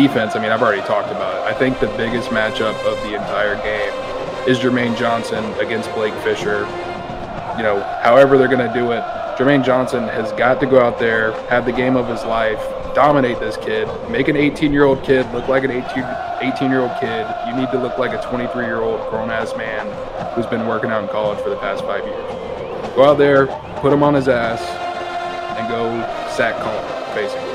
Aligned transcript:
defense, 0.00 0.34
I 0.34 0.40
mean, 0.40 0.50
I've 0.50 0.62
already 0.62 0.82
talked 0.82 1.10
about 1.10 1.34
it. 1.36 1.54
I 1.54 1.58
think 1.58 1.78
the 1.78 1.88
biggest 1.88 2.30
matchup 2.30 2.74
of 2.86 2.96
the 3.02 3.14
entire 3.14 3.56
game 3.56 3.92
is 4.48 4.58
Jermaine 4.58 4.96
Johnson 4.96 5.44
against 5.60 5.92
Blake 5.94 6.14
Fisher. 6.24 6.60
You 7.56 7.62
know, 7.62 7.82
however 8.02 8.38
they're 8.38 8.48
going 8.48 8.66
to 8.66 8.72
do 8.72 8.92
it, 8.92 9.02
Jermaine 9.36 9.62
Johnson 9.62 10.04
has 10.04 10.32
got 10.32 10.58
to 10.60 10.66
go 10.66 10.80
out 10.80 10.98
there, 10.98 11.32
have 11.48 11.66
the 11.66 11.72
game 11.72 11.96
of 11.96 12.08
his 12.08 12.24
life, 12.24 12.60
dominate 12.94 13.38
this 13.40 13.58
kid, 13.58 13.88
make 14.10 14.28
an 14.28 14.36
18 14.36 14.72
year 14.72 14.84
old 14.84 15.02
kid 15.02 15.30
look 15.32 15.48
like 15.48 15.64
an 15.64 15.70
18, 15.70 16.04
18 16.40 16.70
year 16.70 16.80
old 16.80 16.92
kid. 16.98 17.26
You 17.46 17.54
need 17.54 17.70
to 17.70 17.78
look 17.78 17.98
like 17.98 18.12
a 18.12 18.22
23 18.22 18.64
year 18.64 18.80
old 18.80 19.00
grown 19.10 19.30
ass 19.30 19.54
man 19.54 19.84
who's 20.34 20.46
been 20.46 20.66
working 20.66 20.90
out 20.90 21.02
in 21.02 21.10
college 21.10 21.38
for 21.40 21.50
the 21.50 21.56
past 21.56 21.84
five 21.84 22.04
years. 22.06 22.94
Go 22.94 23.04
out 23.04 23.18
there, 23.18 23.48
put 23.80 23.92
him 23.92 24.02
on 24.02 24.14
his 24.14 24.28
ass, 24.28 24.62
and 25.58 25.68
go 25.68 26.00
sack 26.34 26.56
Cullen, 26.62 27.14
basically. 27.14 27.49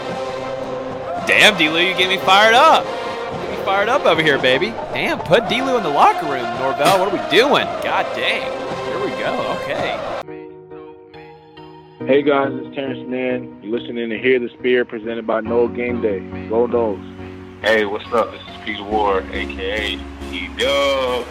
Damn, 1.36 1.58
D-Lou, 1.58 1.82
you 1.82 1.94
get 1.98 2.08
me 2.08 2.18
fired 2.20 2.54
up. 2.56 2.86
Get 2.86 3.60
me 3.60 3.66
fired 3.66 3.90
up 3.90 4.06
over 4.06 4.24
here, 4.24 4.40
baby. 4.40 4.68
Damn, 4.94 5.20
put 5.20 5.50
D-Lou 5.50 5.76
in 5.76 5.84
the 5.84 5.90
locker 5.90 6.26
room, 6.28 6.46
Norvell. 6.60 6.98
What 6.98 7.10
are 7.10 7.12
we 7.12 7.30
doing? 7.30 7.66
God 7.84 8.06
dang. 8.16 8.50
Here 8.86 9.00
we 9.04 9.12
go. 9.20 9.58
Okay. 9.60 10.00
Hey 12.08 12.22
guys, 12.22 12.54
it's 12.54 12.74
Terance 12.74 13.06
Mann. 13.10 13.62
You're 13.62 13.78
listening 13.78 14.10
to 14.12 14.18
Hear 14.18 14.40
the 14.40 14.48
Spear 14.48 14.86
presented 14.86 15.28
by 15.28 15.42
No 15.42 15.68
Game 15.68 16.02
Day. 16.02 16.20
Go 16.48 16.68
Noles. 16.68 17.04
Hey, 17.62 17.84
what's 17.84 18.06
up? 18.14 18.32
This 18.32 18.42
is 18.42 18.64
Peter 18.64 18.84
Ward, 18.86 19.26
aka 19.32 19.96
E-Dub, 20.32 21.28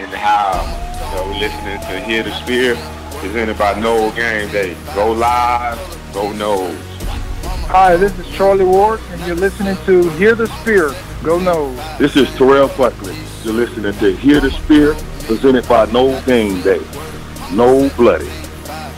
in 0.00 0.10
the 0.10 0.16
house. 0.16 1.12
So 1.12 1.26
we're 1.26 1.38
listening 1.38 1.78
to 1.78 2.00
Hear 2.00 2.22
the 2.22 2.32
Spear 2.36 2.74
presented 3.20 3.58
by 3.58 3.78
No 3.78 4.10
Game 4.12 4.50
Day. 4.50 4.74
Go 4.94 5.12
live, 5.12 5.76
go 6.14 6.32
Noles. 6.32 6.91
Hi, 7.68 7.96
this 7.96 8.16
is 8.18 8.28
Charlie 8.34 8.64
Ward, 8.64 9.00
and 9.10 9.26
you're 9.26 9.36
listening 9.36 9.76
to 9.86 10.08
Hear 10.10 10.34
the 10.34 10.46
Spear. 10.46 10.88
Go 11.22 11.38
Noles. 11.38 11.98
This 11.98 12.16
is 12.16 12.28
Terrell 12.34 12.68
Buckley. 12.68 13.16
You're 13.44 13.54
listening 13.54 13.94
to 13.94 14.16
Hear 14.16 14.40
the 14.40 14.50
Spear, 14.50 14.94
presented 15.26 15.66
by 15.68 15.86
No 15.86 16.20
Game 16.22 16.60
Day. 16.60 16.82
No 17.52 17.88
Bloody. 17.96 18.30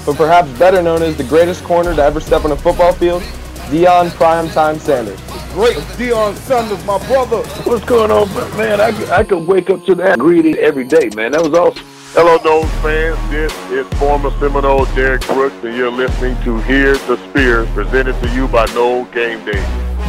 But 0.05 0.17
perhaps 0.17 0.51
better 0.59 0.83
known 0.83 1.03
as 1.03 1.17
the 1.17 1.25
greatest 1.25 1.63
corner 1.63 1.95
to 1.95 2.03
ever 2.03 2.19
step 2.19 2.45
on 2.45 2.53
a 2.53 2.57
football 2.57 2.93
field, 2.93 3.23
Deion 3.71 4.09
Primetime 4.11 4.81
Sanders. 4.81 5.21
Great 5.53 5.77
Deion 5.97 6.35
Sanders, 6.35 6.85
my 6.85 6.99
brother. 7.07 7.43
What's 7.63 7.85
going 7.85 8.11
on, 8.11 8.29
man? 8.57 8.81
I, 8.81 9.19
I 9.19 9.23
could 9.23 9.47
wake 9.47 9.71
up 9.71 9.85
to 9.85 9.95
that 9.97 10.19
greeting 10.19 10.57
every 10.57 10.85
day, 10.85 11.11
man. 11.15 11.33
That 11.33 11.43
was 11.43 11.55
awesome. 11.55 11.87
Hello, 12.17 12.39
Noles 12.39 12.71
fans. 12.81 13.19
This 13.29 13.53
is 13.73 13.99
former 13.99 14.31
Seminole 14.39 14.85
Derrick 14.95 15.27
Brooks, 15.27 15.57
and 15.65 15.77
you're 15.77 15.91
listening 15.91 16.41
to 16.45 16.61
Hear 16.61 16.93
the 16.93 17.17
Spear, 17.29 17.67
presented 17.75 18.15
to 18.23 18.33
you 18.33 18.47
by 18.47 18.67
No 18.67 19.05
Game 19.07 19.45
Day. 19.45 19.61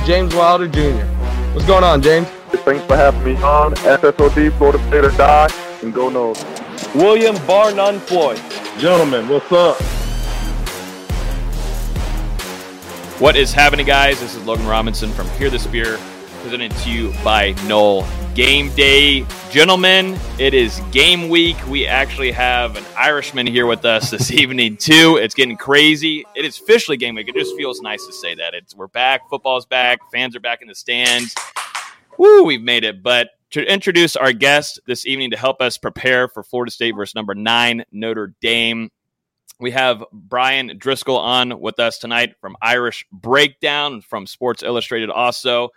James 0.06 0.36
Wilder 0.36 0.67
Jr. 0.67 1.03
What's 1.56 1.66
going 1.66 1.83
on, 1.83 2.03
James? 2.03 2.28
Thanks 2.64 2.86
for 2.86 2.95
having 2.95 3.23
me 3.23 3.36
on. 3.42 3.73
SSOD, 3.73 4.56
Florida 4.56 4.78
State 4.88 5.03
or 5.03 5.09
Die, 5.17 5.50
and 5.81 5.92
go 5.92 6.11
Noles. 6.11 6.45
William 6.94 7.36
Bar 7.48 7.73
None 7.73 8.00
Floyd. 8.02 8.39
Gentlemen, 8.78 9.28
what's 9.28 9.52
up? 9.52 9.81
What 13.20 13.36
is 13.36 13.52
happening, 13.52 13.88
guys? 13.88 14.20
This 14.20 14.36
is 14.36 14.45
Logan 14.45 14.67
Robinson 14.67 15.11
from 15.11 15.28
Hear 15.31 15.50
the 15.50 15.58
Spear, 15.58 15.98
presented 16.46 16.72
to 16.74 16.92
you 16.92 17.12
by 17.24 17.56
Noel 17.66 18.08
Game 18.36 18.70
Day. 18.76 19.26
Gentlemen, 19.50 20.16
it 20.38 20.54
is 20.54 20.80
game 20.92 21.28
week. 21.28 21.58
We 21.68 21.88
actually 21.88 22.32
have 22.34 22.78
an 22.78 22.86
Irishman 22.96 23.48
here 23.48 23.66
with 23.66 23.84
us 23.84 24.12
this 24.12 24.30
evening, 24.32 24.78
too. 24.78 25.18
It's 25.20 25.34
getting 25.34 25.58
crazy. 25.58 26.23
It 26.36 26.45
is 26.45 26.60
officially 26.60 26.98
game 26.98 27.16
week. 27.16 27.28
It 27.28 27.34
just 27.34 27.55
feels 27.58 27.82
nice 27.82 28.05
to 28.05 28.14
say 28.14 28.36
that. 28.36 28.54
It's 28.54 28.76
We're 28.76 28.86
back. 28.86 29.28
Football's 29.28 29.66
back. 29.66 29.98
Fans 30.11 30.36
are 30.36 30.39
back 30.39 30.61
in 30.61 30.67
the 30.67 30.76
stands. 30.76 31.34
Woo, 32.20 32.44
we've 32.44 32.61
made 32.61 32.84
it. 32.84 33.02
But 33.02 33.30
to 33.50 33.64
introduce 33.64 34.16
our 34.16 34.32
guest 34.32 34.80
this 34.86 35.08
evening 35.08 35.32
to 35.32 35.38
help 35.38 35.64
us 35.64 35.80
prepare 35.80 36.28
for 36.28 36.44
Florida 36.44 36.72
State 36.72 36.95
versus 36.95 37.16
number 37.16 37.34
nine, 37.34 37.86
Notre 37.92 38.36
Dame, 38.39 38.92
we 39.60 39.72
have 39.72 40.04
Bryan 40.11 40.78
Driskell 40.78 41.17
on 41.17 41.60
with 41.60 41.80
us 41.80 41.98
tonight 41.98 42.36
from 42.39 42.55
Irish 42.61 43.08
Breakdown 43.11 44.02
from 44.02 44.28
Sports 44.28 44.61
Illustrated 44.61 45.10
also. 45.10 45.70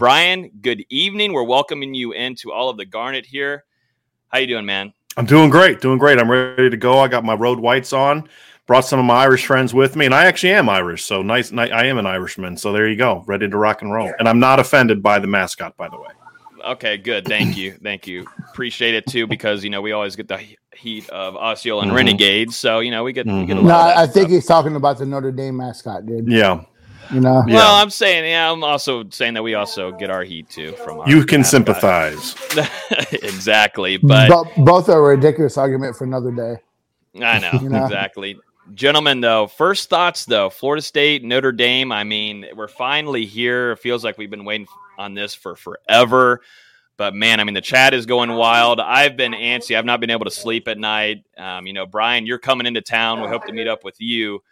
Bryan, 0.00 0.50
good 0.62 0.82
evening. 0.88 1.34
We're 1.34 1.42
welcoming 1.42 1.92
you 1.92 2.12
into 2.12 2.50
all 2.50 2.70
of 2.70 2.78
the 2.78 2.86
Garnet 2.86 3.26
here. 3.26 3.64
How 4.28 4.38
you 4.38 4.46
doing, 4.46 4.64
man? 4.64 4.94
I'm 5.18 5.26
doing 5.26 5.50
great, 5.50 5.82
doing 5.82 5.98
great. 5.98 6.18
I'm 6.18 6.30
ready 6.30 6.70
to 6.70 6.76
go. 6.78 7.00
I 7.00 7.06
got 7.06 7.22
my 7.22 7.34
road 7.34 7.60
whites 7.60 7.92
on. 7.92 8.26
Brought 8.66 8.86
some 8.86 8.98
of 8.98 9.04
my 9.04 9.16
Irish 9.16 9.44
friends 9.44 9.74
with 9.74 9.96
me, 9.96 10.06
and 10.06 10.14
I 10.14 10.24
actually 10.24 10.54
am 10.54 10.70
Irish, 10.70 11.04
so 11.04 11.20
nice. 11.20 11.52
I 11.52 11.84
am 11.84 11.98
an 11.98 12.06
Irishman, 12.06 12.56
so 12.56 12.72
there 12.72 12.88
you 12.88 12.96
go, 12.96 13.24
ready 13.26 13.46
to 13.46 13.58
rock 13.58 13.82
and 13.82 13.92
roll. 13.92 14.10
And 14.18 14.26
I'm 14.26 14.38
not 14.38 14.58
offended 14.58 15.02
by 15.02 15.18
the 15.18 15.26
mascot, 15.26 15.76
by 15.76 15.90
the 15.90 16.00
way. 16.00 16.08
Okay, 16.64 16.96
good. 16.96 17.26
Thank 17.26 17.58
you. 17.58 17.72
Thank 17.82 18.06
you. 18.06 18.26
Appreciate 18.48 18.94
it 18.94 19.04
too, 19.06 19.26
because 19.26 19.62
you 19.62 19.68
know 19.68 19.82
we 19.82 19.92
always 19.92 20.16
get 20.16 20.28
the 20.28 20.42
heat 20.74 21.10
of 21.10 21.36
Osceola 21.36 21.82
and 21.82 21.90
mm-hmm. 21.90 21.96
Renegades, 21.98 22.56
so 22.56 22.80
you 22.80 22.90
know 22.90 23.04
we 23.04 23.12
get. 23.12 23.26
Mm-hmm. 23.26 23.40
We 23.40 23.46
get 23.48 23.62
no, 23.62 23.76
I 23.76 24.06
think 24.06 24.30
he's 24.30 24.46
talking 24.46 24.76
about 24.76 24.96
the 24.96 25.04
Notre 25.04 25.30
Dame 25.30 25.58
mascot, 25.58 26.06
dude. 26.06 26.26
Yeah. 26.26 26.64
You 27.12 27.20
know. 27.20 27.44
Yeah. 27.46 27.54
Well, 27.54 27.74
I'm 27.76 27.90
saying, 27.90 28.24
yeah, 28.24 28.50
I'm 28.50 28.62
also 28.62 29.08
saying 29.10 29.34
that 29.34 29.42
we 29.42 29.54
also 29.54 29.92
get 29.92 30.10
our 30.10 30.22
heat 30.24 30.48
too 30.48 30.72
from. 30.72 31.08
you 31.08 31.24
can 31.24 31.44
sympathize. 31.44 32.34
exactly, 33.12 33.96
but 33.96 34.28
Bo- 34.28 34.64
both 34.64 34.88
are 34.88 34.98
a 34.98 35.16
ridiculous 35.16 35.56
argument 35.56 35.96
for 35.96 36.04
another 36.04 36.30
day. 36.30 36.56
I 37.22 37.38
know, 37.38 37.58
you 37.60 37.68
know? 37.68 37.84
exactly. 37.84 38.38
Gentlemen, 38.74 39.20
though, 39.20 39.48
first 39.48 39.90
thoughts 39.90 40.24
though, 40.24 40.48
Florida 40.48 40.82
State, 40.82 41.24
Notre 41.24 41.52
Dame. 41.52 41.90
I 41.90 42.04
mean, 42.04 42.46
we're 42.54 42.68
finally 42.68 43.26
here. 43.26 43.72
It 43.72 43.80
feels 43.80 44.04
like 44.04 44.16
we've 44.16 44.30
been 44.30 44.44
waiting 44.44 44.68
on 44.96 45.14
this 45.14 45.34
for 45.34 45.56
forever. 45.56 46.40
But 46.96 47.14
man, 47.14 47.40
I 47.40 47.44
mean, 47.44 47.54
the 47.54 47.62
chat 47.62 47.94
is 47.94 48.04
going 48.04 48.30
wild. 48.30 48.78
I've 48.78 49.16
been 49.16 49.32
antsy. 49.32 49.76
I've 49.76 49.86
not 49.86 50.00
been 50.00 50.10
able 50.10 50.26
to 50.26 50.30
sleep 50.30 50.68
at 50.68 50.76
night. 50.76 51.24
Um, 51.36 51.66
you 51.66 51.72
know, 51.72 51.86
Bryan, 51.86 52.26
you're 52.26 52.38
coming 52.38 52.66
into 52.66 52.82
town. 52.82 53.22
We 53.22 53.28
hope 53.28 53.46
to 53.46 53.52
meet 53.52 53.66
up 53.66 53.84
with 53.84 53.98
you. 54.00 54.42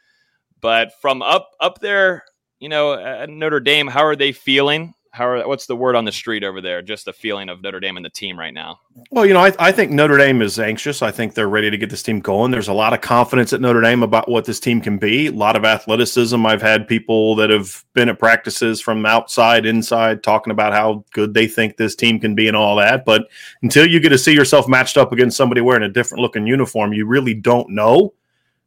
But 0.60 0.98
from 1.00 1.22
up 1.22 1.50
up 1.60 1.78
there, 1.80 2.24
you 2.60 2.68
know, 2.68 2.94
at 2.94 3.28
Notre 3.28 3.60
Dame, 3.60 3.86
how 3.86 4.04
are 4.04 4.16
they 4.16 4.32
feeling? 4.32 4.94
how 5.18 5.26
are, 5.26 5.48
what's 5.48 5.66
the 5.66 5.76
word 5.76 5.96
on 5.96 6.04
the 6.04 6.12
street 6.12 6.44
over 6.44 6.60
there? 6.60 6.82
Just 6.82 7.04
the 7.04 7.12
feeling 7.12 7.48
of 7.48 7.62
Notre 7.62 7.80
Dame 7.80 7.96
and 7.96 8.04
the 8.04 8.10
team 8.10 8.38
right 8.38 8.54
now. 8.54 8.78
Well, 9.10 9.26
you 9.26 9.34
know, 9.34 9.40
I, 9.44 9.52
I 9.58 9.72
think 9.72 9.90
Notre 9.90 10.16
Dame 10.16 10.42
is 10.42 10.58
anxious. 10.58 11.02
I 11.02 11.10
think 11.10 11.34
they're 11.34 11.48
ready 11.48 11.70
to 11.70 11.76
get 11.76 11.90
this 11.90 12.02
team 12.02 12.20
going. 12.20 12.50
There's 12.50 12.68
a 12.68 12.72
lot 12.72 12.92
of 12.92 13.00
confidence 13.00 13.52
at 13.52 13.60
Notre 13.60 13.80
Dame 13.80 14.02
about 14.02 14.28
what 14.28 14.44
this 14.44 14.60
team 14.60 14.80
can 14.80 14.98
be. 14.98 15.26
A 15.26 15.32
lot 15.32 15.56
of 15.56 15.64
athleticism. 15.64 16.44
I've 16.46 16.62
had 16.62 16.86
people 16.86 17.34
that 17.36 17.50
have 17.50 17.84
been 17.94 18.08
at 18.08 18.18
practices 18.18 18.80
from 18.80 19.04
outside, 19.06 19.66
inside, 19.66 20.22
talking 20.22 20.50
about 20.50 20.72
how 20.72 21.04
good 21.12 21.34
they 21.34 21.48
think 21.48 21.76
this 21.76 21.96
team 21.96 22.20
can 22.20 22.34
be 22.34 22.46
and 22.46 22.56
all 22.56 22.76
that. 22.76 23.04
But 23.04 23.28
until 23.62 23.86
you 23.86 24.00
get 24.00 24.10
to 24.10 24.18
see 24.18 24.34
yourself 24.34 24.68
matched 24.68 24.96
up 24.96 25.12
against 25.12 25.36
somebody 25.36 25.60
wearing 25.60 25.82
a 25.82 25.88
different 25.88 26.22
looking 26.22 26.46
uniform, 26.46 26.92
you 26.92 27.06
really 27.06 27.34
don't 27.34 27.70
know 27.70 28.14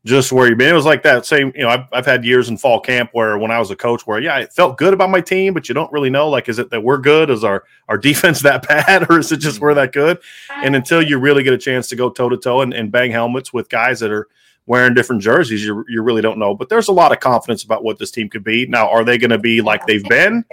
just 0.05 0.31
where 0.31 0.47
you've 0.47 0.57
been. 0.57 0.69
It 0.69 0.75
was 0.75 0.85
like 0.85 1.03
that 1.03 1.25
same, 1.25 1.51
you 1.55 1.61
know, 1.61 1.69
I've, 1.69 1.85
I've 1.91 2.05
had 2.05 2.25
years 2.25 2.49
in 2.49 2.57
fall 2.57 2.79
camp 2.79 3.11
where 3.13 3.37
when 3.37 3.51
I 3.51 3.59
was 3.59 3.69
a 3.69 3.75
coach 3.75 4.07
where, 4.07 4.19
yeah, 4.19 4.35
I 4.35 4.45
felt 4.47 4.77
good 4.77 4.93
about 4.93 5.11
my 5.11 5.21
team, 5.21 5.53
but 5.53 5.69
you 5.69 5.75
don't 5.75 5.91
really 5.91 6.09
know, 6.09 6.27
like, 6.27 6.49
is 6.49 6.57
it 6.57 6.71
that 6.71 6.83
we're 6.83 6.97
good? 6.97 7.29
Is 7.29 7.43
our, 7.43 7.63
our 7.87 7.97
defense 7.99 8.41
that 8.41 8.67
bad? 8.67 9.09
Or 9.09 9.19
is 9.19 9.31
it 9.31 9.37
just 9.37 9.59
we're 9.59 9.75
that 9.75 9.91
good? 9.91 10.19
And 10.49 10.75
until 10.75 11.01
you 11.01 11.19
really 11.19 11.43
get 11.43 11.53
a 11.53 11.57
chance 11.57 11.87
to 11.89 11.95
go 11.95 12.09
toe 12.09 12.29
to 12.29 12.37
toe 12.37 12.61
and 12.61 12.91
bang 12.91 13.11
helmets 13.11 13.53
with 13.53 13.69
guys 13.69 13.99
that 13.99 14.11
are 14.11 14.27
wearing 14.65 14.93
different 14.93 15.21
jerseys, 15.21 15.63
you, 15.63 15.85
you 15.87 16.01
really 16.01 16.21
don't 16.21 16.39
know. 16.39 16.55
But 16.55 16.69
there's 16.69 16.87
a 16.87 16.93
lot 16.93 17.11
of 17.11 17.19
confidence 17.19 17.63
about 17.63 17.83
what 17.83 17.99
this 17.99 18.09
team 18.09 18.27
could 18.27 18.43
be. 18.43 18.65
Now, 18.65 18.89
are 18.89 19.03
they 19.03 19.19
going 19.19 19.31
to 19.31 19.37
be 19.37 19.61
like 19.61 19.85
they've 19.85 20.03
been 20.05 20.45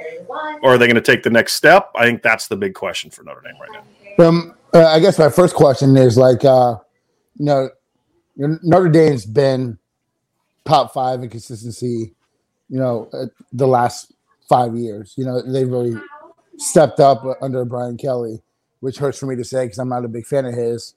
or 0.63 0.75
are 0.75 0.79
they 0.79 0.87
going 0.87 0.97
to 0.97 1.01
take 1.01 1.23
the 1.23 1.31
next 1.31 1.55
step? 1.55 1.91
I 1.95 2.05
think 2.05 2.23
that's 2.23 2.49
the 2.49 2.57
big 2.57 2.75
question 2.75 3.11
for 3.11 3.23
Notre 3.23 3.41
Dame 3.41 3.55
right 3.61 3.83
now. 4.19 4.27
Um, 4.27 4.55
uh, 4.75 4.87
I 4.87 5.01
guess 5.01 5.19
my 5.19 5.31
first 5.31 5.55
question 5.55 5.97
is 5.97 6.19
like, 6.19 6.45
uh, 6.45 6.77
you 7.37 7.47
know, 7.47 7.71
Notre 8.39 8.89
Dame's 8.89 9.27
been 9.27 9.79
top 10.65 10.95
five 10.95 11.23
in 11.23 11.29
consistency, 11.29 12.15
you 12.69 12.79
know, 12.79 13.11
the 13.53 13.67
last 13.67 14.13
five 14.49 14.75
years. 14.77 15.15
You 15.17 15.25
know, 15.25 15.43
they've 15.43 15.69
really 15.69 16.01
stepped 16.57 17.01
up 17.01 17.25
under 17.43 17.65
Brian 17.65 17.97
Kelly, 17.97 18.43
which 18.81 18.99
hurts 18.99 19.19
for 19.19 19.27
me 19.27 19.37
to 19.37 19.45
say 19.45 19.65
because 19.65 19.79
I'm 19.79 19.89
not 19.89 20.05
a 20.05 20.09
big 20.09 20.27
fan 20.27 20.47
of 20.47 20.55
his. 20.55 20.95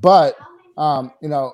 But 0.00 0.36
um, 0.76 1.12
you 1.22 1.28
know, 1.28 1.52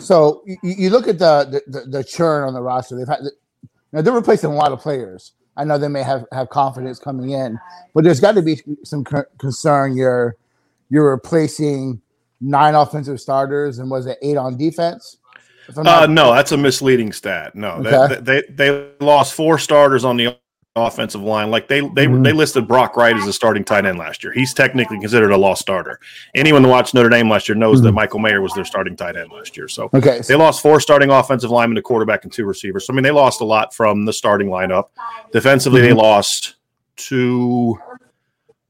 so 0.00 0.42
you, 0.46 0.56
you 0.62 0.90
look 0.90 1.08
at 1.08 1.18
the, 1.18 1.62
the, 1.66 1.80
the 1.80 2.04
churn 2.04 2.46
on 2.46 2.54
the 2.54 2.60
roster. 2.60 2.96
They've 2.96 3.08
had, 3.08 3.20
you 3.22 3.68
know, 3.92 4.02
they're 4.02 4.12
replacing 4.12 4.50
a 4.50 4.54
lot 4.54 4.72
of 4.72 4.80
players. 4.80 5.32
I 5.56 5.64
know 5.64 5.76
they 5.76 5.88
may 5.88 6.02
have 6.02 6.24
have 6.32 6.50
confidence 6.50 7.00
coming 7.00 7.30
in, 7.30 7.58
but 7.94 8.04
there's 8.04 8.20
got 8.20 8.36
to 8.36 8.42
be 8.42 8.62
some 8.84 9.04
concern. 9.38 9.96
You're 9.96 10.36
you're 10.88 11.10
replacing 11.10 12.00
nine 12.40 12.74
offensive 12.74 13.20
starters 13.20 13.78
and 13.78 13.90
was 13.90 14.06
it 14.06 14.18
eight 14.22 14.36
on 14.36 14.56
defense? 14.56 15.16
Uh, 15.76 16.06
no, 16.08 16.32
that's 16.32 16.52
a 16.52 16.56
misleading 16.56 17.12
stat. 17.12 17.54
No, 17.54 17.72
okay. 17.72 18.20
they, 18.20 18.42
they, 18.42 18.70
they 18.70 18.90
lost 19.00 19.34
four 19.34 19.58
starters 19.58 20.02
on 20.02 20.16
the 20.16 20.38
offensive 20.86 21.20
line. 21.20 21.50
Like 21.50 21.68
they 21.68 21.80
they 21.80 22.06
mm-hmm. 22.06 22.22
they 22.22 22.32
listed 22.32 22.66
Brock 22.66 22.96
Wright 22.96 23.16
as 23.16 23.26
a 23.26 23.32
starting 23.32 23.64
tight 23.64 23.84
end 23.84 23.98
last 23.98 24.22
year. 24.22 24.32
He's 24.32 24.54
technically 24.54 24.98
considered 24.98 25.30
a 25.30 25.36
lost 25.36 25.60
starter. 25.60 25.98
Anyone 26.34 26.64
who 26.64 26.70
watched 26.70 26.94
Notre 26.94 27.08
Dame 27.08 27.28
last 27.28 27.48
year 27.48 27.56
knows 27.56 27.78
mm-hmm. 27.78 27.86
that 27.86 27.92
Michael 27.92 28.18
Mayer 28.18 28.40
was 28.40 28.52
their 28.54 28.64
starting 28.64 28.96
tight 28.96 29.16
end 29.16 29.30
last 29.32 29.56
year. 29.56 29.68
So 29.68 29.90
okay, 29.94 30.20
they 30.26 30.34
lost 30.34 30.62
four 30.62 30.80
starting 30.80 31.10
offensive 31.10 31.50
linemen, 31.50 31.78
a 31.78 31.82
quarterback, 31.82 32.24
and 32.24 32.32
two 32.32 32.44
receivers. 32.44 32.86
So 32.86 32.92
I 32.92 32.96
mean, 32.96 33.04
they 33.04 33.10
lost 33.10 33.40
a 33.40 33.44
lot 33.44 33.74
from 33.74 34.04
the 34.04 34.12
starting 34.12 34.48
lineup. 34.48 34.88
Defensively, 35.32 35.80
mm-hmm. 35.80 35.96
they 35.96 36.02
lost 36.02 36.56
two 36.96 37.78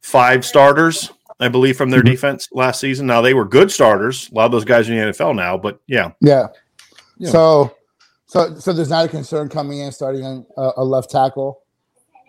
five 0.01 0.45
starters, 0.45 1.13
I 1.41 1.49
believe, 1.49 1.77
from 1.77 1.91
their 1.91 2.01
mm-hmm. 2.01 2.11
defense 2.11 2.49
last 2.53 2.81
season. 2.81 3.07
Now 3.07 3.21
they 3.21 3.35
were 3.35 3.45
good 3.45 3.71
starters. 3.71 4.29
A 4.31 4.35
lot 4.35 4.47
of 4.47 4.53
those 4.53 4.65
guys 4.65 4.89
are 4.89 4.93
in 4.93 4.99
the 4.99 5.13
NFL 5.13 5.37
now, 5.37 5.57
but 5.57 5.81
yeah, 5.87 6.13
Yeah. 6.21 6.49
Yeah. 7.19 7.31
So, 7.31 7.77
so, 8.27 8.55
so 8.59 8.73
there's 8.73 8.91
not 8.91 9.07
a 9.07 9.09
concern 9.09 9.49
coming 9.49 9.81
in 9.81 9.91
starting 9.91 10.47
a, 10.57 10.71
a 10.77 10.85
left 10.85 11.11
tackle, 11.11 11.63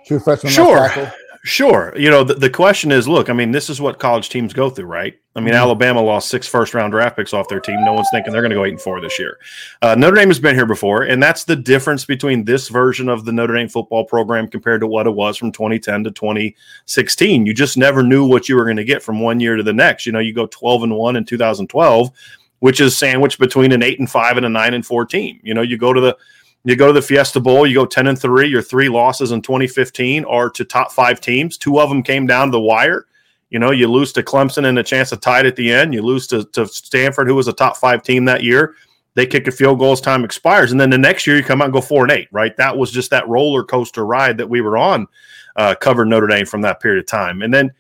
true 0.06 0.20
freshman 0.20 0.52
Sure. 0.52 0.80
left 0.80 0.96
tackle. 0.96 1.12
Sure. 1.46 1.94
You 1.98 2.10
know, 2.10 2.24
the, 2.26 2.34
the 2.34 2.50
question 2.50 2.92
is 2.92 3.08
look, 3.08 3.30
I 3.30 3.34
mean, 3.34 3.52
this 3.52 3.70
is 3.70 3.80
what 3.80 3.98
college 3.98 4.30
teams 4.30 4.52
go 4.54 4.70
through, 4.70 4.88
right? 4.88 5.18
I 5.36 5.40
mean, 5.40 5.54
Mhm. 5.54 5.60
Alabama 5.60 6.02
lost 6.02 6.28
six 6.28 6.46
first 6.48 6.74
round 6.74 6.92
draft 6.92 7.16
picks 7.16 7.34
off 7.34 7.48
their 7.48 7.62
team. 7.62 7.78
No 7.86 7.94
one's 7.94 8.10
thinking 8.12 8.34
they're 8.34 8.42
going 8.42 8.50
to 8.50 8.56
go 8.58 8.66
eight 8.66 8.72
and 8.72 8.82
four 8.82 9.00
this 9.00 9.18
year. 9.18 9.38
Uh, 9.82 9.96
Notre 9.96 10.18
Dame 10.18 10.28
has 10.28 10.40
been 10.40 10.54
here 10.56 10.66
before, 10.66 11.04
and 11.04 11.24
that's 11.24 11.46
the 11.46 11.56
difference 11.56 12.04
between 12.04 12.44
this 12.44 12.68
version 12.68 13.08
of 13.08 13.24
the 13.24 13.32
Notre 13.32 13.56
Dame 13.56 13.70
football 13.70 14.04
program 14.04 14.50
compared 14.50 14.82
to 14.82 14.88
what 14.88 15.08
it 15.08 15.12
was 15.14 15.38
from 15.38 15.54
2010 15.54 16.04
to 16.04 16.12
2016. 16.12 17.46
You 17.46 17.54
just 17.54 17.78
never 17.78 18.04
knew 18.04 18.28
what 18.28 18.50
you 18.50 18.58
were 18.58 18.66
going 18.66 18.76
to 18.78 18.84
get 18.84 19.02
from 19.02 19.22
one 19.22 19.40
year 19.40 19.56
to 19.56 19.64
the 19.64 19.74
next. 19.74 20.06
You 20.06 20.12
know, 20.12 20.20
you 20.20 20.34
go 20.34 20.48
12 20.48 20.84
and 20.84 20.96
one 20.98 21.16
in 21.16 21.24
2012, 21.24 22.12
which 22.60 22.82
is 22.82 22.98
sandwiched 22.98 23.40
between 23.40 23.72
an 23.72 23.82
eight 23.82 24.00
and 24.00 24.10
five 24.10 24.36
and 24.36 24.46
a 24.46 24.50
nine 24.50 24.74
and 24.74 24.86
four 24.86 25.06
team. 25.06 25.40
You 25.42 25.54
know, 25.54 25.62
you 25.62 25.78
go 25.78 25.94
to 25.94 26.02
the 26.02 26.18
you 26.66 26.76
go 26.76 26.88
to 26.88 26.94
the 26.94 27.02
Fiesta 27.02 27.40
Bowl, 27.40 27.66
you 27.66 27.76
go 27.76 27.86
10 27.86 28.08
and 28.08 28.20
3, 28.20 28.48
your 28.48 28.62
three 28.62 28.90
losses 28.90 29.32
in 29.32 29.42
2015 29.42 30.26
are 30.26 30.50
to 30.50 30.66
top 30.66 30.92
five 30.92 31.22
teams. 31.22 31.58
Two 31.58 31.80
of 31.80 31.90
them 31.90 32.04
came 32.04 32.28
down 32.28 32.48
to 32.48 32.52
the 32.52 32.60
wire. 32.60 33.06
You 33.50 33.60
know, 33.60 33.72
you 33.72 33.88
lose 33.88 34.14
to 34.14 34.24
Clemson 34.24 34.66
and 34.66 34.78
a 34.78 34.84
chance 34.84 35.10
to 35.10 35.18
tie 35.18 35.40
it 35.40 35.46
at 35.46 35.56
the 35.56 35.72
end. 35.72 35.94
You 35.94 36.02
lose 36.02 36.28
to, 36.28 36.44
to 36.46 36.68
Stanford, 36.68 37.28
who 37.28 37.36
was 37.36 37.48
a 37.48 37.54
top 37.54 37.78
five 37.78 38.04
team 38.04 38.26
that 38.26 38.44
year. 38.44 38.76
They 39.16 39.26
kick 39.26 39.48
a 39.48 39.52
field 39.52 39.80
goal 39.80 39.94
as 39.94 40.02
time 40.02 40.24
expires. 40.24 40.72
And 40.72 40.80
then 40.80 40.90
the 40.90 40.98
next 40.98 41.26
year 41.26 41.38
you 41.38 41.44
come 41.44 41.62
out 41.62 41.66
and 41.66 41.74
go 41.74 41.82
four 41.82 42.04
and 42.04 42.12
eight, 42.12 42.28
right? 42.32 42.56
That 42.58 42.78
was 42.78 42.92
just 42.92 43.10
that 43.10 43.28
roller 43.28 43.64
coaster 43.64 44.06
ride 44.06 44.38
that 44.38 44.50
we 44.50 44.62
were 44.62 44.78
on, 44.78 45.08
uh, 45.56 45.76
covered 45.76 46.06
Notre 46.06 46.28
Dame 46.28 46.46
from 46.46 46.62
that 46.62 46.80
period 46.80 47.00
of 47.00 47.08
time. 47.08 47.42
And 47.42 47.52
then 47.54 47.72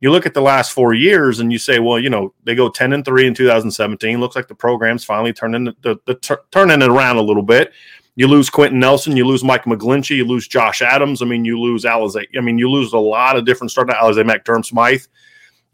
you 0.00 0.10
look 0.10 0.26
at 0.26 0.34
the 0.34 0.40
last 0.40 0.72
four 0.72 0.94
years 0.94 1.40
and 1.40 1.52
you 1.52 1.58
say, 1.58 1.78
well, 1.78 1.98
you 1.98 2.08
know, 2.08 2.32
they 2.44 2.54
go 2.54 2.68
10 2.68 2.92
and 2.92 3.04
3 3.04 3.26
in 3.26 3.34
2017. 3.34 4.20
Looks 4.20 4.36
like 4.36 4.48
the 4.48 4.54
program's 4.54 5.04
finally 5.04 5.32
turning 5.32 5.64
the, 5.64 5.76
the, 5.82 5.96
the 6.06 6.14
tur- 6.14 6.42
turning 6.52 6.82
it 6.82 6.88
around 6.88 7.16
a 7.16 7.22
little 7.22 7.42
bit. 7.42 7.72
You 8.18 8.26
lose 8.26 8.50
Quenton 8.50 8.80
Nelson, 8.80 9.16
you 9.16 9.24
lose 9.24 9.44
Mike 9.44 9.62
McGlinchey, 9.62 10.16
you 10.16 10.24
lose 10.24 10.48
Josh 10.48 10.82
Adams. 10.82 11.22
I 11.22 11.24
mean, 11.24 11.44
you 11.44 11.56
lose 11.60 11.84
Alize. 11.84 12.20
I 12.36 12.40
mean, 12.40 12.58
you 12.58 12.68
lose 12.68 12.92
a 12.92 12.98
lot 12.98 13.36
of 13.36 13.44
different 13.44 13.70
starting 13.70 13.94
Alize 13.94 14.26
Mack 14.26 14.44
Durham 14.44 14.64
Smythe. 14.64 15.04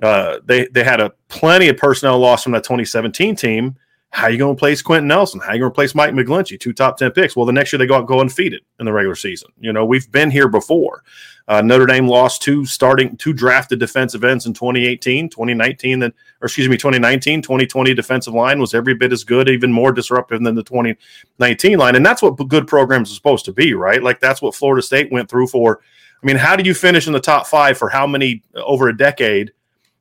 Uh, 0.02 0.40
they 0.44 0.66
they 0.66 0.84
had 0.84 1.00
a 1.00 1.10
plenty 1.28 1.68
of 1.68 1.78
personnel 1.78 2.18
loss 2.18 2.42
from 2.42 2.52
that 2.52 2.62
2017 2.62 3.34
team. 3.34 3.76
How 4.14 4.28
you 4.28 4.38
going 4.38 4.54
to 4.54 4.56
replace 4.56 4.80
Quenton 4.80 5.08
Nelson? 5.08 5.40
How 5.40 5.54
you 5.54 5.58
going 5.58 5.72
to 5.72 5.74
replace 5.74 5.92
Mike 5.92 6.14
McGlinchey? 6.14 6.60
Two 6.60 6.72
top 6.72 6.96
10 6.96 7.10
picks. 7.10 7.34
Well, 7.34 7.46
the 7.46 7.52
next 7.52 7.72
year 7.72 7.78
they 7.78 7.86
go 7.86 7.96
out 7.96 8.06
go 8.06 8.20
undefeated 8.20 8.62
in 8.78 8.86
the 8.86 8.92
regular 8.92 9.16
season. 9.16 9.50
You 9.58 9.72
know, 9.72 9.84
we've 9.84 10.08
been 10.12 10.30
here 10.30 10.46
before. 10.46 11.02
Uh, 11.48 11.60
Notre 11.62 11.84
Dame 11.84 12.06
lost 12.06 12.40
two 12.40 12.64
starting, 12.64 13.16
two 13.16 13.32
drafted 13.32 13.80
defensive 13.80 14.22
ends 14.22 14.46
in 14.46 14.52
2018, 14.54 15.30
2019, 15.30 15.98
then, 15.98 16.12
or 16.40 16.46
excuse 16.46 16.68
me, 16.68 16.76
2019, 16.76 17.42
2020 17.42 17.92
defensive 17.92 18.34
line 18.34 18.60
was 18.60 18.72
every 18.72 18.94
bit 18.94 19.12
as 19.12 19.24
good, 19.24 19.48
even 19.48 19.72
more 19.72 19.90
disruptive 19.90 20.44
than 20.44 20.54
the 20.54 20.62
2019 20.62 21.76
line. 21.76 21.96
And 21.96 22.06
that's 22.06 22.22
what 22.22 22.36
good 22.46 22.68
programs 22.68 23.10
are 23.10 23.14
supposed 23.14 23.44
to 23.46 23.52
be, 23.52 23.74
right? 23.74 24.00
Like 24.00 24.20
that's 24.20 24.40
what 24.40 24.54
Florida 24.54 24.80
State 24.80 25.10
went 25.10 25.28
through 25.28 25.48
for. 25.48 25.80
I 26.22 26.26
mean, 26.26 26.36
how 26.36 26.54
do 26.54 26.62
you 26.62 26.72
finish 26.72 27.08
in 27.08 27.12
the 27.12 27.20
top 27.20 27.48
five 27.48 27.76
for 27.76 27.88
how 27.88 28.06
many 28.06 28.44
over 28.54 28.88
a 28.88 28.96
decade? 28.96 29.50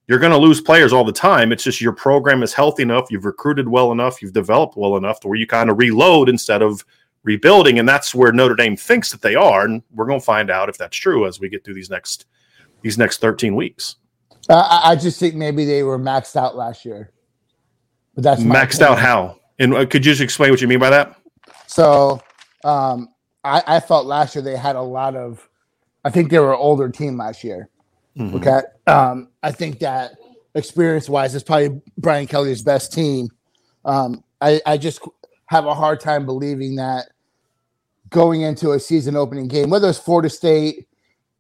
You're 0.08 0.20
going 0.20 0.32
to 0.32 0.38
lose 0.38 0.60
players 0.60 0.92
all 0.92 1.04
the 1.04 1.14
time. 1.14 1.52
It's 1.52 1.64
just 1.64 1.80
your 1.80 1.94
program 1.94 2.44
is 2.44 2.54
healthy 2.54 2.84
enough, 2.84 3.10
you've 3.10 3.26
recruited 3.26 3.68
well 3.68 3.92
enough, 3.92 4.22
you've 4.22 4.34
developed 4.34 4.76
well 4.76 4.98
enough 4.98 5.20
to 5.22 5.28
where 5.28 5.38
you 5.38 5.48
kind 5.48 5.70
of 5.70 5.78
reload 5.78 6.28
instead 6.28 6.62
of 6.62 6.84
rebuilding. 7.24 7.80
And 7.80 7.88
that's 7.88 8.14
where 8.14 8.32
Notre 8.34 8.56
Dame 8.56 8.76
thinks 8.76 9.12
that 9.12 9.22
they 9.22 9.36
are. 9.36 9.64
And 9.66 9.82
we're 9.92 10.06
going 10.06 10.20
to 10.20 10.26
find 10.26 10.50
out 10.52 10.68
if 10.68 10.78
that's 10.78 10.98
true 10.98 11.26
as 11.26 11.40
we 11.40 11.48
get 11.48 11.64
through 11.64 11.76
these 11.76 11.90
next 11.90 12.26
these 12.82 12.98
next 12.98 13.22
13 13.22 13.56
weeks. 13.56 13.96
Uh, 14.50 14.82
I, 14.84 14.98
just 14.98 15.22
think 15.22 15.36
maybe 15.36 15.64
they 15.64 15.84
were 15.84 15.98
maxed 15.98 16.36
out 16.36 16.58
last 16.58 16.84
year, 16.84 17.12
but 18.14 18.26
that's 18.26 18.42
Maxed 18.42 18.82
out 18.82 19.00
how? 19.00 19.40
And 19.58 19.74
uh, 19.74 19.86
could 19.86 20.06
you 20.06 20.12
just 20.12 20.22
explain 20.22 20.52
what 20.52 20.60
you 20.60 20.68
mean 20.68 20.80
by 20.80 20.90
that? 20.90 21.16
So 21.66 22.22
um, 22.66 23.08
I, 23.46 23.64
I 23.66 23.80
felt 23.80 24.06
last 24.06 24.36
year 24.36 24.42
they 24.42 24.58
had 24.58 24.76
a 24.76 24.82
lot 24.82 25.16
of. 25.16 25.48
I 26.04 26.10
think 26.10 26.30
they 26.30 26.40
were 26.40 26.52
an 26.52 26.60
older 26.60 26.90
team 26.90 27.16
last 27.16 27.46
year. 27.46 27.70
Mhm. 28.18 28.36
Okay, 28.36 28.62
um, 28.88 29.30
I 29.42 29.52
think 29.52 29.80
that 29.80 30.14
experience 30.56 31.10
wise, 31.10 31.34
it's 31.36 31.44
probably 31.44 31.82
Brian 31.98 32.28
Kelly's 32.28 32.62
best 32.62 32.94
team. 32.94 33.30
Um, 33.86 34.24
I, 34.42 34.62
I 34.66 34.78
just 34.78 35.02
have 35.48 35.66
a 35.66 35.74
hard 35.74 36.00
time 36.00 36.26
believing 36.26 36.76
that 36.76 37.08
going 38.10 38.42
into 38.42 38.72
a 38.72 38.80
season 38.80 39.16
opening 39.16 39.48
game, 39.48 39.70
whether 39.70 39.90
it's 39.90 39.98
Florida 39.98 40.30
State 40.30 40.88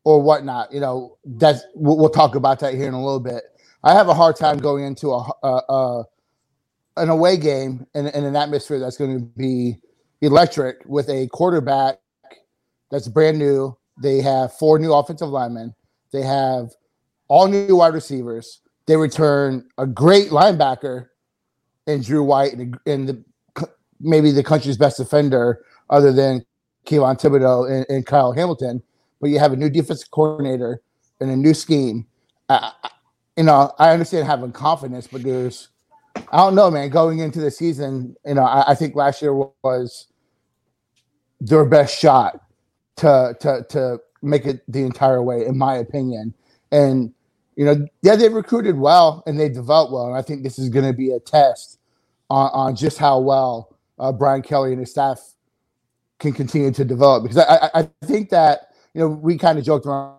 or 0.04 0.22
whatnot, 0.22 0.74
you 0.74 0.80
know, 0.80 1.18
that's 1.26 1.64
we'll, 1.76 1.98
we'll 1.98 2.10
talk 2.10 2.36
about 2.36 2.60
that 2.60 2.74
here 2.74 2.88
in 2.88 2.94
a 2.94 3.04
little 3.04 3.20
bit. 3.20 3.44
I 3.84 3.94
have 3.94 4.10
a 4.10 4.14
hard 4.14 4.36
time 4.36 4.58
going 4.58 4.84
into 4.84 5.12
a, 5.12 5.32
a, 5.44 5.62
a 5.70 6.04
an 6.98 7.10
away 7.10 7.38
game 7.38 7.86
in, 7.96 8.08
in 8.08 8.24
an 8.24 8.36
atmosphere 8.36 8.80
that's 8.80 8.98
going 8.98 9.20
to 9.20 9.26
be 9.38 9.78
electric 10.22 10.78
with 10.86 11.10
a 11.10 11.28
quarterback 11.28 12.00
that's 12.92 13.08
brand 13.08 13.38
new. 13.38 13.78
They 14.02 14.22
have 14.22 14.54
four 14.54 14.80
new 14.80 14.94
offensive 14.94 15.30
linemen. 15.30 15.76
They 16.14 16.22
have 16.22 16.70
all 17.28 17.48
new 17.48 17.76
wide 17.76 17.94
receivers. 17.94 18.62
They 18.86 18.96
return 18.96 19.68
a 19.78 19.86
great 19.86 20.30
linebacker 20.30 21.08
in 21.88 22.02
Drew 22.02 22.24
White 22.24 22.54
and, 22.54 22.78
and 22.86 23.10
the 23.10 23.24
maybe 24.00 24.32
the 24.32 24.44
country's 24.44 24.78
best 24.78 24.98
defender 24.98 25.64
other 25.90 26.12
than 26.12 26.46
Kayvon 26.86 27.20
Thibodeaux 27.20 27.70
and, 27.70 27.86
and 27.90 28.06
Kyle 28.06 28.34
Hamilton. 28.34 28.84
But 29.20 29.30
you 29.30 29.40
have 29.40 29.54
a 29.54 29.56
new 29.56 29.70
defensive 29.70 30.12
coordinator 30.12 30.82
and 31.20 31.32
a 31.32 31.36
new 31.36 31.54
scheme. 31.54 32.06
You 33.36 33.44
know, 33.44 33.74
I 33.80 33.92
understand 33.92 34.28
having 34.28 34.52
confidence, 34.52 35.08
but 35.08 35.24
there's 35.24 35.70
I 36.16 36.38
don't 36.38 36.56
know, 36.56 36.70
man. 36.70 36.90
Going 36.90 37.20
into 37.20 37.40
the 37.40 37.50
season, 37.50 38.16
you 38.26 38.36
know, 38.36 38.44
I, 38.44 38.72
I 38.72 38.76
think 38.76 38.96
last 38.96 39.22
year 39.22 39.34
was 39.34 40.08
their 41.40 41.66
best 41.66 41.98
shot 41.98 42.40
to 42.98 43.36
to 43.40 43.66
to 43.70 44.00
make 44.24 44.46
it 44.46 44.64
the 44.68 44.82
entire 44.82 45.22
way, 45.22 45.46
in 45.46 45.58
my 45.58 45.76
opinion. 45.76 46.34
And 46.72 47.14
you 47.56 47.66
know, 47.66 47.88
yeah, 48.02 48.16
they 48.16 48.30
recruited 48.30 48.78
well 48.78 49.24
and 49.28 49.40
they 49.40 49.50
developed 49.50 49.92
well, 49.92 50.08
and 50.08 50.16
I 50.16 50.22
think 50.22 50.44
this 50.44 50.58
is 50.58 50.70
going 50.70 50.86
to 50.86 50.94
be 50.94 51.12
a 51.12 51.20
test 51.20 51.80
on, 52.30 52.50
on 52.54 52.76
just 52.76 52.98
how 52.98 53.20
well 53.20 53.76
uh, 54.00 54.12
Brian 54.12 54.42
Kelly 54.42 54.72
and 54.72 54.80
his 54.80 54.92
staff 54.92 55.20
can 56.20 56.34
continue 56.34 56.72
to 56.72 56.84
develop. 56.84 57.24
Because 57.24 57.38
I, 57.38 57.70
I, 57.74 57.82
I 57.82 57.90
think 58.06 58.30
that 58.30 58.74
you 58.94 59.02
know 59.02 59.08
we 59.08 59.38
kind 59.38 59.60
of 59.60 59.66
joked 59.66 59.86
around 59.86 60.18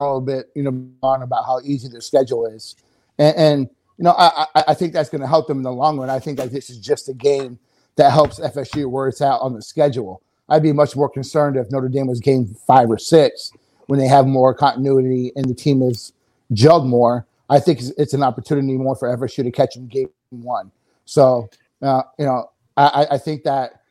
a 0.00 0.04
little 0.04 0.20
bit, 0.20 0.46
you 0.56 0.62
know, 0.64 0.88
on 1.02 1.22
about 1.22 1.44
how 1.44 1.60
easy 1.62 1.88
their 1.88 2.00
schedule 2.00 2.46
is, 2.46 2.74
and, 3.18 3.36
and 3.36 3.68
you 3.98 4.04
know, 4.04 4.14
I, 4.18 4.46
I, 4.54 4.74
think 4.74 4.92
that's 4.92 5.08
going 5.08 5.20
to 5.20 5.26
help 5.28 5.46
them 5.46 5.58
in 5.58 5.62
the 5.62 5.72
long 5.72 5.98
run. 5.98 6.10
I 6.10 6.18
think 6.18 6.38
that 6.38 6.50
this 6.50 6.68
is 6.68 6.78
just 6.78 7.08
a 7.08 7.14
game 7.14 7.60
that 7.94 8.10
helps 8.10 8.40
FSU 8.40 8.90
where 8.90 9.06
it's 9.06 9.22
out 9.22 9.40
on 9.40 9.54
the 9.54 9.62
schedule. 9.62 10.20
I'd 10.48 10.62
be 10.62 10.72
much 10.72 10.94
more 10.96 11.08
concerned 11.08 11.56
if 11.56 11.70
Notre 11.70 11.88
Dame 11.88 12.06
was 12.06 12.20
game 12.20 12.46
five 12.66 12.90
or 12.90 12.98
six 12.98 13.50
when 13.86 13.98
they 13.98 14.06
have 14.06 14.26
more 14.26 14.54
continuity 14.54 15.32
and 15.36 15.46
the 15.48 15.54
team 15.54 15.82
is 15.82 16.12
gelled 16.52 16.86
more. 16.86 17.26
I 17.50 17.60
think 17.60 17.78
it's, 17.80 17.90
it's 17.98 18.14
an 18.14 18.22
opportunity 18.22 18.76
more 18.76 18.96
for 18.96 19.14
FSU 19.16 19.42
to 19.44 19.50
catch 19.50 19.74
them 19.74 19.86
game 19.86 20.08
one. 20.30 20.70
So, 21.04 21.48
uh, 21.82 22.02
you 22.18 22.24
know, 22.26 22.50
I, 22.76 23.06
I- 23.12 23.18
think 23.18 23.44
that 23.44 23.82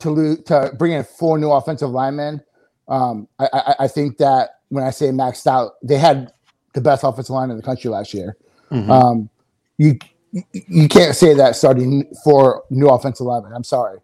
to 0.00 0.10
lose, 0.10 0.42
to 0.44 0.72
bring 0.78 0.92
in 0.92 1.04
four 1.04 1.38
new 1.38 1.50
offensive 1.52 1.90
linemen, 1.90 2.42
um, 2.88 3.28
I, 3.38 3.48
I, 3.52 3.74
I 3.80 3.88
think 3.88 4.16
that 4.18 4.60
when 4.70 4.82
I 4.82 4.90
say 4.90 5.06
maxed 5.08 5.46
out, 5.46 5.72
they 5.82 5.98
had 5.98 6.32
the 6.74 6.80
best 6.80 7.04
offensive 7.04 7.30
line 7.34 7.50
in 7.50 7.56
the 7.56 7.62
country 7.62 7.90
last 7.90 8.12
year. 8.14 8.36
Mhm. 8.70 8.88
Um, 8.90 9.30
you 9.78 9.98
you- 10.32 10.42
you 10.66 10.88
can't 10.88 11.14
say 11.14 11.34
that 11.34 11.54
starting 11.56 12.10
for 12.24 12.64
new 12.70 12.88
offensive 12.88 13.26
linemen. 13.26 13.52
I'm 13.52 13.62
sorry. 13.64 13.98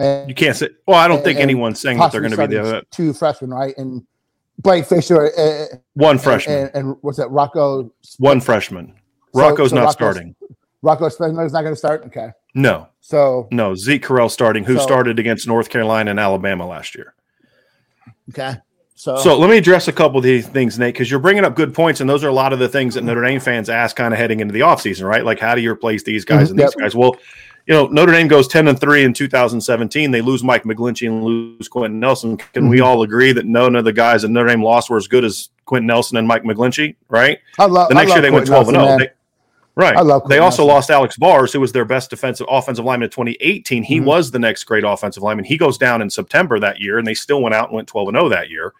And, 0.00 0.28
You 0.28 0.34
can't 0.34 0.56
say. 0.56 0.70
Well, 0.86 0.98
I 0.98 1.06
don't 1.08 1.22
think 1.22 1.38
anyone's 1.38 1.80
saying 1.80 1.98
that 1.98 2.10
they're 2.12 2.20
going 2.20 2.32
to 2.32 2.36
be 2.48 2.54
the 2.56 2.64
starting 2.64 2.86
two 2.90 3.12
freshmen, 3.12 3.50
right? 3.50 3.74
And 3.76 4.04
Blake 4.58 4.86
Fisher, 4.86 5.30
uh, 5.38 5.76
one 5.94 6.18
freshman, 6.18 6.56
and, 6.58 6.70
and 6.74 6.96
what's 7.02 7.18
that? 7.18 7.28
Rocco. 7.30 7.92
one 8.18 8.40
freshman. 8.40 8.94
Rocco's 9.34 9.70
so 9.70 9.76
not 9.76 9.82
Rocco's- 9.82 9.94
starting. 9.94 10.34
Rocco 10.82 11.08
Spindler's 11.10 11.52
not 11.52 11.60
going 11.62 11.74
to 11.74 11.78
start. 11.78 12.04
Okay, 12.06 12.30
No, 12.54 12.88
so 13.00 13.46
no. 13.52 13.74
Zeke 13.74 14.02
Correll 14.02 14.30
starting, 14.30 14.64
who 14.64 14.76
So- 14.76 14.82
started 14.82 15.18
against 15.18 15.46
North 15.46 15.68
Carolina 15.68 16.10
and 16.10 16.18
Alabama 16.18 16.66
last 16.66 16.94
year. 16.94 17.14
okay, 18.30 18.54
so 18.94 19.16
So 19.18 19.38
let 19.38 19.50
me 19.50 19.58
address 19.58 19.88
a 19.88 19.92
couple 19.92 20.16
of 20.18 20.24
these 20.24 20.46
things, 20.48 20.78
Nate, 20.78 20.94
because 20.94 21.10
you're 21.10 21.20
bringing 21.20 21.44
up 21.44 21.54
good 21.54 21.74
points, 21.74 22.00
and 22.00 22.08
those 22.08 22.24
are 22.24 22.28
a 22.28 22.32
lot 22.32 22.52
of 22.54 22.58
the 22.58 22.68
things 22.68 22.94
that 22.94 23.04
Notre 23.04 23.22
Dame 23.22 23.40
fans 23.40 23.68
ask 23.68 23.94
kind 23.94 24.14
of 24.14 24.18
heading 24.18 24.40
into 24.40 24.52
the 24.52 24.60
offseason, 24.60 25.06
right? 25.06 25.24
Like, 25.24 25.38
how 25.38 25.54
do 25.54 25.60
you 25.60 25.70
replace 25.70 26.02
these 26.02 26.24
guys 26.24 26.48
Mhm, 26.48 26.50
and 26.52 26.58
these 26.60 26.64
yep. 26.76 26.82
guys? 26.82 26.94
Well, 26.96 27.14
you 27.70 27.76
know, 27.76 27.86
Notre 27.86 28.10
Dame 28.10 28.26
goes 28.26 28.48
10 28.48 28.66
and 28.66 28.80
3 28.80 29.04
in 29.04 29.12
2017. 29.12 30.10
They 30.10 30.20
lose 30.22 30.42
Mike 30.42 30.64
McGlinchey 30.64 31.06
and 31.06 31.22
lose 31.22 31.68
Quenton 31.68 32.00
Nelson. 32.00 32.36
Can 32.36 32.68
we 32.68 32.78
Mhm. 32.78 32.84
all 32.84 33.02
agree 33.02 33.30
that 33.32 33.46
none 33.46 33.76
of 33.76 33.84
the 33.84 33.92
guys 33.92 34.22
that 34.22 34.28
Notre 34.32 34.48
Dame 34.48 34.64
lost 34.64 34.90
were 34.90 34.96
as 34.96 35.06
good 35.06 35.24
as 35.24 35.50
Quenton 35.66 35.86
Nelson 35.86 36.16
and 36.16 36.26
Mike 36.26 36.42
McGlinchey, 36.42 36.96
right? 37.08 37.38
I 37.60 37.66
love 37.66 37.88
The 37.88 37.94
next 37.94 38.08
love 38.08 38.16
year 38.16 38.22
they 38.22 38.30
went 38.32 38.48
Quenton 38.48 38.74
12 38.74 38.88
and 38.88 38.98
0. 38.98 38.98
They- 38.98 39.10
Right. 39.76 39.96
I 39.96 40.00
love 40.00 40.28
they 40.28 40.38
also 40.38 40.62
Nelson. 40.62 40.66
lost 40.74 40.90
Alex 40.90 41.16
Bars, 41.16 41.52
who 41.52 41.60
was 41.60 41.70
their 41.70 41.84
best 41.84 42.10
defensive 42.10 42.44
offensive 42.50 42.84
lineman 42.84 43.04
in 43.06 43.10
2018. 43.10 43.84
He 43.84 44.00
Mhm. 44.00 44.04
was 44.04 44.32
the 44.32 44.40
next 44.40 44.64
great 44.64 44.82
offensive 44.82 45.22
lineman. 45.22 45.44
He 45.44 45.56
goes 45.56 45.78
down 45.78 46.02
in 46.02 46.10
September 46.10 46.58
that 46.58 46.80
year, 46.80 46.98
and 46.98 47.06
they 47.06 47.14
still 47.14 47.40
went 47.40 47.54
out 47.54 47.68
and 47.68 47.76
went 47.76 47.86
12 47.86 48.08
and 48.08 48.16
0 48.16 48.28
that 48.30 48.50
year. 48.50 48.72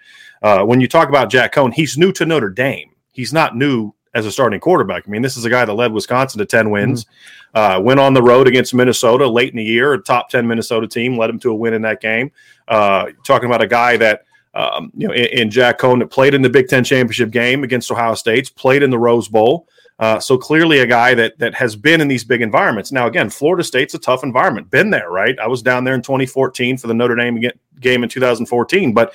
Uh, 0.42 0.64
when 0.64 0.80
you 0.80 0.88
talk 0.88 1.08
about 1.08 1.30
Jack 1.30 1.54
Coan, 1.54 1.72
he's 1.72 1.96
new 1.96 2.10
to 2.10 2.26
Notre 2.26 2.50
Dame. 2.50 2.88
He's 3.12 3.32
not 3.32 3.56
new 3.56 3.92
as 4.14 4.26
a 4.26 4.32
starting 4.32 4.60
quarterback. 4.60 5.04
I 5.06 5.10
mean, 5.10 5.22
this 5.22 5.36
is 5.36 5.44
a 5.44 5.50
guy 5.50 5.64
that 5.64 5.72
led 5.72 5.92
Wisconsin 5.92 6.38
to 6.38 6.46
10 6.46 6.70
wins, 6.70 7.04
mm-hmm. 7.04 7.58
uh, 7.58 7.80
went 7.80 8.00
on 8.00 8.14
the 8.14 8.22
road 8.22 8.48
against 8.48 8.74
Minnesota 8.74 9.26
late 9.26 9.50
in 9.50 9.56
the 9.56 9.64
year, 9.64 9.92
a 9.92 9.98
top 9.98 10.28
10 10.30 10.46
Minnesota 10.46 10.86
team, 10.86 11.16
led 11.16 11.30
him 11.30 11.38
to 11.40 11.50
a 11.50 11.54
win 11.54 11.74
in 11.74 11.82
that 11.82 12.00
game. 12.00 12.32
Uh, 12.66 13.06
talking 13.24 13.46
about 13.46 13.62
a 13.62 13.66
guy 13.66 13.96
that, 13.96 14.24
um, 14.54 14.90
you 14.96 15.06
know, 15.06 15.14
in, 15.14 15.26
in, 15.26 15.50
Jack 15.50 15.78
Coan 15.78 16.00
that 16.00 16.08
played 16.08 16.34
in 16.34 16.42
the 16.42 16.50
Big 16.50 16.66
Ten 16.66 16.82
championship 16.82 17.30
game 17.30 17.62
against 17.62 17.90
Ohio 17.90 18.14
State, 18.14 18.52
played 18.56 18.82
in 18.82 18.90
the 18.90 18.98
Rose 18.98 19.28
Bowl. 19.28 19.68
Uh, 20.00 20.18
so 20.18 20.36
clearly 20.36 20.80
a 20.80 20.86
guy 20.86 21.14
that 21.14 21.38
that 21.38 21.54
has 21.54 21.76
been 21.76 22.00
in 22.00 22.08
these 22.08 22.24
big 22.24 22.40
environments. 22.40 22.90
Now, 22.90 23.06
again, 23.06 23.28
Florida 23.28 23.62
State's 23.62 23.94
a 23.94 23.98
tough 23.98 24.24
environment. 24.24 24.70
Been 24.70 24.90
there, 24.90 25.10
right? 25.10 25.38
I 25.38 25.46
was 25.46 25.62
down 25.62 25.84
there 25.84 25.94
in 25.94 26.00
2014 26.00 26.78
for 26.78 26.86
the 26.86 26.94
Notre 26.94 27.14
Dame 27.14 27.38
game 27.80 28.02
in 28.02 28.08
2014. 28.08 28.94
But 28.94 29.12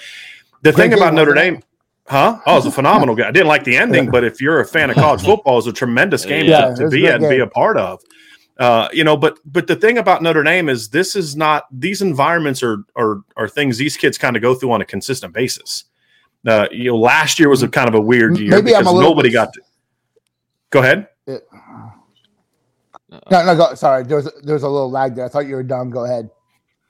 the 0.61 0.71
Great 0.71 0.91
thing 0.91 0.93
about 0.93 1.13
Notre 1.15 1.33
Dame, 1.33 1.63
huh? 2.07 2.39
Oh, 2.45 2.53
it 2.53 2.55
was 2.55 2.65
a 2.65 2.71
phenomenal 2.71 3.15
game. 3.15 3.25
I 3.25 3.31
didn't 3.31 3.47
like 3.47 3.63
the 3.63 3.77
ending, 3.77 4.09
but 4.09 4.23
if 4.23 4.41
you're 4.41 4.59
a 4.59 4.65
fan 4.65 4.89
of 4.89 4.95
college 4.95 5.23
football, 5.23 5.57
it's 5.57 5.67
a 5.67 5.73
tremendous 5.73 6.25
game 6.25 6.45
yeah, 6.45 6.73
to, 6.73 6.83
to 6.83 6.89
be 6.89 7.07
at 7.07 7.21
and 7.21 7.29
be 7.29 7.39
a 7.39 7.47
part 7.47 7.77
of. 7.77 8.01
Uh, 8.57 8.87
you 8.93 9.03
know, 9.03 9.17
but 9.17 9.37
but 9.45 9.67
the 9.67 9.75
thing 9.75 9.97
about 9.97 10.23
Notre 10.23 10.43
Dame 10.43 10.69
is 10.69 10.89
this 10.89 11.15
is 11.15 11.35
not 11.35 11.65
these 11.71 12.01
environments 12.01 12.63
are 12.63 12.83
are 12.95 13.21
are 13.35 13.49
things 13.49 13.77
these 13.77 13.97
kids 13.97 14.17
kind 14.17 14.37
of 14.37 14.41
go 14.41 14.55
through 14.55 14.71
on 14.71 14.81
a 14.81 14.85
consistent 14.85 15.33
basis. 15.33 15.85
Uh, 16.47 16.67
you 16.71 16.85
know, 16.85 16.97
last 16.97 17.39
year 17.39 17.49
was 17.49 17.63
a 17.63 17.67
kind 17.67 17.89
of 17.89 17.95
a 17.95 17.99
weird 17.99 18.37
year 18.37 18.51
Maybe 18.51 18.71
because 18.71 18.85
nobody 18.85 19.29
bit, 19.29 19.33
got 19.33 19.53
to. 19.53 19.61
Go 20.69 20.79
ahead. 20.79 21.07
No, 21.27 21.39
no, 23.45 23.55
go, 23.55 23.73
sorry. 23.75 24.03
There 24.03 24.17
was 24.17 24.31
there 24.43 24.53
was 24.53 24.63
a 24.63 24.69
little 24.69 24.91
lag 24.91 25.15
there. 25.15 25.25
I 25.25 25.27
thought 25.27 25.47
you 25.47 25.55
were 25.55 25.63
done. 25.63 25.89
Go 25.89 26.05
ahead. 26.05 26.29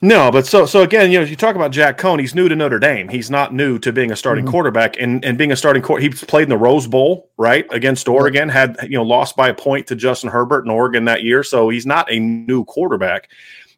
No, 0.01 0.29
but 0.29 0.45
so 0.45 0.65
so 0.65 0.81
again, 0.81 1.09
you 1.09 1.19
know, 1.19 1.25
you 1.25 1.37
talk 1.37 1.55
about 1.55 1.71
Jack 1.71 1.97
Coan. 1.97 2.19
He's 2.19 2.35
new 2.35 2.49
to 2.49 2.55
Notre 2.55 2.79
Dame. 2.79 3.07
He's 3.07 3.31
not 3.31 3.53
new 3.53 3.79
to 3.79 3.93
being 3.93 4.11
a 4.11 4.15
starting 4.15 4.43
mm-hmm. 4.43 4.51
quarterback 4.51 4.99
and 4.99 5.23
and 5.23 5.37
being 5.37 5.53
a 5.53 5.55
starting 5.55 5.81
court. 5.81 6.01
He 6.01 6.09
played 6.09 6.43
in 6.43 6.49
the 6.49 6.57
Rose 6.57 6.85
Bowl, 6.85 7.31
right, 7.37 7.65
against 7.71 8.09
Oregon. 8.09 8.49
Had 8.49 8.77
you 8.83 8.97
know 8.97 9.03
lost 9.03 9.37
by 9.37 9.47
a 9.47 9.53
point 9.53 9.87
to 9.87 9.95
Justin 9.95 10.29
Herbert 10.29 10.65
in 10.65 10.69
Oregon 10.69 11.05
that 11.05 11.23
year, 11.23 11.43
so 11.43 11.69
he's 11.69 11.85
not 11.85 12.11
a 12.11 12.19
new 12.19 12.65
quarterback. 12.65 13.29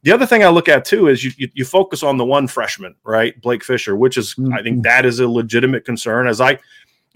The 0.03 0.11
other 0.11 0.25
thing 0.25 0.43
I 0.43 0.49
look 0.49 0.67
at 0.67 0.85
too 0.85 1.07
is 1.07 1.23
you, 1.23 1.31
you, 1.37 1.49
you 1.53 1.65
focus 1.65 2.01
on 2.01 2.17
the 2.17 2.25
one 2.25 2.47
freshman, 2.47 2.95
right, 3.03 3.39
Blake 3.41 3.63
Fisher, 3.63 3.95
which 3.95 4.17
is 4.17 4.33
mm-hmm. 4.35 4.53
I 4.53 4.63
think 4.63 4.77
mm-hmm. 4.77 4.83
that 4.83 5.05
is 5.05 5.19
a 5.19 5.27
legitimate 5.27 5.85
concern. 5.85 6.27
As 6.27 6.41
I 6.41 6.57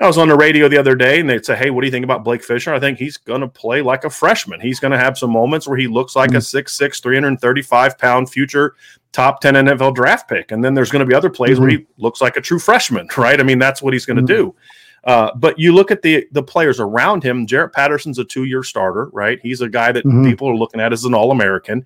I 0.01 0.07
was 0.07 0.17
on 0.17 0.27
the 0.27 0.35
radio 0.35 0.67
the 0.67 0.77
other 0.77 0.95
day 0.95 1.19
and 1.19 1.29
they'd 1.29 1.45
say, 1.45 1.55
Hey, 1.55 1.69
what 1.69 1.81
do 1.81 1.87
you 1.87 1.91
think 1.91 2.03
about 2.03 2.23
Blake 2.23 2.43
Fisher? 2.43 2.73
I 2.73 2.79
think 2.79 2.97
he's 2.97 3.17
going 3.17 3.41
to 3.41 3.47
play 3.47 3.81
like 3.81 4.03
a 4.03 4.09
freshman. 4.09 4.59
He's 4.59 4.79
going 4.79 4.91
to 4.91 4.97
have 4.97 5.17
some 5.17 5.29
moments 5.29 5.67
where 5.67 5.77
he 5.77 5.87
looks 5.87 6.15
like 6.15 6.31
mm-hmm. 6.31 6.57
a 6.57 6.63
6'6, 6.63 7.01
335 7.01 7.97
pound 7.99 8.29
future 8.29 8.75
top 9.11 9.41
10 9.41 9.53
NFL 9.53 9.93
draft 9.93 10.27
pick. 10.27 10.51
And 10.51 10.63
then 10.63 10.73
there's 10.73 10.89
going 10.89 11.01
to 11.01 11.05
be 11.05 11.13
other 11.13 11.29
plays 11.29 11.51
mm-hmm. 11.51 11.61
where 11.61 11.71
he 11.71 11.85
looks 11.97 12.19
like 12.19 12.35
a 12.35 12.41
true 12.41 12.59
freshman, 12.59 13.07
right? 13.17 13.39
I 13.39 13.43
mean, 13.43 13.59
that's 13.59 13.81
what 13.81 13.93
he's 13.93 14.05
going 14.05 14.17
to 14.17 14.23
mm-hmm. 14.23 14.49
do. 14.49 14.55
Uh, 15.03 15.31
but 15.35 15.57
you 15.57 15.73
look 15.73 15.89
at 15.89 16.03
the 16.03 16.27
the 16.31 16.43
players 16.43 16.79
around 16.79 17.23
him. 17.23 17.47
Jarrett 17.47 17.73
Patterson's 17.73 18.19
a 18.19 18.23
two 18.23 18.43
year 18.43 18.61
starter, 18.61 19.05
right? 19.13 19.39
He's 19.41 19.61
a 19.61 19.69
guy 19.69 19.91
that 19.91 20.05
mm-hmm. 20.05 20.23
people 20.23 20.47
are 20.47 20.55
looking 20.55 20.79
at 20.79 20.93
as 20.93 21.05
an 21.05 21.15
All 21.15 21.31
American. 21.31 21.85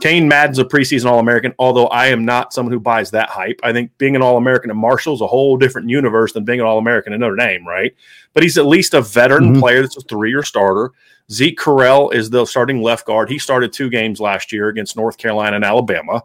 Cain 0.00 0.28
Madden's 0.28 0.58
a 0.58 0.64
preseason 0.64 1.06
All 1.06 1.18
American, 1.18 1.54
although 1.58 1.86
I 1.88 2.06
am 2.06 2.24
not 2.24 2.52
someone 2.52 2.72
who 2.72 2.80
buys 2.80 3.10
that 3.10 3.28
hype. 3.28 3.60
I 3.62 3.72
think 3.72 3.96
being 3.98 4.16
an 4.16 4.22
All 4.22 4.36
American 4.36 4.70
at 4.70 4.76
Marshall 4.76 5.14
is 5.14 5.20
a 5.20 5.26
whole 5.26 5.56
different 5.56 5.88
universe 5.88 6.32
than 6.32 6.44
being 6.44 6.60
an 6.60 6.66
All 6.66 6.78
American 6.78 7.12
at 7.12 7.20
Notre 7.20 7.36
Dame, 7.36 7.66
right? 7.66 7.94
But 8.32 8.42
he's 8.42 8.58
at 8.58 8.66
least 8.66 8.94
a 8.94 9.02
veteran 9.02 9.52
mm-hmm. 9.52 9.60
player 9.60 9.82
that's 9.82 9.96
a 9.96 10.02
three 10.02 10.30
year 10.30 10.42
starter. 10.42 10.92
Zeke 11.30 11.58
Correll 11.58 12.12
is 12.12 12.30
the 12.30 12.44
starting 12.44 12.82
left 12.82 13.06
guard. 13.06 13.30
He 13.30 13.38
started 13.38 13.72
two 13.72 13.88
games 13.88 14.20
last 14.20 14.52
year 14.52 14.68
against 14.68 14.96
North 14.96 15.16
Carolina 15.16 15.56
and 15.56 15.64
Alabama. 15.64 16.22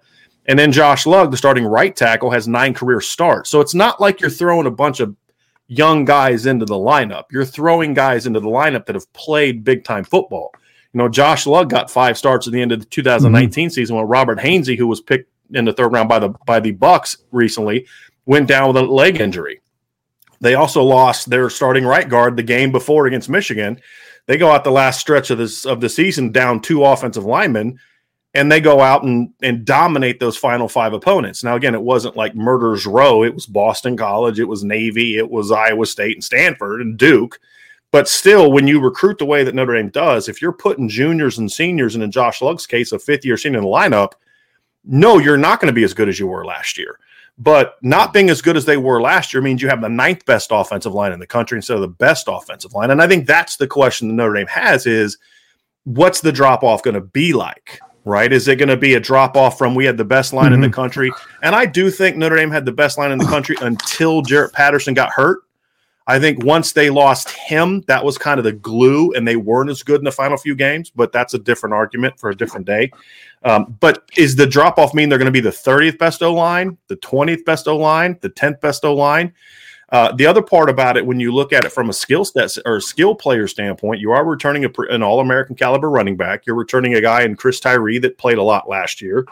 And 0.48 0.58
then 0.58 0.72
Josh 0.72 1.06
Lugg, 1.06 1.32
the 1.32 1.38
starting 1.38 1.66
right 1.66 1.96
tackle, 1.96 2.32
has 2.32 2.48
nine 2.48 2.74
career 2.74 3.02
starts. 3.02 3.50
So 3.50 3.62
it's 3.62 3.74
not 3.74 4.00
like 4.00 4.22
you're 4.22 4.30
throwing 4.30 4.68
a 4.68 4.72
bunch 4.72 5.00
of 5.00 5.16
young 5.68 6.06
guys 6.06 6.46
into 6.46 6.66
the 6.66 6.76
lineup. 6.76 7.24
You're 7.32 7.46
throwing 7.46 7.94
guys 7.94 8.28
into 8.28 8.40
the 8.40 8.48
lineup 8.48 8.86
that 8.86 8.96
have 8.96 9.12
played 9.14 9.64
big 9.64 9.84
time 9.84 10.04
football. 10.04 10.52
You 10.96 11.00
know, 11.00 11.10
Josh 11.10 11.46
Lugg 11.46 11.70
got 11.70 11.92
five 11.92 12.18
starts 12.18 12.48
at 12.48 12.54
the 12.54 12.62
end 12.62 12.72
of 12.72 12.80
the 12.80 12.86
2019 12.86 13.68
mm-hmm. 13.68 13.74
season 13.74 13.98
when 13.98 14.08
Robert 14.08 14.40
Hainsey, 14.40 14.78
who 14.78 14.88
was 14.88 15.02
picked 15.02 15.30
in 15.54 15.66
the 15.66 15.74
third 15.74 15.92
round 15.92 16.08
by 16.08 16.20
the 16.20 16.30
by 16.46 16.62
the 16.62 16.72
Bucks 16.72 17.18
recently, 17.34 17.86
went 18.26 18.48
down 18.48 18.70
with 18.70 18.78
a 18.78 18.82
leg 18.88 19.20
injury. 19.20 19.60
They 20.40 20.56
also 20.56 20.84
lost 20.84 21.30
their 21.30 21.50
starting 21.50 21.86
right 21.86 22.08
guard 22.08 22.38
the 22.38 22.44
game 22.44 22.72
before 22.72 23.08
against 23.08 23.28
Michigan. 23.28 23.82
They 24.28 24.38
go 24.38 24.50
out 24.50 24.64
the 24.64 24.72
last 24.72 25.02
stretch 25.02 25.32
of 25.32 25.38
this 25.38 25.66
of 25.66 25.82
the 25.82 25.90
season 25.90 26.32
down 26.32 26.62
two 26.62 26.86
offensive 26.86 27.26
linemen, 27.26 27.78
and 28.34 28.50
they 28.50 28.62
go 28.62 28.80
out 28.80 29.04
and 29.04 29.34
and 29.42 29.66
dominate 29.66 30.22
those 30.22 30.38
final 30.38 30.70
five 30.70 30.94
opponents. 30.94 31.44
Now, 31.44 31.58
again, 31.58 31.76
it 31.76 31.82
wasn't 31.82 32.16
like 32.16 32.36
murder's 32.36 32.86
row. 32.86 33.22
It 33.22 33.34
was 33.34 33.48
Boston 33.48 33.98
College, 33.98 34.40
it 34.40 34.48
was 34.48 34.64
Navy, 34.64 35.18
it 35.18 35.30
was 35.30 35.52
Iowa 35.52 35.88
State 35.88 36.16
and 36.16 36.24
Stanford 36.24 36.80
and 36.80 36.98
Duke. 36.98 37.38
But 37.96 38.10
still, 38.10 38.52
when 38.52 38.68
you 38.68 38.82
recruit 38.82 39.20
the 39.20 39.26
way 39.26 39.46
that 39.46 39.56
Notre 39.56 39.74
Dame 39.74 39.88
does, 39.88 40.28
if 40.28 40.42
you're 40.42 40.52
putting 40.52 40.90
juniors 40.90 41.38
and 41.38 41.50
seniors, 41.50 41.96
and 41.96 42.04
in 42.04 42.12
Josh 42.12 42.42
Lugg's 42.42 42.68
case, 42.68 42.92
a 42.92 43.00
fifth 43.00 43.24
year 43.24 43.38
senior 43.38 43.60
in 43.60 43.64
the 43.64 43.70
lineup, 43.70 44.16
no, 44.84 45.18
you're 45.18 45.38
not 45.38 45.62
going 45.62 45.70
to 45.70 45.74
be 45.74 45.86
as 45.86 45.94
good 45.94 46.10
as 46.10 46.20
you 46.20 46.28
were 46.28 46.44
last 46.44 46.78
year. 46.78 47.00
But 47.38 47.78
not 47.82 48.12
being 48.12 48.30
as 48.30 48.42
good 48.42 48.58
as 48.58 48.66
they 48.66 48.76
were 48.76 49.00
last 49.00 49.34
year 49.34 49.42
means 49.42 49.62
you 49.62 49.70
have 49.70 49.80
the 49.80 49.88
ninth 49.88 50.26
best 50.26 50.50
offensive 50.52 50.94
line 50.94 51.14
in 51.14 51.22
the 51.22 51.26
country 51.26 51.58
instead 51.58 51.76
of 51.76 51.82
the 51.84 51.88
best 51.88 52.26
offensive 52.28 52.74
line. 52.74 52.92
And 52.92 53.02
I 53.02 53.08
think 53.08 53.28
that's 53.28 53.56
the 53.56 53.66
question 53.66 54.10
that 54.10 54.16
Notre 54.16 54.34
Dame 54.34 54.48
has 54.48 54.86
is 54.86 55.18
what's 55.86 56.20
the 56.20 56.34
drop 56.34 56.64
off 56.66 56.84
going 56.84 56.96
to 56.96 57.00
be 57.00 57.32
like? 57.32 57.80
Right? 58.04 58.34
Is 58.34 58.50
it 58.50 58.58
going 58.58 58.68
to 58.68 58.76
be 58.76 58.96
a 58.96 59.00
drop 59.00 59.38
off 59.38 59.58
from 59.58 59.74
we 59.74 59.86
had 59.86 59.96
the 59.96 60.04
best 60.04 60.34
line 60.34 60.48
mm-hmm. 60.48 60.56
in 60.56 60.60
the 60.60 60.68
mm-hmm. 60.68 60.74
country? 60.74 61.12
And 61.44 61.56
I 61.56 61.66
do 61.66 61.90
think 61.90 62.18
Notre 62.18 62.36
Dame 62.36 62.52
had 62.52 62.66
the 62.66 62.74
best 62.74 62.98
line 62.98 63.14
in 63.14 63.20
the 63.20 63.26
country 63.26 63.56
until 63.62 64.22
Jarrett 64.22 64.52
Patterson 64.52 64.94
got 64.94 65.12
hurt. 65.12 65.45
I 66.08 66.20
think 66.20 66.44
once 66.44 66.72
they 66.72 66.90
lost 66.90 67.32
him, 67.32 67.82
that 67.88 68.04
was 68.04 68.18
kind 68.18 68.38
of 68.38 68.44
the 68.44 68.52
glue, 68.52 69.12
and 69.14 69.28
they 69.28 69.36
weren't 69.36 69.72
as 69.72 69.82
good 69.82 70.00
in 70.00 70.06
the 70.06 70.12
final 70.12 70.38
few 70.38 70.56
games. 70.56 70.92
But 70.92 71.12
that's 71.12 71.34
a 71.34 71.40
different 71.40 71.74
argument 71.74 72.20
for 72.20 72.30
a 72.30 72.36
different 72.36 72.68
day. 72.68 72.92
Um, 73.44 73.76
but 73.80 74.10
is 74.16 74.36
the 74.36 74.46
drop 74.46 74.78
off 74.78 74.94
mean 74.94 75.10
they're 75.10 75.18
going 75.18 75.26
to 75.26 75.32
be 75.32 75.40
the 75.40 75.50
30th 75.50 75.98
best 75.98 76.22
O 76.22 76.34
line, 76.34 76.78
the 76.88 76.98
20th 76.98 77.46
best 77.46 77.68
O 77.68 77.78
line, 77.78 78.18
the 78.22 78.30
10th 78.30 78.62
best 78.62 78.86
O 78.86 78.94
line? 78.94 79.34
Uh, 79.90 80.12
the 80.16 80.26
other 80.26 80.42
part 80.42 80.70
about 80.70 80.98
it, 80.98 81.06
when 81.06 81.20
you 81.20 81.32
look 81.32 81.54
at 81.54 81.64
it 81.64 81.72
from 81.72 81.90
a 81.90 81.94
skill 81.94 82.26
set 82.26 82.58
or 82.66 82.82
skill 82.82 83.14
player 83.14 83.48
standpoint, 83.48 84.02
you 84.02 84.12
are 84.12 84.26
returning 84.26 84.66
a, 84.66 84.70
an 84.90 85.04
All 85.04 85.20
American 85.20 85.56
caliber 85.56 85.90
running 85.90 86.18
back. 86.18 86.46
You're 86.46 86.56
returning 86.56 86.96
a 86.96 87.02
guy 87.02 87.22
in 87.22 87.36
Chris 87.36 87.60
Tyree 87.60 88.00
that 88.00 88.18
played 88.18 88.40
a 88.40 88.44
lot 88.44 88.68
last 88.68 89.00
year 89.00 89.26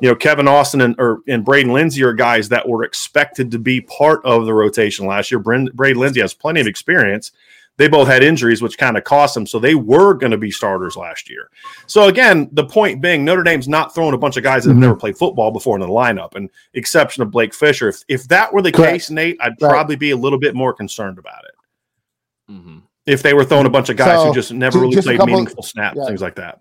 you 0.00 0.08
know, 0.08 0.14
Kevin 0.14 0.48
Austin 0.48 0.80
and 0.80 0.94
or 0.98 1.20
and 1.28 1.44
Braden 1.44 1.72
Lenzy 1.72 2.02
are 2.02 2.12
guys 2.12 2.48
that 2.48 2.68
were 2.68 2.84
expected 2.84 3.50
to 3.52 3.58
be 3.58 3.80
part 3.80 4.24
of 4.24 4.46
the 4.46 4.54
rotation 4.54 5.06
last 5.06 5.30
year. 5.30 5.38
Braden 5.38 5.72
Lenzy 5.74 6.20
has 6.20 6.34
plenty 6.34 6.60
of 6.60 6.66
experience. 6.66 7.32
They 7.76 7.88
both 7.88 8.06
had 8.06 8.22
injuries, 8.22 8.62
which 8.62 8.78
kind 8.78 8.96
of 8.96 9.02
cost 9.02 9.34
them. 9.34 9.46
So 9.46 9.58
they 9.58 9.74
were 9.74 10.14
going 10.14 10.30
to 10.30 10.38
be 10.38 10.52
starters 10.52 10.96
last 10.96 11.28
year. 11.28 11.50
So 11.86 12.06
again, 12.06 12.48
the 12.52 12.64
point 12.64 13.00
being, 13.00 13.24
Notre 13.24 13.42
Dame's 13.42 13.66
not 13.66 13.92
throwing 13.92 14.14
a 14.14 14.18
bunch 14.18 14.36
of 14.36 14.44
guys 14.44 14.62
that 14.62 14.70
have 14.70 14.78
never 14.78 14.94
played 14.94 15.18
football 15.18 15.50
before 15.50 15.74
in 15.76 15.80
the 15.80 15.88
lineup, 15.88 16.36
and 16.36 16.50
exception 16.74 17.22
of 17.22 17.32
Blake 17.32 17.52
Fisher. 17.52 17.88
If 17.88 18.04
if 18.08 18.28
that 18.28 18.52
were 18.52 18.62
the 18.62 18.70
Correct. 18.70 18.92
case, 18.92 19.10
Nate, 19.10 19.38
I'd 19.40 19.60
right. 19.60 19.70
probably 19.70 19.96
be 19.96 20.12
a 20.12 20.16
little 20.16 20.38
bit 20.38 20.54
more 20.54 20.72
concerned 20.72 21.18
about 21.18 21.44
it. 21.44 22.52
Mm-hmm. 22.52 22.78
If 23.06 23.22
they 23.22 23.34
were 23.34 23.44
throwing 23.44 23.66
a 23.66 23.70
bunch 23.70 23.88
of 23.88 23.96
guys 23.96 24.20
so, 24.20 24.28
who 24.28 24.34
just 24.34 24.52
never 24.52 24.78
really 24.78 25.00
played 25.02 25.18
couple, 25.18 25.34
meaningful 25.34 25.62
snaps, 25.62 25.96
yeah. 25.98 26.06
things 26.06 26.22
like 26.22 26.36
that. 26.36 26.60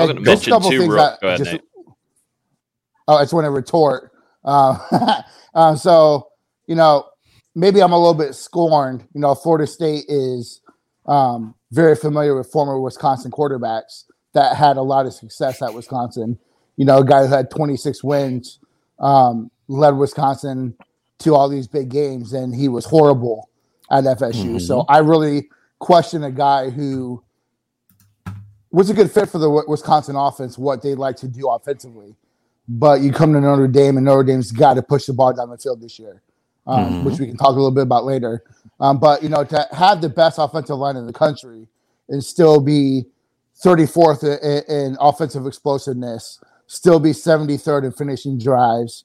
I 0.00 0.04
was 0.04 0.12
going 0.12 0.24
to 0.24 0.30
mention. 0.30 0.88
Real, 0.88 1.16
go 1.20 1.28
ahead, 1.28 1.38
just. 1.38 1.56
Oh, 3.08 3.16
I 3.16 3.22
just 3.22 3.32
want 3.32 3.44
to 3.44 3.50
retort. 3.50 4.12
Uh, 4.44 5.22
uh, 5.54 5.74
so 5.76 6.28
you 6.66 6.76
know, 6.76 7.06
maybe 7.54 7.82
I'm 7.82 7.92
a 7.92 7.98
little 7.98 8.14
bit 8.14 8.34
scorned. 8.34 9.06
You 9.14 9.20
know, 9.20 9.34
Florida 9.34 9.66
State 9.66 10.04
is 10.08 10.60
um, 11.06 11.54
very 11.72 11.96
familiar 11.96 12.36
with 12.36 12.50
former 12.50 12.80
Wisconsin 12.80 13.30
quarterbacks 13.30 14.04
that 14.34 14.56
had 14.56 14.76
a 14.76 14.82
lot 14.82 15.06
of 15.06 15.12
success 15.12 15.60
at 15.62 15.74
Wisconsin. 15.74 16.38
You 16.76 16.84
know, 16.84 16.98
a 16.98 17.04
guy 17.04 17.26
who 17.26 17.34
had 17.34 17.50
26 17.50 18.04
wins, 18.04 18.60
um, 19.00 19.50
led 19.68 19.96
Wisconsin 19.96 20.76
to 21.18 21.34
all 21.34 21.48
these 21.48 21.66
big 21.66 21.90
games, 21.90 22.32
and 22.32 22.54
he 22.54 22.68
was 22.68 22.84
horrible 22.84 23.50
at 23.90 24.04
FSU. 24.04 24.44
Mm-hmm. 24.44 24.58
So 24.58 24.84
I 24.88 24.98
really 24.98 25.48
question 25.80 26.24
a 26.24 26.30
guy 26.30 26.70
who 26.70 27.22
was 28.70 28.90
a 28.90 28.94
good 28.94 29.10
fit 29.10 29.28
for 29.28 29.38
the 29.38 29.50
Wisconsin 29.50 30.16
offense, 30.16 30.56
what 30.56 30.82
they 30.82 30.94
like 30.94 31.16
to 31.16 31.28
do 31.28 31.48
offensively. 31.48 32.14
But 32.68 33.00
you 33.00 33.12
come 33.12 33.32
to 33.32 33.40
Notre 33.40 33.66
Dame, 33.66 33.96
and 33.96 34.06
Notre 34.06 34.22
Dame's 34.22 34.52
got 34.52 34.74
to 34.74 34.82
push 34.82 35.06
the 35.06 35.12
ball 35.12 35.32
down 35.32 35.50
the 35.50 35.58
field 35.58 35.80
this 35.80 35.98
year, 35.98 36.22
um, 36.66 36.84
mm-hmm. 36.84 37.04
which 37.04 37.18
we 37.18 37.26
can 37.26 37.36
talk 37.36 37.48
a 37.48 37.52
little 37.52 37.72
bit 37.72 37.82
about 37.82 38.04
later. 38.04 38.44
Um, 38.78 39.00
but 39.00 39.22
you 39.22 39.28
know, 39.28 39.44
to 39.44 39.66
have 39.72 40.00
the 40.00 40.08
best 40.08 40.38
offensive 40.38 40.76
line 40.76 40.96
in 40.96 41.06
the 41.06 41.12
country 41.12 41.66
and 42.08 42.22
still 42.22 42.60
be 42.60 43.06
34th 43.64 44.22
in, 44.24 44.74
in 44.74 44.96
offensive 45.00 45.46
explosiveness, 45.46 46.40
still 46.66 47.00
be 47.00 47.10
73rd 47.10 47.84
in 47.84 47.92
finishing 47.92 48.38
drives, 48.38 49.04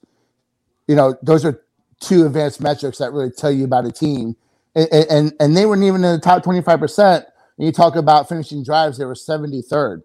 you 0.88 0.96
know, 0.96 1.16
those 1.24 1.44
are 1.44 1.64
two 2.00 2.26
advanced 2.26 2.62
metrics 2.62 3.00
that 3.00 3.12
really 3.12 3.32
tell 3.32 3.52
you 3.52 3.66
about 3.66 3.86
a 3.86 3.92
team. 3.92 4.36
And, 4.76 4.90
and, 5.10 5.34
and 5.40 5.58
they 5.58 5.66
weren't 5.66 5.84
even 5.84 6.04
in 6.04 6.12
the 6.14 6.20
top 6.20 6.44
25 6.44 6.80
percent 6.80 7.26
and 7.58 7.66
you 7.66 7.72
talk 7.72 7.96
about 7.96 8.28
finishing 8.28 8.64
drives, 8.64 8.98
they 8.98 9.06
were 9.06 9.14
73rd. 9.14 10.02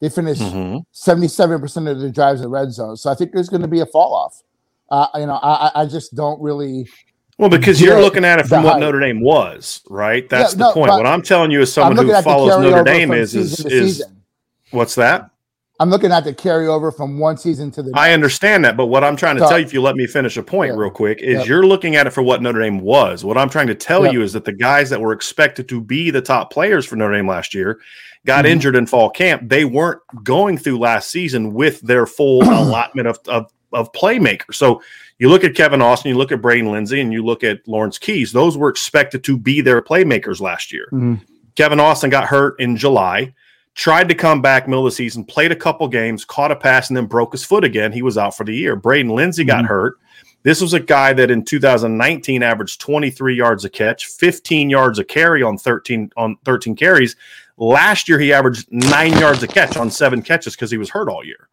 They 0.00 0.08
finished 0.08 0.42
mm-hmm. 0.42 0.78
77% 0.92 1.90
of 1.90 2.00
the 2.00 2.10
drives 2.10 2.40
in 2.40 2.44
the 2.44 2.48
red 2.50 2.72
zone. 2.72 2.96
So 2.96 3.10
I 3.10 3.14
think 3.14 3.32
there's 3.32 3.48
going 3.48 3.62
to 3.62 3.68
be 3.68 3.80
a 3.80 3.86
fall 3.86 4.14
off 4.14 4.42
Uh, 4.90 5.06
you 5.18 5.26
know, 5.26 5.38
I, 5.42 5.70
I 5.74 5.86
just 5.86 6.14
don't 6.14 6.40
really. 6.42 6.88
Well, 7.38 7.48
because 7.48 7.80
you're 7.80 8.00
looking 8.00 8.24
at 8.24 8.38
it 8.38 8.46
from 8.46 8.64
what. 8.64 8.78
Notre 8.78 9.00
Dame 9.00 9.20
was, 9.20 9.82
right? 9.88 10.28
That's 10.28 10.54
Yeah, 10.54 10.66
the 10.66 10.72
point. 10.72 10.92
What 10.92 11.06
I'm 11.06 11.22
telling 11.22 11.50
you 11.50 11.60
as 11.60 11.76
I'm 11.78 11.96
someone 11.96 12.06
who 12.06 12.22
follows 12.22 12.60
Notre 12.62 12.84
Dame 12.84 13.12
is 13.12 13.34
is, 13.34 13.64
is 13.64 14.04
what's 14.70 14.94
that? 14.96 15.30
I'm 15.80 15.90
looking 15.90 16.12
at 16.12 16.22
the 16.24 16.32
carryover 16.32 16.94
from 16.96 17.18
one 17.18 17.36
season 17.36 17.70
to 17.72 17.82
the 17.82 17.90
next. 17.90 18.00
I 18.00 18.12
understand 18.12 18.64
that, 18.64 18.76
but 18.76 18.86
what 18.86 19.02
I'm 19.02 19.16
trying 19.16 19.36
to 19.36 19.42
So- 19.42 19.48
tell 19.48 19.58
you, 19.58 19.64
if 19.64 19.72
you 19.74 19.82
let 19.82 19.96
me 19.96 20.06
finish 20.06 20.36
a 20.36 20.42
point 20.42 20.72
Yeah. 20.72 20.78
real 20.80 20.90
quick, 20.90 21.20
is 21.20 21.48
you're 21.48 21.66
looking 21.66 21.96
at 21.96 22.06
it 22.06 22.10
for 22.10 22.22
what 22.22 22.40
Notre 22.42 22.60
Dame 22.60 22.78
was. 22.78 23.24
What 23.24 23.36
I'm 23.36 23.50
trying 23.50 23.66
to 23.66 23.74
tell 23.74 24.06
you 24.12 24.22
is 24.22 24.32
that 24.34 24.44
the 24.44 24.52
guys 24.52 24.88
that 24.90 25.00
were 25.00 25.12
expected 25.12 25.68
to 25.68 25.80
be 25.80 26.10
the 26.10 26.20
top 26.20 26.52
players 26.52 26.86
for 26.86 26.94
Notre 26.96 27.14
Dame 27.16 27.26
last 27.28 27.54
year 27.54 27.80
got 28.24 28.44
Mhm. 28.44 28.48
injured 28.50 28.76
in 28.76 28.86
fall 28.86 29.10
camp. 29.10 29.48
They 29.48 29.64
weren't 29.64 30.00
going 30.22 30.58
through 30.58 30.78
last 30.78 31.10
season 31.10 31.52
with 31.54 31.80
their 31.80 32.06
full 32.06 32.42
allotment 32.42 33.08
of, 33.08 33.18
of 33.28 33.46
of 33.72 33.90
playmakers. 33.90 34.54
So 34.54 34.80
you 35.18 35.28
look 35.28 35.42
at 35.42 35.56
Kevin 35.56 35.82
Austin, 35.82 36.08
you 36.10 36.16
look 36.16 36.30
at 36.30 36.40
Braden 36.40 36.70
Lenzy, 36.70 37.00
and 37.00 37.12
you 37.12 37.24
look 37.24 37.42
at 37.42 37.58
Lawrence 37.66 37.98
Keys. 37.98 38.30
Those 38.30 38.56
were 38.56 38.68
expected 38.68 39.24
to 39.24 39.36
be 39.36 39.60
their 39.60 39.82
playmakers 39.82 40.40
last 40.40 40.72
year. 40.72 40.86
Mhm. 40.92 41.18
Kevin 41.56 41.80
Austin 41.80 42.08
got 42.08 42.26
hurt 42.28 42.54
in 42.60 42.76
July, 42.76 43.34
tried 43.74 44.08
to 44.08 44.14
come 44.14 44.40
back 44.40 44.68
middle 44.68 44.86
of 44.86 44.92
the 44.92 44.96
season, 44.96 45.24
played 45.24 45.52
a 45.52 45.56
couple 45.56 45.86
games, 45.88 46.24
caught 46.24 46.52
a 46.52 46.56
pass, 46.56 46.88
and 46.88 46.96
then 46.96 47.06
broke 47.06 47.32
his 47.32 47.44
foot 47.44 47.64
again. 47.64 47.92
He 47.92 48.02
was 48.02 48.16
out 48.16 48.36
for 48.36 48.44
the 48.44 48.54
year. 48.54 48.76
Braden 48.76 49.12
Lenzy 49.12 49.44
got 49.44 49.64
mm-hmm. 49.64 49.66
hurt. 49.66 49.98
This 50.44 50.60
was 50.60 50.74
a 50.74 50.80
guy 50.80 51.14
that 51.14 51.30
in 51.30 51.42
2019 51.42 52.42
averaged 52.42 52.80
23 52.80 53.34
yards 53.34 53.64
a 53.64 53.70
catch, 53.70 54.06
15 54.06 54.68
yards 54.70 54.98
a 54.98 55.04
carry 55.04 55.42
on 55.42 55.56
13 55.56 56.12
on 56.16 56.36
13 56.44 56.76
carries. 56.76 57.16
Last 57.56 58.08
year 58.08 58.18
he 58.18 58.32
averaged 58.32 58.70
9 58.70 59.18
yards 59.18 59.42
a 59.42 59.48
catch 59.48 59.76
on 59.76 59.90
7 59.90 60.20
catches 60.22 60.54
cuz 60.54 60.70
he 60.70 60.76
was 60.76 60.90
hurt 60.90 61.08
all 61.08 61.24
year. 61.24 61.48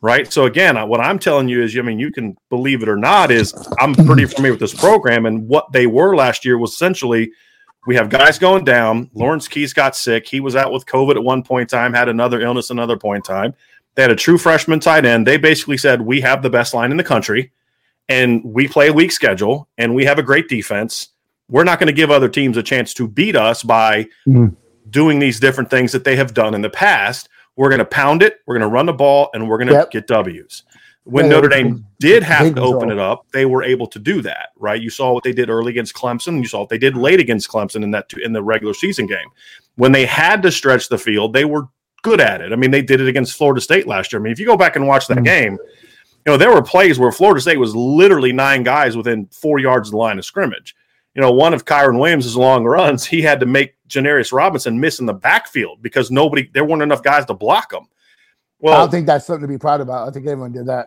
Right? 0.00 0.32
So 0.32 0.46
again, 0.46 0.76
what 0.88 1.00
I'm 1.00 1.18
telling 1.18 1.50
you 1.50 1.62
is 1.62 1.76
I 1.76 1.82
mean 1.82 1.98
you 1.98 2.10
can 2.10 2.34
believe 2.48 2.82
it 2.82 2.88
or 2.88 2.96
not 2.96 3.30
is 3.30 3.52
I'm 3.78 3.94
pretty 3.94 4.24
familiar 4.24 4.52
with 4.52 4.60
this 4.60 4.74
program 4.74 5.26
and 5.26 5.46
what 5.46 5.70
they 5.72 5.86
were 5.86 6.16
last 6.16 6.46
year 6.46 6.56
was 6.56 6.72
essentially 6.72 7.32
we 7.86 7.94
have 7.96 8.08
guys 8.08 8.38
going 8.38 8.64
down. 8.64 9.10
Lawrence 9.14 9.48
Keys 9.48 9.72
got 9.72 9.96
sick. 9.96 10.26
He 10.26 10.40
was 10.40 10.54
out 10.56 10.72
with 10.72 10.86
COVID 10.86 11.16
at 11.16 11.22
one 11.24 11.42
point 11.42 11.72
in 11.72 11.78
time, 11.78 11.92
had 11.94 12.08
another 12.08 12.40
illness 12.40 12.70
another 12.70 12.96
point 12.96 13.28
in 13.28 13.34
time. 13.34 13.54
They 13.94 14.02
had 14.02 14.10
a 14.10 14.16
true 14.16 14.38
freshman 14.38 14.80
tight 14.80 15.04
end. 15.04 15.26
They 15.26 15.36
basically 15.36 15.76
said, 15.78 16.02
We 16.02 16.20
have 16.20 16.42
the 16.42 16.50
best 16.50 16.74
line 16.74 16.90
in 16.90 16.96
the 16.96 17.04
country, 17.04 17.50
and 18.08 18.42
we 18.44 18.68
play 18.68 18.88
a 18.88 18.92
weak 18.92 19.12
schedule, 19.12 19.68
and 19.78 19.94
we 19.94 20.04
have 20.04 20.18
a 20.18 20.22
great 20.22 20.48
defense. 20.48 21.08
We're 21.48 21.64
not 21.64 21.78
going 21.80 21.88
to 21.88 21.92
give 21.92 22.10
other 22.10 22.28
teams 22.28 22.56
a 22.56 22.62
chance 22.62 22.94
to 22.94 23.08
beat 23.08 23.34
us 23.34 23.62
by 23.62 24.06
Mhm. 24.28 24.54
doing 24.88 25.18
these 25.18 25.40
different 25.40 25.70
things 25.70 25.90
that 25.92 26.04
they 26.04 26.16
have 26.16 26.32
done 26.34 26.54
in 26.54 26.62
the 26.62 26.70
past. 26.70 27.28
We're 27.56 27.68
going 27.70 27.80
to 27.80 27.84
pound 27.84 28.22
it, 28.22 28.38
we're 28.46 28.56
going 28.58 28.68
to 28.68 28.72
run 28.72 28.86
the 28.86 28.92
ball, 28.92 29.30
and 29.34 29.48
we're 29.48 29.58
going 29.58 29.68
to 29.68 29.74
Yep. 29.74 29.90
get 29.90 30.06
W's. 30.06 30.62
When 31.10 31.26
Yeah, 31.26 31.32
Notre 31.32 31.48
Dame 31.48 31.84
did 31.98 32.22
have 32.22 32.54
to 32.54 32.60
open 32.60 32.90
it 32.90 32.98
up, 32.98 33.26
they 33.32 33.44
were 33.44 33.62
able 33.62 33.86
to 33.88 33.98
do 33.98 34.22
that, 34.22 34.50
right? 34.56 34.80
You 34.80 34.90
saw 34.90 35.12
what 35.12 35.24
they 35.24 35.32
did 35.32 35.50
early 35.50 35.70
against 35.70 35.94
Clemson. 35.94 36.38
You 36.38 36.46
saw 36.46 36.60
what 36.60 36.68
they 36.68 36.78
did 36.78 36.96
late 36.96 37.18
against 37.18 37.48
Clemson 37.48 37.82
in 37.82 37.90
that 37.90 38.12
in 38.22 38.32
the 38.32 38.42
regular 38.42 38.74
season 38.74 39.06
game. 39.06 39.28
When 39.76 39.92
they 39.92 40.06
had 40.06 40.42
to 40.42 40.52
stretch 40.52 40.88
the 40.88 40.98
field, 40.98 41.32
they 41.32 41.44
were 41.44 41.68
good 42.02 42.20
at 42.20 42.40
it. 42.40 42.52
I 42.52 42.56
mean, 42.56 42.70
they 42.70 42.82
did 42.82 43.00
it 43.00 43.08
against 43.08 43.36
Florida 43.36 43.60
State 43.60 43.86
last 43.86 44.12
year. 44.12 44.20
I 44.20 44.22
mean, 44.22 44.32
if 44.32 44.38
you 44.38 44.46
go 44.46 44.56
back 44.56 44.76
and 44.76 44.86
watch 44.86 45.06
that 45.08 45.18
Mhm. 45.18 45.24
game, 45.24 45.52
you 45.52 46.32
know 46.32 46.36
there 46.36 46.52
were 46.52 46.62
plays 46.62 46.98
where 46.98 47.10
Florida 47.12 47.40
State 47.40 47.58
was 47.58 47.74
literally 47.74 48.32
nine 48.32 48.62
guys 48.62 48.96
within 48.96 49.26
four 49.32 49.58
yards 49.58 49.88
of 49.88 49.92
the 49.92 49.98
line 49.98 50.18
of 50.18 50.24
scrimmage. 50.24 50.76
You 51.14 51.22
know, 51.22 51.32
one 51.32 51.54
of 51.54 51.64
Kyren 51.64 51.98
Williams' 51.98 52.36
long 52.36 52.64
runs, 52.64 53.04
he 53.04 53.22
had 53.22 53.40
to 53.40 53.46
make 53.46 53.74
Janarius 53.88 54.32
Robinson 54.32 54.78
miss 54.78 55.00
in 55.00 55.06
the 55.06 55.12
backfield 55.12 55.82
because 55.82 56.10
nobody, 56.10 56.48
there 56.54 56.64
weren't 56.64 56.82
enough 56.82 57.02
guys 57.02 57.24
to 57.26 57.34
block 57.34 57.72
him. 57.72 57.88
I 58.62 58.66
Well, 58.66 58.78
don't 58.80 58.90
think 58.90 59.06
that's 59.06 59.24
something 59.26 59.40
to 59.42 59.48
be 59.48 59.56
proud 59.56 59.80
about. 59.80 60.06
I 60.06 60.10
think 60.10 60.26
everyone 60.26 60.52
did 60.52 60.66
that. 60.66 60.86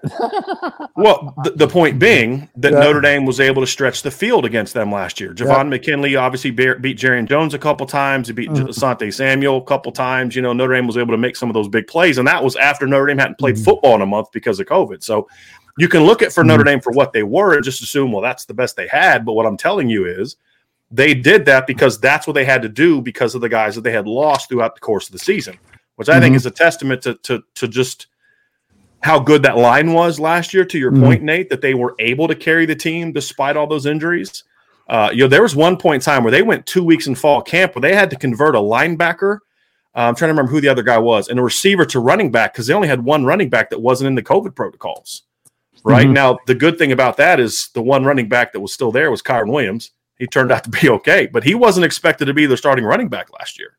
well, 0.96 1.34
the, 1.44 1.52
the 1.52 1.68
point 1.68 1.98
being 1.98 2.48
that 2.58 2.72
Yeah. 2.72 2.80
Notre 2.80 3.02
Dame 3.02 3.26
was 3.26 3.40
able 3.40 3.64
to 3.64 3.68
stretch 3.68 4.04
the 4.04 4.12
field 4.12 4.46
against 4.46 4.76
them 4.76 4.92
last 4.92 5.20
year. 5.20 5.34
Javon 5.34 5.70
McKinley 5.70 6.16
obviously 6.16 6.52
bear, 6.52 6.78
beat 6.78 7.00
Jarrian 7.00 7.28
Jones 7.28 7.56
a 7.56 7.60
couple 7.60 7.88
times. 7.88 8.28
He 8.28 8.34
beat 8.34 8.52
Mhm. 8.52 8.68
Asante 8.68 9.12
Samuel 9.12 9.58
a 9.58 9.64
couple 9.64 9.92
times. 9.92 10.36
You 10.36 10.44
know, 10.44 10.54
Notre 10.54 10.76
Dame 10.76 10.86
was 10.86 10.98
able 10.98 11.14
to 11.14 11.18
make 11.18 11.36
some 11.36 11.50
of 11.50 11.56
those 11.56 11.68
big 11.68 11.88
plays, 11.88 12.20
and 12.20 12.28
that 12.28 12.44
was 12.44 12.56
after 12.56 12.86
Notre 12.86 13.08
Dame 13.08 13.18
hadn't 13.18 13.40
played 13.40 13.56
Mhm. 13.56 13.66
football 13.66 13.96
in 13.96 14.02
a 14.02 14.06
month 14.06 14.28
because 14.32 14.60
of 14.60 14.68
COVID. 14.68 15.04
So 15.04 15.28
you 15.80 15.88
can 15.88 16.04
look 16.04 16.22
at 16.22 16.32
for 16.32 16.44
Mhm. 16.44 16.48
Notre 16.48 16.64
Dame 16.66 16.80
for 16.80 16.92
what 16.94 17.12
they 17.12 17.24
were 17.24 17.56
and 17.56 17.64
just 17.64 17.82
assume, 17.82 18.12
well, 18.12 18.22
that's 18.22 18.46
the 18.46 18.54
best 18.54 18.76
they 18.76 18.88
had. 18.88 19.26
But 19.26 19.34
what 19.34 19.48
I'm 19.48 19.58
telling 19.58 19.90
you 19.90 20.06
is 20.06 20.36
they 20.92 21.16
did 21.16 21.46
that 21.46 21.66
because 21.66 22.00
that's 22.00 22.28
what 22.28 22.34
they 22.34 22.46
had 22.46 22.62
to 22.62 22.70
do 22.70 23.02
because 23.02 23.34
of 23.34 23.42
the 23.42 23.50
guys 23.50 23.74
that 23.74 23.82
they 23.84 23.92
had 23.92 24.08
lost 24.08 24.48
throughout 24.50 24.76
the 24.76 24.82
course 24.82 25.08
of 25.08 25.14
the 25.14 25.18
season, 25.18 25.58
which 25.96 26.10
I 26.10 26.20
think 26.20 26.34
Mhm. 26.34 26.38
is 26.38 26.46
a 26.46 26.52
testament 26.52 27.02
to 27.04 27.16
to 27.24 27.44
to 27.56 27.68
just 27.68 28.08
how 29.02 29.20
good 29.20 29.44
that 29.44 29.58
line 29.58 29.94
was 29.94 30.20
last 30.20 30.54
year. 30.54 30.64
To 30.66 30.78
your 30.80 30.92
Mhm. 30.92 31.04
point, 31.04 31.24
Nate, 31.24 31.50
that 31.50 31.62
they 31.62 31.74
were 31.74 31.94
able 32.00 32.28
to 32.28 32.36
carry 32.36 32.66
the 32.66 32.76
team 32.76 33.12
despite 33.12 33.58
all 33.58 33.68
those 33.68 33.86
injuries. 33.86 34.44
Uh, 34.90 35.10
you 35.12 35.20
know, 35.24 35.28
there 35.28 35.42
was 35.42 35.56
one 35.56 35.76
point 35.78 35.96
in 35.96 36.02
time 36.02 36.24
where 36.24 36.32
they 36.32 36.42
went 36.42 36.66
two 36.66 36.84
weeks 36.84 37.08
in 37.08 37.16
fall 37.16 37.42
camp 37.42 37.76
where 37.76 37.82
they 37.82 37.96
had 37.96 38.10
to 38.10 38.16
convert 38.16 38.56
a 38.56 38.60
linebacker. 38.60 39.40
Uh, 39.96 40.00
I'm 40.08 40.16
trying 40.16 40.30
to 40.30 40.34
remember 40.34 40.52
who 40.52 40.62
the 40.62 40.70
other 40.70 40.84
guy 40.84 40.98
was, 40.98 41.28
and 41.28 41.38
a 41.40 41.44
receiver 41.44 41.86
to 41.86 42.00
running 42.00 42.32
back 42.32 42.54
because 42.54 42.68
they 42.68 42.74
only 42.74 42.88
had 42.88 43.04
one 43.04 43.26
running 43.26 43.50
back 43.50 43.70
that 43.70 43.82
wasn't 43.82 44.08
in 44.08 44.16
the 44.16 44.24
COVID 44.24 44.56
protocols. 44.56 45.24
Right 45.84 46.08
Mhm. 46.08 46.14
now, 46.14 46.38
the 46.48 46.56
good 46.56 46.78
thing 46.78 46.92
about 46.94 47.18
that 47.18 47.40
is 47.42 47.70
the 47.74 47.82
one 47.82 48.06
running 48.06 48.28
back 48.30 48.54
that 48.54 48.62
was 48.62 48.74
still 48.74 48.92
there 48.92 49.12
was 49.12 49.22
Kyren 49.22 49.50
Williams. 49.52 49.92
He 50.18 50.28
turned 50.28 50.52
out 50.52 50.64
to 50.64 50.70
be 50.70 50.90
okay, 50.90 51.28
but 51.32 51.44
he 51.44 51.56
wasn't 51.56 51.86
expected 51.86 52.26
to 52.26 52.34
be 52.34 52.46
the 52.46 52.56
starting 52.58 52.86
running 52.86 53.10
back 53.10 53.28
last 53.38 53.60
year. 53.60 53.76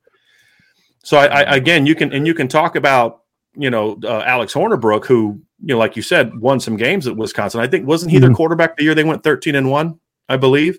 So 1.04 1.16
I, 1.18 1.26
I 1.42 1.56
again, 1.56 1.86
you 1.86 1.94
can 1.94 2.12
and 2.12 2.26
you 2.26 2.34
can 2.34 2.48
talk 2.48 2.74
about 2.76 3.22
you 3.54 3.70
know 3.70 3.98
uh, 4.02 4.22
Alex 4.26 4.52
Hornibrook, 4.52 5.04
who 5.06 5.40
you 5.60 5.74
know, 5.74 5.78
like 5.78 5.94
you 5.96 6.02
said, 6.02 6.36
won 6.40 6.58
some 6.60 6.76
games 6.76 7.06
at 7.06 7.16
Wisconsin. 7.16 7.60
I 7.60 7.66
think 7.68 7.86
wasn't 7.86 8.10
he 8.10 8.18
their 8.18 8.30
Mhm. 8.30 8.34
quarterback 8.36 8.76
the 8.76 8.82
year 8.84 8.94
they 8.94 9.04
went 9.04 9.22
thirteen 9.22 9.54
and 9.54 9.70
one, 9.70 9.98
I 10.28 10.36
believe. 10.36 10.78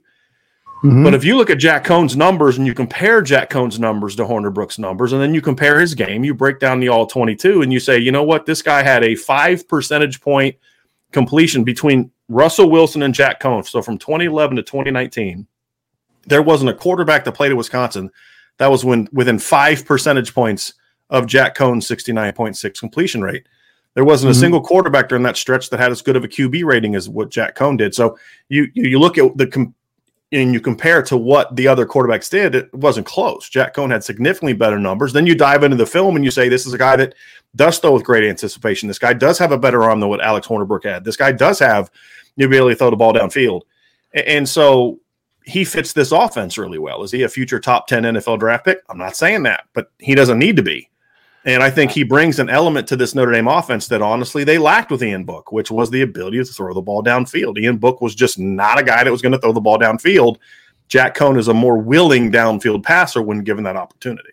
Mhm. 0.84 1.04
But 1.04 1.14
if 1.14 1.24
you 1.24 1.38
look 1.38 1.50
at 1.50 1.58
Jack 1.58 1.84
Coan's 1.86 2.18
numbers 2.18 2.58
and 2.58 2.68
you 2.68 2.74
compare 2.74 3.22
Jack 3.22 3.50
Coan's 3.50 3.80
numbers 3.80 4.16
to 4.18 4.26
Hornibrook's 4.26 4.78
numbers, 4.78 5.14
and 5.14 5.22
then 5.22 5.34
you 5.34 5.42
compare 5.42 5.80
his 5.80 5.96
game, 5.96 6.24
you 6.24 6.34
break 6.34 6.60
down 6.60 6.80
the 6.80 6.90
all 6.90 7.06
22 7.08 7.62
and 7.62 7.72
you 7.72 7.80
say, 7.80 7.98
you 7.98 8.12
know 8.12 8.24
what, 8.24 8.46
this 8.46 8.62
guy 8.62 8.84
had 8.84 9.04
a 9.04 9.16
five 9.16 9.68
percentage 9.68 10.20
point 10.22 10.56
completion 11.12 11.64
between 11.64 12.12
Russell 12.30 12.70
Wilson 12.70 13.02
and 13.04 13.14
Jack 13.14 13.40
Coan. 13.40 13.66
So 13.66 13.82
from 13.82 13.98
2011 13.98 14.58
to 14.58 14.64
2019, 14.64 15.48
there 16.28 16.42
wasn't 16.42 16.70
a 16.72 16.74
quarterback 16.74 17.24
that 17.24 17.32
played 17.34 17.52
at 17.52 17.58
Wisconsin 17.58 18.12
that 18.58 18.72
was 18.72 18.86
when, 18.86 19.08
within 19.12 19.40
five 19.40 19.86
percentage 19.86 20.34
points 20.34 20.74
of 21.10 21.28
Jack 21.28 21.56
Coan's 21.56 21.88
69.6 21.88 22.80
completion 22.80 23.22
rate. 23.22 23.46
There 23.94 24.04
wasn't 24.06 24.30
Mhm. 24.34 24.38
a 24.38 24.40
single 24.40 24.62
quarterback 24.62 25.08
during 25.08 25.24
that 25.24 25.38
stretch 25.38 25.70
that 25.70 25.80
had 25.80 25.92
as 25.92 26.02
good 26.02 26.16
of 26.16 26.24
a 26.24 26.28
QB 26.28 26.64
rating 26.64 26.96
as 26.96 27.08
what 27.08 27.30
Jack 27.30 27.56
Coan 27.56 27.78
did. 27.78 27.94
So 27.96 28.18
you 28.50 28.68
you 28.74 29.00
look 29.00 29.18
at 29.18 29.38
the 29.38 29.48
com- 29.48 29.74
and 30.32 30.54
you 30.54 30.60
compare 30.60 31.00
it 31.00 31.06
to 31.06 31.16
what 31.16 31.56
the 31.56 31.68
other 31.68 31.86
quarterbacks 31.86 32.30
did, 32.30 32.56
it 32.56 32.74
wasn't 32.74 33.06
close. 33.06 33.48
Jack 33.48 33.74
Coan 33.76 33.92
had 33.92 34.04
significantly 34.04 34.54
better 34.54 34.80
numbers. 34.80 35.14
Then 35.14 35.28
you 35.28 35.36
dive 35.36 35.64
into 35.64 35.78
the 35.78 35.86
film 35.86 36.16
and 36.16 36.26
you 36.26 36.32
say, 36.32 36.50
this 36.50 36.66
is 36.66 36.74
a 36.74 36.78
guy 36.78 36.96
that 36.98 37.14
does 37.56 37.78
throw 37.78 37.92
with 37.94 38.04
great 38.04 38.24
anticipation. 38.28 38.88
This 38.88 39.00
guy 39.00 39.14
does 39.14 39.38
have 39.38 39.52
a 39.54 39.58
better 39.58 39.84
arm 39.84 40.00
than 40.02 40.10
what 40.10 40.22
Alex 40.22 40.48
Hornibrook 40.48 40.84
had. 40.84 41.06
This 41.06 41.16
guy 41.16 41.32
does 41.32 41.60
have 41.60 41.90
the 42.36 42.44
ability 42.46 42.74
to 42.74 42.80
throw 42.80 42.90
the 42.90 42.98
ball 42.98 43.14
downfield. 43.14 43.62
And 44.14 44.50
so 44.50 45.00
he 45.46 45.64
fits 45.64 45.94
this 45.94 46.12
offense 46.12 46.58
really 46.58 46.80
well. 46.80 47.04
Is 47.04 47.12
he 47.12 47.24
a 47.24 47.30
future 47.30 47.60
top 47.60 47.88
10 47.88 48.04
NFL 48.04 48.40
draft 48.40 48.66
pick? 48.66 48.80
I'm 48.90 48.98
not 48.98 49.16
saying 49.16 49.44
that, 49.44 49.66
but 49.74 49.92
he 50.00 50.16
doesn't 50.16 50.40
need 50.40 50.56
to 50.58 50.64
be. 50.64 50.90
And 51.46 51.62
I 51.62 51.70
think 51.70 51.92
he 51.92 52.04
brings 52.04 52.40
an 52.40 52.50
element 52.50 52.88
to 52.88 52.96
this 52.96 53.14
Notre 53.14 53.32
Dame 53.32 53.48
offense 53.48 53.88
that 53.90 54.02
honestly 54.02 54.44
they 54.44 54.58
lacked 54.58 54.90
with 54.90 55.04
Ian 55.04 55.26
Book, 55.26 55.52
which 55.52 55.70
was 55.70 55.92
the 55.92 56.02
ability 56.02 56.40
to 56.40 56.46
throw 56.46 56.74
the 56.74 56.82
ball 56.82 57.04
downfield. 57.04 57.60
Ian 57.60 57.78
Book 57.78 58.02
was 58.02 58.16
just 58.16 58.40
not 58.40 58.80
a 58.80 58.84
guy 58.84 59.04
that 59.04 59.12
was 59.12 59.22
going 59.22 59.32
to 59.32 59.40
throw 59.40 59.52
the 59.52 59.62
ball 59.62 59.78
downfield. 59.78 60.38
Jack 60.88 61.16
Coan 61.16 61.38
is 61.38 61.48
a 61.48 61.54
more 61.54 61.78
willing 61.78 62.32
downfield 62.32 62.84
passer 62.84 63.22
when 63.22 63.44
given 63.44 63.64
that 63.64 63.76
opportunity. 63.76 64.30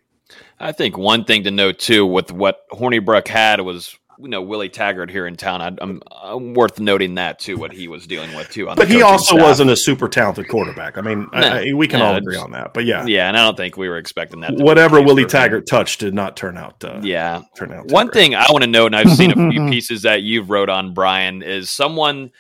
I 0.59 0.73
think 0.73 0.97
one 0.97 1.25
thing 1.25 1.45
to 1.45 1.51
note 1.51 1.79
too 1.79 2.07
with 2.07 2.33
what 2.33 2.67
Hornibrook 2.71 3.29
had 3.29 3.61
was 3.61 3.99
you 4.23 4.29
know 4.29 4.41
Willie 4.41 4.69
Taggart 4.69 5.11
here 5.11 5.27
in 5.27 5.37
town. 5.37 5.61
I, 5.61 5.73
I'm, 5.81 6.01
I'm 6.23 6.55
worth 6.55 6.79
noting 6.81 7.17
that 7.17 7.39
too. 7.39 7.57
What 7.59 7.73
he 7.73 7.89
was 7.89 8.07
dealing 8.07 8.35
with 8.37 8.49
too. 8.51 8.69
On 8.69 8.77
But 8.77 8.89
he 8.89 9.03
also 9.03 9.35
staff. 9.37 9.47
wasn't 9.47 9.71
a 9.71 9.77
super 9.77 10.09
talented 10.09 10.49
quarterback. 10.49 10.97
I 10.97 11.01
mean, 11.01 11.29
No, 11.33 11.39
I- 11.41 11.73
we 11.75 11.89
can 11.89 11.99
no, 11.99 12.07
all 12.07 12.17
agree 12.17 12.37
on 12.37 12.53
that. 12.53 12.73
But 12.73 12.85
yeah, 12.85 13.05
Yeah, 13.07 13.29
and 13.29 13.37
I 13.37 13.43
don't 13.45 13.57
think 13.57 13.77
we 13.77 13.89
were 13.89 13.99
expecting 13.99 14.41
that. 14.41 14.55
whatever 14.57 15.03
Willie. 15.03 15.25
Taggart 15.27 15.67
touched 15.67 16.01
did 16.01 16.15
not 16.15 16.37
turn 16.37 16.57
out. 16.57 16.83
Uh, 16.85 17.01
Yeah. 17.03 17.43
turn 17.57 17.73
out. 17.73 17.89
One 17.91 18.11
thing 18.11 18.35
I 18.35 18.47
want 18.51 18.63
to 18.65 18.71
note, 18.71 18.87
and 18.87 18.97
I've 18.97 19.11
seen 19.17 19.31
a 19.33 19.51
few 19.51 19.67
pieces 19.71 20.03
that 20.03 20.23
you've 20.23 20.49
wrote 20.51 20.69
on, 20.69 20.95
Bryan, 20.95 21.43
is 21.43 21.69
someone, 21.71 22.31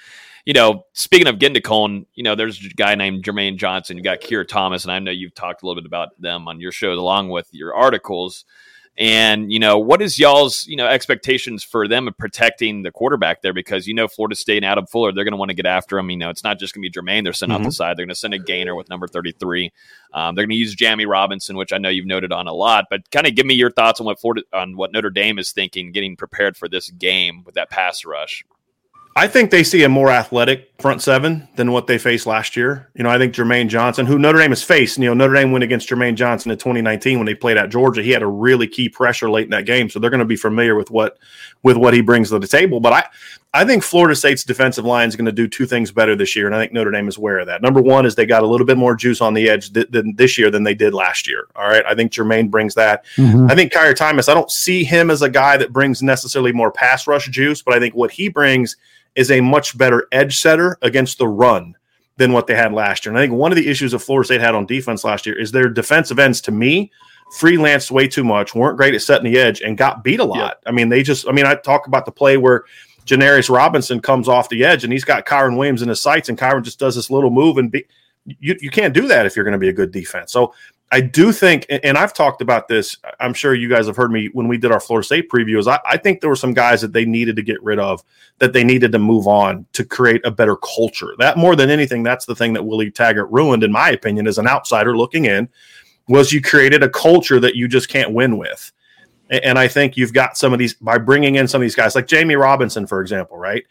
you 0.44 0.52
know, 0.52 0.84
speaking 0.92 1.26
of 1.28 1.38
getting 1.38 1.54
to 1.54 1.60
Coan, 1.60 2.06
you 2.14 2.22
know, 2.22 2.34
there's 2.34 2.64
a 2.64 2.68
guy 2.70 2.94
named 2.94 3.24
Jermaine 3.24 3.56
Johnson. 3.56 3.96
You 3.96 4.02
got 4.02 4.20
Keir 4.20 4.44
Thomas, 4.44 4.84
and 4.84 4.92
I 4.92 4.98
know 4.98 5.10
you've 5.10 5.34
talked 5.34 5.62
a 5.62 5.66
little 5.66 5.80
bit 5.82 5.86
about 5.86 6.20
them 6.20 6.48
on 6.48 6.60
your 6.60 6.72
shows 6.72 6.98
along 6.98 7.28
with 7.30 7.48
your 7.52 7.74
articles. 7.74 8.44
And, 8.98 9.50
you 9.50 9.58
know, 9.58 9.78
what 9.78 10.02
is 10.02 10.18
y'all's, 10.18 10.66
you 10.66 10.76
know, 10.76 10.86
expectations 10.86 11.64
for 11.64 11.88
them 11.88 12.06
of 12.08 12.18
protecting 12.18 12.82
the 12.82 12.90
quarterback 12.90 13.40
there? 13.40 13.54
Because, 13.54 13.86
you 13.86 13.94
know, 13.94 14.06
Florida 14.06 14.34
State 14.34 14.58
and 14.58 14.66
Adam 14.66 14.86
Fuller, 14.86 15.12
they're 15.12 15.24
going 15.24 15.32
to 15.32 15.38
want 15.38 15.48
to 15.48 15.54
get 15.54 15.64
after 15.64 15.98
him. 15.98 16.10
You 16.10 16.18
know, 16.18 16.28
it's 16.28 16.44
not 16.44 16.58
just 16.58 16.74
going 16.74 16.82
to 16.82 16.90
be 16.90 17.00
Jermaine 17.00 17.24
they're 17.24 17.32
sending 17.32 17.56
off 17.56 17.62
the 17.62 17.70
Mhm. 17.70 17.74
side. 17.74 17.96
They're 17.96 18.04
going 18.04 18.14
to 18.14 18.20
send 18.20 18.34
a 18.34 18.38
gainer 18.38 18.74
with 18.74 18.90
number 18.90 19.08
33. 19.08 19.72
Um, 20.12 20.34
they're 20.34 20.44
going 20.44 20.56
to 20.56 20.56
use 20.56 20.76
Jammie 20.76 21.08
Robinson, 21.08 21.56
which 21.56 21.72
I 21.72 21.78
know 21.78 21.88
you've 21.88 22.06
noted 22.06 22.32
on 22.32 22.46
a 22.46 22.52
lot, 22.52 22.84
but 22.90 23.10
kind 23.10 23.26
of 23.26 23.34
give 23.34 23.46
me 23.46 23.54
your 23.54 23.70
thoughts 23.70 23.98
on 23.98 24.04
what 24.04 24.20
Florida, 24.20 24.42
on 24.52 24.76
what 24.76 24.92
Notre 24.92 25.08
Dame 25.10 25.38
is 25.38 25.52
thinking, 25.52 25.90
getting 25.92 26.14
prepared 26.14 26.58
for 26.58 26.68
this 26.68 26.90
game 26.90 27.44
with 27.44 27.54
that 27.54 27.70
pass 27.70 28.04
rush. 28.04 28.44
I 29.14 29.28
think 29.28 29.50
they 29.50 29.62
see 29.62 29.82
a 29.82 29.90
more 29.90 30.10
athletic 30.10 30.72
front 30.78 31.02
seven 31.02 31.46
than 31.56 31.70
what 31.70 31.86
they 31.86 31.98
faced 31.98 32.26
last 32.26 32.56
year. 32.56 32.88
You 32.94 33.04
know, 33.04 33.10
I 33.10 33.18
think 33.18 33.34
Jermaine 33.34 33.68
Johnson, 33.68 34.06
who 34.06 34.18
Notre 34.18 34.38
Dame 34.38 34.52
has 34.52 34.62
faced, 34.62 34.96
you 34.96 35.04
know, 35.04 35.14
Notre 35.14 35.34
Dame 35.34 35.52
went 35.52 35.64
against 35.64 35.88
Jermaine 35.88 36.14
Johnson 36.14 36.50
in 36.50 36.56
2019 36.56 37.18
when 37.18 37.26
they 37.26 37.34
played 37.34 37.58
at 37.58 37.68
Georgia. 37.68 38.02
He 38.02 38.10
had 38.10 38.22
a 38.22 38.26
really 38.26 38.66
key 38.66 38.88
pressure 38.88 39.30
late 39.30 39.44
in 39.44 39.50
that 39.50 39.66
game, 39.66 39.90
so 39.90 39.98
they're 39.98 40.10
going 40.10 40.20
to 40.20 40.24
be 40.24 40.36
familiar 40.36 40.76
with 40.76 40.90
what 40.90 41.18
with 41.62 41.76
what 41.76 41.92
he 41.92 42.00
brings 42.00 42.30
to 42.30 42.38
the 42.38 42.46
table. 42.46 42.80
But 42.80 42.92
I, 42.94 43.04
I 43.54 43.66
think 43.66 43.82
Florida 43.82 44.16
State's 44.16 44.44
defensive 44.44 44.86
line 44.86 45.08
is 45.08 45.16
going 45.16 45.26
to 45.26 45.32
do 45.32 45.46
two 45.46 45.66
things 45.66 45.92
better 45.92 46.16
this 46.16 46.34
year, 46.34 46.46
and 46.46 46.54
I 46.54 46.58
think 46.58 46.72
Notre 46.72 46.90
Dame 46.90 47.06
is 47.06 47.18
aware 47.18 47.38
of 47.38 47.46
that. 47.48 47.60
Number 47.60 47.82
one 47.82 48.06
is 48.06 48.14
they 48.14 48.24
got 48.24 48.42
a 48.42 48.46
little 48.46 48.66
bit 48.66 48.78
more 48.78 48.96
juice 48.96 49.20
on 49.20 49.34
the 49.34 49.50
edge 49.50 49.74
th- 49.74 49.90
than 49.90 50.14
this 50.16 50.38
year 50.38 50.50
than 50.50 50.62
they 50.62 50.74
did 50.74 50.94
last 50.94 51.28
year. 51.28 51.46
All 51.54 51.68
right, 51.68 51.84
I 51.86 51.94
think 51.94 52.12
Jermaine 52.12 52.50
brings 52.50 52.74
that. 52.76 53.04
Mm-hmm. 53.16 53.50
I 53.50 53.54
think 53.54 53.70
Keir 53.70 53.92
Thomas. 53.92 54.30
I 54.30 54.34
don't 54.34 54.50
see 54.50 54.84
him 54.84 55.10
as 55.10 55.20
a 55.20 55.28
guy 55.28 55.58
that 55.58 55.72
brings 55.72 56.02
necessarily 56.02 56.52
more 56.52 56.72
pass 56.72 57.06
rush 57.06 57.28
juice, 57.28 57.60
but 57.60 57.74
I 57.74 57.78
think 57.78 57.94
what 57.94 58.10
he 58.10 58.30
brings 58.30 58.76
is 59.16 59.30
a 59.30 59.42
much 59.42 59.76
better 59.76 60.08
edge 60.12 60.38
setter 60.38 60.78
against 60.80 61.18
the 61.18 61.28
run 61.28 61.74
than 62.16 62.32
what 62.32 62.46
they 62.46 62.54
had 62.54 62.72
last 62.72 63.04
year. 63.04 63.12
And 63.12 63.18
I 63.18 63.22
think 63.22 63.34
one 63.34 63.52
of 63.52 63.56
the 63.56 63.68
issues 63.68 63.92
that 63.92 63.98
Florida 63.98 64.26
State 64.26 64.40
had 64.40 64.54
on 64.54 64.64
defense 64.64 65.04
last 65.04 65.26
year 65.26 65.38
is 65.38 65.52
their 65.52 65.68
defensive 65.68 66.18
ends, 66.18 66.40
to 66.42 66.52
me, 66.52 66.90
freelanced 67.38 67.90
way 67.90 68.06
too 68.08 68.24
much, 68.24 68.54
weren't 68.54 68.76
great 68.76 68.94
at 68.94 69.02
setting 69.02 69.30
the 69.30 69.38
edge, 69.38 69.60
and 69.60 69.76
got 69.76 70.04
beat 70.04 70.20
a 70.20 70.24
lot. 70.24 70.36
Yep. 70.36 70.62
I 70.66 70.70
mean, 70.70 70.88
they 70.88 71.02
just, 71.02 71.28
I 71.28 71.32
mean, 71.32 71.46
I 71.46 71.54
talk 71.54 71.86
about 71.86 72.06
the 72.06 72.12
play 72.12 72.36
where 72.36 72.64
Janarius 73.06 73.52
Robinson 73.54 74.00
comes 74.00 74.28
off 74.28 74.48
the 74.48 74.64
edge 74.64 74.84
and 74.84 74.92
he's 74.92 75.04
got 75.04 75.26
Kyren 75.26 75.56
Williams 75.56 75.82
in 75.82 75.88
his 75.88 76.00
sights, 76.00 76.28
and 76.28 76.38
Kyren 76.38 76.62
just 76.62 76.78
does 76.78 76.94
this 76.94 77.10
little 77.10 77.30
move 77.30 77.58
and 77.58 77.70
be, 77.70 77.84
you, 78.24 78.56
you 78.60 78.70
can't 78.70 78.94
do 78.94 79.08
that 79.08 79.26
if 79.26 79.34
you're 79.34 79.44
going 79.44 79.52
to 79.52 79.58
be 79.58 79.68
a 79.68 79.72
good 79.72 79.90
defense. 79.90 80.32
So 80.32 80.54
I 80.92 81.00
do 81.00 81.32
think, 81.32 81.64
and 81.70 81.96
I've 81.96 82.12
talked 82.12 82.42
about 82.42 82.68
this. 82.68 82.98
I'm 83.18 83.32
sure 83.32 83.54
you 83.54 83.68
guys 83.68 83.86
have 83.86 83.96
heard 83.96 84.12
me 84.12 84.28
when 84.34 84.46
we 84.46 84.58
did 84.58 84.70
our 84.70 84.78
Florida 84.78 85.06
State 85.06 85.30
previews. 85.30 85.66
I, 85.66 85.80
I, 85.86 85.96
think 85.96 86.20
there 86.20 86.28
were 86.28 86.36
some 86.36 86.52
guys 86.52 86.82
that 86.82 86.92
they 86.92 87.06
needed 87.06 87.34
to 87.36 87.42
get 87.42 87.62
rid 87.62 87.78
of, 87.78 88.04
that 88.40 88.52
they 88.52 88.62
needed 88.62 88.92
to 88.92 88.98
move 88.98 89.26
on 89.26 89.64
to 89.72 89.84
create 89.84 90.20
a 90.26 90.30
better 90.30 90.54
culture. 90.56 91.14
That 91.18 91.38
more 91.38 91.56
than 91.56 91.70
anything, 91.70 92.02
that's 92.02 92.26
the 92.26 92.34
thing 92.34 92.52
that 92.52 92.66
Willie 92.66 92.90
Taggart 92.90 93.30
ruined, 93.30 93.64
in 93.64 93.72
my 93.72 93.88
opinion, 93.88 94.26
as 94.26 94.36
an 94.36 94.46
outsider 94.46 94.94
looking 94.94 95.24
in, 95.24 95.48
was 96.08 96.30
you 96.30 96.42
created 96.42 96.82
a 96.82 96.90
culture 96.90 97.40
that 97.40 97.56
you 97.56 97.68
just 97.68 97.88
can't 97.88 98.12
win 98.12 98.36
with. 98.36 98.70
And, 99.32 99.58
I 99.58 99.66
think 99.66 99.96
you've 99.96 100.12
got 100.12 100.36
some 100.36 100.52
of 100.52 100.58
these 100.58 100.74
by 100.74 100.98
bringing 100.98 101.36
in 101.36 101.48
some 101.48 101.60
of 101.60 101.62
these 101.62 101.74
guys, 101.74 101.94
like 101.94 102.06
Jammie 102.06 102.38
Robinson, 102.38 102.86
for 102.86 103.00
example, 103.00 103.38
right? 103.38 103.64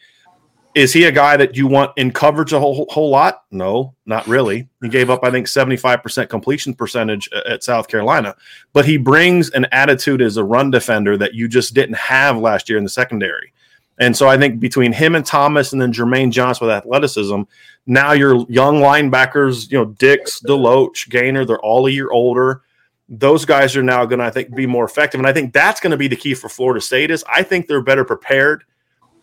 Is 0.73 0.91
he 0.91 1.03
a 1.03 1.11
guy 1.11 1.37
that 1.37 1.55
you 1.55 1.67
want 1.67 1.91
in 1.97 2.11
coverage 2.11 2.53
a 2.53 2.59
whole, 2.59 2.87
whole 2.89 3.09
lot? 3.09 3.43
No, 3.51 3.93
not 4.05 4.25
really. 4.25 4.69
He 4.81 4.89
gave 4.89 5.09
up, 5.09 5.23
I 5.23 5.29
think, 5.29 5.47
75% 5.47 6.29
completion 6.29 6.73
percentage 6.73 7.29
uh, 7.33 7.41
at 7.47 7.63
South 7.63 7.89
Carolina, 7.89 8.35
but 8.73 8.85
he 8.85 8.97
brings 8.97 9.49
an 9.51 9.67
attitude 9.71 10.21
as 10.21 10.37
a 10.37 10.43
run 10.43 10.71
defender 10.71 11.17
that 11.17 11.35
you 11.35 11.47
just 11.47 11.73
didn't 11.73 11.97
have 11.97 12.37
last 12.37 12.67
year 12.67 12.77
in 12.77 12.83
the 12.83 12.89
secondary. 12.89 13.53
And 13.99 14.17
so 14.17 14.27
I 14.27 14.37
think 14.37 14.59
between 14.59 14.93
him 14.93 15.13
and 15.13 15.23
Thomas 15.23 15.73
and 15.73 15.81
then 15.81 15.93
Jermaine 15.93 16.31
Johnson 16.31 16.65
with 16.65 16.75
athleticism, 16.75 17.41
now 17.85 18.13
your 18.13 18.45
young 18.49 18.77
linebackers, 18.77 19.69
you 19.71 19.77
know, 19.77 19.85
Dix, 19.85 20.39
Deloach, 20.39 21.09
Gainer, 21.09 21.45
they're 21.45 21.59
all 21.59 21.85
a 21.85 21.91
year 21.91 22.09
older. 22.09 22.63
Those 23.13 23.43
guys 23.43 23.75
are 23.75 23.83
now 23.83 24.05
going 24.05 24.19
to, 24.19 24.25
I 24.25 24.31
think, 24.31 24.55
be 24.55 24.65
more 24.65 24.85
effective. 24.85 25.19
And 25.19 25.27
I 25.27 25.33
think 25.33 25.51
that's 25.51 25.81
going 25.81 25.91
to 25.91 25.97
be 25.97 26.07
the 26.07 26.15
key 26.15 26.33
for 26.33 26.47
Florida 26.47 26.79
State 26.79 27.11
is 27.11 27.25
I 27.27 27.43
think 27.43 27.67
they're 27.67 27.83
better 27.83 28.05
prepared 28.05 28.63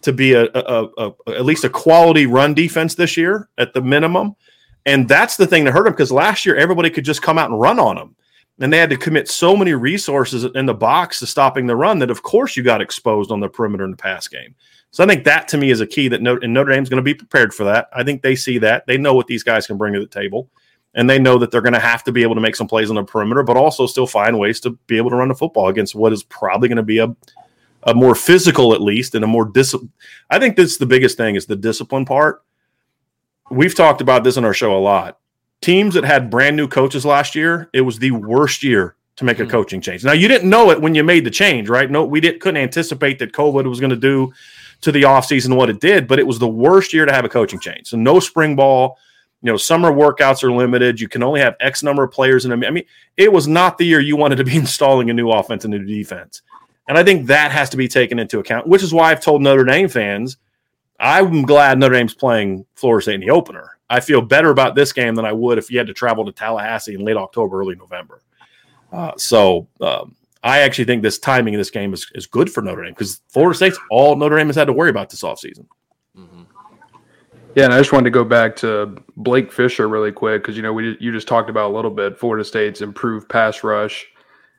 to 0.02 0.12
be 0.12 0.34
a, 0.34 0.44
a, 0.44 0.48
a, 0.54 0.88
a, 0.98 1.12
at 1.28 1.44
least 1.46 1.64
a 1.64 1.70
quality 1.70 2.26
run 2.26 2.52
defense 2.52 2.94
this 2.94 3.16
year 3.16 3.48
at 3.56 3.72
the 3.72 3.80
minimum. 3.80 4.36
And 4.84 5.08
that's 5.08 5.36
the 5.36 5.46
thing 5.46 5.64
that 5.64 5.72
hurt 5.72 5.84
them 5.84 5.94
because 5.94 6.12
last 6.12 6.44
year 6.44 6.56
everybody 6.56 6.90
could 6.90 7.04
just 7.04 7.22
come 7.22 7.38
out 7.38 7.50
and 7.50 7.58
run 7.58 7.78
on 7.78 7.96
them. 7.96 8.14
And 8.60 8.72
they 8.72 8.78
had 8.78 8.90
to 8.90 8.96
commit 8.96 9.28
so 9.28 9.56
many 9.56 9.72
resources 9.72 10.44
in 10.44 10.66
the 10.66 10.74
box 10.74 11.20
to 11.20 11.26
stopping 11.26 11.66
the 11.66 11.76
run 11.76 11.98
that, 12.00 12.10
of 12.10 12.22
course, 12.22 12.56
you 12.56 12.62
got 12.62 12.82
exposed 12.82 13.30
on 13.30 13.40
the 13.40 13.48
perimeter 13.48 13.84
in 13.84 13.92
the 13.92 13.96
pass 13.96 14.28
game. 14.28 14.54
So 14.90 15.04
I 15.04 15.06
think 15.06 15.24
that 15.24 15.48
to 15.48 15.58
me 15.58 15.70
is 15.70 15.80
a 15.80 15.86
key 15.86 16.08
that 16.08 16.22
Notre, 16.22 16.42
and 16.42 16.52
Notre 16.52 16.72
Dame's 16.72 16.88
going 16.88 16.98
to 16.98 17.02
be 17.02 17.14
prepared 17.14 17.54
for 17.54 17.64
that. 17.64 17.88
I 17.94 18.02
think 18.02 18.22
they 18.22 18.34
see 18.34 18.58
that. 18.58 18.86
They 18.86 18.98
know 18.98 19.14
what 19.14 19.26
these 19.26 19.42
guys 19.42 19.66
can 19.66 19.76
bring 19.76 19.94
to 19.94 20.00
the 20.00 20.06
table. 20.06 20.50
And 20.94 21.08
they 21.08 21.18
know 21.18 21.38
that 21.38 21.50
they're 21.50 21.60
going 21.60 21.74
to 21.74 21.78
have 21.78 22.02
to 22.04 22.12
be 22.12 22.22
able 22.22 22.34
to 22.34 22.40
make 22.40 22.56
some 22.56 22.66
plays 22.66 22.90
on 22.90 22.96
the 22.96 23.04
perimeter, 23.04 23.42
but 23.42 23.56
also 23.56 23.86
still 23.86 24.06
find 24.06 24.38
ways 24.38 24.58
to 24.60 24.70
be 24.86 24.96
able 24.96 25.10
to 25.10 25.16
run 25.16 25.28
the 25.28 25.34
football 25.34 25.68
against 25.68 25.94
what 25.94 26.12
is 26.12 26.22
probably 26.24 26.68
going 26.68 26.76
to 26.76 26.82
be 26.82 26.98
a 26.98 27.14
a 27.84 27.94
more 27.94 28.14
physical 28.14 28.74
at 28.74 28.80
least 28.80 29.14
and 29.14 29.24
a 29.24 29.28
more 29.28 29.44
discipline. 29.44 29.92
I 30.30 30.38
think 30.38 30.56
that's 30.56 30.78
the 30.78 30.86
biggest 30.86 31.16
thing 31.16 31.36
is 31.36 31.46
the 31.46 31.56
discipline 31.56 32.04
part. 32.04 32.42
We've 33.50 33.74
talked 33.74 34.00
about 34.00 34.24
this 34.24 34.36
in 34.36 34.44
our 34.44 34.54
show 34.54 34.76
a 34.76 34.78
lot. 34.78 35.18
Teams 35.60 35.94
that 35.94 36.04
had 36.04 36.30
brand 36.30 36.56
new 36.56 36.68
coaches 36.68 37.04
last 37.04 37.34
year, 37.34 37.70
it 37.72 37.80
was 37.80 37.98
the 37.98 38.10
worst 38.10 38.62
year 38.62 38.96
to 39.16 39.24
make 39.24 39.40
a 39.40 39.44
hmm. 39.44 39.50
coaching 39.50 39.80
change. 39.80 40.04
Now 40.04 40.12
you 40.12 40.28
didn't 40.28 40.50
know 40.50 40.70
it 40.70 40.80
when 40.80 40.94
you 40.94 41.02
made 41.02 41.24
the 41.24 41.30
change, 41.30 41.68
right? 41.68 41.90
No, 41.90 42.04
we 42.04 42.20
didn't 42.20 42.40
couldn't 42.40 42.62
anticipate 42.62 43.18
that 43.18 43.32
COVID 43.32 43.68
was 43.68 43.80
going 43.80 43.90
to 43.90 43.96
do 43.96 44.32
to 44.82 44.92
the 44.92 45.02
offseason 45.02 45.56
what 45.56 45.70
it 45.70 45.80
did, 45.80 46.06
but 46.06 46.20
it 46.20 46.26
was 46.26 46.38
the 46.38 46.48
worst 46.48 46.92
year 46.92 47.04
to 47.04 47.12
have 47.12 47.24
a 47.24 47.28
coaching 47.28 47.58
change. 47.58 47.88
So 47.88 47.96
no 47.96 48.20
spring 48.20 48.54
ball, 48.54 48.98
you 49.42 49.50
know, 49.52 49.56
summer 49.56 49.92
workouts 49.92 50.42
are 50.42 50.52
limited. 50.52 51.00
You 51.00 51.08
can 51.08 51.22
only 51.22 51.40
have 51.40 51.54
X 51.60 51.82
number 51.82 52.02
of 52.02 52.10
players 52.10 52.44
in. 52.44 52.52
I 52.52 52.70
mean, 52.70 52.84
it 53.16 53.32
was 53.32 53.46
not 53.46 53.78
the 53.78 53.86
year 53.86 54.00
you 54.00 54.16
wanted 54.16 54.36
to 54.36 54.44
be 54.44 54.56
installing 54.64 55.10
a 55.10 55.14
new 55.14 55.30
offense 55.30 55.64
and 55.64 55.74
a 55.74 55.78
new 55.78 55.86
defense. 55.86 56.42
And 56.88 56.96
I 56.96 57.04
think 57.04 57.26
that 57.26 57.52
has 57.52 57.68
to 57.70 57.76
be 57.76 57.86
taken 57.86 58.18
into 58.18 58.38
account, 58.38 58.66
which 58.66 58.82
is 58.82 58.94
why 58.94 59.10
I've 59.10 59.20
told 59.20 59.42
Notre 59.42 59.64
Dame 59.64 59.88
fans, 59.88 60.38
I'm 60.98 61.42
glad 61.42 61.78
Notre 61.78 61.94
Dame's 61.94 62.14
playing 62.14 62.64
Florida 62.74 63.02
State 63.02 63.14
in 63.16 63.20
the 63.20 63.30
opener. 63.30 63.78
I 63.90 64.00
feel 64.00 64.20
better 64.20 64.50
about 64.50 64.74
this 64.74 64.92
game 64.92 65.14
than 65.14 65.24
I 65.24 65.32
would 65.32 65.58
if 65.58 65.70
you 65.70 65.78
had 65.78 65.86
to 65.86 65.94
travel 65.94 66.24
to 66.24 66.32
Tallahassee 66.32 66.94
in 66.94 67.04
late 67.04 67.16
October, 67.16 67.60
early 67.60 67.76
November. 67.76 68.22
Uh, 68.90 69.12
so 69.16 69.68
um, 69.80 70.16
I 70.42 70.60
actually 70.60 70.86
think 70.86 71.02
this 71.02 71.18
timing 71.18 71.54
of 71.54 71.58
this 71.58 71.70
game 71.70 71.92
is, 71.92 72.10
is 72.14 72.26
good 72.26 72.50
for 72.50 72.62
Notre 72.62 72.82
Dame 72.82 72.92
because 72.92 73.20
Florida 73.28 73.56
State's 73.56 73.78
all 73.90 74.16
Notre 74.16 74.36
Dame 74.36 74.46
has 74.48 74.56
had 74.56 74.66
to 74.66 74.72
worry 74.72 74.90
about 74.90 75.10
this 75.10 75.22
offseason. 75.22 75.66
Yeah, 77.54 77.64
and 77.64 77.74
I 77.74 77.78
just 77.78 77.92
wanted 77.92 78.04
to 78.04 78.10
go 78.10 78.24
back 78.24 78.54
to 78.56 78.96
Blake 79.16 79.52
Fisher 79.52 79.88
really 79.88 80.12
quick 80.12 80.42
because 80.42 80.56
you 80.56 80.62
know 80.62 80.72
we 80.72 80.96
you 81.00 81.12
just 81.12 81.28
talked 81.28 81.50
about 81.50 81.70
a 81.70 81.74
little 81.74 81.90
bit 81.90 82.18
Florida 82.18 82.44
State's 82.44 82.80
improved 82.80 83.28
pass 83.28 83.64
rush 83.64 84.06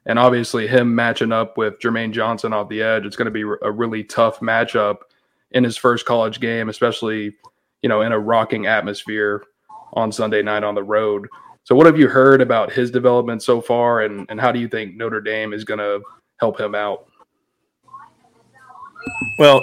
and 0.06 0.18
obviously, 0.18 0.68
him 0.68 0.96
matching 0.96 1.32
up 1.32 1.56
with 1.56 1.80
Jermaine 1.80 2.12
Johnson 2.12 2.54
off 2.54 2.70
the 2.70 2.82
edge, 2.82 3.06
it's 3.06 3.16
going 3.16 3.26
to 3.26 3.32
be 3.32 3.44
a 3.62 3.72
really 3.72 4.04
tough 4.04 4.40
matchup 4.40 4.98
in 5.52 5.64
his 5.64 5.78
first 5.78 6.06
college 6.06 6.40
game, 6.40 6.68
especially 6.70 7.36
you 7.84 7.90
know 7.90 8.02
in 8.02 8.12
a 8.12 8.20
rocking 8.20 8.66
atmosphere 8.66 9.44
on 9.94 10.12
Sunday 10.12 10.42
night 10.42 10.64
on 10.64 10.74
the 10.74 10.84
road. 10.84 11.28
So, 11.64 11.76
what 11.76 11.86
have 11.86 12.00
you 12.00 12.08
heard 12.08 12.42
about 12.42 12.72
his 12.72 12.90
development 12.90 13.44
so 13.44 13.62
far, 13.62 14.02
and 14.02 14.26
and 14.30 14.40
how 14.42 14.52
do 14.52 14.60
you 14.60 14.68
think 14.68 14.96
Notre 14.96 15.22
Dame 15.22 15.54
is 15.54 15.64
going 15.64 15.80
to 15.80 16.02
help 16.40 16.60
him 16.60 16.74
out? 16.74 17.06
Well, 19.38 19.62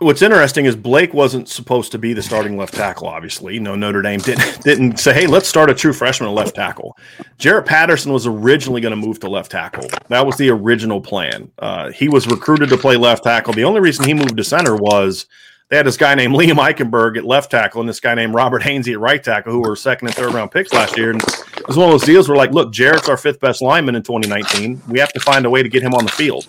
What's 0.00 0.22
interesting 0.22 0.64
is 0.64 0.76
Blake 0.76 1.12
wasn't 1.12 1.46
supposed 1.46 1.92
to 1.92 1.98
be 1.98 2.14
the 2.14 2.22
starting 2.22 2.56
left 2.56 2.72
tackle. 2.72 3.06
Obviously, 3.06 3.58
no 3.58 3.74
Notre 3.74 4.00
Dame 4.00 4.20
didn't 4.20 4.60
didn't 4.64 4.98
say, 4.98 5.12
"Hey, 5.12 5.26
let's 5.26 5.46
start 5.46 5.68
a 5.68 5.74
true 5.74 5.92
freshman 5.92 6.32
left 6.32 6.54
tackle." 6.54 6.96
Jarrett 7.36 7.66
Patterson 7.66 8.10
was 8.10 8.26
originally 8.26 8.80
going 8.80 8.98
to 8.98 9.06
move 9.06 9.20
to 9.20 9.28
left 9.28 9.50
tackle. 9.50 9.86
That 10.08 10.24
was 10.24 10.36
the 10.36 10.48
original 10.48 11.02
plan. 11.02 11.50
Uh, 11.58 11.90
he 11.90 12.08
was 12.08 12.26
recruited 12.26 12.70
to 12.70 12.78
play 12.78 12.96
left 12.96 13.24
tackle. 13.24 13.52
The 13.52 13.64
only 13.64 13.80
reason 13.80 14.06
he 14.06 14.14
moved 14.14 14.38
to 14.38 14.42
center 14.42 14.74
was 14.74 15.26
they 15.68 15.76
had 15.76 15.86
this 15.86 15.98
guy 15.98 16.14
named 16.14 16.34
Liam 16.34 16.56
Eichenberg 16.56 17.18
at 17.18 17.24
left 17.24 17.50
tackle 17.50 17.80
and 17.80 17.88
this 17.88 18.00
guy 18.00 18.14
named 18.14 18.32
Robert 18.32 18.62
Hainsey 18.62 18.92
at 18.92 19.00
right 19.00 19.22
tackle, 19.22 19.52
who 19.52 19.60
were 19.60 19.76
second 19.76 20.08
and 20.08 20.16
third 20.16 20.32
round 20.32 20.50
picks 20.50 20.72
last 20.72 20.96
year. 20.96 21.10
And 21.10 21.22
it 21.22 21.68
was 21.68 21.76
one 21.76 21.88
of 21.88 21.92
those 21.92 22.04
deals 22.04 22.26
where, 22.26 22.38
like, 22.38 22.52
look, 22.52 22.72
Jarrett's 22.72 23.10
our 23.10 23.18
fifth 23.18 23.38
best 23.38 23.60
lineman 23.60 23.96
in 23.96 24.02
2019. 24.02 24.80
We 24.88 24.98
have 24.98 25.12
to 25.12 25.20
find 25.20 25.44
a 25.44 25.50
way 25.50 25.62
to 25.62 25.68
get 25.68 25.82
him 25.82 25.92
on 25.92 26.06
the 26.06 26.10
field. 26.10 26.48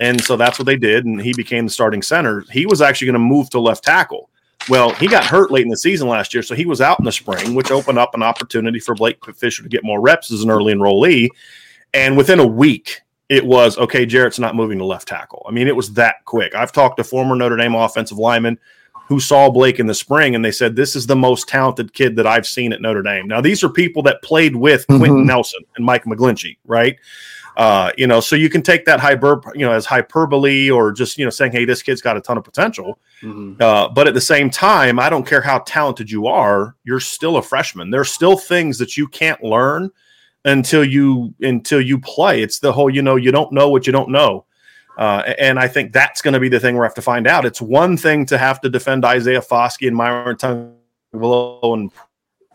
And 0.00 0.20
so 0.20 0.36
that's 0.36 0.58
what 0.58 0.66
they 0.66 0.76
did. 0.76 1.04
And 1.04 1.20
he 1.20 1.32
became 1.34 1.66
the 1.66 1.72
starting 1.72 2.02
center. 2.02 2.44
He 2.50 2.66
was 2.66 2.80
actually 2.80 3.06
going 3.06 3.14
to 3.14 3.18
move 3.20 3.50
to 3.50 3.60
left 3.60 3.84
tackle. 3.84 4.30
Well, 4.68 4.92
he 4.94 5.06
got 5.06 5.24
hurt 5.24 5.50
late 5.50 5.62
in 5.62 5.68
the 5.68 5.76
season 5.76 6.08
last 6.08 6.34
year. 6.34 6.42
So 6.42 6.54
he 6.54 6.66
was 6.66 6.80
out 6.80 6.98
in 6.98 7.04
the 7.04 7.12
spring, 7.12 7.54
which 7.54 7.70
opened 7.70 7.98
up 7.98 8.14
an 8.14 8.22
opportunity 8.22 8.80
for 8.80 8.94
Blake 8.94 9.18
Fisher 9.34 9.62
to 9.62 9.68
get 9.68 9.84
more 9.84 10.00
reps 10.00 10.30
as 10.30 10.42
an 10.42 10.50
early 10.50 10.74
enrollee. 10.74 11.28
And 11.94 12.16
within 12.16 12.38
a 12.38 12.46
week, 12.46 13.00
it 13.28 13.44
was 13.44 13.76
okay, 13.78 14.06
Jarrett's 14.06 14.38
not 14.38 14.54
moving 14.54 14.78
to 14.78 14.84
left 14.84 15.08
tackle. 15.08 15.44
I 15.48 15.52
mean, 15.52 15.68
it 15.68 15.76
was 15.76 15.92
that 15.94 16.24
quick. 16.24 16.54
I've 16.54 16.72
talked 16.72 16.96
to 16.98 17.04
former 17.04 17.34
Notre 17.34 17.56
Dame 17.56 17.74
offensive 17.74 18.18
linemen 18.18 18.58
who 19.06 19.20
saw 19.20 19.50
Blake 19.50 19.78
in 19.78 19.86
the 19.86 19.94
spring 19.94 20.34
and 20.34 20.44
they 20.44 20.50
said, 20.50 20.76
This 20.76 20.94
is 20.94 21.06
the 21.06 21.16
most 21.16 21.48
talented 21.48 21.94
kid 21.94 22.16
that 22.16 22.26
I've 22.26 22.46
seen 22.46 22.72
at 22.72 22.82
Notre 22.82 23.02
Dame. 23.02 23.26
Now, 23.26 23.40
these 23.40 23.64
are 23.64 23.68
people 23.68 24.02
that 24.02 24.22
played 24.22 24.56
with 24.56 24.86
mm-hmm. 24.86 24.98
Quenton 24.98 25.26
Nelson 25.26 25.62
and 25.76 25.84
Mike 25.84 26.04
McGlinchey, 26.04 26.58
right? 26.66 26.96
Uh, 27.58 27.90
you 27.98 28.06
know, 28.06 28.20
so 28.20 28.36
you 28.36 28.48
can 28.48 28.62
take 28.62 28.84
that 28.84 29.00
hyper, 29.00 29.42
you 29.52 29.66
know, 29.66 29.72
as 29.72 29.84
hyperbole 29.84 30.70
or 30.70 30.92
just 30.92 31.18
you 31.18 31.24
know 31.24 31.30
saying, 31.30 31.50
"Hey, 31.50 31.64
this 31.64 31.82
kid's 31.82 32.00
got 32.00 32.16
a 32.16 32.20
ton 32.20 32.38
of 32.38 32.44
potential." 32.44 33.00
Mm-hmm. 33.20 33.60
Uh, 33.60 33.88
but 33.88 34.06
at 34.06 34.14
the 34.14 34.20
same 34.20 34.48
time, 34.48 35.00
I 35.00 35.10
don't 35.10 35.26
care 35.26 35.40
how 35.40 35.58
talented 35.66 36.08
you 36.08 36.28
are, 36.28 36.76
you're 36.84 37.00
still 37.00 37.36
a 37.36 37.42
freshman. 37.42 37.90
There's 37.90 38.12
still 38.12 38.38
things 38.38 38.78
that 38.78 38.96
you 38.96 39.08
can't 39.08 39.42
learn 39.42 39.90
until 40.44 40.84
you 40.84 41.34
until 41.40 41.80
you 41.80 41.98
play. 41.98 42.42
It's 42.42 42.60
the 42.60 42.72
whole, 42.72 42.88
you 42.88 43.02
know, 43.02 43.16
you 43.16 43.32
don't 43.32 43.52
know 43.52 43.68
what 43.68 43.88
you 43.88 43.92
don't 43.92 44.10
know. 44.10 44.44
Uh, 44.96 45.34
and 45.40 45.58
I 45.58 45.66
think 45.66 45.92
that's 45.92 46.22
going 46.22 46.34
to 46.34 46.40
be 46.40 46.48
the 46.48 46.60
thing 46.60 46.76
we 46.76 46.84
have 46.84 46.94
to 46.94 47.02
find 47.02 47.26
out. 47.26 47.44
It's 47.44 47.60
one 47.60 47.96
thing 47.96 48.24
to 48.26 48.38
have 48.38 48.60
to 48.60 48.68
defend 48.68 49.04
Isaiah 49.04 49.40
Foskey 49.40 49.88
and 49.88 49.96
Myron 49.96 50.36
Tungvalo 50.36 51.74
in 51.74 51.90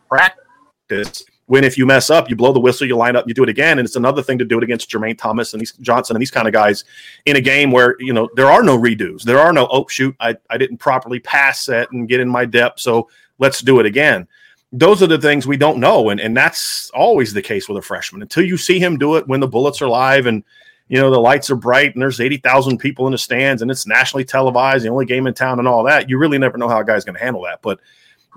practice 0.08 1.26
when 1.48 1.64
if 1.64 1.78
you 1.78 1.86
mess 1.86 2.10
up, 2.10 2.30
you 2.30 2.36
blow 2.36 2.54
the 2.54 2.60
whistle, 2.60 2.88
you 2.88 2.96
line 2.96 3.16
up, 3.16 3.28
you 3.28 3.34
do 3.34 3.44
it 3.44 3.50
again, 3.50 3.80
and 3.80 3.86
it's 3.86 3.96
another 3.96 4.24
thing 4.24 4.38
to 4.38 4.46
do 4.46 4.58
it 4.58 4.64
against 4.64 4.90
Jermaine 4.90 5.18
Thomas 5.18 5.54
and 5.54 5.62
these 5.62 5.74
Johnson 5.74 6.16
and 6.16 6.22
these 6.22 6.32
kind 6.32 6.48
of 6.48 6.54
guys 6.54 6.86
in 7.26 7.36
a 7.36 7.42
game 7.42 7.72
where 7.72 7.96
you 8.00 8.14
know 8.14 8.30
there 8.36 8.50
are 8.50 8.64
no 8.64 8.78
redos, 8.78 9.24
there 9.24 9.40
are 9.40 9.52
no 9.52 9.68
oh 9.72 9.86
shoot, 9.88 10.16
I, 10.20 10.38
I 10.50 10.58
didn't 10.58 10.78
properly 10.78 11.20
pass 11.20 11.66
that 11.66 11.92
and 11.92 12.08
get 12.08 12.22
in 12.22 12.30
my 12.30 12.46
depth, 12.46 12.80
so 12.80 13.10
let's 13.40 13.62
do 13.62 13.80
it 13.80 13.86
again. 13.86 14.28
Those 14.72 15.04
are 15.04 15.08
the 15.08 15.20
things 15.20 15.46
we 15.46 15.58
don't 15.58 15.80
know, 15.80 16.10
and 16.10 16.20
and 16.20 16.36
that's 16.36 16.90
always 16.92 17.34
the 17.34 17.42
case 17.42 17.68
with 17.68 17.78
a 17.78 17.82
freshman 17.82 18.22
until 18.22 18.46
you 18.46 18.58
see 18.58 18.80
him 18.80 18.98
do 18.98 19.18
it 19.18 19.28
when 19.28 19.40
the 19.40 19.48
bullets 19.48 19.82
are 19.82 19.90
live 19.90 20.26
and 20.28 20.44
you 20.88 21.00
know 21.00 21.12
the 21.12 21.20
lights 21.20 21.50
are 21.50 21.56
bright 21.56 21.94
and 21.94 22.02
there's 22.02 22.20
80,000 22.22 22.78
people 22.78 23.06
in 23.06 23.12
the 23.12 23.18
stands 23.18 23.62
and 23.62 23.70
it's 23.70 23.86
nationally 23.86 24.26
televised, 24.26 24.86
the 24.86 24.90
only 24.90 25.06
game 25.06 25.28
in 25.28 25.34
town 25.34 25.60
and 25.60 25.68
all 25.68 25.84
that. 25.84 26.10
You 26.10 26.18
really 26.18 26.38
never 26.38 26.58
know 26.58 26.70
how 26.70 26.80
a 26.80 26.86
guy's 26.86 27.06
going 27.06 27.16
to 27.16 27.24
handle 27.24 27.44
that, 27.44 27.62
but 27.62 27.80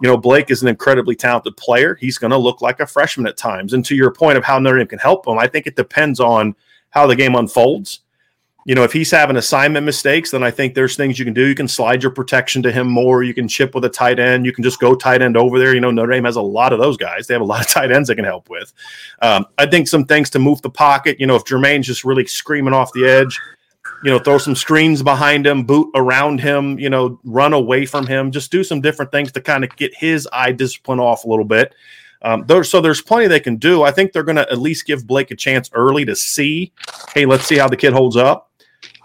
you 0.02 0.09
know, 0.09 0.16
Blake 0.16 0.50
is 0.50 0.62
an 0.62 0.68
incredibly 0.68 1.14
talented 1.14 1.56
player. 1.56 1.94
He's 1.94 2.18
going 2.18 2.30
to 2.30 2.37
look 2.37 2.61
like 2.61 2.80
a 2.80 2.87
freshman 2.87 3.26
at 3.26 3.37
times. 3.37 3.72
And 3.72 3.85
to 3.87 3.94
your 3.94 4.12
point 4.12 4.37
of 4.37 4.44
how 4.44 4.59
Notre 4.59 4.78
Dame 4.78 4.87
can 4.87 4.98
help 4.98 5.26
him, 5.26 5.38
I 5.38 5.46
think 5.46 5.66
it 5.66 5.76
depends 5.76 6.20
on 6.20 6.54
how 6.90 7.06
the 7.06 7.16
game 7.16 7.35
unfolds. 7.35 8.00
You 8.66 8.74
know, 8.74 8.82
if 8.82 8.92
he's 8.92 9.12
having 9.12 9.37
assignment 9.37 9.87
mistakes, 9.87 10.32
then 10.32 10.42
I 10.42 10.50
think 10.50 10.74
there's 10.74 10.96
things 10.96 11.20
you 11.20 11.24
can 11.24 11.32
do. 11.35 11.46
You 11.46 11.54
can 11.54 11.68
slide 11.68 12.02
your 12.02 12.11
protection 12.11 12.64
to 12.64 12.72
him 12.72 12.88
more. 12.88 13.22
You 13.22 13.32
can 13.32 13.46
chip 13.46 13.76
with 13.76 13.85
a 13.85 13.88
tight 13.88 14.18
end. 14.18 14.44
You 14.44 14.52
can 14.52 14.64
just 14.64 14.80
go 14.80 14.96
tight 14.96 15.22
end 15.22 15.37
over 15.37 15.61
there. 15.61 15.72
You 15.72 15.80
know, 15.80 15.92
Notre 15.92 16.11
Dame 16.11 16.24
has 16.24 16.35
a 16.35 16.42
lot 16.42 16.72
of 16.72 16.80
those 16.80 16.96
guys. 16.96 17.26
They 17.28 17.35
have 17.35 17.42
a 17.42 17.44
lot 17.44 17.61
of 17.61 17.68
tight 17.72 17.92
ends 17.92 18.09
they 18.09 18.16
can 18.16 18.24
help 18.24 18.50
with. 18.50 18.72
Um, 19.22 19.46
I 19.56 19.66
think 19.66 19.87
some 19.87 20.04
things 20.04 20.30
to 20.30 20.40
move 20.40 20.61
the 20.62 20.70
pocket. 20.70 21.20
You 21.20 21.28
know, 21.28 21.37
if 21.37 21.44
Jermaine's 21.44 21.87
just 21.87 22.04
really 22.04 22.26
screaming 22.26 22.74
off 22.74 22.92
the 22.92 23.06
edge, 23.06 23.40
you 24.04 24.11
know, 24.11 24.18
throw 24.18 24.38
some 24.38 24.54
screens 24.54 25.02
behind 25.02 25.46
him, 25.46 25.64
boot 25.64 25.90
around 25.94 26.40
him, 26.40 26.78
you 26.78 26.90
know, 26.90 27.20
run 27.24 27.52
away 27.52 27.87
from 27.87 28.06
him, 28.06 28.30
just 28.30 28.50
do 28.50 28.62
some 28.62 28.80
different 28.80 29.11
things 29.11 29.32
to 29.32 29.40
kind 29.40 29.64
of 29.64 29.74
get 29.76 29.94
his 29.94 30.28
eye 30.32 30.52
discipline 30.52 31.00
off 31.00 31.24
a 31.24 31.28
little 31.28 31.44
bit. 31.44 31.74
Um, 32.22 32.44
there, 32.46 32.64
so 32.64 32.80
there's 32.80 33.02
plenty 33.02 33.26
they 33.26 33.40
can 33.40 33.56
do. 33.56 33.82
I 33.82 33.90
think 33.90 34.12
they're 34.12 34.22
going 34.22 34.37
to 34.37 34.50
at 34.50 34.59
least 34.59 34.87
give 34.87 35.06
Blake 35.06 35.30
a 35.30 35.37
chance 35.37 35.70
early 35.72 36.04
to 36.06 36.16
see, 36.16 36.72
hey, 37.14 37.26
let's 37.26 37.44
see 37.44 37.56
how 37.56 37.68
the 37.68 37.76
kid 37.76 37.92
holds 37.92 38.16
up. 38.16 38.50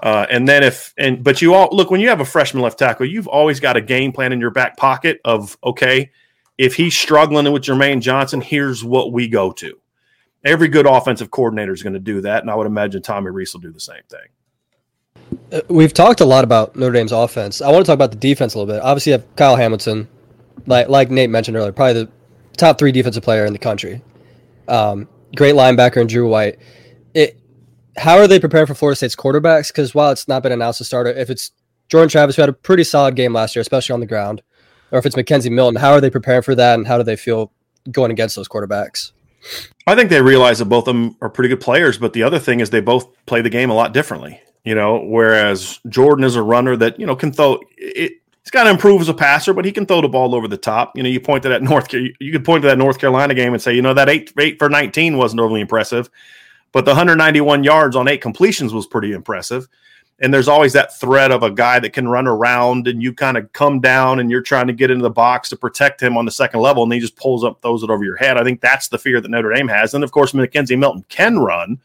Uh, 0.02 0.26
and 0.30 0.48
then 0.48 0.64
if 0.64 0.94
and 0.98 1.24
but 1.24 1.42
you 1.42 1.54
all 1.54 1.70
look 1.72 1.92
when 1.92 2.02
you 2.02 2.10
have 2.10 2.22
a 2.22 2.26
freshman 2.26 2.64
left 2.64 2.80
tackle, 2.80 3.06
you've 3.06 3.28
always 3.28 3.60
got 3.60 3.78
a 3.78 3.82
game 3.82 4.12
plan 4.12 4.34
in 4.34 4.40
your 4.40 4.50
back 4.50 4.76
pocket 4.76 5.22
of 5.24 5.56
okay, 5.64 6.10
if 6.58 6.76
he's 6.76 6.98
struggling 6.98 7.52
with 7.52 7.64
Jermaine 7.64 8.02
Johnson, 8.02 8.42
here's 8.42 8.84
what 8.84 9.12
we 9.12 9.28
go 9.28 9.52
to. 9.54 9.80
Every 10.44 10.70
good 10.70 10.88
offensive 10.88 11.30
coordinator 11.30 11.72
is 11.72 11.84
going 11.84 11.94
to 11.94 12.00
do 12.00 12.22
that, 12.22 12.42
and 12.42 12.50
I 12.50 12.56
would 12.56 12.66
imagine 12.66 13.04
Tommy 13.04 13.30
Rees 13.30 13.54
will 13.54 13.62
do 13.62 13.72
the 13.72 13.80
same 13.80 14.02
thing. 14.10 14.28
Uh, 15.52 15.62
we've 15.68 15.94
talked 15.94 16.22
a 16.22 16.26
lot 16.26 16.44
about 16.44 16.76
Notre 16.76 16.94
Dame's 16.94 17.12
offense. 17.12 17.62
I 17.62 17.70
want 17.70 17.86
to 17.86 17.90
talk 17.90 17.96
about 17.96 18.12
the 18.12 18.18
defense 18.18 18.54
a 18.54 18.60
little 18.60 18.74
bit. 18.74 18.82
Obviously, 18.82 19.12
you 19.12 19.18
have 19.18 19.36
Kyle 19.36 19.56
Hamilton, 19.56 20.08
like 20.66 20.88
like 20.88 21.12
Nate 21.12 21.30
mentioned 21.30 21.58
earlier, 21.58 21.72
probably 21.72 22.04
the 22.06 22.12
top 22.58 22.78
three 22.78 22.92
defensive 22.92 23.24
player 23.24 23.46
in 23.46 23.54
the 23.54 23.60
country. 23.60 24.02
Um, 24.68 25.08
great 25.36 25.56
linebacker 25.56 26.00
and 26.00 26.10
Drew 26.10 26.30
White. 26.30 26.60
It, 27.14 27.40
how 27.98 28.18
are 28.18 28.28
they 28.28 28.40
preparing 28.40 28.68
for 28.68 28.76
Florida 28.76 28.96
State's 28.96 29.16
quarterbacks? 29.16 29.68
Because 29.68 29.94
while 29.94 30.12
it's 30.12 30.28
not 30.28 30.44
been 30.44 30.52
announced 30.52 30.78
to 30.78 30.86
starter, 30.86 31.12
if 31.12 31.30
it's 31.30 31.52
Jordan 31.90 32.10
Travis 32.10 32.38
who 32.38 32.42
had 32.42 32.50
a 32.50 32.54
pretty 32.54 32.86
solid 32.86 33.16
game 33.16 33.34
last 33.34 33.56
year, 33.56 33.62
especially 33.62 33.94
on 33.94 34.00
the 34.00 34.06
ground, 34.06 34.42
or 34.92 35.00
if 35.00 35.06
it's 35.06 35.16
McKenzie 35.16 35.52
Milton, 35.52 35.82
how 35.82 35.92
are 35.92 36.00
they 36.00 36.10
preparing 36.10 36.42
for 36.42 36.56
that, 36.56 36.76
and 36.76 36.88
how 36.88 36.98
do 36.98 37.04
they 37.04 37.18
feel 37.18 37.52
going 37.92 38.12
against 38.12 38.36
those 38.38 38.48
quarterbacks? 38.48 39.12
I 39.88 39.96
think 39.96 40.10
they 40.10 40.22
realize 40.22 40.60
that 40.60 40.66
both 40.66 40.88
of 40.88 40.96
them 40.96 41.18
are 41.20 41.30
pretty 41.30 41.50
good 41.50 41.60
players, 41.60 41.98
but 41.98 42.14
the 42.14 42.24
other 42.24 42.40
thing 42.40 42.60
is 42.60 42.70
they 42.70 42.80
both 42.80 43.10
play 43.26 43.42
the 43.42 43.50
game 43.50 43.70
a 43.70 43.74
lot 43.74 43.92
differently 43.92 44.40
you 44.64 44.76
know, 44.76 45.04
whereas 45.04 45.80
Jordan 45.90 46.24
is 46.24 46.36
a 46.36 46.44
runner 46.44 46.76
that, 46.78 47.00
you 47.00 47.06
know, 47.06 47.16
can 47.16 47.32
throw 47.32 47.60
it. 47.78 48.14
He's 48.44 48.50
got 48.50 48.64
to 48.64 48.72
improve 48.72 49.02
as 49.02 49.10
a 49.10 49.14
passer, 49.14 49.54
but 49.54 49.66
he 49.66 49.72
can 49.72 49.86
throw 49.86 50.02
the 50.02 50.08
ball 50.08 50.34
over 50.34 50.48
the 50.48 50.58
top. 50.58 50.98
You 50.98 51.04
know, 51.04 51.10
you 51.10 51.20
point 51.20 51.44
to 51.44 51.50
that 51.50 51.62
North, 51.62 51.94
you 51.94 52.32
could 52.32 52.44
point 52.44 52.64
to 52.64 52.68
that 52.70 52.78
North 52.78 52.98
Carolina 52.98 53.36
game 53.36 53.54
and 53.54 53.62
say, 53.62 53.74
you 53.74 53.84
know, 53.84 53.94
that 53.94 54.10
eight, 54.10 54.34
eight 54.40 54.58
for 54.58 54.68
19 54.68 55.18
wasn't 55.18 55.42
overly 55.42 55.62
impressive, 55.62 56.10
but 56.72 56.86
the 56.86 56.92
191 56.92 57.64
yards 57.64 57.96
on 57.96 58.08
eight 58.08 58.22
completions 58.22 58.74
was 58.74 58.88
pretty 58.88 59.14
impressive. 59.14 59.68
And 60.22 60.34
there's 60.34 60.48
always 60.48 60.74
that 60.74 60.98
threat 61.00 61.32
of 61.32 61.42
a 61.42 61.50
guy 61.50 61.80
that 61.80 61.94
can 61.94 62.08
run 62.08 62.28
around 62.28 62.88
and 62.88 63.02
you 63.02 63.12
kind 63.12 63.38
of 63.38 63.52
come 63.54 63.80
down 63.80 64.20
and 64.20 64.30
you're 64.30 64.42
trying 64.42 64.68
to 64.68 64.74
get 64.74 64.92
into 64.92 65.02
the 65.02 65.10
box 65.10 65.50
to 65.50 65.56
protect 65.56 66.02
him 66.02 66.16
on 66.16 66.26
the 66.26 66.32
second 66.32 66.62
level. 66.62 66.84
And 66.84 66.94
he 66.94 67.00
just 67.00 67.16
pulls 67.16 67.44
up, 67.44 67.62
throws 67.62 67.82
it 67.82 67.90
over 67.90 68.04
your 68.04 68.18
head. 68.18 68.38
I 68.38 68.44
think 68.44 68.62
that's 68.62 68.88
the 68.88 69.00
fear 69.00 69.20
that 69.20 69.30
Notre 69.30 69.52
Dame 69.52 69.68
has. 69.68 69.96
And 69.96 70.04
of 70.04 70.12
course, 70.12 70.34
McKenzie 70.34 70.78
Milton 70.78 71.06
can 71.10 71.40
run 71.40 71.80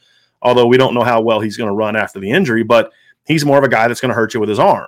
although 0.47 0.67
we 0.67 0.77
don't 0.77 0.95
know 0.95 1.03
how 1.03 1.21
well 1.21 1.41
he's 1.41 1.57
going 1.57 1.69
to 1.69 1.75
run 1.75 1.97
after 1.97 2.21
the 2.21 2.31
injury, 2.31 2.63
but 2.63 2.93
he's 3.27 3.45
more 3.45 3.59
of 3.59 3.65
a 3.65 3.69
guy 3.69 3.89
that's 3.89 4.01
going 4.01 4.11
to 4.11 4.15
hurt 4.15 4.33
you 4.33 4.39
with 4.39 4.49
his 4.49 4.61
arm. 4.61 4.87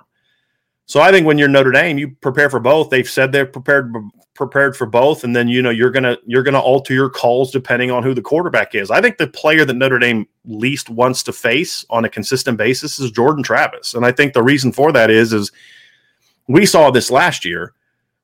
So 0.85 1.01
I 1.01 1.11
think 1.11 1.27
when 1.27 1.37
you're 1.37 1.49
Notre 1.49 1.71
Dame, 1.71 1.99
you 1.99 2.15
prepare 2.21 2.49
for 2.49 2.61
both. 2.61 2.89
They've 2.89 3.07
said 3.07 3.31
they're 3.31 3.45
prepared 3.45 3.93
prepared 4.33 4.75
for 4.77 4.87
both, 4.87 5.25
and 5.25 5.35
then 5.35 5.49
you 5.49 5.61
know 5.61 5.69
you're 5.69 5.91
gonna 5.91 6.17
you're 6.25 6.41
gonna 6.41 6.59
alter 6.59 6.93
your 6.95 7.09
calls 7.09 7.51
depending 7.51 7.91
on 7.91 8.01
who 8.01 8.15
the 8.15 8.23
quarterback 8.23 8.73
is. 8.73 8.89
I 8.89 8.99
think 8.99 9.17
the 9.17 9.27
player 9.27 9.65
that 9.65 9.75
Notre 9.75 9.99
Dame 9.99 10.25
least 10.45 10.89
wants 10.89 11.21
to 11.23 11.33
face 11.33 11.85
on 11.91 12.05
a 12.05 12.09
consistent 12.09 12.57
basis 12.57 12.97
is 12.97 13.11
Jordan 13.11 13.43
Travis, 13.43 13.93
and 13.93 14.03
I 14.03 14.11
think 14.11 14.33
the 14.33 14.41
reason 14.41 14.71
for 14.71 14.91
that 14.93 15.11
is 15.11 15.31
is 15.31 15.51
we 16.47 16.65
saw 16.65 16.89
this 16.89 17.11
last 17.11 17.45
year 17.45 17.73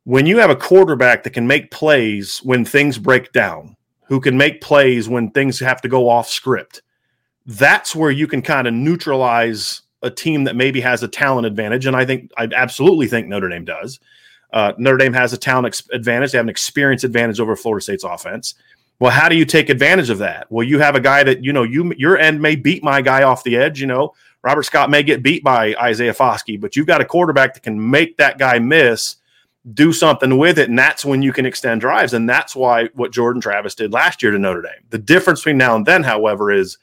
when 0.05 0.25
you 0.25 0.39
have 0.39 0.49
a 0.49 0.55
quarterback 0.55 1.21
that 1.21 1.33
can 1.33 1.45
make 1.45 1.69
plays 1.69 2.39
when 2.39 2.65
things 2.65 2.97
break 2.97 3.31
down, 3.31 3.75
who 4.07 4.19
can 4.19 4.37
make 4.37 4.61
plays 4.61 5.07
when 5.07 5.29
things 5.29 5.59
have 5.59 5.81
to 5.81 5.87
go 5.87 6.09
off 6.09 6.27
script 6.29 6.81
that's 7.45 7.95
where 7.95 8.11
you 8.11 8.27
can 8.27 8.41
kind 8.41 8.67
of 8.67 8.73
neutralize 8.73 9.81
a 10.01 10.09
team 10.09 10.43
that 10.45 10.55
maybe 10.55 10.81
has 10.81 11.03
a 11.03 11.07
talent 11.07 11.47
advantage. 11.47 11.85
And 11.85 11.95
I 11.95 12.05
think 12.05 12.31
I 12.37 12.47
absolutely 12.55 13.07
think 13.07 13.27
Notre 13.27 13.49
Dame 13.49 13.65
does. 13.65 13.99
Uh, 14.53 14.73
Notre 14.77 14.97
Dame 14.97 15.13
has 15.13 15.33
a 15.33 15.37
talent 15.37 15.67
ex- 15.67 15.83
advantage. 15.91 16.31
They 16.31 16.37
have 16.37 16.45
an 16.45 16.49
experience 16.49 17.03
advantage 17.03 17.39
over 17.39 17.55
Florida 17.55 17.83
State's 17.83 18.03
offense. 18.03 18.55
Well, 18.99 19.11
how 19.11 19.27
do 19.27 19.35
you 19.35 19.45
take 19.45 19.69
advantage 19.69 20.09
of 20.09 20.19
that? 20.19 20.49
Well, 20.49 20.65
you 20.65 20.79
have 20.79 20.95
a 20.95 21.01
guy 21.01 21.23
that 21.23 21.43
you 21.43 21.51
know 21.51 21.63
you 21.63 21.93
your 21.97 22.17
end 22.17 22.41
may 22.41 22.55
beat 22.55 22.83
my 22.83 23.01
guy 23.01 23.23
off 23.23 23.43
the 23.43 23.57
edge. 23.57 23.81
You 23.81 23.87
know, 23.87 24.13
Robert 24.43 24.63
Scott 24.63 24.89
may 24.89 25.03
get 25.03 25.23
beat 25.23 25.43
by 25.43 25.75
Isaiah 25.75 26.13
Foskey, 26.13 26.59
but 26.59 26.75
you've 26.75 26.87
got 26.87 27.01
a 27.01 27.05
quarterback 27.05 27.53
that 27.53 27.63
can 27.63 27.89
make 27.89 28.15
that 28.17 28.37
guy 28.37 28.59
miss, 28.59 29.17
do 29.73 29.91
something 29.91 30.37
with 30.37 30.57
it, 30.57 30.69
and 30.69 30.79
that's 30.79 31.03
when 31.03 31.21
you 31.21 31.33
can 31.33 31.45
extend 31.45 31.81
drives. 31.81 32.13
And 32.13 32.29
that's 32.29 32.55
why 32.55 32.85
what 32.93 33.11
Jordan 33.11 33.41
Travis 33.41 33.75
did 33.75 33.91
last 33.91 34.23
year 34.23 34.31
to 34.31 34.39
Notre 34.39 34.61
Dame. 34.61 34.85
The 34.91 34.97
difference 34.97 35.41
between 35.41 35.57
now 35.57 35.75
and 35.75 35.85
then, 35.85 36.03
however, 36.03 36.51
is 36.51 36.77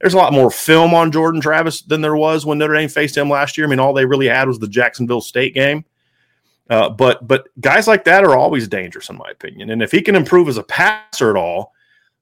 there's 0.00 0.14
a 0.14 0.18
lot 0.18 0.32
more 0.32 0.50
film 0.50 0.94
on 0.94 1.10
Jordan 1.10 1.40
Travis 1.40 1.82
than 1.82 2.00
there 2.00 2.16
was 2.16 2.46
when 2.46 2.58
Notre 2.58 2.74
Dame 2.74 2.88
faced 2.88 3.16
him 3.16 3.28
last 3.28 3.58
year. 3.58 3.66
I 3.66 3.70
mean, 3.70 3.80
all 3.80 3.92
they 3.92 4.04
really 4.04 4.28
had 4.28 4.46
was 4.46 4.58
the 4.58 4.68
Jacksonville 4.68 5.20
State 5.20 5.54
game. 5.54 5.84
Uh, 6.70 6.88
but 6.90 7.26
but 7.26 7.48
guys 7.60 7.88
like 7.88 8.04
that 8.04 8.24
are 8.24 8.36
always 8.36 8.68
dangerous, 8.68 9.08
in 9.08 9.16
my 9.16 9.28
opinion. 9.30 9.70
And 9.70 9.82
if 9.82 9.90
he 9.90 10.02
can 10.02 10.14
improve 10.14 10.48
as 10.48 10.58
a 10.58 10.62
passer 10.62 11.30
at 11.30 11.36
all, 11.36 11.72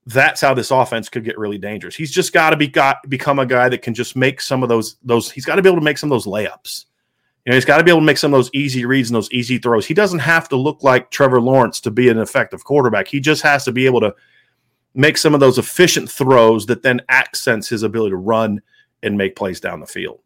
that's 0.06 0.40
how 0.40 0.54
this 0.54 0.70
offense 0.70 1.08
could 1.08 1.24
get 1.24 1.36
really 1.36 1.58
dangerous. 1.58 1.96
He's 1.96 2.12
just 2.12 2.32
got 2.32 2.50
to 2.50 2.56
be 2.56 2.68
got 2.68 2.98
become 3.08 3.40
a 3.40 3.46
guy 3.46 3.68
that 3.68 3.82
can 3.82 3.92
just 3.92 4.14
make 4.14 4.40
some 4.40 4.62
of 4.62 4.68
those 4.68 4.96
those. 5.02 5.30
He's 5.30 5.44
got 5.44 5.56
to 5.56 5.62
be 5.62 5.68
able 5.68 5.80
to 5.80 5.84
make 5.84 5.98
some 5.98 6.10
of 6.10 6.14
those 6.14 6.32
layups. 6.32 6.84
You 7.44 7.50
know, 7.50 7.56
he's 7.56 7.64
got 7.64 7.78
to 7.78 7.84
be 7.84 7.90
able 7.90 8.00
to 8.00 8.06
make 8.06 8.18
some 8.18 8.32
of 8.32 8.38
those 8.38 8.50
easy 8.54 8.84
reads 8.84 9.10
and 9.10 9.16
those 9.16 9.30
easy 9.30 9.58
throws. 9.58 9.86
He 9.86 9.94
doesn't 9.94 10.18
have 10.20 10.48
to 10.48 10.56
look 10.56 10.82
like 10.82 11.10
Trevor 11.10 11.40
Lawrence 11.40 11.80
to 11.80 11.90
be 11.90 12.08
an 12.08 12.18
effective 12.18 12.64
quarterback. 12.64 13.08
He 13.08 13.20
just 13.20 13.42
has 13.42 13.64
to 13.64 13.72
be 13.72 13.86
able 13.86 14.00
to 14.00 14.14
make 14.96 15.18
some 15.18 15.34
of 15.34 15.40
those 15.40 15.58
efficient 15.58 16.10
throws 16.10 16.66
that 16.66 16.82
then 16.82 17.02
accents 17.08 17.68
his 17.68 17.82
ability 17.82 18.10
to 18.10 18.16
run 18.16 18.62
and 19.02 19.16
make 19.16 19.36
plays 19.36 19.60
down 19.60 19.80
the 19.80 19.86
field. 19.86 20.20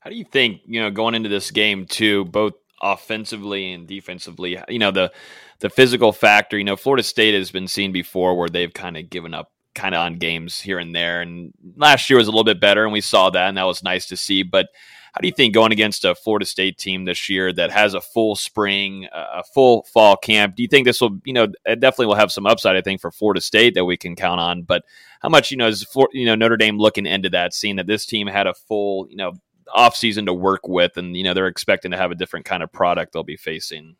How 0.00 0.08
do 0.08 0.16
you 0.16 0.24
think, 0.24 0.62
you 0.64 0.80
know, 0.80 0.90
going 0.90 1.14
into 1.14 1.28
this 1.28 1.50
game 1.50 1.84
too, 1.84 2.24
both 2.26 2.54
offensively 2.80 3.72
and 3.72 3.86
defensively, 3.86 4.58
you 4.68 4.78
know, 4.78 4.90
the 4.90 5.12
the 5.58 5.68
physical 5.68 6.12
factor, 6.12 6.56
you 6.56 6.64
know, 6.64 6.76
Florida 6.76 7.02
State 7.02 7.34
has 7.34 7.50
been 7.50 7.68
seen 7.68 7.92
before 7.92 8.38
where 8.38 8.48
they've 8.48 8.72
kind 8.72 8.96
of 8.96 9.10
given 9.10 9.34
up 9.34 9.52
kind 9.74 9.94
of 9.94 10.00
on 10.00 10.14
games 10.14 10.58
here 10.58 10.78
and 10.78 10.94
there. 10.94 11.20
And 11.20 11.52
last 11.76 12.08
year 12.08 12.18
was 12.18 12.28
a 12.28 12.30
little 12.30 12.44
bit 12.44 12.60
better 12.60 12.84
and 12.84 12.92
we 12.92 13.02
saw 13.02 13.28
that 13.30 13.48
and 13.48 13.58
that 13.58 13.66
was 13.66 13.82
nice 13.82 14.06
to 14.06 14.16
see. 14.16 14.42
But 14.42 14.68
how 15.12 15.20
do 15.20 15.26
you 15.26 15.34
think 15.34 15.54
going 15.54 15.72
against 15.72 16.04
a 16.04 16.14
Florida 16.14 16.46
State 16.46 16.78
team 16.78 17.04
this 17.04 17.28
year 17.28 17.52
that 17.52 17.70
has 17.72 17.94
a 17.94 18.00
full 18.00 18.36
spring, 18.36 19.08
a 19.12 19.42
full 19.42 19.82
fall 19.84 20.16
camp? 20.16 20.54
Do 20.54 20.62
you 20.62 20.68
think 20.68 20.86
this 20.86 21.00
will, 21.00 21.18
you 21.24 21.32
know, 21.32 21.48
it 21.64 21.80
definitely 21.80 22.06
will 22.06 22.14
have 22.14 22.30
some 22.30 22.46
upside, 22.46 22.76
I 22.76 22.80
think, 22.80 23.00
for 23.00 23.10
Florida 23.10 23.40
State 23.40 23.74
that 23.74 23.84
we 23.84 23.96
can 23.96 24.14
count 24.14 24.40
on. 24.40 24.62
But 24.62 24.84
how 25.20 25.28
much, 25.28 25.50
you 25.50 25.56
know, 25.56 25.66
is 25.66 25.84
you 26.12 26.26
know 26.26 26.36
Notre 26.36 26.56
Dame 26.56 26.78
looking 26.78 27.06
into 27.06 27.28
that, 27.30 27.54
seeing 27.54 27.76
that 27.76 27.88
this 27.88 28.06
team 28.06 28.28
had 28.28 28.46
a 28.46 28.54
full, 28.54 29.08
you 29.10 29.16
know, 29.16 29.32
off 29.72 29.96
season 29.96 30.26
to 30.26 30.34
work 30.34 30.68
with, 30.68 30.96
and 30.96 31.16
you 31.16 31.24
know 31.24 31.34
they're 31.34 31.48
expecting 31.48 31.90
to 31.90 31.96
have 31.96 32.12
a 32.12 32.16
different 32.16 32.46
kind 32.46 32.62
of 32.62 32.72
product 32.72 33.12
they'll 33.12 33.24
be 33.24 33.36
facing. 33.36 33.96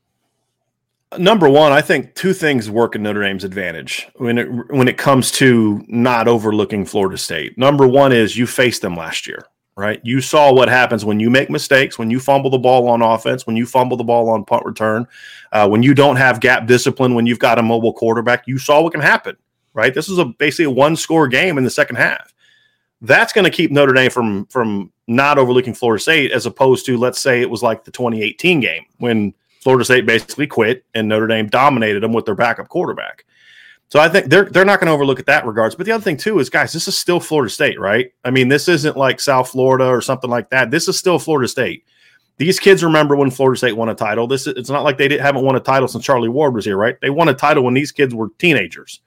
Number 1.18 1.48
one, 1.48 1.72
I 1.72 1.80
think 1.80 2.14
two 2.14 2.32
things 2.32 2.70
work 2.70 2.94
in 2.94 3.02
Notre 3.02 3.22
Dame's 3.22 3.42
advantage 3.42 4.08
when 4.16 4.38
it 4.38 4.46
when 4.72 4.86
it 4.86 4.96
comes 4.96 5.32
to 5.32 5.84
not 5.88 6.28
overlooking 6.28 6.84
Florida 6.84 7.18
State. 7.18 7.58
Number 7.58 7.88
one 7.88 8.12
is 8.12 8.36
you 8.36 8.46
faced 8.46 8.82
them 8.82 8.94
last 8.94 9.26
year 9.26 9.44
right? 9.80 9.98
You 10.04 10.20
saw 10.20 10.52
what 10.52 10.68
happens 10.68 11.06
when 11.06 11.18
you 11.18 11.30
make 11.30 11.48
mistakes, 11.48 11.98
when 11.98 12.10
you 12.10 12.20
fumble 12.20 12.50
the 12.50 12.58
ball 12.58 12.86
on 12.88 13.00
offense, 13.00 13.46
when 13.46 13.56
you 13.56 13.64
fumble 13.64 13.96
the 13.96 14.04
ball 14.04 14.28
on 14.28 14.44
punt 14.44 14.66
return, 14.66 15.08
uh, 15.52 15.66
when 15.66 15.82
you 15.82 15.94
don't 15.94 16.16
have 16.16 16.38
gap 16.38 16.66
discipline, 16.66 17.14
when 17.14 17.24
you've 17.24 17.38
got 17.38 17.58
a 17.58 17.62
mobile 17.62 17.94
quarterback. 17.94 18.46
You 18.46 18.58
saw 18.58 18.82
what 18.82 18.92
can 18.92 19.00
happen, 19.00 19.36
right? 19.72 19.94
This 19.94 20.10
is 20.10 20.18
a 20.18 20.26
basically 20.26 20.66
a 20.66 20.70
one 20.70 20.96
score 20.96 21.26
game 21.26 21.56
in 21.56 21.64
the 21.64 21.70
second 21.70 21.96
half. 21.96 22.34
That's 23.00 23.32
going 23.32 23.46
to 23.46 23.50
keep 23.50 23.70
Notre 23.70 23.94
Dame 23.94 24.10
from 24.10 24.44
from 24.46 24.92
not 25.06 25.38
overlooking 25.38 25.72
Florida 25.72 26.02
State, 26.02 26.30
as 26.30 26.44
opposed 26.44 26.84
to 26.84 26.98
let's 26.98 27.18
say 27.18 27.40
it 27.40 27.48
was 27.48 27.62
like 27.62 27.84
the 27.84 27.90
2018 27.90 28.60
game 28.60 28.84
when 28.98 29.32
Florida 29.62 29.84
State 29.86 30.04
basically 30.04 30.46
quit, 30.46 30.84
and 30.94 31.08
Notre 31.08 31.26
Dame 31.26 31.48
dominated 31.48 32.02
them 32.02 32.12
with 32.12 32.26
their 32.26 32.34
backup 32.34 32.68
quarterback. 32.68 33.24
So 33.90 33.98
I 33.98 34.08
think 34.08 34.26
they're 34.26 34.44
they're 34.44 34.64
not 34.64 34.78
going 34.78 34.86
to 34.86 34.92
overlook 34.92 35.18
it 35.18 35.26
that 35.26 35.44
regards. 35.44 35.74
But 35.74 35.84
the 35.84 35.92
other 35.92 36.02
thing 36.02 36.16
too 36.16 36.38
is, 36.38 36.48
guys, 36.48 36.72
this 36.72 36.86
is 36.86 36.96
still 36.96 37.18
Florida 37.18 37.50
State, 37.50 37.78
right? 37.78 38.12
I 38.24 38.30
mean, 38.30 38.48
this 38.48 38.68
isn't 38.68 38.96
like 38.96 39.18
South 39.18 39.50
Florida 39.50 39.86
or 39.86 40.00
something 40.00 40.30
like 40.30 40.48
that. 40.50 40.70
This 40.70 40.86
is 40.86 40.96
still 40.96 41.18
Florida 41.18 41.48
State. 41.48 41.84
These 42.36 42.60
kids 42.60 42.84
remember 42.84 43.16
when 43.16 43.32
Florida 43.32 43.58
State 43.58 43.76
won 43.76 43.88
a 43.88 43.94
title. 43.94 44.28
This 44.28 44.46
is, 44.46 44.54
it's 44.56 44.70
not 44.70 44.84
like 44.84 44.96
they 44.96 45.08
didn't, 45.08 45.22
haven't 45.22 45.44
won 45.44 45.56
a 45.56 45.60
title 45.60 45.88
since 45.88 46.04
Charlie 46.04 46.28
Ward 46.28 46.54
was 46.54 46.64
here, 46.64 46.76
right? 46.76 46.96
They 47.02 47.10
won 47.10 47.28
a 47.28 47.34
title 47.34 47.64
when 47.64 47.74
these 47.74 47.90
kids 47.90 48.14
were 48.14 48.28
teenagers. 48.38 49.00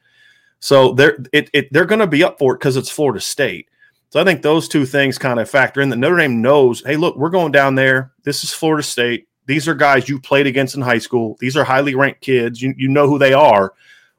So 0.60 0.94
they're 0.94 1.18
it, 1.32 1.50
it 1.54 1.72
they're 1.72 1.86
going 1.86 2.00
to 2.00 2.08
be 2.08 2.24
up 2.24 2.38
for 2.38 2.54
it 2.54 2.60
because 2.60 2.76
it's 2.76 2.90
Florida 2.90 3.22
State. 3.22 3.70
So 4.10 4.20
I 4.20 4.26
think 4.26 4.42
those 4.42 4.68
two 4.68 4.86
things 4.86 5.18
kind 5.18 5.40
of 5.40 5.50
factor 5.50 5.80
in 5.80 5.90
that 5.90 5.96
Notre 5.96 6.18
Dame 6.18 6.42
knows, 6.42 6.84
hey, 6.86 6.98
look, 6.98 7.16
we're 7.16 7.30
going 7.30 7.54
down 7.54 7.76
there. 7.76 8.12
This 8.24 8.44
is 8.44 8.54
Florida 8.54 8.84
State. 8.84 9.30
These 9.46 9.68
are 9.70 9.76
guys 9.76 10.10
you 10.10 10.20
played 10.20 10.46
against 10.46 10.76
in 10.76 10.82
high 10.82 11.00
school. 11.00 11.38
These 11.40 11.56
are 11.56 11.64
highly 11.64 11.96
ranked 11.96 12.22
kids. 12.22 12.62
You, 12.62 12.74
you 12.78 12.90
know 12.90 13.08
who 13.08 13.18
they 13.18 13.34
are 13.34 13.74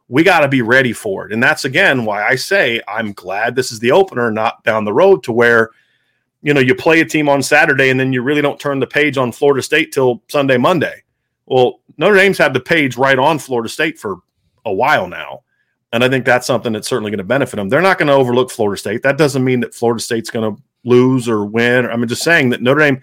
we 0.09 0.23
got 0.23 0.41
to 0.41 0.49
be 0.49 0.63
ready 0.63 0.93
for 0.93 1.27
it. 1.27 1.33
And 1.33 1.43
that's 1.43 1.65
again 1.65 2.05
why 2.05 2.27
I 2.27 2.35
say 2.35 2.81
I'm 2.87 3.13
glad 3.13 3.55
this 3.55 3.73
is 3.73 3.81
the 3.81 3.93
opener, 3.93 4.31
not 4.31 4.63
down 4.65 4.85
the 4.85 4.93
road 4.93 5.23
to 5.25 5.33
where, 5.33 5.71
you 6.43 6.53
know, 6.53 6.61
you 6.61 6.75
play 6.75 7.01
a 7.01 7.05
team 7.05 7.29
on 7.29 7.43
Saturday 7.43 7.91
and 7.91 7.99
then 7.99 8.13
you 8.13 8.23
really 8.23 8.43
don't 8.43 8.61
turn 8.61 8.81
the 8.81 8.87
page 8.87 9.17
on 9.17 9.33
Florida 9.33 9.63
State 9.63 9.93
till 9.93 10.23
Sunday, 10.29 10.59
Monday. 10.59 11.03
Well, 11.47 11.81
Notre 11.97 12.17
Dame's 12.17 12.39
had 12.39 12.55
the 12.55 12.61
page 12.61 12.97
right 12.97 13.19
on 13.19 13.39
Florida 13.39 13.69
State 13.69 13.99
for 13.99 14.19
a 14.65 14.73
while 14.73 15.09
now. 15.09 15.43
And 15.93 16.03
I 16.03 16.09
think 16.09 16.25
that's 16.25 16.47
something 16.47 16.73
that's 16.73 16.89
certainly 16.89 17.11
going 17.11 17.19
to 17.19 17.25
benefit 17.25 17.57
them. 17.57 17.69
They're 17.69 17.81
not 17.81 17.99
going 17.99 18.09
to 18.09 18.15
overlook 18.15 18.51
Florida 18.51 18.79
State. 18.79 19.03
That 19.03 19.17
doesn't 19.17 19.45
mean 19.45 19.61
that 19.61 19.75
Florida 19.75 20.03
State's 20.03 20.31
going 20.31 20.55
to 20.57 20.63
lose 20.83 21.29
or 21.29 21.45
win. 21.45 21.87
I'm 21.87 22.07
just 22.09 22.25
saying 22.25 22.51
that 22.51 22.63
Notre 22.63 22.81
Dame 22.81 23.01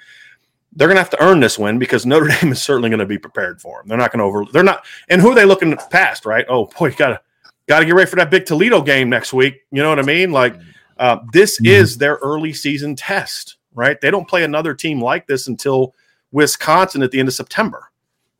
they're 0.73 0.87
going 0.87 0.95
to 0.95 1.01
have 1.01 1.09
to 1.09 1.23
earn 1.23 1.39
this 1.39 1.59
win 1.59 1.79
because 1.79 2.05
Notre 2.05 2.27
Dame 2.41 2.51
is 2.51 2.61
certainly 2.61 2.89
going 2.89 2.99
to 2.99 3.05
be 3.05 3.17
prepared 3.17 3.61
for 3.61 3.79
them. 3.79 3.89
They're 3.89 3.97
not 3.97 4.11
going 4.11 4.19
to 4.19 4.25
over. 4.25 4.45
They're 4.51 4.63
not. 4.63 4.85
And 5.09 5.21
who 5.21 5.31
are 5.31 5.35
they 5.35 5.45
looking 5.45 5.75
past? 5.89 6.25
Right? 6.25 6.45
Oh 6.49 6.65
boy, 6.77 6.87
you 6.87 6.95
gotta 6.95 7.21
gotta 7.67 7.85
get 7.85 7.95
ready 7.95 8.09
for 8.09 8.15
that 8.17 8.31
big 8.31 8.45
Toledo 8.45 8.81
game 8.81 9.09
next 9.09 9.33
week. 9.33 9.61
You 9.71 9.81
know 9.81 9.89
what 9.89 9.99
I 9.99 10.03
mean? 10.03 10.31
Like 10.31 10.55
uh, 10.97 11.19
this 11.33 11.57
mm-hmm. 11.57 11.67
is 11.67 11.97
their 11.97 12.15
early 12.15 12.53
season 12.53 12.95
test. 12.95 13.57
Right? 13.73 13.99
They 14.01 14.11
don't 14.11 14.27
play 14.27 14.43
another 14.43 14.73
team 14.73 15.01
like 15.01 15.27
this 15.27 15.47
until 15.47 15.95
Wisconsin 16.31 17.03
at 17.03 17.11
the 17.11 17.19
end 17.19 17.29
of 17.29 17.33
September. 17.33 17.89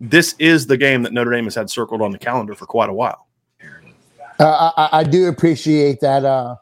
This 0.02 0.36
is 0.39 0.67
the 0.67 0.78
game 0.78 1.04
that 1.04 1.13
Notre 1.13 1.32
Dame 1.32 1.46
has 1.46 1.56
had 1.56 1.70
circled 1.70 2.02
on 2.02 2.12
the 2.12 2.17
calendar 2.17 2.54
for 2.54 2.65
quite 2.65 2.89
a 2.89 2.94
while. 2.94 3.28
Uh, 4.39 4.72
I, 4.76 4.89
I, 5.00 5.04
do 5.04 5.28
appreciate 5.28 6.00
that. 6.00 6.26
Uh, 6.26 6.56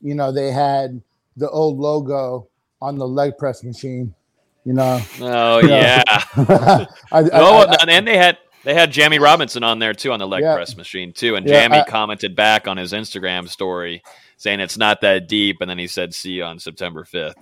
you 0.00 0.14
know, 0.14 0.32
they 0.32 0.50
had 0.50 1.00
the 1.36 1.50
old 1.50 1.78
logo 1.78 2.48
on 2.80 2.96
the 2.96 3.06
leg 3.06 3.36
press 3.36 3.62
machine 3.62 4.14
you 4.64 4.72
know. 4.72 5.00
Oh 5.20 5.58
yeah. 5.66 6.02
I, 6.06 6.86
I, 7.12 7.28
oh, 7.32 7.66
I, 7.68 7.84
and 7.88 8.06
they 8.06 8.16
had 8.16 8.38
they 8.64 8.74
had 8.74 8.92
Jammie 8.92 9.20
Robinson 9.20 9.62
on 9.62 9.78
there 9.78 9.94
too 9.94 10.12
on 10.12 10.18
the 10.18 10.26
leg 10.26 10.42
yeah. 10.42 10.54
press 10.54 10.76
machine 10.76 11.12
too, 11.12 11.36
and 11.36 11.46
yeah, 11.46 11.66
Jammie 11.66 11.86
commented 11.86 12.36
back 12.36 12.68
on 12.68 12.76
his 12.76 12.92
Instagram 12.92 13.48
story 13.48 14.02
saying 14.36 14.60
it's 14.60 14.78
not 14.78 15.00
that 15.02 15.28
deep, 15.28 15.60
and 15.60 15.68
then 15.70 15.78
he 15.78 15.86
said, 15.86 16.14
"See 16.14 16.32
you 16.32 16.44
on 16.44 16.58
September 16.58 17.04
5th. 17.04 17.34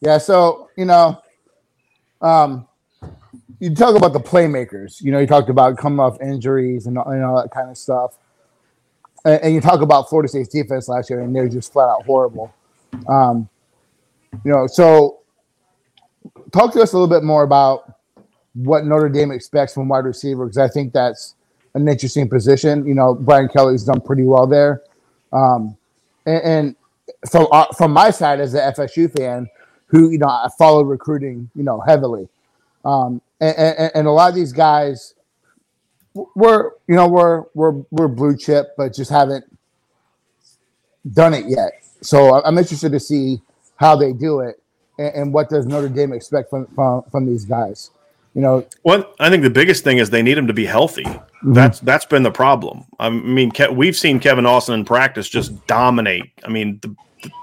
Yeah, 0.00 0.18
so 0.18 0.68
you 0.76 0.84
know, 0.84 1.20
um, 2.20 2.66
you 3.60 3.74
talk 3.74 3.96
about 3.96 4.12
the 4.12 4.20
playmakers. 4.20 5.02
You 5.02 5.12
know, 5.12 5.18
you 5.18 5.26
talked 5.26 5.50
about 5.50 5.78
coming 5.78 6.00
off 6.00 6.20
injuries 6.20 6.86
and, 6.86 6.96
and 6.98 7.24
all 7.24 7.40
that 7.40 7.50
kind 7.50 7.70
of 7.70 7.76
stuff, 7.76 8.16
and, 9.24 9.42
and, 9.42 9.54
you 9.54 9.60
talk 9.60 9.80
about 9.80 10.08
Florida 10.08 10.28
State's 10.28 10.48
defense 10.48 10.88
last 10.88 11.10
year, 11.10 11.20
and 11.20 11.34
they're 11.34 11.48
just 11.48 11.72
flat 11.72 11.88
out 11.88 12.04
horrible. 12.04 12.54
Um, 13.08 13.48
you 14.44 14.52
know, 14.52 14.66
so 14.66 15.20
talk 16.52 16.72
to 16.72 16.80
us 16.80 16.92
a 16.92 16.98
little 16.98 17.08
bit 17.08 17.24
more 17.24 17.42
about 17.42 17.94
what 18.54 18.84
Notre 18.84 19.08
Dame 19.08 19.30
expects 19.30 19.74
from 19.74 19.88
wide 19.88 20.04
receiver 20.04 20.44
because 20.44 20.58
I 20.58 20.68
think 20.68 20.92
that's 20.92 21.34
an 21.74 21.86
interesting 21.88 22.28
position. 22.28 22.86
You 22.86 22.94
know, 22.94 23.14
Brian 23.14 23.48
Kelly's 23.48 23.84
done 23.84 24.00
pretty 24.00 24.22
well 24.22 24.46
there, 24.46 24.82
um, 25.32 25.76
and, 26.24 26.42
and, 26.42 26.76
from 27.30 27.46
uh, 27.52 27.66
from 27.76 27.92
my 27.92 28.10
side 28.10 28.40
as 28.40 28.54
an 28.54 28.72
FSU 28.72 29.14
fan, 29.16 29.48
who 29.86 30.10
you 30.10 30.18
know 30.18 30.28
I 30.28 30.48
follow 30.58 30.82
recruiting, 30.82 31.50
you 31.54 31.62
know, 31.62 31.80
heavily, 31.80 32.28
um, 32.84 33.20
and, 33.40 33.56
and, 33.56 33.90
and, 33.94 34.06
a 34.06 34.10
lot 34.10 34.30
of 34.30 34.34
these 34.34 34.52
guys 34.52 35.14
were 36.14 36.76
you 36.88 36.94
know 36.94 37.08
we're 37.08 37.44
we're 37.54 37.82
we're 37.90 38.08
blue 38.08 38.36
chip, 38.36 38.74
but 38.76 38.94
just 38.94 39.10
haven't 39.10 39.44
done 41.12 41.34
it 41.34 41.44
yet. 41.46 41.72
So 42.00 42.42
I'm 42.42 42.58
interested 42.58 42.92
to 42.92 43.00
see 43.00 43.40
how 43.76 43.96
they 43.96 44.12
do 44.12 44.40
it 44.40 44.60
and, 44.98 45.14
and 45.14 45.32
what 45.32 45.48
does 45.48 45.66
Notre 45.66 45.88
Dame 45.88 46.12
expect 46.12 46.50
from, 46.50 46.66
from, 46.74 47.02
from 47.10 47.26
these 47.26 47.44
guys? 47.44 47.90
You 48.34 48.42
know, 48.42 48.66
well, 48.82 49.14
I 49.18 49.30
think 49.30 49.44
the 49.44 49.50
biggest 49.50 49.82
thing 49.82 49.96
is 49.96 50.10
they 50.10 50.22
need 50.22 50.34
them 50.34 50.46
to 50.46 50.52
be 50.52 50.66
healthy. 50.66 51.04
Mm-hmm. 51.04 51.54
That's 51.54 51.80
that's 51.80 52.04
been 52.04 52.22
the 52.22 52.30
problem. 52.30 52.84
I 52.98 53.08
mean, 53.08 53.50
Ke- 53.50 53.70
we've 53.72 53.96
seen 53.96 54.20
Kevin 54.20 54.44
Austin 54.44 54.74
in 54.74 54.84
practice 54.84 55.26
just 55.26 55.66
dominate. 55.66 56.30
I 56.44 56.50
mean, 56.50 56.78
the, 56.82 56.94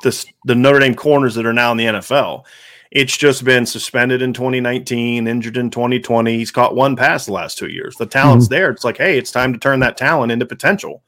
the 0.04 0.26
the 0.46 0.54
Notre 0.54 0.78
Dame 0.78 0.94
corners 0.94 1.34
that 1.34 1.48
are 1.48 1.54
now 1.54 1.72
in 1.72 1.78
the 1.78 1.86
NFL. 1.86 2.46
It's 2.92 3.18
just 3.18 3.44
been 3.44 3.66
suspended 3.66 4.22
in 4.22 4.34
2019, 4.34 5.26
injured 5.26 5.58
in 5.58 5.72
2020. 5.72 6.38
He's 6.38 6.52
caught 6.52 6.76
one 6.76 6.96
pass 6.96 7.26
the 7.26 7.34
last 7.34 7.58
two 7.58 7.70
years. 7.70 7.96
The 7.96 8.06
talent's 8.06 8.46
mm-hmm. 8.46 8.54
there. 8.54 8.70
It's 8.70 8.84
like, 8.84 8.98
hey, 8.98 9.18
it's 9.18 9.32
time 9.32 9.52
to 9.52 9.58
turn 9.58 9.80
that 9.80 9.98
talent 9.98 10.32
into 10.32 10.46
potential, 10.46 11.02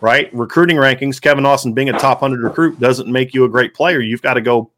right? 0.00 0.32
Recruiting 0.32 0.76
rankings, 0.76 1.20
Kevin 1.20 1.44
Austin 1.44 1.72
being 1.72 1.88
a 1.88 1.98
top 1.98 2.22
100 2.22 2.44
recruit 2.44 2.78
doesn't 2.78 3.10
make 3.10 3.34
you 3.34 3.44
a 3.44 3.48
great 3.48 3.74
player. 3.74 3.98
You've 3.98 4.22
got 4.22 4.34
to 4.34 4.40
go 4.40 4.70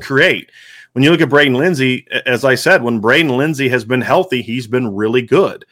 create. 0.00 0.50
When 0.92 1.02
you 1.02 1.10
look 1.10 1.20
at 1.20 1.28
Braden 1.28 1.54
Lenzy, 1.54 2.06
as 2.24 2.44
I 2.44 2.54
said, 2.54 2.82
when 2.82 3.00
Braden 3.00 3.36
Lenzy 3.36 3.68
has 3.68 3.84
been 3.84 4.00
healthy, 4.00 4.42
he's 4.42 4.66
been 4.66 4.94
really 4.94 5.22
good. 5.22 5.64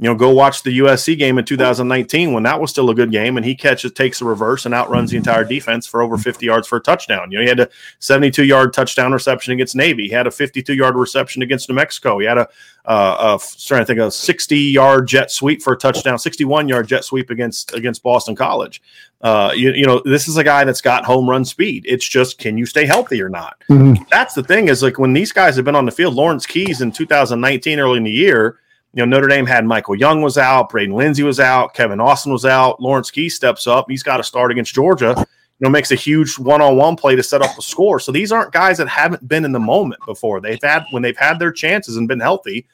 You 0.00 0.08
know, 0.08 0.14
go 0.14 0.30
watch 0.30 0.62
the 0.62 0.78
USC 0.78 1.18
game 1.18 1.36
in 1.36 1.44
2019 1.44 2.32
when 2.32 2.44
that 2.44 2.58
was 2.58 2.70
still 2.70 2.88
a 2.88 2.94
good 2.94 3.12
game, 3.12 3.36
and 3.36 3.44
he 3.44 3.54
catches, 3.54 3.92
takes 3.92 4.22
a 4.22 4.24
reverse, 4.24 4.64
and 4.64 4.74
outruns 4.74 5.10
the 5.10 5.18
entire 5.18 5.44
defense 5.44 5.86
for 5.86 6.00
over 6.00 6.16
50 6.16 6.46
yards 6.46 6.66
for 6.66 6.76
a 6.76 6.80
touchdown. 6.80 7.30
You 7.30 7.36
know, 7.36 7.42
he 7.42 7.48
had 7.50 7.60
a 7.60 7.68
72 7.98 8.42
yard 8.42 8.72
touchdown 8.72 9.12
reception 9.12 9.52
against 9.52 9.76
Navy. 9.76 10.04
He 10.04 10.14
had 10.14 10.26
a 10.26 10.30
52 10.30 10.72
yard 10.72 10.96
reception 10.96 11.42
against 11.42 11.68
New 11.68 11.74
Mexico. 11.74 12.18
He 12.18 12.24
had 12.24 12.38
a, 12.38 12.48
uh, 12.86 13.38
a 13.38 13.62
trying 13.62 13.82
to 13.82 13.84
think 13.84 13.98
a 13.98 14.10
60 14.10 14.56
yard 14.56 15.06
jet 15.06 15.30
sweep 15.30 15.60
for 15.60 15.74
a 15.74 15.76
touchdown, 15.76 16.18
61 16.18 16.66
yard 16.66 16.88
jet 16.88 17.04
sweep 17.04 17.28
against 17.28 17.74
against 17.74 18.02
Boston 18.02 18.34
College. 18.34 18.80
Uh, 19.22 19.52
you, 19.54 19.72
you 19.72 19.86
know, 19.86 20.00
this 20.04 20.28
is 20.28 20.38
a 20.38 20.44
guy 20.44 20.64
that's 20.64 20.80
got 20.80 21.04
home 21.04 21.28
run 21.28 21.44
speed. 21.44 21.84
It's 21.86 22.08
just 22.08 22.38
can 22.38 22.56
you 22.56 22.64
stay 22.64 22.86
healthy 22.86 23.20
or 23.20 23.28
not? 23.28 23.62
Mm-hmm. 23.68 24.04
That's 24.10 24.34
the 24.34 24.42
thing. 24.42 24.68
Is 24.68 24.82
like 24.82 24.98
when 24.98 25.12
these 25.12 25.32
guys 25.32 25.56
have 25.56 25.64
been 25.64 25.76
on 25.76 25.84
the 25.84 25.92
field. 25.92 26.14
Lawrence 26.14 26.46
Keys 26.46 26.80
in 26.80 26.90
2019, 26.90 27.78
early 27.78 27.98
in 27.98 28.04
the 28.04 28.10
year 28.10 28.58
you 28.92 29.00
know, 29.00 29.16
Notre 29.16 29.28
Dame 29.28 29.46
had 29.46 29.64
Michael 29.64 29.94
Young 29.94 30.20
was 30.20 30.36
out, 30.36 30.70
Braden 30.70 30.94
Lenzy 30.94 31.22
was 31.22 31.38
out, 31.38 31.74
Kevin 31.74 32.00
Austin 32.00 32.32
was 32.32 32.44
out, 32.44 32.80
Lawrence 32.80 33.10
Key 33.10 33.28
steps 33.28 33.66
up. 33.66 33.86
He's 33.88 34.02
got 34.02 34.16
to 34.16 34.24
start 34.24 34.50
against 34.50 34.74
Georgia. 34.74 35.14
You 35.16 35.66
know, 35.66 35.70
makes 35.70 35.92
a 35.92 35.96
huge 35.96 36.38
one-on-one 36.38 36.96
play 36.96 37.14
to 37.14 37.22
set 37.22 37.42
up 37.42 37.56
a 37.56 37.62
score. 37.62 38.00
So 38.00 38.10
these 38.10 38.32
aren't 38.32 38.52
guys 38.52 38.78
that 38.78 38.88
haven't 38.88 39.28
been 39.28 39.44
in 39.44 39.52
the 39.52 39.60
moment 39.60 40.00
before. 40.06 40.40
They've 40.40 40.62
had 40.62 40.84
when 40.90 41.02
they've 41.02 41.16
had 41.16 41.38
their 41.38 41.52
chances 41.52 41.96
and 41.96 42.08
been 42.08 42.18
healthy. 42.18 42.66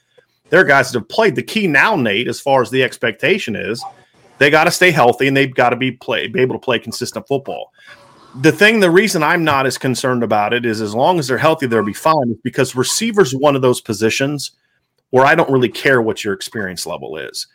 They're 0.49 0.65
guys 0.65 0.93
that 0.93 1.01
have 1.01 1.09
played. 1.09 1.35
The 1.35 1.43
key 1.43 1.67
now, 1.67 1.97
Nate, 1.97 2.29
as 2.29 2.41
far 2.41 2.63
as 2.63 2.71
the 2.71 2.85
expectation 2.85 3.57
is, 3.57 3.85
they 4.39 4.51
got 4.51 4.65
to 4.65 4.71
stay 4.71 4.91
healthy 4.91 5.29
and 5.29 5.37
they've 5.37 5.55
got 5.55 5.71
to 5.71 5.77
be 5.77 5.93
play 5.93 6.27
be 6.27 6.41
able 6.41 6.55
to 6.55 6.65
play 6.65 6.79
consistent 6.79 7.27
football. 7.27 7.73
The 8.41 8.53
thing, 8.53 8.81
the 8.81 8.91
reason 8.91 9.23
I'm 9.23 9.45
not 9.45 9.67
as 9.67 9.79
concerned 9.79 10.23
about 10.23 10.53
it 10.53 10.67
is 10.67 10.83
as 10.83 10.95
long 10.95 11.19
as 11.19 11.27
they're 11.27 11.39
healthy, 11.39 11.67
they'll 11.67 11.83
be 11.83 11.95
fine. 11.95 12.39
Because 12.45 12.77
receivers 12.77 13.35
one 13.35 13.57
of 13.57 13.63
those 13.63 13.81
positions– 13.81 14.53
where 15.11 15.25
I 15.25 15.35
don't 15.35 15.51
really 15.51 15.69
care 15.69 16.03
what 16.03 16.25
your 16.25 16.35
experience 16.35 16.87
level 16.87 17.17
is. 17.17 17.47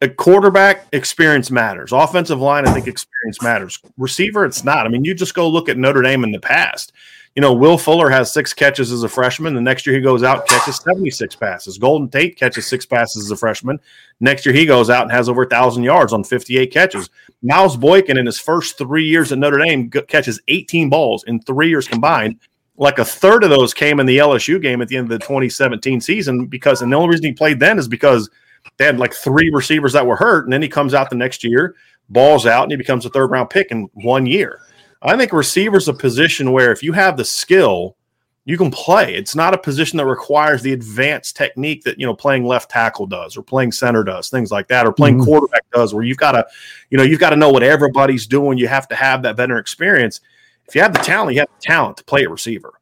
A 0.00 0.08
quarterback 0.08 0.86
experience 0.92 1.50
matters. 1.50 1.92
Offensive 1.92 2.38
line, 2.38 2.66
I 2.66 2.72
think 2.72 2.86
experience 2.86 3.42
matters. 3.42 3.80
Receiver, 3.96 4.44
it's 4.44 4.62
not. 4.62 4.86
I 4.86 4.88
mean, 4.88 5.04
you 5.04 5.14
just 5.14 5.34
go 5.34 5.48
look 5.48 5.68
at 5.68 5.76
Notre 5.76 6.02
Dame 6.02 6.22
in 6.22 6.30
the 6.30 6.38
past. 6.38 6.92
You 7.34 7.42
know, 7.42 7.52
Will 7.52 7.78
Fuller 7.78 8.10
has 8.10 8.32
six 8.32 8.52
catches 8.52 8.90
as 8.90 9.04
a 9.04 9.08
freshman. 9.08 9.54
The 9.54 9.60
next 9.60 9.86
year 9.86 9.94
he 9.94 10.02
goes 10.02 10.22
out 10.22 10.46
catches 10.48 10.76
76 10.78 11.36
passes. 11.36 11.78
Golden 11.78 12.08
Tate 12.08 12.36
catches 12.36 12.66
six 12.66 12.84
passes 12.84 13.24
as 13.24 13.30
a 13.30 13.36
freshman. 13.36 13.78
Next 14.20 14.44
year 14.44 14.54
he 14.54 14.66
goes 14.66 14.90
out 14.90 15.02
and 15.02 15.12
has 15.12 15.28
over 15.28 15.42
a 15.42 15.48
thousand 15.48 15.84
yards 15.84 16.12
on 16.12 16.24
58 16.24 16.72
catches. 16.72 17.10
Miles 17.42 17.76
Boykin 17.76 18.18
in 18.18 18.26
his 18.26 18.40
first 18.40 18.76
three 18.76 19.04
years 19.04 19.30
at 19.30 19.38
Notre 19.38 19.58
Dame 19.58 19.90
catches 19.90 20.40
18 20.48 20.88
balls 20.88 21.24
in 21.24 21.40
three 21.40 21.68
years 21.68 21.86
combined 21.86 22.38
like 22.78 22.98
a 23.00 23.04
third 23.04 23.42
of 23.42 23.50
those 23.50 23.74
came 23.74 24.00
in 24.00 24.06
the 24.06 24.18
LSU 24.18 24.62
game 24.62 24.80
at 24.80 24.88
the 24.88 24.96
end 24.96 25.06
of 25.06 25.18
the 25.18 25.24
2017 25.24 26.00
season 26.00 26.46
because, 26.46 26.80
and 26.80 26.92
the 26.92 26.96
only 26.96 27.10
reason 27.10 27.26
he 27.26 27.32
played 27.32 27.60
then 27.60 27.78
is 27.78 27.88
because 27.88 28.30
they 28.76 28.84
had 28.84 28.98
like 28.98 29.12
three 29.12 29.50
receivers 29.50 29.92
that 29.92 30.06
were 30.06 30.16
hurt, 30.16 30.44
and 30.44 30.52
then 30.52 30.62
he 30.62 30.68
comes 30.68 30.94
out 30.94 31.10
the 31.10 31.16
next 31.16 31.42
year, 31.42 31.74
balls 32.08 32.46
out, 32.46 32.62
and 32.62 32.70
he 32.70 32.76
becomes 32.76 33.04
a 33.04 33.10
third 33.10 33.30
round 33.30 33.50
pick 33.50 33.70
in 33.70 33.88
one 33.94 34.26
year. 34.26 34.60
I 35.02 35.16
think 35.16 35.32
receiver's 35.32 35.88
a 35.88 35.94
position 35.94 36.52
where 36.52 36.72
if 36.72 36.82
you 36.82 36.92
have 36.92 37.16
the 37.16 37.24
skill, 37.24 37.96
you 38.44 38.56
can 38.56 38.70
play. 38.70 39.14
It's 39.14 39.36
not 39.36 39.54
a 39.54 39.58
position 39.58 39.98
that 39.98 40.06
requires 40.06 40.62
the 40.62 40.72
advanced 40.72 41.36
technique 41.36 41.84
that 41.84 42.00
you 42.00 42.06
know 42.06 42.14
playing 42.14 42.44
left 42.44 42.70
tackle 42.70 43.06
does, 43.06 43.36
or 43.36 43.42
playing 43.42 43.72
center 43.72 44.02
does, 44.02 44.30
things 44.30 44.50
like 44.50 44.68
that, 44.68 44.86
or 44.86 44.92
playing 44.92 45.16
mm-hmm. 45.16 45.24
quarterback 45.24 45.70
does, 45.72 45.94
where 45.94 46.02
you've 46.02 46.16
got 46.16 46.32
to, 46.32 46.46
you 46.90 46.98
know, 46.98 47.04
you've 47.04 47.20
got 47.20 47.30
to 47.30 47.36
know 47.36 47.50
what 47.50 47.62
everybody's 47.62 48.26
doing. 48.26 48.58
You 48.58 48.68
have 48.68 48.88
to 48.88 48.94
have 48.94 49.22
that 49.22 49.36
veteran 49.36 49.60
experience 49.60 50.20
if 50.68 50.74
you 50.74 50.82
have 50.82 50.92
the 50.92 50.98
talent, 50.98 51.34
you 51.34 51.40
have 51.40 51.48
the 51.48 51.66
talent 51.66 51.96
to 51.96 52.04
play 52.04 52.24
a 52.24 52.28
receiver. 52.28 52.74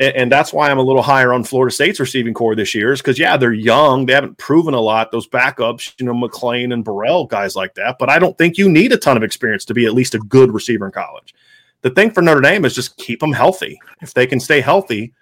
and, 0.00 0.16
and 0.16 0.32
that's 0.32 0.52
why 0.52 0.70
I'm 0.70 0.78
a 0.78 0.82
little 0.82 1.02
higher 1.02 1.32
on 1.32 1.44
Florida 1.44 1.72
State's 1.72 2.00
receiving 2.00 2.32
core 2.32 2.56
this 2.56 2.74
year. 2.74 2.92
Is 2.92 3.00
because 3.00 3.18
yeah, 3.18 3.36
they're 3.36 3.52
young, 3.52 4.06
they 4.06 4.14
haven't 4.14 4.38
proven 4.38 4.74
a 4.74 4.80
lot. 4.80 5.12
Those 5.12 5.28
backups, 5.28 5.92
you 5.98 6.06
know, 6.06 6.14
McClain 6.14 6.72
and 6.72 6.82
Burrell, 6.82 7.26
guys 7.26 7.54
like 7.54 7.74
that. 7.74 7.96
But 7.98 8.08
I 8.08 8.18
don't 8.18 8.36
think 8.38 8.56
you 8.56 8.70
need 8.70 8.92
a 8.92 8.96
ton 8.96 9.16
of 9.16 9.22
experience 9.22 9.66
to 9.66 9.74
be 9.74 9.84
at 9.84 9.92
least 9.92 10.14
a 10.14 10.18
good 10.18 10.52
receiver 10.52 10.86
in 10.86 10.92
college. 10.92 11.34
The 11.82 11.90
thing 11.90 12.10
for 12.10 12.22
Notre 12.22 12.40
Dame 12.40 12.64
is 12.64 12.74
just 12.74 12.96
keep 12.96 13.20
them 13.20 13.32
healthy. 13.32 13.78
If 14.00 14.14
they 14.14 14.26
can 14.26 14.40
stay 14.40 14.60
healthy, 14.60 15.12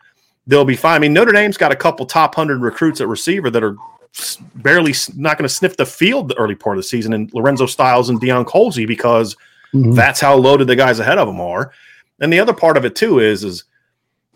they'll 0.47 0.65
be 0.65 0.77
fine. 0.77 0.97
I 0.97 0.99
mean, 0.99 1.13
Notre 1.13 1.33
Dame's 1.33 1.57
got 1.57 1.73
a 1.73 1.77
couple 1.77 2.07
top 2.07 2.35
hundred 2.35 2.61
recruits 2.61 3.01
at 3.01 3.09
receiver 3.09 3.51
that 3.51 3.63
are 3.63 3.77
barely 4.57 4.95
not 5.15 5.37
going 5.37 5.47
to 5.49 5.55
sniff 5.55 5.77
the 5.77 5.85
field 5.85 6.29
the 6.29 6.39
early 6.39 6.55
part 6.55 6.79
of 6.79 6.83
the 6.83 6.89
season, 6.89 7.13
and 7.13 7.33
Lorenzo 7.35 7.67
Styles 7.67 8.09
and 8.09 8.21
Deion 8.21 8.47
Colzie, 8.47 8.87
because 8.87 9.37
mm-hmm. 9.75 9.93
that's 9.93 10.21
how 10.21 10.35
loaded 10.35 10.67
the 10.67 10.77
guys 10.77 10.99
ahead 10.99 11.19
of 11.19 11.27
them 11.27 11.41
are. 11.41 11.73
And 12.21 12.33
the 12.33 12.41
other 12.41 12.55
part 12.55 12.77
of 12.77 12.85
it 12.85 12.97
too 12.97 13.19
is 13.19 13.45
is 13.45 13.65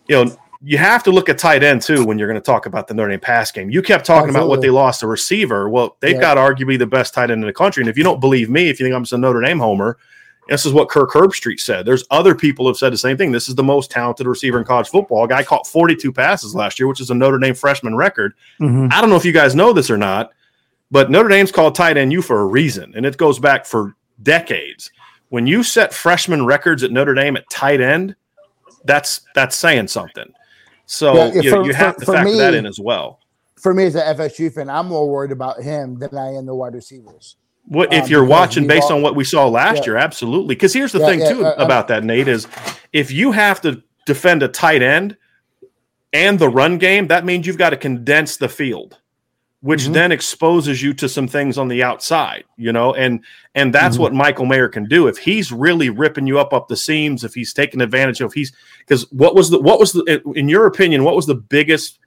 you 0.07 0.15
know 0.15 0.37
you 0.63 0.77
have 0.77 1.03
to 1.03 1.11
look 1.11 1.29
at 1.29 1.39
tight 1.39 1.63
end 1.63 1.81
too 1.81 2.05
when 2.05 2.19
you're 2.19 2.27
going 2.27 2.39
to 2.39 2.45
talk 2.45 2.67
about 2.67 2.87
the 2.87 2.93
Notre 2.93 3.09
Dame 3.09 3.19
pass 3.19 3.51
game. 3.51 3.71
You 3.71 3.81
kept 3.81 4.05
talking 4.05 4.29
Absolutely. 4.29 4.39
about 4.39 4.49
what 4.49 4.61
they 4.61 4.69
lost 4.69 5.01
a 5.01 5.07
receiver. 5.07 5.67
Well, 5.69 5.97
they've 6.01 6.13
yeah. 6.13 6.21
got 6.21 6.37
arguably 6.37 6.77
the 6.77 6.85
best 6.85 7.15
tight 7.15 7.31
end 7.31 7.41
in 7.41 7.47
the 7.47 7.53
country. 7.53 7.81
And 7.81 7.89
if 7.89 7.97
you 7.97 8.03
don't 8.03 8.19
believe 8.19 8.49
me, 8.49 8.69
if 8.69 8.79
you 8.79 8.85
think 8.85 8.95
I'm 8.95 9.01
just 9.01 9.13
a 9.13 9.17
Notre 9.17 9.41
Dame 9.41 9.57
homer, 9.57 9.97
this 10.51 10.65
is 10.65 10.73
what 10.73 10.89
Kirk 10.89 11.11
Herbstreit 11.11 11.61
said. 11.61 11.85
There's 11.85 12.03
other 12.11 12.35
people 12.35 12.65
who 12.65 12.69
have 12.69 12.77
said 12.77 12.91
the 12.91 12.97
same 12.97 13.15
thing. 13.15 13.31
This 13.31 13.47
is 13.47 13.55
the 13.55 13.63
most 13.63 13.89
talented 13.89 14.27
receiver 14.27 14.59
in 14.59 14.65
college 14.65 14.89
football. 14.89 15.23
A 15.23 15.27
guy 15.27 15.43
caught 15.43 15.65
42 15.65 16.11
passes 16.11 16.53
last 16.53 16.77
year, 16.77 16.89
which 16.89 16.99
is 16.99 17.09
a 17.09 17.15
Notre 17.15 17.39
Dame 17.39 17.55
freshman 17.55 17.95
record. 17.95 18.33
Mm-hmm. 18.59 18.87
I 18.91 18.99
don't 18.99 19.09
know 19.09 19.15
if 19.15 19.23
you 19.23 19.31
guys 19.31 19.55
know 19.55 19.71
this 19.71 19.89
or 19.89 19.97
not, 19.97 20.31
but 20.91 21.09
Notre 21.09 21.29
Dame's 21.29 21.53
called 21.53 21.73
tight 21.73 21.95
end 21.95 22.11
U 22.11 22.21
for 22.21 22.41
a 22.41 22.45
reason, 22.45 22.91
and 22.97 23.05
it 23.05 23.15
goes 23.15 23.39
back 23.39 23.65
for 23.65 23.95
decades. 24.23 24.91
When 25.29 25.47
you 25.47 25.63
set 25.63 25.93
freshman 25.93 26.45
records 26.45 26.83
at 26.83 26.91
Notre 26.91 27.13
Dame 27.13 27.37
at 27.37 27.49
tight 27.49 27.79
end, 27.79 28.17
that's 28.83 29.21
that's 29.33 29.55
saying 29.55 29.87
something. 29.87 30.33
So 30.85 31.13
yeah, 31.13 31.41
you, 31.41 31.49
for, 31.49 31.65
you, 31.65 31.73
have 31.73 31.95
for, 31.95 31.99
to 32.01 32.05
factor 32.11 32.25
me, 32.25 32.37
that 32.39 32.53
in 32.53 32.65
as 32.65 32.77
well. 32.77 33.21
For 33.55 33.73
me 33.73 33.85
as 33.85 33.95
an 33.95 34.01
FSU 34.17 34.53
fan, 34.53 34.69
I'm 34.69 34.87
more 34.87 35.09
worried 35.09 35.31
about 35.31 35.61
him 35.61 35.97
than 35.97 36.17
I 36.17 36.33
am 36.33 36.45
the 36.45 36.55
wide 36.55 36.73
receivers. 36.73 37.37
What 37.65 37.93
if 37.93 38.05
um, 38.05 38.09
you're 38.09 38.25
watching 38.25 38.67
based 38.67 38.91
all, 38.91 38.97
on 38.97 39.01
what 39.01 39.15
we 39.15 39.23
saw 39.23 39.47
last 39.47 39.79
yeah. 39.79 39.85
year? 39.85 39.97
Absolutely. 39.97 40.55
Because 40.55 40.73
here's 40.73 40.91
the 40.91 40.99
yeah, 40.99 41.05
thing 41.05 41.19
too 41.19 41.45
uh, 41.45 41.55
about 41.57 41.87
that, 41.87 42.03
Nate, 42.03 42.27
is 42.27 42.47
if 42.91 43.11
you 43.11 43.31
have 43.31 43.61
to 43.61 43.81
defend 44.05 44.43
a 44.43 44.47
tight 44.47 44.81
end 44.81 45.15
and 46.11 46.37
the 46.37 46.49
run 46.49 46.77
game, 46.77 47.07
that 47.07 47.23
means 47.23 47.47
you've 47.47 47.57
got 47.57 47.69
to 47.69 47.77
condense 47.77 48.37
the 48.37 48.49
field 48.49 48.97
which 49.61 49.83
mm-hmm. 49.83 49.93
then 49.93 50.11
exposes 50.11 50.81
you 50.81 50.93
to 50.95 51.07
some 51.07 51.27
things 51.27 51.57
on 51.57 51.67
the 51.67 51.83
outside, 51.83 52.43
you 52.57 52.73
know, 52.73 52.93
and 52.93 53.23
and 53.55 53.73
that's 53.73 53.95
mm-hmm. 53.95 54.03
what 54.03 54.13
Michael 54.13 54.45
Mayer 54.45 54.67
can 54.67 54.85
do 54.85 55.07
if 55.07 55.17
he's 55.17 55.51
really 55.51 55.89
ripping 55.89 56.27
you 56.27 56.39
up 56.39 56.51
up 56.51 56.67
the 56.67 56.75
seams, 56.75 57.23
if 57.23 57.33
he's 57.33 57.53
taking 57.53 57.81
advantage 57.81 58.21
of 58.21 58.33
he's 58.33 58.51
because 58.79 59.09
what 59.11 59.35
was 59.35 59.49
the 59.49 59.59
what 59.59 59.79
was 59.79 59.93
the 59.93 60.21
in 60.35 60.49
your 60.49 60.65
opinion 60.65 61.03
what 61.03 61.15
was 61.15 61.27
the 61.27 61.35
biggest 61.35 61.99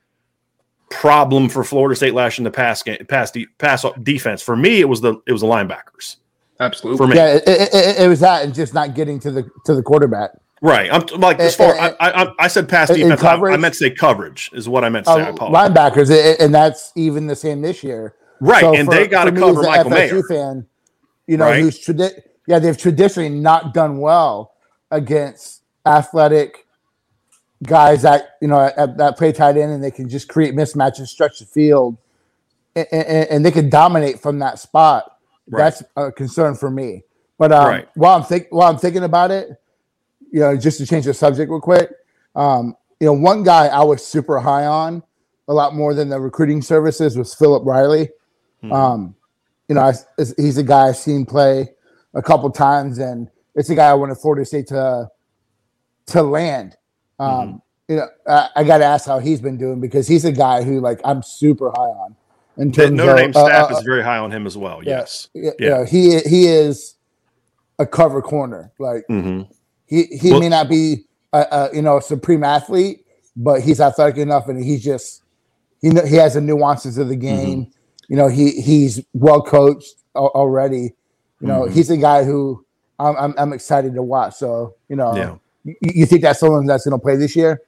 problem 0.95 1.49
for 1.49 1.65
Florida 1.65 1.97
State 1.97 2.15
last 2.15 2.39
in 2.39 2.45
the 2.45 2.51
pass 2.51 2.83
game 2.83 3.05
pass 3.07 3.31
de, 3.31 3.47
pass 3.59 3.85
defense 4.03 4.43
for 4.43 4.57
me 4.57 4.81
it 4.81 4.89
was 4.89 5.01
the 5.01 5.15
it 5.27 5.33
was 5.33 5.41
the 5.41 5.47
linebackers 5.47 6.17
absolutely 6.61 6.97
for 6.97 7.07
me 7.07 7.17
yeah 7.17 7.35
it, 7.35 7.43
it, 7.47 8.01
it 8.01 8.09
was 8.09 8.21
that 8.21 8.45
and 8.45 8.55
just 8.55 8.75
not 8.75 8.95
getting 8.95 9.19
to 9.21 9.31
the 9.31 9.49
to 9.65 9.75
the 9.75 9.83
quarterback 9.83 10.31
Right. 10.65 10.91
I'm 10.91 11.05
like 11.21 11.41
as 11.41 11.55
far 11.55 11.79
I, 11.79 11.95
I, 12.01 12.33
I 12.39 12.49
said 12.49 12.71
pass 12.71 12.89
defense. 12.89 13.23
I, 13.23 13.35
I, 13.35 13.57
meant 13.59 13.75
to 13.75 13.79
say 13.79 13.91
coverage 13.91 14.49
is 14.55 14.67
what 14.67 14.83
I 14.83 14.89
meant 14.89 15.05
to 15.05 15.13
say. 15.13 15.21
Uh, 15.21 15.33
linebackers, 15.35 16.41
and 16.41 16.55
that's 16.55 16.91
even 16.97 17.27
the 17.27 17.37
same 17.37 17.61
this 17.61 17.85
year. 17.85 18.15
Right, 18.41 18.63
so 18.63 18.75
and 18.75 18.87
for, 18.87 18.95
they 18.95 19.07
got 19.07 19.25
to 19.25 19.33
cover 19.33 19.63
Michael 19.63 19.91
FSU 19.91 20.13
Mayer. 20.13 20.23
Fan, 20.23 20.67
you 21.27 21.37
know, 21.37 21.45
right? 21.45 21.61
who's 21.61 21.85
tradi- 21.85 22.19
yeah, 22.47 22.59
they've 22.59 22.79
traditionally 22.79 23.29
not 23.29 23.75
done 23.75 23.99
well 23.99 24.55
against 24.91 25.63
athletic 25.85 26.64
guys 27.63 28.03
that 28.03 28.37
you 28.43 28.49
know 28.49 28.73
at, 28.77 28.97
that 28.99 29.17
play 29.17 29.33
tight 29.33 29.57
end, 29.57 29.73
and 29.73 29.83
they 29.83 29.91
can 29.91 30.09
just 30.09 30.29
create 30.29 30.55
mismatches, 30.55 31.09
stretch 31.09 31.39
the 31.39 31.47
field, 31.47 31.97
and, 32.75 32.87
and, 32.93 33.29
and 33.31 33.47
they 33.47 33.51
can 33.51 33.71
dominate 33.71 34.21
from 34.21 34.39
that 34.41 34.59
spot. 34.59 35.19
Right. 35.47 35.59
That's 35.61 35.83
a 35.97 36.13
concern 36.13 36.55
for 36.55 36.71
me. 36.71 37.03
But 37.39 37.53
um, 37.53 37.67
right. 37.67 37.89
while 37.95 38.17
I'm 38.17 38.25
think 38.25 38.49
while 38.51 38.71
I'm 38.71 38.79
thinking 38.79 39.05
about 39.05 39.31
it 39.31 39.61
you 40.35 40.41
know, 40.41 40.57
just 40.57 40.79
to 40.79 40.87
change 40.87 41.05
the 41.05 41.15
subject 41.15 41.49
real 41.49 41.61
quick, 41.61 41.93
um, 42.35 42.77
you 42.99 43.07
know, 43.07 43.13
one 43.13 43.45
guy 43.45 43.69
I 43.69 43.85
was 43.85 44.05
super 44.05 44.41
high 44.41 44.67
on 44.67 45.01
a 45.47 45.55
lot 45.55 45.77
more 45.77 45.95
than 45.95 46.09
the 46.09 46.19
recruiting 46.19 46.61
services 46.61 47.17
was 47.17 47.33
Philip 47.33 47.65
Riley. 47.65 48.09
Hmm. 48.61 48.73
Um, 48.73 49.17
you 49.69 49.77
know, 49.77 49.83
I, 49.83 49.93
he's 50.37 50.59
a 50.59 50.65
guy 50.65 50.89
I've 50.89 50.97
seen 50.97 51.25
play 51.25 51.71
a 52.15 52.21
couple 52.21 52.51
times, 52.51 52.99
and 52.99 53.31
it's 53.55 53.71
a 53.71 53.77
guy 53.77 53.89
I 53.89 53.95
wanted 53.95 54.17
Florida 54.17 54.45
State 54.45 54.67
to 54.69 55.09
to 56.07 56.23
land. 56.25 56.77
Um, 57.19 57.29
mm-hmm. 57.29 57.57
You 57.89 57.97
know, 57.97 58.09
I, 58.27 58.49
I 58.57 58.65
got 58.65 58.79
to 58.79 58.85
ask 58.85 59.07
how 59.07 59.19
he's 59.19 59.41
been 59.41 59.59
doing 59.59 59.81
because 59.81 60.09
he's 60.09 60.25
a 60.25 60.33
guy 60.33 60.63
who 60.63 60.81
like 60.81 61.01
I'm 61.05 61.23
super 61.23 61.71
high 61.71 61.83
on. 61.83 62.17
In 62.57 62.73
terms 62.73 62.91
the 62.91 62.97
Notre 62.97 63.17
Dame 63.17 63.33
staff 63.33 63.71
uh, 63.71 63.77
is 63.77 63.83
very 63.83 64.03
high 64.03 64.19
on 64.19 64.31
him 64.31 64.47
as 64.47 64.57
well. 64.57 64.83
Yeah, 64.83 65.01
yes, 65.01 65.29
yeah, 65.35 65.51
yeah. 65.59 65.85
he 65.85 66.21
he 66.21 66.47
is 66.47 66.95
a 67.79 67.87
cover 67.87 68.23
corner. 68.23 68.73
Like 68.79 69.05
mm-hmm. 69.11 69.51
He 69.87 70.05
he 70.05 70.31
well, 70.31 70.41
may 70.41 70.49
not 70.49 70.69
be 70.69 71.05
a, 71.33 71.47
a, 71.51 71.71
you 71.75 71.83
know 71.83 71.99
a 71.99 72.03
supreme 72.03 72.43
athlete, 72.43 73.05
but 73.37 73.61
he's 73.61 73.81
athletic 73.81 74.17
enough, 74.17 74.49
and 74.49 74.63
he's 74.63 74.83
just 74.83 75.23
he 75.81 75.91
know, 75.91 76.05
he 76.05 76.17
has 76.17 76.35
the 76.35 76.41
nuances 76.41 76.99
of 76.99 77.09
the 77.09 77.15
mm-hmm. 77.15 77.21
game. 77.21 77.61
Mm-hmm. 77.67 77.71
You 78.09 78.17
know, 78.17 78.29
he 78.29 78.61
he's 78.61 79.01
well 79.13 79.43
coached 79.43 79.95
already. 80.15 80.95
You 81.41 81.49
know, 81.49 81.63
mm-hmm. 81.63 81.75
he's 81.75 81.91
a 81.91 81.97
guy 81.97 82.25
who 82.25 82.65
I'm, 82.99 83.17
I'm, 83.17 83.35
I'm 83.37 83.53
excited 83.53 83.95
to 83.95 84.03
watch. 84.03 84.35
So 84.35 84.77
you 84.89 84.97
know, 84.97 85.17
yeah. 85.17 85.37
You, 85.65 86.07
think 86.07 86.23
that's 86.23 86.41
someone 86.41 86.67
that's 86.67 86.85
going 86.85 86.99
to 86.99 87.03
play 87.03 87.17
this 87.17 87.35
year? 87.35 87.61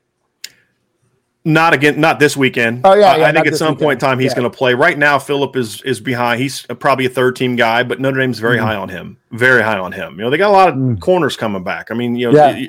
Not 1.44 1.74
again, 1.74 2.00
not 2.00 2.18
this 2.18 2.36
weekend. 2.36 2.80
Oh 2.84 2.94
yeah, 2.94 3.16
yeah 3.16 3.26
I 3.26 3.32
think 3.32 3.46
at 3.46 3.56
some 3.56 3.68
weekend. 3.68 3.80
point 3.80 4.02
in 4.02 4.08
time 4.08 4.18
he's 4.18 4.32
yeah. 4.32 4.38
going 4.38 4.50
to 4.50 4.56
play. 4.56 4.74
Right 4.74 4.98
now, 4.98 5.18
Philip 5.18 5.54
is 5.54 5.80
is 5.82 6.00
behind. 6.00 6.40
He's 6.40 6.62
probably 6.80 7.06
a 7.06 7.08
third 7.08 7.36
team 7.36 7.54
guy, 7.54 7.84
but 7.84 8.00
Notre 8.00 8.18
Dame's 8.18 8.40
very 8.40 8.56
mm-hmm. 8.56 8.66
high 8.66 8.74
on 8.74 8.88
him. 8.88 9.16
Very 9.30 9.62
high 9.62 9.78
on 9.78 9.92
him. 9.92 10.14
You 10.14 10.24
know, 10.24 10.30
they 10.30 10.38
got 10.38 10.50
a 10.50 10.52
lot 10.52 10.68
of 10.70 10.74
mm. 10.74 11.00
corners 11.00 11.36
coming 11.36 11.62
back. 11.62 11.92
I 11.92 11.94
mean, 11.94 12.16
you 12.16 12.32
know, 12.32 12.36
yeah. 12.36 12.56
you, 12.56 12.68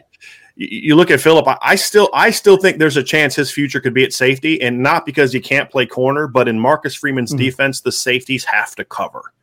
you, 0.55 0.95
look 0.95 1.09
at 1.09 1.19
Philip. 1.19 1.47
I, 1.47 1.57
I, 1.59 1.75
still 1.75 2.09
I 2.13 2.29
still 2.29 2.57
think 2.57 2.77
there's 2.77 2.97
a 2.97 3.03
chance 3.03 3.35
his 3.35 3.49
future 3.49 3.79
could 3.79 3.95
be 3.95 4.03
at 4.03 4.13
safety, 4.13 4.61
and 4.61 4.83
not 4.83 5.07
because 5.07 5.33
he 5.33 5.39
can't 5.39 5.71
play 5.71 5.87
corner, 5.87 6.27
but 6.27 6.47
in 6.47 6.59
Marcus 6.59 6.93
Freeman's 6.93 7.31
mm-hmm. 7.31 7.45
defense, 7.45 7.81
the 7.81 7.91
safeties 7.91 8.43
have 8.43 8.75
to 8.75 8.85
cover. 8.85 9.33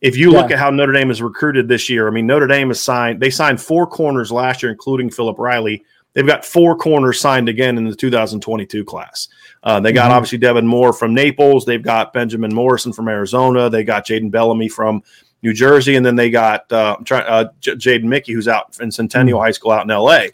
If 0.00 0.16
you 0.16 0.32
yeah. 0.32 0.38
look 0.38 0.50
at 0.50 0.58
how 0.58 0.70
Notre 0.70 0.92
Dame 0.92 1.08
has 1.08 1.20
recruited 1.20 1.68
this 1.68 1.88
year, 1.88 2.08
I 2.08 2.10
mean, 2.10 2.26
Notre 2.26 2.46
Dame 2.46 2.68
has 2.68 2.80
signed. 2.80 3.20
They 3.20 3.30
signed 3.30 3.60
four 3.60 3.86
corners 3.86 4.32
last 4.32 4.62
year, 4.62 4.72
including 4.72 5.10
Philip 5.10 5.38
Riley 5.38 5.84
They've 6.12 6.26
got 6.26 6.44
four 6.44 6.76
corners 6.76 7.20
signed 7.20 7.48
again 7.48 7.78
in 7.78 7.84
the 7.84 7.94
2022 7.94 8.84
class. 8.84 9.28
Uh, 9.62 9.78
they 9.78 9.92
got 9.92 10.04
mm-hmm. 10.04 10.14
obviously 10.14 10.38
Devin 10.38 10.66
Moore 10.66 10.92
from 10.92 11.14
Naples. 11.14 11.64
They've 11.64 11.82
got 11.82 12.12
Benjamin 12.12 12.52
Morrison 12.52 12.92
from 12.92 13.08
Arizona. 13.08 13.70
They 13.70 13.84
got 13.84 14.06
Jayden 14.06 14.30
Bellamy 14.30 14.68
from 14.68 15.02
New 15.42 15.54
Jersey, 15.54 15.96
and 15.96 16.04
then 16.04 16.16
they 16.16 16.30
got 16.30 16.70
uh, 16.72 16.96
uh, 17.10 17.44
J- 17.60 17.74
Jaden 17.74 18.04
Mickey, 18.04 18.32
who's 18.32 18.48
out 18.48 18.76
in 18.80 18.90
Centennial 18.90 19.38
mm-hmm. 19.38 19.46
High 19.46 19.50
School 19.52 19.70
out 19.70 19.84
in 19.84 19.90
L.A. 19.90 20.30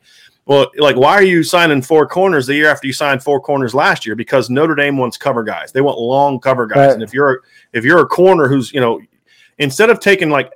Well, 0.47 0.71
like, 0.79 0.97
why 0.97 1.15
are 1.15 1.25
you 1.25 1.43
signing 1.43 1.83
four 1.83 2.07
corners 2.07 2.47
the 2.47 2.55
year 2.55 2.71
after 2.71 2.87
you 2.87 2.93
signed 2.93 3.23
four 3.23 3.41
corners 3.41 3.75
last 3.75 4.07
year? 4.07 4.15
Because 4.15 4.49
Notre 4.49 4.77
Dame 4.77 4.97
wants 4.97 5.17
cover 5.17 5.43
guys. 5.43 5.73
They 5.73 5.81
want 5.81 5.99
long 5.99 6.39
cover 6.39 6.67
guys. 6.67 6.77
Right. 6.77 6.95
And 6.95 7.03
if 7.03 7.13
you're 7.13 7.35
a, 7.35 7.37
if 7.73 7.85
you're 7.85 7.99
a 7.99 8.07
corner 8.07 8.49
who's 8.49 8.73
you 8.73 8.81
know, 8.81 9.01
instead 9.59 9.91
of 9.91 10.01
taking 10.01 10.31
like 10.31 10.53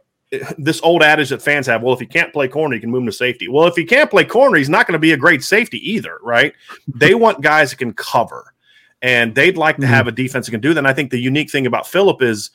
this 0.58 0.80
old 0.82 1.02
adage 1.02 1.30
that 1.30 1.42
fans 1.42 1.66
have 1.66 1.82
well 1.82 1.94
if 1.94 2.00
he 2.00 2.06
can't 2.06 2.32
play 2.32 2.46
corner 2.46 2.74
he 2.74 2.80
can 2.80 2.90
move 2.90 3.00
him 3.00 3.06
to 3.06 3.12
safety 3.12 3.48
well 3.48 3.66
if 3.66 3.74
he 3.74 3.84
can't 3.84 4.10
play 4.10 4.24
corner 4.24 4.56
he's 4.56 4.68
not 4.68 4.86
going 4.86 4.92
to 4.92 4.98
be 4.98 5.12
a 5.12 5.16
great 5.16 5.42
safety 5.42 5.78
either 5.90 6.18
right 6.22 6.54
they 6.86 7.14
want 7.14 7.40
guys 7.40 7.70
that 7.70 7.76
can 7.76 7.92
cover 7.92 8.54
and 9.02 9.34
they'd 9.34 9.56
like 9.56 9.76
to 9.76 9.82
mm-hmm. 9.82 9.92
have 9.92 10.06
a 10.06 10.12
defense 10.12 10.46
that 10.46 10.52
can 10.52 10.60
do 10.60 10.72
that 10.72 10.78
and 10.78 10.88
i 10.88 10.92
think 10.92 11.10
the 11.10 11.18
unique 11.18 11.50
thing 11.50 11.66
about 11.66 11.86
philip 11.86 12.22
is 12.22 12.50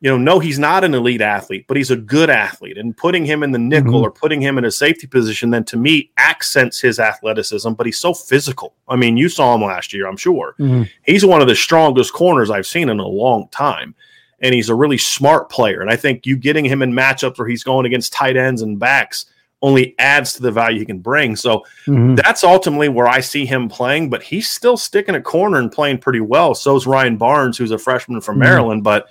you 0.00 0.10
know 0.10 0.18
no 0.18 0.38
he's 0.38 0.58
not 0.58 0.84
an 0.84 0.94
elite 0.94 1.20
athlete 1.20 1.64
but 1.66 1.76
he's 1.76 1.90
a 1.90 1.96
good 1.96 2.30
athlete 2.30 2.78
and 2.78 2.96
putting 2.96 3.24
him 3.24 3.42
in 3.42 3.50
the 3.50 3.58
nickel 3.58 3.94
mm-hmm. 3.94 4.04
or 4.04 4.10
putting 4.10 4.40
him 4.40 4.58
in 4.58 4.64
a 4.64 4.70
safety 4.70 5.06
position 5.06 5.50
then 5.50 5.64
to 5.64 5.76
me 5.76 6.10
accents 6.18 6.80
his 6.80 7.00
athleticism 7.00 7.72
but 7.72 7.86
he's 7.86 7.98
so 7.98 8.14
physical 8.14 8.74
i 8.88 8.94
mean 8.94 9.16
you 9.16 9.28
saw 9.28 9.54
him 9.54 9.62
last 9.62 9.92
year 9.92 10.06
i'm 10.06 10.16
sure 10.16 10.54
mm-hmm. 10.60 10.82
he's 11.04 11.24
one 11.24 11.40
of 11.40 11.48
the 11.48 11.56
strongest 11.56 12.12
corners 12.12 12.50
i've 12.50 12.66
seen 12.66 12.88
in 12.88 13.00
a 13.00 13.06
long 13.06 13.48
time 13.48 13.94
and 14.40 14.54
he's 14.54 14.68
a 14.68 14.74
really 14.74 14.98
smart 14.98 15.50
player. 15.50 15.80
And 15.80 15.90
I 15.90 15.96
think 15.96 16.26
you 16.26 16.36
getting 16.36 16.64
him 16.64 16.82
in 16.82 16.92
matchups 16.92 17.38
where 17.38 17.48
he's 17.48 17.62
going 17.62 17.86
against 17.86 18.12
tight 18.12 18.36
ends 18.36 18.62
and 18.62 18.78
backs 18.78 19.26
only 19.62 19.94
adds 19.98 20.34
to 20.34 20.42
the 20.42 20.52
value 20.52 20.78
he 20.78 20.84
can 20.84 20.98
bring. 20.98 21.34
So 21.34 21.64
mm-hmm. 21.86 22.14
that's 22.16 22.44
ultimately 22.44 22.88
where 22.88 23.08
I 23.08 23.20
see 23.20 23.46
him 23.46 23.68
playing, 23.68 24.10
but 24.10 24.22
he's 24.22 24.50
still 24.50 24.76
sticking 24.76 25.14
a 25.14 25.22
corner 25.22 25.58
and 25.58 25.72
playing 25.72 25.98
pretty 25.98 26.20
well. 26.20 26.54
So 26.54 26.76
is 26.76 26.86
Ryan 26.86 27.16
Barnes, 27.16 27.56
who's 27.56 27.70
a 27.70 27.78
freshman 27.78 28.20
from 28.20 28.34
mm-hmm. 28.34 28.44
Maryland, 28.44 28.84
but 28.84 29.08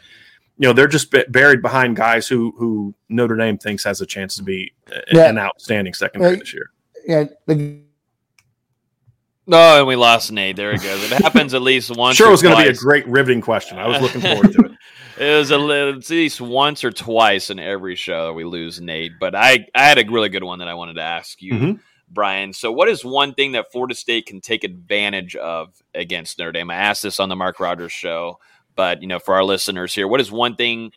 you 0.58 0.68
know 0.68 0.74
they're 0.74 0.88
just 0.88 1.14
buried 1.30 1.62
behind 1.62 1.98
guys 1.98 2.30
who 2.30 2.54
who 2.58 2.94
Notre 3.10 3.36
Dame 3.36 3.58
thinks 3.58 3.84
has 3.84 4.00
a 4.00 4.06
chance 4.06 4.38
to 4.38 4.44
be 4.44 4.72
yeah. 5.12 5.30
an 5.30 5.38
outstanding 5.38 5.94
secondary 5.94 6.38
this 6.38 6.54
year. 6.54 6.72
Yeah. 7.06 7.26
The- 7.46 7.82
no, 9.48 9.78
and 9.78 9.88
we 9.88 9.96
lost 9.96 10.32
Nate. 10.32 10.56
There 10.56 10.72
it 10.72 10.82
goes. 10.82 11.04
It 11.04 11.22
happens 11.22 11.54
at 11.54 11.62
least 11.62 11.96
once. 11.96 12.18
Sure, 12.18 12.30
it 12.30 12.32
was 12.32 12.42
going 12.42 12.58
to 12.58 12.64
be 12.64 12.70
a 12.70 12.74
great 12.74 13.06
riveting 13.08 13.42
question. 13.42 13.78
I 13.78 13.88
was 13.88 14.02
looking 14.02 14.22
forward 14.22 14.52
to 14.54 14.60
it. 14.66 14.72
it 15.18 15.38
was 15.38 15.52
a, 15.52 15.56
at 15.56 16.10
least 16.10 16.42
once 16.42 16.84
or 16.84 16.92
twice 16.92 17.50
in 17.50 17.60
every 17.60 17.96
show 17.96 18.34
we 18.34 18.44
lose 18.44 18.82
Nate. 18.82 19.14
But 19.20 19.36
I, 19.36 19.68
I 19.74 19.84
had 19.84 19.98
a 19.98 20.10
really 20.10 20.30
good 20.30 20.44
one 20.44 20.60
that 20.60 20.68
I 20.68 20.74
wanted 20.74 20.96
to 20.96 21.02
ask 21.02 21.42
you. 21.42 21.54
Mm-hmm. 21.54 21.72
Bryan. 22.08 22.54
So, 22.54 22.72
what 22.72 22.88
is 22.88 23.04
one 23.04 23.34
thing 23.34 23.54
that 23.54 23.72
Florida 23.72 23.96
State 23.96 24.28
can 24.28 24.40
take 24.40 24.64
advantage 24.64 25.36
of 25.36 25.82
against 25.94 26.38
Notre 26.38 26.52
Dame? 26.52 26.70
I 26.70 26.76
asked 26.76 27.04
this 27.04 27.20
on 27.20 27.30
the 27.30 27.36
Mark 27.36 27.60
Rogers 27.60 27.92
show, 27.92 28.40
but 28.76 29.02
you 29.02 29.08
know, 29.08 29.20
for 29.20 29.34
our 29.36 29.44
listeners 29.44 29.94
here, 29.94 30.08
what 30.08 30.22
is 30.22 30.32
one 30.32 30.56
thing 30.56 30.92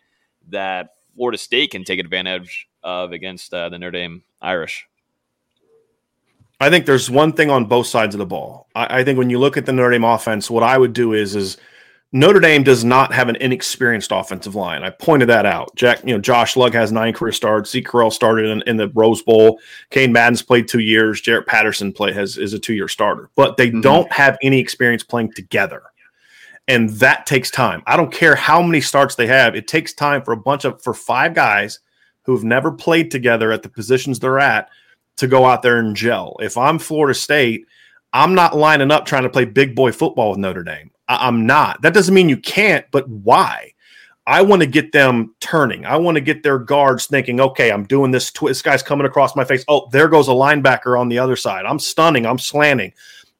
that 0.49 0.91
Florida 1.15 1.37
State 1.37 1.71
can 1.71 1.83
take 1.83 1.99
advantage 1.99 2.67
of 2.83 3.11
against 3.11 3.53
uh, 3.53 3.69
the 3.69 3.79
Notre 3.79 3.91
Dame 3.91 4.23
Irish? 4.41 4.87
I 6.61 6.69
think 6.69 6.85
there's 6.85 7.09
one 7.09 7.33
thing 7.33 7.49
on 7.49 7.65
both 7.65 7.87
sides 7.87 8.13
of 8.15 8.19
the 8.19 8.25
ball. 8.25 8.67
I, 8.75 8.99
I, 8.99 9.03
think 9.03 9.17
when 9.17 9.29
you 9.29 9.39
look 9.39 9.55
at 9.55 9.65
the 9.65 9.71
Notre 9.71 9.91
Dame 9.91 10.03
offense, 10.03 10.49
what 10.49 10.63
I 10.63 10.77
would 10.77 10.91
do 10.91 11.13
is 11.13 11.35
is 11.35 11.57
Notre 12.11 12.39
Dame 12.39 12.63
does 12.63 12.83
not 12.83 13.13
have 13.13 13.29
an 13.29 13.35
inexperienced 13.35 14.11
offensive 14.11 14.55
line. 14.55 14.81
I 14.83 14.89
pointed 14.89 15.29
that 15.29 15.45
out. 15.45 15.75
Jack, 15.75 16.03
you 16.03 16.11
know, 16.11 16.19
Josh 16.19 16.55
Lugg 16.55 16.73
has 16.73 16.91
nine 16.91 17.13
career 17.13 17.31
starts. 17.31 17.69
Zeke 17.69 17.87
Correll 17.87 18.11
started 18.11 18.47
in, 18.47 18.63
in, 18.65 18.77
the 18.77 18.89
Rose 18.95 19.21
Bowl. 19.21 19.59
Cain 19.91 20.11
Madden's 20.11 20.41
played 20.41 20.67
two 20.67 20.79
years. 20.79 21.21
Jarrett 21.21 21.45
Patterson 21.45 21.93
play 21.93 22.11
has 22.13 22.35
is 22.37 22.53
a 22.53 22.59
two 22.59 22.73
year 22.73 22.87
starter, 22.87 23.29
but 23.35 23.57
they 23.57 23.67
mm-hmm. 23.67 23.81
don't 23.81 24.11
have 24.11 24.39
any 24.41 24.59
experience 24.59 25.03
playing 25.03 25.33
together, 25.33 25.83
and 26.67 26.89
that 26.91 27.27
takes 27.27 27.51
time. 27.51 27.83
I 27.85 27.95
don't 27.95 28.11
care 28.11 28.35
how 28.35 28.63
many 28.63 28.81
starts 28.81 29.13
they 29.13 29.27
have. 29.27 29.55
It 29.55 29.67
takes 29.67 29.93
time 29.93 30.23
for 30.23 30.31
a 30.31 30.37
bunch 30.37 30.65
of 30.65 30.81
for 30.81 30.95
five 30.95 31.35
guys 31.35 31.79
who've 32.23 32.43
never 32.43 32.71
played 32.71 33.11
together 33.11 33.51
at 33.51 33.61
the 33.61 33.69
positions 33.69 34.19
they're 34.19 34.39
at 34.39 34.69
to 35.17 35.27
go 35.27 35.45
out 35.45 35.61
there 35.61 35.77
and 35.77 35.95
gel. 35.95 36.37
If 36.39 36.57
I'm 36.57 36.79
Florida 36.79 37.13
State, 37.13 37.67
I'm 38.13 38.33
not 38.33 38.57
lining 38.57 38.89
up 38.89 39.05
trying 39.05 39.23
to 39.23 39.29
play 39.29 39.45
big 39.45 39.75
boy 39.75 39.91
football 39.91 40.31
with 40.31 40.39
Notre 40.39 40.63
Dame. 40.63 40.89
I- 41.09 41.27
am 41.27 41.45
not. 41.45 41.81
That 41.81 41.93
doesn't 41.93 42.13
mean 42.13 42.29
you 42.29 42.37
can't, 42.37 42.85
but 42.91 43.09
why? 43.09 43.73
I 44.27 44.43
want 44.43 44.61
to 44.61 44.67
get 44.67 44.91
them 44.91 45.33
turning. 45.39 45.85
I 45.87 45.97
want 45.97 46.15
to 46.15 46.21
get 46.21 46.43
their 46.43 46.59
guards 46.59 47.07
thinking, 47.07 47.41
okay, 47.41 47.71
I'm 47.71 47.83
doing 47.83 48.11
this. 48.11 48.31
Tw- 48.31 48.47
this 48.47 48.61
guy's 48.61 48.83
coming 48.83 49.07
across 49.07 49.35
my 49.35 49.43
face. 49.43 49.65
Oh, 49.67 49.89
there 49.91 50.07
goes 50.07 50.27
a 50.27 50.31
linebacker 50.31 50.99
on 50.99 51.09
the 51.09 51.17
other 51.17 51.35
side. 51.35 51.65
I'm 51.65 51.79
stunning. 51.79 52.27
I'm 52.27 52.37
slanting. 52.37 52.93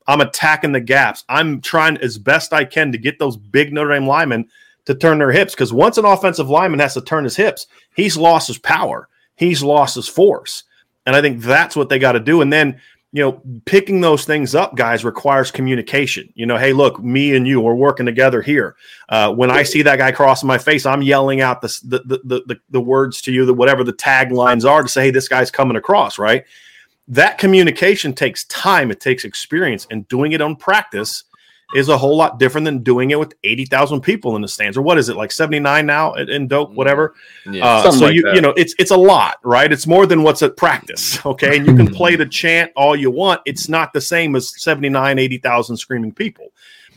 I'm 0.07 0.22
attacking 0.22 0.72
the 0.72 0.82
gaps. 0.82 1.24
I'm 1.30 1.61
trying 1.61 1.97
as 1.97 2.17
best 2.17 2.53
I 2.53 2.65
can 2.65 2.91
to 2.91 2.97
get 2.97 3.20
those 3.20 3.38
big 3.38 3.72
Notre 3.72 3.93
Dame 3.93 4.07
linemen 4.07 4.49
to 4.86 4.95
turn 4.95 5.20
their 5.20 5.32
hips. 5.32 5.53
Because 5.53 5.72
once 5.72 5.99
an 5.99 6.05
offensive 6.05 6.49
lineman 6.49 6.80
has 6.80 6.95
to 6.95 7.01
turn 7.01 7.24
his 7.24 7.36
hips, 7.36 7.67
he's 7.95 8.17
lost 8.17 8.47
his 8.47 8.57
power. 8.57 9.07
He's 9.36 9.61
lost 9.61 9.93
his 9.93 10.07
force. 10.07 10.63
And 11.05 11.15
I 11.15 11.22
think 11.22 11.41
that's 11.41 11.76
what 11.76 11.89
they 11.89 11.99
got 11.99 12.13
to 12.13 12.20
do. 12.20 12.41
And 12.41 12.51
then, 12.51 12.82
you 13.12 13.24
know, 13.24 13.41
picking 13.66 14.01
those 14.01 14.26
things 14.26 14.53
up, 14.53 14.76
guys, 14.76 15.03
requires 15.03 15.49
communication. 15.49 16.32
You 16.36 16.45
know, 16.45 16.57
hey, 16.57 16.74
look, 16.74 17.03
me 17.03 17.36
and 17.36 17.47
you, 17.47 17.60
we're 17.60 17.74
working 17.74 18.05
together 18.05 18.41
here. 18.41 18.76
Uh, 19.10 19.34
when 19.34 19.49
I 19.49 19.64
see 19.64 19.82
that 19.82 19.97
guy 19.97 20.12
crossing 20.12 20.47
my 20.47 20.60
face, 20.60 20.86
I'm 20.86 21.01
yelling 21.01 21.41
out 21.41 21.62
the, 21.62 21.80
the, 21.84 22.20
the, 22.24 22.43
the, 22.45 22.60
the 22.70 22.82
words 22.82 23.22
to 23.24 23.32
you, 23.32 23.45
that 23.45 23.55
whatever 23.55 23.84
the 23.84 23.93
taglines 23.93 24.70
are 24.70 24.84
to 24.84 24.88
say, 24.88 25.05
hey, 25.05 25.12
this 25.12 25.28
guy's 25.28 25.49
coming 25.49 25.76
across, 25.76 26.20
right? 26.20 26.45
That 27.07 27.39
communication 27.39 28.14
takes 28.14 28.45
time, 28.45 28.91
it 28.91 28.99
takes 28.99 29.26
experience, 29.26 29.88
and 29.89 30.07
doing 30.07 30.34
it 30.34 30.41
on 30.41 30.55
practice 30.55 31.24
is 31.76 31.89
a 31.89 31.97
whole 31.97 32.17
lot 32.17 32.39
different 32.39 32.65
than 32.65 32.80
doing 32.80 33.11
it 33.11 33.20
with 33.20 33.34
80,000 33.43 34.01
people 34.01 34.36
in 34.36 34.41
the 34.41 34.47
stands 34.47 34.78
or 34.78 34.82
what 34.82 34.97
is 34.97 35.09
it 35.09 35.15
like 35.15 35.32
79 35.32 35.86
now 35.86 36.13
in 36.13 36.47
Doak 36.47 36.72
whatever? 36.72 37.13
Yeah, 37.49 37.65
uh, 37.65 37.91
so 37.91 38.05
like 38.05 38.15
you 38.15 38.24
that. 38.24 38.36
you 38.36 38.41
know 38.41 38.53
it's 38.57 38.74
it's 38.80 38.91
a 38.91 38.97
lot 38.97 39.38
right? 39.43 39.72
It's 39.72 39.86
more 39.86 40.05
than 40.05 40.24
what's 40.24 40.41
at 40.41 40.57
practice 40.57 41.24
okay? 41.26 41.57
And 41.57 41.65
you 41.65 41.76
can 41.76 41.88
play 41.88 42.15
the 42.15 42.26
chant 42.26 42.72
all 42.76 42.95
you 42.95 43.11
want. 43.11 43.41
It's 43.45 43.70
not 43.70 43.93
the 43.93 44.01
same 44.01 44.36
as 44.36 44.59
79 44.61 45.20
80,000 45.20 45.78
screaming 45.78 46.11
people. 46.11 46.51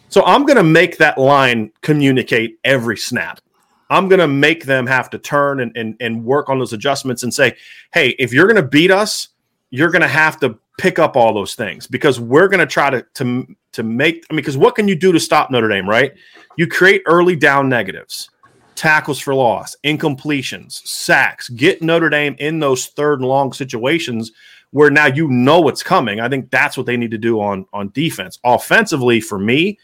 So 0.09 0.23
I'm 0.25 0.45
going 0.45 0.59
to 0.59 0.63
make 0.63 0.99
that 0.99 1.17
line 1.17 1.73
communicate 1.81 2.59
every 2.65 2.99
snap. 2.99 3.41
I'm 3.89 4.09
going 4.09 4.21
to 4.21 4.29
make 4.29 4.65
them 4.65 4.87
have 4.87 5.11
to 5.11 5.19
turn 5.19 5.61
and, 5.61 5.77
and 5.77 5.97
and 6.01 6.25
work 6.25 6.49
on 6.49 6.59
those 6.59 6.73
adjustments 6.73 7.23
and 7.23 7.33
say 7.33 7.57
hey 7.93 8.11
if 8.19 8.33
you're 8.33 8.47
going 8.47 8.63
to 8.63 8.69
beat 8.69 8.91
us 8.91 9.29
you're 9.71 9.91
going 9.91 10.03
to 10.03 10.09
have 10.09 10.39
to 10.41 10.59
pick 10.79 10.99
up 10.99 11.17
all 11.17 11.35
those 11.35 11.55
things 11.55 11.87
because 11.87 12.19
we're 12.19 12.49
going 12.49 12.61
to 12.61 12.67
try 12.67 12.91
to 12.91 13.05
to 13.15 13.47
to 13.73 13.83
make 13.83 14.25
I 14.31 14.35
mean 14.35 14.39
because 14.39 14.57
what 14.57 14.75
can 14.75 14.89
you 14.89 14.95
do 14.95 15.13
to 15.13 15.21
stop 15.21 15.51
Notre 15.51 15.69
Dame, 15.69 15.89
right? 15.89 16.13
You 16.57 16.67
create 16.67 17.03
early 17.07 17.37
down 17.37 17.69
negatives, 17.69 18.31
tackles 18.75 19.19
for 19.19 19.35
loss, 19.35 19.77
incompletions, 19.85 20.87
sacks, 20.87 21.49
get 21.49 21.83
Notre 21.83 22.11
Dame 22.11 22.37
in 22.39 22.59
those 22.59 22.87
third 22.87 23.21
and 23.21 23.29
long 23.29 23.53
situations 23.53 24.33
where 24.71 24.91
now 24.91 25.07
you 25.07 25.29
know 25.29 25.61
what's 25.61 25.83
coming. 25.83 26.21
I 26.21 26.29
think 26.29 26.51
that's 26.51 26.77
what 26.77 26.87
they 26.87 26.97
need 26.97 27.11
to 27.11 27.19
do 27.19 27.41
on 27.41 27.67
on 27.73 27.91
defense. 27.91 28.39
Offensively 28.45 29.21
for 29.21 29.39
me, 29.39 29.79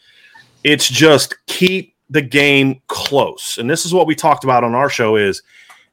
it's 0.63 0.89
just 0.89 1.35
keep 1.47 1.95
the 2.09 2.21
game 2.21 2.81
close. 2.87 3.57
And 3.57 3.69
this 3.69 3.85
is 3.85 3.93
what 3.93 4.07
we 4.07 4.15
talked 4.15 4.43
about 4.43 4.63
on 4.63 4.73
our 4.73 4.89
show 4.89 5.15
is 5.15 5.43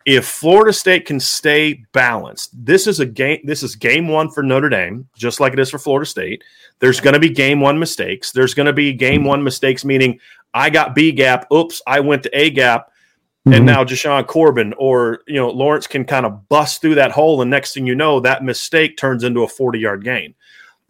if 0.07 0.25
Florida 0.25 0.73
State 0.73 1.05
can 1.05 1.19
stay 1.19 1.85
balanced, 1.93 2.51
this 2.65 2.87
is 2.87 3.01
a 3.01 3.07
game. 3.07 3.41
This 3.43 3.65
is 3.65 3.75
game 3.75 4.07
one 4.07 4.31
for 4.31 4.45
Notre 4.45 4.69
Dame, 4.69 5.09
just 5.17 5.41
like 5.41 5.53
it 5.53 5.59
is 5.59 5.69
for 5.69 5.81
Florida 5.81 6.07
State. 6.07 6.45
There's 6.79 7.01
going 7.01 7.15
to 7.15 7.21
be 7.21 7.29
game 7.29 7.61
one 7.61 7.77
mistakes. 7.77 8.31
There's 8.31 8.55
going 8.55 8.67
to 8.67 8.73
be 8.73 8.93
game 8.93 9.25
one 9.25 9.43
mistakes, 9.43 9.85
meaning 9.85 10.21
I 10.55 10.71
got 10.71 10.95
B 10.95 11.11
gap. 11.11 11.51
Oops, 11.53 11.83
I 11.89 11.99
went 11.99 12.23
to 12.23 12.39
A 12.39 12.51
gap, 12.51 12.87
mm-hmm. 12.87 13.55
and 13.55 13.67
now 13.67 13.83
Jashaun 13.83 14.25
Corbin 14.29 14.75
or 14.79 15.23
you 15.27 15.35
know 15.35 15.51
Lawrence 15.51 15.89
can 15.89 16.05
kind 16.05 16.25
of 16.25 16.49
bust 16.49 16.81
through 16.81 16.95
that 16.95 17.11
hole, 17.11 17.43
and 17.43 17.51
next 17.51 17.75
thing 17.75 17.85
you 17.85 17.97
know, 17.97 18.21
that 18.21 18.45
mistake 18.45 18.97
turns 18.97 19.25
into 19.25 19.43
a 19.43 19.49
40 19.49 19.81
yard 19.81 20.05
gain. 20.05 20.37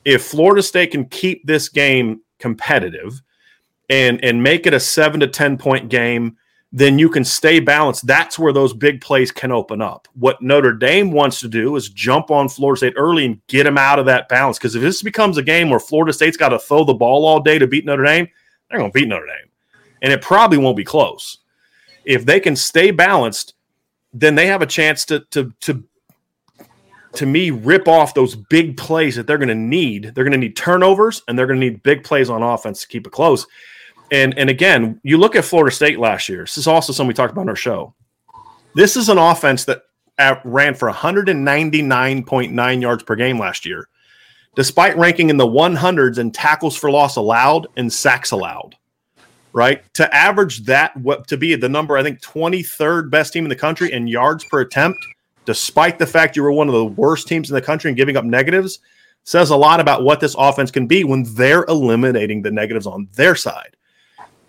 If 0.04 0.26
Florida 0.26 0.62
State 0.62 0.90
can 0.90 1.06
keep 1.06 1.46
this 1.46 1.70
game 1.70 2.20
competitive 2.38 3.22
and 3.88 4.22
and 4.22 4.42
make 4.42 4.66
it 4.66 4.74
a 4.74 4.80
seven 4.80 5.20
to 5.20 5.26
ten 5.26 5.56
point 5.56 5.88
game 5.88 6.36
then 6.72 6.98
you 6.98 7.08
can 7.08 7.24
stay 7.24 7.60
balanced. 7.60 8.06
That's 8.06 8.38
where 8.38 8.52
those 8.52 8.72
big 8.72 9.00
plays 9.00 9.30
can 9.30 9.52
open 9.52 9.80
up. 9.80 10.08
What 10.14 10.42
Notre 10.42 10.72
Dame 10.72 11.12
wants 11.12 11.40
to 11.40 11.48
do 11.48 11.76
is 11.76 11.88
jump 11.88 12.30
on 12.30 12.48
Florida 12.48 12.78
State 12.78 12.94
early 12.96 13.24
and 13.24 13.46
get 13.46 13.64
them 13.64 13.78
out 13.78 13.98
of 13.98 14.06
that 14.06 14.28
balance. 14.28 14.58
Because 14.58 14.74
if 14.74 14.82
this 14.82 15.02
becomes 15.02 15.38
a 15.38 15.42
game 15.42 15.70
where 15.70 15.80
Florida 15.80 16.12
State's 16.12 16.36
got 16.36 16.50
to 16.50 16.58
throw 16.58 16.84
the 16.84 16.94
ball 16.94 17.24
all 17.24 17.40
day 17.40 17.58
to 17.58 17.66
beat 17.66 17.84
Notre 17.84 18.04
Dame, 18.04 18.28
they're 18.68 18.78
going 18.78 18.90
to 18.90 18.98
beat 18.98 19.08
Notre 19.08 19.26
Dame. 19.26 19.50
And 20.02 20.12
it 20.12 20.20
probably 20.20 20.58
won't 20.58 20.76
be 20.76 20.84
close. 20.84 21.38
If 22.04 22.26
they 22.26 22.40
can 22.40 22.56
stay 22.56 22.90
balanced, 22.90 23.54
then 24.12 24.34
they 24.34 24.46
have 24.46 24.62
a 24.62 24.66
chance 24.66 25.04
to, 25.06 25.20
to, 25.30 25.52
to, 25.60 25.84
to 27.14 27.26
me, 27.26 27.50
rip 27.50 27.88
off 27.88 28.14
those 28.14 28.34
big 28.34 28.76
plays 28.76 29.16
that 29.16 29.26
they're 29.26 29.38
going 29.38 29.48
to 29.48 29.54
need. 29.54 30.12
They're 30.14 30.24
going 30.24 30.32
to 30.32 30.38
need 30.38 30.56
turnovers 30.56 31.22
and 31.26 31.38
they're 31.38 31.46
going 31.46 31.60
to 31.60 31.70
need 31.70 31.82
big 31.82 32.04
plays 32.04 32.28
on 32.28 32.42
offense 32.42 32.82
to 32.82 32.88
keep 32.88 33.06
it 33.06 33.12
close. 33.12 33.46
And 34.10 34.38
and 34.38 34.48
again, 34.48 35.00
you 35.02 35.18
look 35.18 35.34
at 35.36 35.44
Florida 35.44 35.74
State 35.74 35.98
last 35.98 36.28
year. 36.28 36.42
This 36.42 36.58
is 36.58 36.66
also 36.66 36.92
something 36.92 37.08
we 37.08 37.14
talked 37.14 37.32
about 37.32 37.42
on 37.42 37.48
our 37.48 37.56
show. 37.56 37.94
This 38.74 38.96
is 38.96 39.08
an 39.08 39.18
offense 39.18 39.64
that 39.64 39.82
ran 40.44 40.74
for 40.74 40.90
199.9 40.90 42.80
yards 42.80 43.02
per 43.02 43.16
game 43.16 43.38
last 43.38 43.66
year, 43.66 43.88
despite 44.54 44.96
ranking 44.96 45.30
in 45.30 45.36
the 45.36 45.46
100s 45.46 46.18
in 46.18 46.30
tackles 46.30 46.76
for 46.76 46.90
loss 46.90 47.16
allowed 47.16 47.66
and 47.76 47.92
sacks 47.92 48.30
allowed. 48.30 48.76
Right 49.52 49.82
to 49.94 50.14
average 50.14 50.64
that, 50.66 50.92
to 51.28 51.36
be 51.38 51.54
the 51.54 51.68
number 51.68 51.96
I 51.96 52.02
think 52.02 52.20
23rd 52.20 53.10
best 53.10 53.32
team 53.32 53.46
in 53.46 53.48
the 53.48 53.56
country 53.56 53.90
in 53.90 54.06
yards 54.06 54.44
per 54.44 54.60
attempt, 54.60 54.98
despite 55.46 55.98
the 55.98 56.06
fact 56.06 56.36
you 56.36 56.42
were 56.42 56.52
one 56.52 56.68
of 56.68 56.74
the 56.74 56.84
worst 56.84 57.26
teams 57.26 57.48
in 57.48 57.54
the 57.54 57.62
country 57.62 57.88
and 57.88 57.96
giving 57.96 58.18
up 58.18 58.24
negatives, 58.24 58.80
says 59.24 59.48
a 59.48 59.56
lot 59.56 59.80
about 59.80 60.04
what 60.04 60.20
this 60.20 60.36
offense 60.38 60.70
can 60.70 60.86
be 60.86 61.04
when 61.04 61.22
they're 61.34 61.64
eliminating 61.64 62.42
the 62.42 62.50
negatives 62.50 62.86
on 62.86 63.08
their 63.14 63.34
side. 63.34 63.74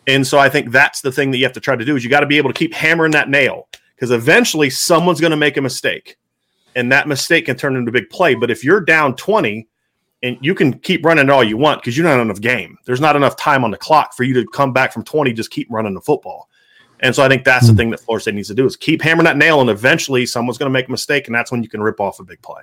And 0.07 0.25
so 0.25 0.39
I 0.39 0.49
think 0.49 0.71
that's 0.71 1.01
the 1.01 1.11
thing 1.11 1.31
that 1.31 1.37
you 1.37 1.43
have 1.43 1.53
to 1.53 1.59
try 1.59 1.75
to 1.75 1.85
do 1.85 1.95
is 1.95 2.03
you 2.03 2.09
got 2.09 2.21
to 2.21 2.25
be 2.25 2.37
able 2.37 2.51
to 2.51 2.57
keep 2.57 2.73
hammering 2.73 3.11
that 3.11 3.29
nail 3.29 3.67
because 3.95 4.09
eventually 4.09 4.69
someone's 4.69 5.19
going 5.19 5.31
to 5.31 5.37
make 5.37 5.57
a 5.57 5.61
mistake 5.61 6.17
and 6.75 6.91
that 6.91 7.07
mistake 7.07 7.47
can 7.47 7.57
turn 7.57 7.75
into 7.75 7.89
a 7.89 7.91
big 7.91 8.09
play. 8.09 8.33
But 8.33 8.49
if 8.49 8.63
you're 8.63 8.79
down 8.79 9.15
20 9.15 9.67
and 10.23 10.37
you 10.41 10.55
can 10.55 10.79
keep 10.79 11.05
running 11.05 11.29
all 11.29 11.43
you 11.43 11.57
want 11.57 11.81
because 11.81 11.97
you're 11.97 12.07
not 12.07 12.21
enough 12.21 12.39
game, 12.39 12.77
there's 12.85 13.01
not 13.01 13.15
enough 13.15 13.35
time 13.35 13.65
on 13.65 13.71
the 13.71 13.77
clock 13.77 14.15
for 14.15 14.23
you 14.23 14.33
to 14.35 14.45
come 14.53 14.71
back 14.71 14.93
from 14.93 15.03
20, 15.03 15.33
just 15.33 15.51
keep 15.51 15.67
running 15.69 15.93
the 15.93 16.01
football. 16.01 16.49
And 17.01 17.13
so 17.13 17.21
I 17.21 17.27
think 17.27 17.43
that's 17.43 17.67
the 17.67 17.73
hmm. 17.73 17.77
thing 17.77 17.89
that 17.91 17.99
Florida 17.99 18.21
State 18.21 18.35
needs 18.35 18.47
to 18.47 18.55
do 18.55 18.65
is 18.65 18.75
keep 18.75 19.01
hammering 19.01 19.25
that 19.25 19.37
nail 19.37 19.59
and 19.59 19.69
eventually 19.69 20.25
someone's 20.25 20.57
going 20.57 20.69
to 20.69 20.73
make 20.73 20.87
a 20.87 20.91
mistake 20.91 21.27
and 21.27 21.35
that's 21.35 21.51
when 21.51 21.61
you 21.61 21.69
can 21.69 21.81
rip 21.81 21.99
off 21.99 22.19
a 22.19 22.23
big 22.23 22.41
play. 22.41 22.61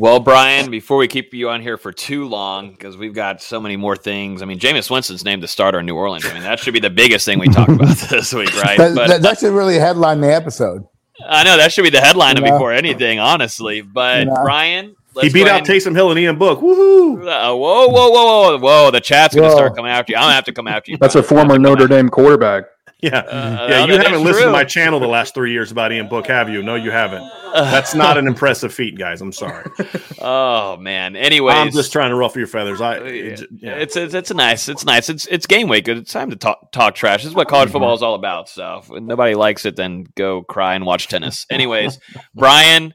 Well, 0.00 0.18
Bryan, 0.18 0.70
before 0.70 0.96
we 0.96 1.08
keep 1.08 1.34
you 1.34 1.50
on 1.50 1.60
here 1.60 1.76
for 1.76 1.92
too 1.92 2.26
long, 2.26 2.70
because 2.70 2.96
we've 2.96 3.12
got 3.12 3.42
so 3.42 3.60
many 3.60 3.76
more 3.76 3.96
things. 3.96 4.40
I 4.40 4.46
mean, 4.46 4.58
Jameis 4.58 4.90
Winston's 4.90 5.26
named 5.26 5.42
the 5.42 5.46
starter 5.46 5.80
in 5.80 5.84
New 5.84 5.94
Orleans. 5.94 6.24
I 6.24 6.32
mean, 6.32 6.42
that 6.42 6.58
should 6.58 6.72
be 6.72 6.80
the 6.80 6.88
biggest 6.88 7.26
thing 7.26 7.38
we 7.38 7.48
talk 7.48 7.68
about 7.68 7.98
this 8.08 8.32
week, 8.32 8.50
right? 8.62 8.78
That, 8.78 8.94
but, 8.94 9.08
that, 9.08 9.20
that 9.20 9.38
should 9.40 9.52
really 9.52 9.78
headline 9.78 10.22
the 10.22 10.34
episode. 10.34 10.86
I 11.22 11.44
know 11.44 11.58
that 11.58 11.70
should 11.70 11.82
be 11.82 11.90
the 11.90 12.00
headline 12.00 12.38
you 12.38 12.44
know? 12.44 12.52
before 12.52 12.72
anything, 12.72 13.18
honestly. 13.18 13.82
But 13.82 14.20
you 14.20 14.24
know? 14.24 14.42
Bryan, 14.42 14.96
he 15.20 15.28
beat 15.28 15.46
out 15.46 15.64
Taysom 15.64 15.94
Hill 15.94 16.10
and 16.10 16.18
Ian 16.18 16.38
Book. 16.38 16.60
Woohoo! 16.60 17.20
Uh, 17.20 17.54
whoa, 17.54 17.88
whoa, 17.88 18.08
whoa, 18.08 18.56
whoa, 18.56 18.58
whoa! 18.58 18.90
The 18.90 19.02
chat's 19.02 19.34
gonna 19.34 19.50
start 19.50 19.76
coming 19.76 19.92
after 19.92 20.12
you. 20.12 20.16
I'm 20.16 20.22
gonna 20.22 20.34
have 20.34 20.44
to 20.46 20.52
come 20.54 20.66
after 20.66 20.92
you. 20.92 20.96
That's 20.96 21.16
a 21.16 21.22
former 21.22 21.58
Notre 21.58 21.86
Dame 21.86 22.08
quarterback. 22.08 22.64
Yeah, 23.10 23.20
uh, 23.20 23.66
yeah. 23.70 23.86
You 23.86 23.94
haven't 23.94 24.24
listened 24.24 24.42
true. 24.42 24.44
to 24.44 24.50
my 24.52 24.64
channel 24.64 25.00
the 25.00 25.08
last 25.08 25.34
three 25.34 25.52
years 25.52 25.72
about 25.72 25.90
Ian 25.90 26.08
Book, 26.08 26.26
have 26.26 26.50
you? 26.50 26.62
No, 26.62 26.74
you 26.74 26.90
haven't. 26.90 27.26
That's 27.54 27.94
not 27.94 28.18
an 28.18 28.26
impressive 28.26 28.74
feat, 28.74 28.98
guys. 28.98 29.22
I'm 29.22 29.32
sorry. 29.32 29.70
oh 30.20 30.76
man. 30.76 31.16
Anyways, 31.16 31.56
I'm 31.56 31.70
just 31.70 31.92
trying 31.92 32.10
to 32.10 32.16
ruffle 32.16 32.38
your 32.40 32.46
feathers. 32.46 32.80
I, 32.80 32.96
it, 32.98 33.42
yeah. 33.56 33.76
it's, 33.76 33.96
it's 33.96 34.12
it's 34.12 34.32
nice. 34.34 34.68
It's 34.68 34.84
nice. 34.84 35.08
It's 35.08 35.26
it's 35.26 35.46
game 35.46 35.68
week. 35.68 35.86
Good. 35.86 35.96
It's 35.96 36.12
time 36.12 36.28
to 36.28 36.36
talk 36.36 36.72
talk 36.72 36.94
trash. 36.94 37.22
This 37.22 37.30
is 37.30 37.34
what 37.34 37.48
college 37.48 37.68
mm-hmm. 37.68 37.72
football 37.72 37.94
is 37.94 38.02
all 38.02 38.14
about. 38.14 38.50
So 38.50 38.82
if 38.82 38.90
nobody 39.02 39.34
likes 39.34 39.64
it, 39.64 39.76
then 39.76 40.04
go 40.14 40.42
cry 40.42 40.74
and 40.74 40.84
watch 40.84 41.08
tennis. 41.08 41.46
Anyways, 41.48 41.98
Bryan 42.34 42.92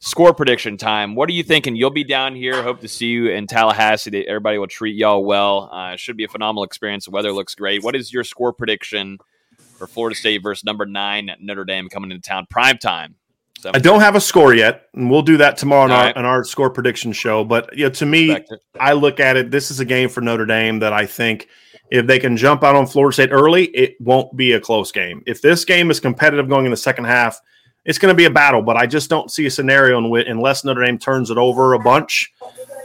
score 0.00 0.34
prediction 0.34 0.76
time. 0.76 1.14
What 1.14 1.28
are 1.28 1.32
you 1.32 1.42
thinking? 1.42 1.76
You'll 1.76 1.90
be 1.90 2.04
down 2.04 2.34
here. 2.34 2.62
Hope 2.62 2.80
to 2.80 2.88
see 2.88 3.06
you 3.06 3.30
in 3.30 3.46
Tallahassee. 3.46 4.26
Everybody 4.26 4.58
will 4.58 4.66
treat 4.66 4.96
y'all 4.96 5.24
well. 5.24 5.70
Uh, 5.72 5.96
should 5.96 6.16
be 6.16 6.24
a 6.24 6.28
phenomenal 6.28 6.64
experience. 6.64 7.06
The 7.06 7.12
weather 7.12 7.32
looks 7.32 7.54
great. 7.54 7.82
What 7.82 7.96
is 7.96 8.12
your 8.12 8.24
score 8.24 8.52
prediction 8.52 9.18
for 9.84 9.92
Florida 9.92 10.16
State 10.16 10.42
versus 10.42 10.64
number 10.64 10.86
nine 10.86 11.30
Notre 11.40 11.64
Dame 11.64 11.88
coming 11.88 12.10
into 12.10 12.26
town 12.26 12.46
prime 12.48 12.78
time? 12.78 13.16
I 13.72 13.78
don't 13.78 14.00
have 14.00 14.14
a 14.14 14.20
score 14.20 14.52
yet, 14.52 14.88
and 14.94 15.10
we'll 15.10 15.22
do 15.22 15.38
that 15.38 15.56
tomorrow 15.56 15.84
on, 15.84 15.90
our, 15.90 16.04
right. 16.04 16.16
in 16.16 16.24
our 16.26 16.44
score 16.44 16.68
prediction 16.68 17.12
show. 17.12 17.44
But 17.44 17.74
you 17.76 17.84
know, 17.84 17.90
to 17.90 18.04
me, 18.04 18.36
I 18.78 18.92
look 18.92 19.20
at 19.20 19.38
it. 19.38 19.50
This 19.50 19.70
is 19.70 19.80
a 19.80 19.86
game 19.86 20.10
for 20.10 20.20
Notre 20.20 20.44
Dame 20.44 20.80
that 20.80 20.92
I 20.92 21.06
think 21.06 21.48
if 21.90 22.06
they 22.06 22.18
can 22.18 22.36
jump 22.36 22.62
out 22.62 22.76
on 22.76 22.86
Florida 22.86 23.14
State 23.14 23.30
early, 23.32 23.66
it 23.66 23.98
won't 24.00 24.36
be 24.36 24.52
a 24.52 24.60
close 24.60 24.92
game. 24.92 25.22
If 25.26 25.40
this 25.40 25.64
game 25.64 25.90
is 25.90 25.98
competitive 25.98 26.48
going 26.48 26.66
in 26.66 26.72
the 26.72 26.76
second 26.76 27.04
half, 27.04 27.40
it's 27.86 27.98
going 27.98 28.12
to 28.12 28.16
be 28.16 28.26
a 28.26 28.30
battle. 28.30 28.60
But 28.60 28.76
I 28.76 28.86
just 28.86 29.08
don't 29.08 29.30
see 29.30 29.46
a 29.46 29.50
scenario 29.50 29.96
in 29.96 30.10
which, 30.10 30.26
unless 30.26 30.62
Notre 30.64 30.84
Dame 30.84 30.98
turns 30.98 31.30
it 31.30 31.38
over 31.38 31.72
a 31.72 31.78
bunch, 31.78 32.32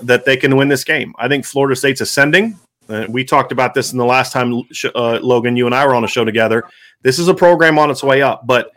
that 0.04 0.24
they 0.24 0.38
can 0.38 0.56
win 0.56 0.70
this 0.70 0.86
game. 0.86 1.14
I 1.18 1.28
think 1.28 1.45
Florida 1.45 1.76
State's 1.76 2.00
ascending. 2.00 2.58
Uh, 2.90 3.06
we 3.08 3.24
talked 3.24 3.52
about 3.52 3.74
this 3.74 3.92
in 3.92 3.98
the 3.98 4.06
last 4.06 4.34
time, 4.34 4.64
uh, 4.96 5.20
Logan. 5.22 5.56
You 5.56 5.66
and 5.68 5.76
I 5.76 5.86
were 5.86 5.94
on 5.94 6.04
a 6.04 6.08
show 6.08 6.26
together. 6.26 6.64
This 7.04 7.20
is 7.20 7.28
a 7.28 7.34
program 7.34 7.78
on 7.78 7.92
its 7.92 8.04
way 8.04 8.22
up, 8.22 8.48
but 8.48 8.72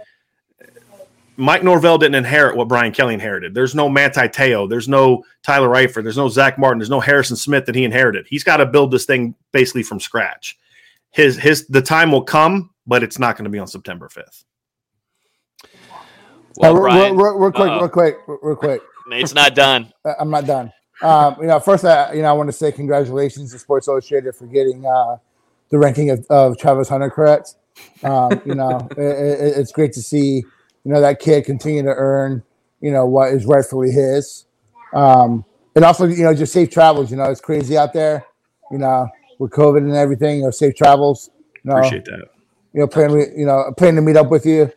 Mike 1.37 1.65
Norvell 1.65 1.97
didn't 1.99 2.15
inherit 2.17 2.57
what 2.57 2.69
Brian 2.69 2.93
Kelly 2.93 3.15
inherited. 3.15 3.55
There's 3.55 3.75
no 3.75 3.89
Manti 3.89 4.29
Teo. 4.29 4.67
There's 4.67 4.87
no 4.87 5.25
Tyler 5.43 5.71
Eifert. 5.71 6.03
There's 6.03 6.19
no 6.19 6.29
Zach 6.29 6.59
Martin. 6.59 6.79
There's 6.79 6.91
no 6.91 7.01
Harrison 7.01 7.37
Smith 7.37 7.65
that 7.67 7.75
he 7.75 7.85
inherited. 7.85 8.27
He's 8.29 8.45
got 8.45 8.59
to 8.59 8.67
build 8.67 8.91
this 8.91 9.07
thing 9.07 9.35
basically 9.51 9.83
from 9.83 9.99
scratch. 9.99 10.59
His 11.11 11.37
his 11.39 11.67
the 11.67 11.83
time 11.83 12.13
will 12.13 12.23
come, 12.23 12.71
but 12.87 13.03
it's 13.03 13.19
not 13.19 13.37
going 13.37 13.45
to 13.45 13.51
be 13.51 13.59
on 13.59 13.67
September 13.67 14.09
5th. 14.09 14.45
Well, 16.57 16.71
Uh, 16.71 16.75
real- 16.75 16.83
Bryan, 16.83 17.17
real, 17.17 17.39
real 17.39 17.53
quick, 17.53 17.71
uh-oh. 17.71 17.81
real 17.81 17.89
quick, 17.89 18.17
real 18.27 18.57
quick. 18.57 18.83
It's 19.11 19.35
not 19.35 19.55
done. 19.55 19.93
Uh, 20.05 20.15
I'm 20.21 20.31
not 20.31 20.47
done. 20.47 20.73
Um, 21.03 21.37
you 21.41 21.47
know, 21.49 21.59
first, 21.59 21.85
I, 21.85 22.13
you 22.13 22.23
know, 22.23 22.29
I 22.29 22.33
want 22.33 22.49
to 22.49 22.53
say 22.53 22.71
congratulations 22.73 23.53
to 23.53 23.59
Sports 23.59 23.89
Illustrated 23.89 24.35
for 24.37 24.47
getting 24.47 24.87
uh, 24.87 25.17
the 25.71 25.79
ranking 25.79 26.11
of, 26.11 26.25
of 26.31 26.59
Travis 26.59 26.89
Hunter 26.89 27.11
correct. 27.11 27.57
Um, 28.05 28.41
you 28.45 28.55
know, 28.55 28.89
it, 28.93 29.01
it, 29.01 29.59
it's 29.59 29.73
great 29.73 29.93
to 29.95 30.03
see, 30.03 30.37
you 30.37 30.93
know, 30.93 31.01
that 31.01 31.19
kid 31.19 31.45
continue 31.45 31.83
to 31.83 31.89
earn, 31.89 32.43
you 32.81 32.93
know, 32.93 33.07
what 33.07 33.33
is 33.33 33.45
rightfully 33.47 33.91
his. 33.91 34.47
Um, 34.95 35.45
and 35.75 35.85
also, 35.85 36.07
you 36.07 36.23
know, 36.23 36.35
just 36.35 36.53
safe 36.53 36.71
travels. 36.71 37.11
You 37.11 37.17
know, 37.17 37.25
it's 37.25 37.41
crazy 37.41 37.77
out 37.77 37.93
there. 37.93 38.27
You 38.71 38.79
know, 38.79 39.09
with 39.39 39.51
COVID 39.51 39.79
and 39.79 39.95
everything. 39.95 40.39
You 40.39 40.45
know, 40.45 40.51
safe 40.51 40.75
travels. 40.75 41.31
You 41.65 41.71
know, 41.71 41.79
Appreciate 41.79 42.05
that. 42.05 42.29
you 42.73 42.81
know, 42.81 42.87
plan, 42.87 43.11
you 43.11 43.47
know, 43.47 43.73
plan 43.77 43.97
to 43.97 44.03
meet 44.03 44.17
up 44.17 44.31
with 44.31 44.45
you. 44.47 44.71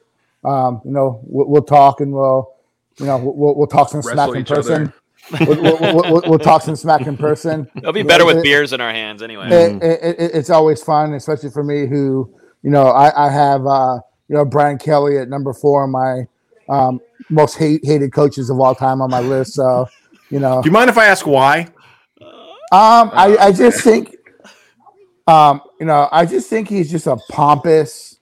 Um, 0.44 0.82
you 0.86 0.92
know, 0.92 1.22
we'll, 1.24 1.48
we'll 1.48 1.64
talk 1.64 2.02
and 2.02 2.14
we'll, 2.14 2.54
you 3.00 3.06
know, 3.08 3.18
we'll, 3.18 3.56
we'll 3.56 3.68
talk 3.68 3.90
some 3.90 4.02
Wrestle 4.02 4.14
smack 4.14 4.36
in 4.36 4.46
person. 4.46 4.74
other. 4.84 4.94
Person. 5.32 5.48
we'll, 5.48 5.62
we'll, 5.62 5.80
we'll, 5.80 6.12
we'll, 6.12 6.22
we'll 6.32 6.40
talk 6.40 6.62
some 6.62 6.76
smack 6.76 7.02
in 7.08 7.18
person. 7.18 7.68
It'll 7.76 7.94
be 7.94 8.04
better 8.04 8.26
with 8.26 8.38
it- 8.38 8.44
beers 8.44 8.74
in 8.74 8.82
our 8.82 8.92
hands 8.92 9.22
anyway. 9.22 9.48
It, 9.50 9.84
it, 9.84 10.02
it, 10.20 10.32
it's 10.34 10.50
always 10.50 10.82
fun, 10.84 11.14
especially 11.14 11.50
for 11.52 11.64
me, 11.64 11.88
who 11.88 12.30
you 12.64 12.72
know, 12.72 12.88
I, 12.88 13.28
I 13.28 13.32
have 13.32 13.66
uh, 13.68 14.00
you 14.28 14.36
know 14.36 14.44
Brian 14.46 14.78
Kelly 14.80 15.18
at 15.20 15.30
number 15.30 15.54
four 15.54 15.84
on 15.84 15.92
my 15.92 16.28
um, 16.68 17.00
most 17.30 17.58
hate, 17.58 17.86
hated 17.86 18.12
coaches 18.12 18.50
of 18.50 18.60
all 18.60 18.74
time 18.76 19.02
on 19.02 19.10
my 19.12 19.20
list. 19.20 19.54
So, 19.54 19.88
you 20.32 20.40
know, 20.40 20.62
Do 20.62 20.68
you 20.68 20.74
mind 20.74 20.90
if 20.90 20.98
I 20.98 21.06
ask 21.06 21.26
why? 21.28 21.68
um, 22.72 23.12
I, 23.14 23.38
I 23.40 23.52
just 23.52 23.82
think, 23.84 24.16
um, 25.28 25.62
you 25.80 25.86
know, 25.86 26.10
I 26.12 26.26
just 26.26 26.50
think 26.50 26.68
he's 26.68 26.90
just 26.90 27.06
a 27.08 27.18
pompous 27.30 28.18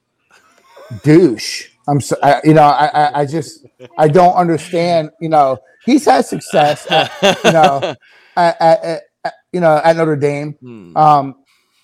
douche. 1.03 1.69
I'm 1.87 1.99
so, 2.01 2.15
I, 2.21 2.41
you 2.43 2.53
know, 2.53 2.63
I, 2.63 2.85
I, 2.87 3.19
I 3.21 3.25
just, 3.25 3.65
I 3.97 4.07
don't 4.07 4.35
understand. 4.35 5.11
You 5.19 5.29
know, 5.29 5.57
he's 5.85 6.05
had 6.05 6.25
success, 6.25 6.85
at, 6.91 7.11
you 7.21 7.51
know, 7.51 7.95
at, 8.35 8.61
at, 8.61 9.03
you 9.51 9.59
know, 9.59 9.79
at 9.83 9.95
Notre 9.95 10.15
Dame. 10.15 10.53
Hmm. 10.53 10.97
Um, 10.97 11.35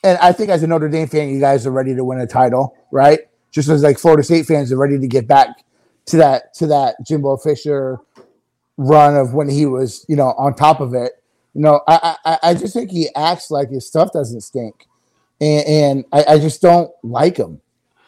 and 0.03 0.17
I 0.19 0.31
think 0.31 0.49
as 0.49 0.63
a 0.63 0.67
Notre 0.67 0.89
Dame 0.89 1.07
fan, 1.07 1.29
you 1.29 1.39
guys 1.39 1.65
are 1.67 1.71
ready 1.71 1.95
to 1.95 2.03
win 2.03 2.19
a 2.19 2.27
title, 2.27 2.75
right? 2.91 3.19
Just 3.51 3.69
as 3.69 3.83
like 3.83 3.99
Florida 3.99 4.23
State 4.23 4.45
fans 4.45 4.71
are 4.71 4.77
ready 4.77 4.97
to 4.97 5.07
get 5.07 5.27
back 5.27 5.49
to 6.05 6.17
that 6.17 6.53
to 6.55 6.67
that 6.67 6.95
Jimbo 7.05 7.37
Fisher 7.37 7.99
run 8.77 9.15
of 9.15 9.33
when 9.33 9.49
he 9.49 9.65
was, 9.65 10.05
you 10.07 10.15
know, 10.15 10.33
on 10.37 10.55
top 10.55 10.79
of 10.79 10.93
it. 10.93 11.13
You 11.53 11.61
know, 11.61 11.81
I 11.87 12.15
I, 12.25 12.37
I 12.43 12.53
just 12.53 12.73
think 12.73 12.91
he 12.91 13.09
acts 13.15 13.51
like 13.51 13.69
his 13.69 13.85
stuff 13.87 14.11
doesn't 14.13 14.41
stink, 14.41 14.87
and, 15.41 15.67
and 15.67 16.05
I, 16.11 16.35
I 16.35 16.39
just 16.39 16.61
don't 16.61 16.91
like 17.03 17.37
him. 17.37 17.59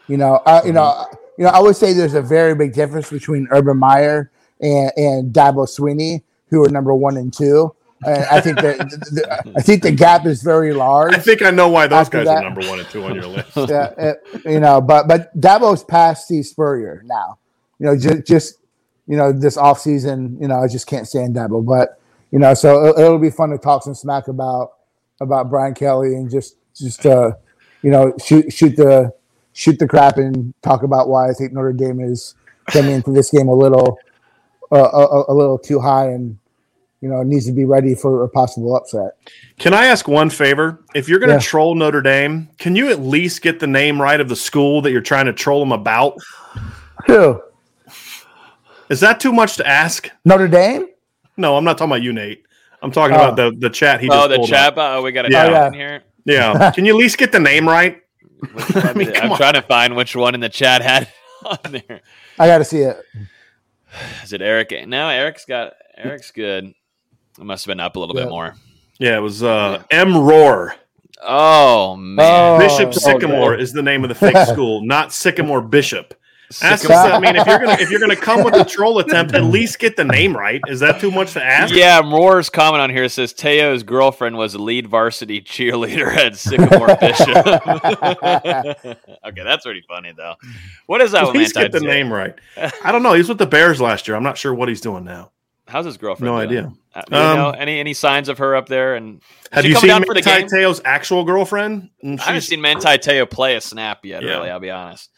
You 0.07 0.17
know, 0.17 0.41
I, 0.45 0.63
you 0.63 0.73
know, 0.73 1.07
you 1.37 1.45
know. 1.45 1.51
I 1.51 1.59
would 1.59 1.75
say 1.75 1.93
there's 1.93 2.13
a 2.13 2.21
very 2.21 2.55
big 2.55 2.73
difference 2.73 3.09
between 3.09 3.47
Urban 3.51 3.77
Meyer 3.77 4.31
and 4.61 4.91
and 4.95 5.33
Dabo 5.33 5.67
Swinney, 5.67 6.21
who 6.49 6.63
are 6.65 6.69
number 6.69 6.93
one 6.93 7.17
and 7.17 7.33
two. 7.33 7.73
And 8.03 8.23
I 8.25 8.41
think 8.41 8.59
that 8.61 8.79
the, 8.79 9.53
I 9.55 9.61
think 9.61 9.83
the 9.83 9.91
gap 9.91 10.25
is 10.25 10.41
very 10.41 10.73
large. 10.73 11.13
I 11.13 11.19
think 11.19 11.43
I 11.43 11.51
know 11.51 11.69
why 11.69 11.85
those 11.85 12.09
guys 12.09 12.25
that- 12.25 12.37
are 12.37 12.49
number 12.49 12.67
one 12.67 12.79
and 12.79 12.89
two 12.89 13.03
on 13.03 13.13
your 13.13 13.27
list. 13.27 13.51
yeah, 13.55 13.93
it- 13.97 14.23
you 14.45 14.59
know, 14.59 14.81
but 14.81 15.07
but 15.07 15.39
Dabo's 15.39 15.83
past 15.83 16.25
Steve 16.25 16.45
Spurrier 16.45 17.03
now. 17.05 17.37
You 17.79 17.85
know, 17.87 17.97
just 17.97 18.25
just 18.25 18.55
you 19.07 19.17
know 19.17 19.31
this 19.31 19.55
off 19.57 19.79
season, 19.79 20.37
you 20.41 20.47
know, 20.47 20.59
I 20.61 20.67
just 20.67 20.87
can't 20.87 21.07
stand 21.07 21.35
Dabo. 21.35 21.63
But 21.65 21.99
you 22.31 22.39
know, 22.39 22.53
so 22.53 22.85
it, 22.87 22.99
it'll 22.99 23.19
be 23.19 23.29
fun 23.29 23.49
to 23.51 23.57
talk 23.59 23.83
some 23.83 23.93
smack 23.93 24.27
about 24.27 24.71
about 25.19 25.49
Brian 25.51 25.75
Kelly 25.75 26.15
and 26.15 26.29
just 26.29 26.55
just 26.75 27.05
uh, 27.05 27.33
you 27.83 27.91
know 27.91 28.13
shoot 28.23 28.51
shoot 28.51 28.75
the 28.77 29.13
shoot 29.53 29.77
the 29.77 29.87
crap 29.87 30.17
and 30.17 30.53
talk 30.63 30.81
about 30.81 31.07
why 31.09 31.29
I 31.29 31.33
think 31.33 31.53
Notre 31.53 31.73
Dame 31.73 31.99
is 31.99 32.33
coming 32.67 32.93
into 32.95 33.11
this 33.11 33.29
game 33.29 33.47
a 33.47 33.53
little 33.53 33.99
uh, 34.71 34.77
a, 34.77 35.31
a 35.31 35.33
little 35.33 35.57
too 35.57 35.79
high 35.79 36.07
and 36.09 36.37
you 37.01 37.09
know 37.09 37.23
needs 37.23 37.45
to 37.47 37.51
be 37.51 37.65
ready 37.65 37.95
for 37.95 38.23
a 38.23 38.29
possible 38.29 38.75
upset. 38.75 39.11
Can 39.59 39.73
I 39.73 39.85
ask 39.85 40.07
one 40.07 40.29
favor? 40.29 40.83
If 40.95 41.07
you're 41.09 41.19
going 41.19 41.29
to 41.29 41.35
Yeah. 41.35 41.39
troll 41.39 41.75
Notre 41.75 42.01
Dame, 42.01 42.49
can 42.57 42.75
you 42.75 42.89
at 42.89 42.99
least 42.99 43.41
get 43.41 43.59
the 43.59 43.67
name 43.67 44.01
right 44.01 44.19
of 44.19 44.29
the 44.29 44.35
school 44.35 44.81
that 44.81 44.91
you're 44.91 45.01
trying 45.01 45.25
to 45.25 45.33
troll 45.33 45.59
them 45.59 45.71
about? 45.71 46.17
Who 47.07 47.41
Is 48.89 48.99
that 48.99 49.19
too 49.19 49.31
much 49.31 49.55
to 49.57 49.67
ask? 49.67 50.09
Notre 50.25 50.47
Dame? 50.47 50.87
No, 51.37 51.55
I'm 51.57 51.63
not 51.63 51.77
talking 51.77 51.91
about 51.91 52.01
you, 52.03 52.13
Nate. 52.13 52.43
I'm 52.83 52.91
talking 52.91 53.15
Oh. 53.15 53.19
about 53.19 53.35
the, 53.35 53.55
the 53.57 53.69
chat 53.69 54.01
he 54.01 54.07
just 54.07 54.19
oh, 54.19 54.27
the 54.27 54.45
chat. 54.47 54.77
up. 54.77 54.97
Oh, 54.97 55.01
we 55.01 55.11
got 55.11 55.25
a 55.25 55.31
Yeah. 55.31 55.43
chat 55.43 55.47
Oh, 55.47 55.51
yeah. 55.53 55.67
in 55.67 55.73
here. 55.73 56.03
Yeah. 56.25 56.71
Can 56.75 56.85
you 56.85 56.93
at 56.95 56.97
least 56.99 57.17
get 57.17 57.31
the 57.31 57.39
name 57.39 57.67
right? 57.67 58.01
I 58.83 58.93
mean, 58.93 59.15
I'm 59.15 59.31
on. 59.31 59.37
trying 59.37 59.53
to 59.53 59.61
find 59.61 59.95
which 59.95 60.15
one 60.15 60.33
in 60.35 60.41
the 60.41 60.49
chat 60.49 60.81
had 60.81 61.07
on 61.45 61.57
there. 61.71 62.01
I 62.39 62.47
got 62.47 62.57
to 62.59 62.65
see 62.65 62.79
it. 62.79 62.97
Is 64.23 64.33
it 64.33 64.41
Eric? 64.41 64.73
No, 64.87 65.09
Eric's 65.09 65.45
got 65.45 65.73
Eric's 65.97 66.31
good. 66.31 66.73
It 67.39 67.43
must 67.43 67.65
have 67.65 67.71
been 67.71 67.79
up 67.79 67.95
a 67.95 67.99
little 67.99 68.15
Yeah. 68.15 68.23
bit 68.25 68.29
more. 68.29 68.55
Yeah, 68.99 69.17
it 69.17 69.21
was 69.21 69.41
uh, 69.43 69.83
M. 69.89 70.17
Roar. 70.17 70.75
Oh 71.23 71.95
man, 71.95 72.55
Oh. 72.55 72.59
Bishop 72.59 72.93
Sycamore 72.93 73.55
is 73.55 73.73
the 73.73 73.81
name 73.83 74.03
of 74.03 74.09
the 74.09 74.15
fake 74.15 74.37
school, 74.47 74.81
not 74.83 75.11
Sycamore 75.13 75.61
Bishop. 75.61 76.13
Ask 76.61 76.81
Sycamore. 76.83 76.97
us, 77.03 77.11
I 77.13 77.19
mean, 77.19 77.35
if 77.35 77.45
you're 77.47 77.59
gonna 77.59 77.77
if 77.79 77.89
you're 77.91 77.99
gonna 77.99 78.15
come 78.15 78.43
with 78.43 78.55
a 78.55 78.65
troll 78.69 78.99
attempt, 78.99 79.33
at 79.35 79.43
least 79.43 79.79
get 79.79 79.95
the 79.95 80.03
name 80.03 80.35
right. 80.35 80.61
Is 80.67 80.79
that 80.81 80.99
too 80.99 81.11
much 81.11 81.33
to 81.33 81.43
ask? 81.43 81.73
Yeah, 81.73 81.99
Roar's 82.01 82.49
comment 82.49 82.81
on 82.81 82.89
here 82.89 83.07
says 83.09 83.33
Teo's 83.33 83.83
girlfriend 83.83 84.37
was 84.37 84.55
lead 84.55 84.87
varsity 84.87 85.41
cheerleader 85.41 86.07
at 86.15 86.35
Sycamore 86.35 86.95
Bishop. 86.99 87.27
okay, 89.25 89.43
that's 89.43 89.65
pretty 89.65 89.83
funny 89.87 90.11
though. 90.15 90.35
What 90.87 91.01
is 91.01 91.11
that? 91.11 91.23
At 91.23 91.33
least 91.33 91.55
get 91.55 91.71
the 91.71 91.79
Teo? 91.79 91.89
name 91.89 92.11
right. 92.11 92.35
I 92.83 92.91
don't 92.91 93.03
know. 93.03 93.13
He 93.13 93.19
was 93.19 93.29
with 93.29 93.37
the 93.37 93.45
Bears 93.45 93.79
last 93.81 94.07
year. 94.07 94.15
I'm 94.17 94.23
not 94.23 94.37
sure 94.37 94.53
what 94.53 94.69
he's 94.69 94.81
doing 94.81 95.03
now. 95.03 95.31
How's 95.67 95.85
his 95.85 95.97
girlfriend? 95.97 96.33
No 96.33 96.45
doing? 96.45 96.49
idea. 96.65 96.73
Uh, 96.93 97.01
do 97.09 97.15
Um, 97.15 97.37
know 97.37 97.49
any 97.51 97.79
any 97.79 97.93
signs 97.93 98.27
of 98.27 98.39
her 98.39 98.55
up 98.57 98.67
there? 98.67 98.95
And 98.95 99.19
is 99.19 99.23
Have 99.51 99.63
she 99.63 99.69
you 99.69 99.75
seen 99.75 99.87
down 99.87 100.03
for 100.03 100.13
the 100.13 100.21
Manti? 100.25 100.47
Teo's 100.57 100.81
actual 100.83 101.23
girlfriend? 101.23 101.89
And 102.03 102.19
I 102.19 102.23
haven't 102.25 102.41
seen 102.41 102.59
Manti 102.59 102.97
Teo 102.97 103.25
play 103.25 103.55
a 103.55 103.61
snap 103.61 104.03
yet. 104.05 104.21
Yeah. 104.21 104.31
Really, 104.31 104.49
I'll 104.49 104.59
be 104.59 104.69
honest. 104.71 105.09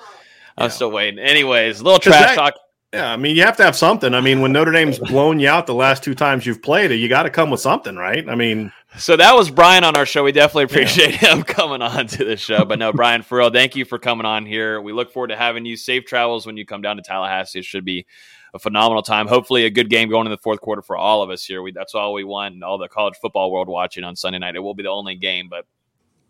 I'm 0.58 0.66
Yeah. 0.66 0.70
still 0.70 0.92
waiting. 0.92 1.20
Anyways, 1.20 1.80
a 1.80 1.84
little 1.84 2.00
trash 2.00 2.30
that- 2.30 2.36
talk. 2.36 2.54
Yeah, 2.94 3.12
I 3.12 3.18
mean, 3.18 3.36
you 3.36 3.42
have 3.42 3.58
to 3.58 3.64
have 3.64 3.76
something. 3.76 4.14
I 4.14 4.22
mean, 4.22 4.40
when 4.42 4.52
Notre 4.52 4.72
Dame's 4.72 5.00
blown 5.00 5.40
you 5.40 5.50
out 5.50 5.66
the 5.66 5.74
last 5.74 6.04
two 6.04 6.14
times 6.14 6.46
you've 6.46 6.62
played 6.62 6.92
it, 6.92 6.98
you 6.98 7.10
got 7.10 7.24
to 7.24 7.32
come 7.32 7.50
with 7.50 7.60
something, 7.60 7.96
right? 7.96 8.24
I 8.30 8.36
mean, 8.36 8.72
So 8.98 9.16
that 9.18 9.36
was 9.36 9.50
Bryan 9.50 9.84
on 9.84 9.96
our 9.98 10.06
show. 10.06 10.24
We 10.24 10.32
definitely 10.32 10.66
appreciate 10.66 11.16
him 11.16 11.42
coming 11.48 11.82
on 11.82 12.06
to 12.06 12.24
the 12.24 12.38
show. 12.38 12.66
But 12.66 12.78
no, 12.78 12.94
Bryan, 12.94 13.24
for 13.24 13.40
real, 13.40 13.50
thank 13.50 13.76
you 13.76 13.84
for 13.84 13.98
coming 13.98 14.28
on 14.28 14.46
here. 14.46 14.80
We 14.80 14.94
look 14.94 15.12
forward 15.12 15.30
to 15.30 15.36
having 15.36 15.66
you. 15.66 15.76
Safe 15.76 16.06
travels 16.06 16.46
when 16.46 16.56
you 16.56 16.68
come 16.68 16.84
down 16.84 16.98
to 16.98 17.02
Tallahassee. 17.02 17.58
It 17.58 17.66
should 17.66 17.84
be 17.84 18.06
a 18.54 18.60
phenomenal 18.60 19.02
time. 19.02 19.26
Hopefully, 19.28 19.66
a 19.66 19.72
good 19.72 19.90
game 19.90 20.08
going 20.12 20.28
in 20.28 20.32
the 20.32 20.38
fourth 20.38 20.62
quarter 20.62 20.84
for 20.84 20.96
all 20.96 21.24
of 21.24 21.32
us 21.32 21.44
here. 21.44 21.64
We, 21.64 21.72
that's 21.72 21.96
all 21.96 22.14
we 22.14 22.24
want, 22.24 22.54
and 22.54 22.64
all 22.64 22.78
the 22.78 22.88
college 22.88 23.16
football 23.20 23.52
world 23.52 23.68
watching 23.68 24.04
on 24.04 24.16
Sunday 24.16 24.38
night. 24.38 24.56
It 24.56 24.60
will 24.60 24.76
be 24.76 24.84
the 24.84 24.90
only 24.92 25.16
game, 25.16 25.48
but 25.50 25.66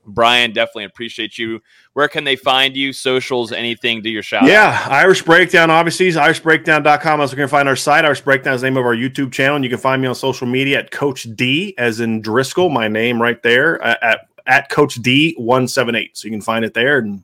Bryan, 0.05 0.51
definitely 0.51 0.83
appreciate 0.85 1.37
you. 1.37 1.61
Where 1.93 2.07
can 2.07 2.23
they 2.23 2.35
find 2.35 2.75
you? 2.75 2.91
Socials, 2.93 3.51
anything? 3.51 4.01
Do 4.01 4.09
your 4.09 4.23
shout. 4.23 4.45
yeah, 4.45 4.85
Irish 4.89 5.21
Breakdown, 5.21 5.69
obviously, 5.71 6.07
is 6.07 6.15
irishbreakdown.com. 6.15 7.21
Also, 7.21 7.35
you 7.35 7.41
can 7.41 7.47
find 7.47 7.69
our 7.69 7.75
site. 7.75 8.03
Irish 8.05 8.21
Breakdown 8.21 8.53
is 8.53 8.61
the 8.61 8.67
name 8.69 8.77
of 8.77 8.85
our 8.85 8.95
YouTube 8.95 9.31
channel. 9.31 9.55
And 9.55 9.63
you 9.63 9.69
can 9.69 9.79
find 9.79 10.01
me 10.01 10.07
on 10.07 10.15
social 10.15 10.47
media 10.47 10.79
at 10.79 10.91
Coach 10.91 11.27
D, 11.35 11.73
as 11.77 11.99
in 11.99 12.21
Driskell, 12.21 12.71
my 12.71 12.87
name 12.87 13.21
right 13.21 13.41
there, 13.43 13.81
at, 13.81 14.03
at, 14.03 14.27
at 14.45 14.69
Coach 14.69 15.01
D178. 15.01 16.09
So 16.13 16.25
you 16.27 16.31
can 16.31 16.41
find 16.41 16.65
it 16.65 16.73
there. 16.73 16.97
And 16.97 17.23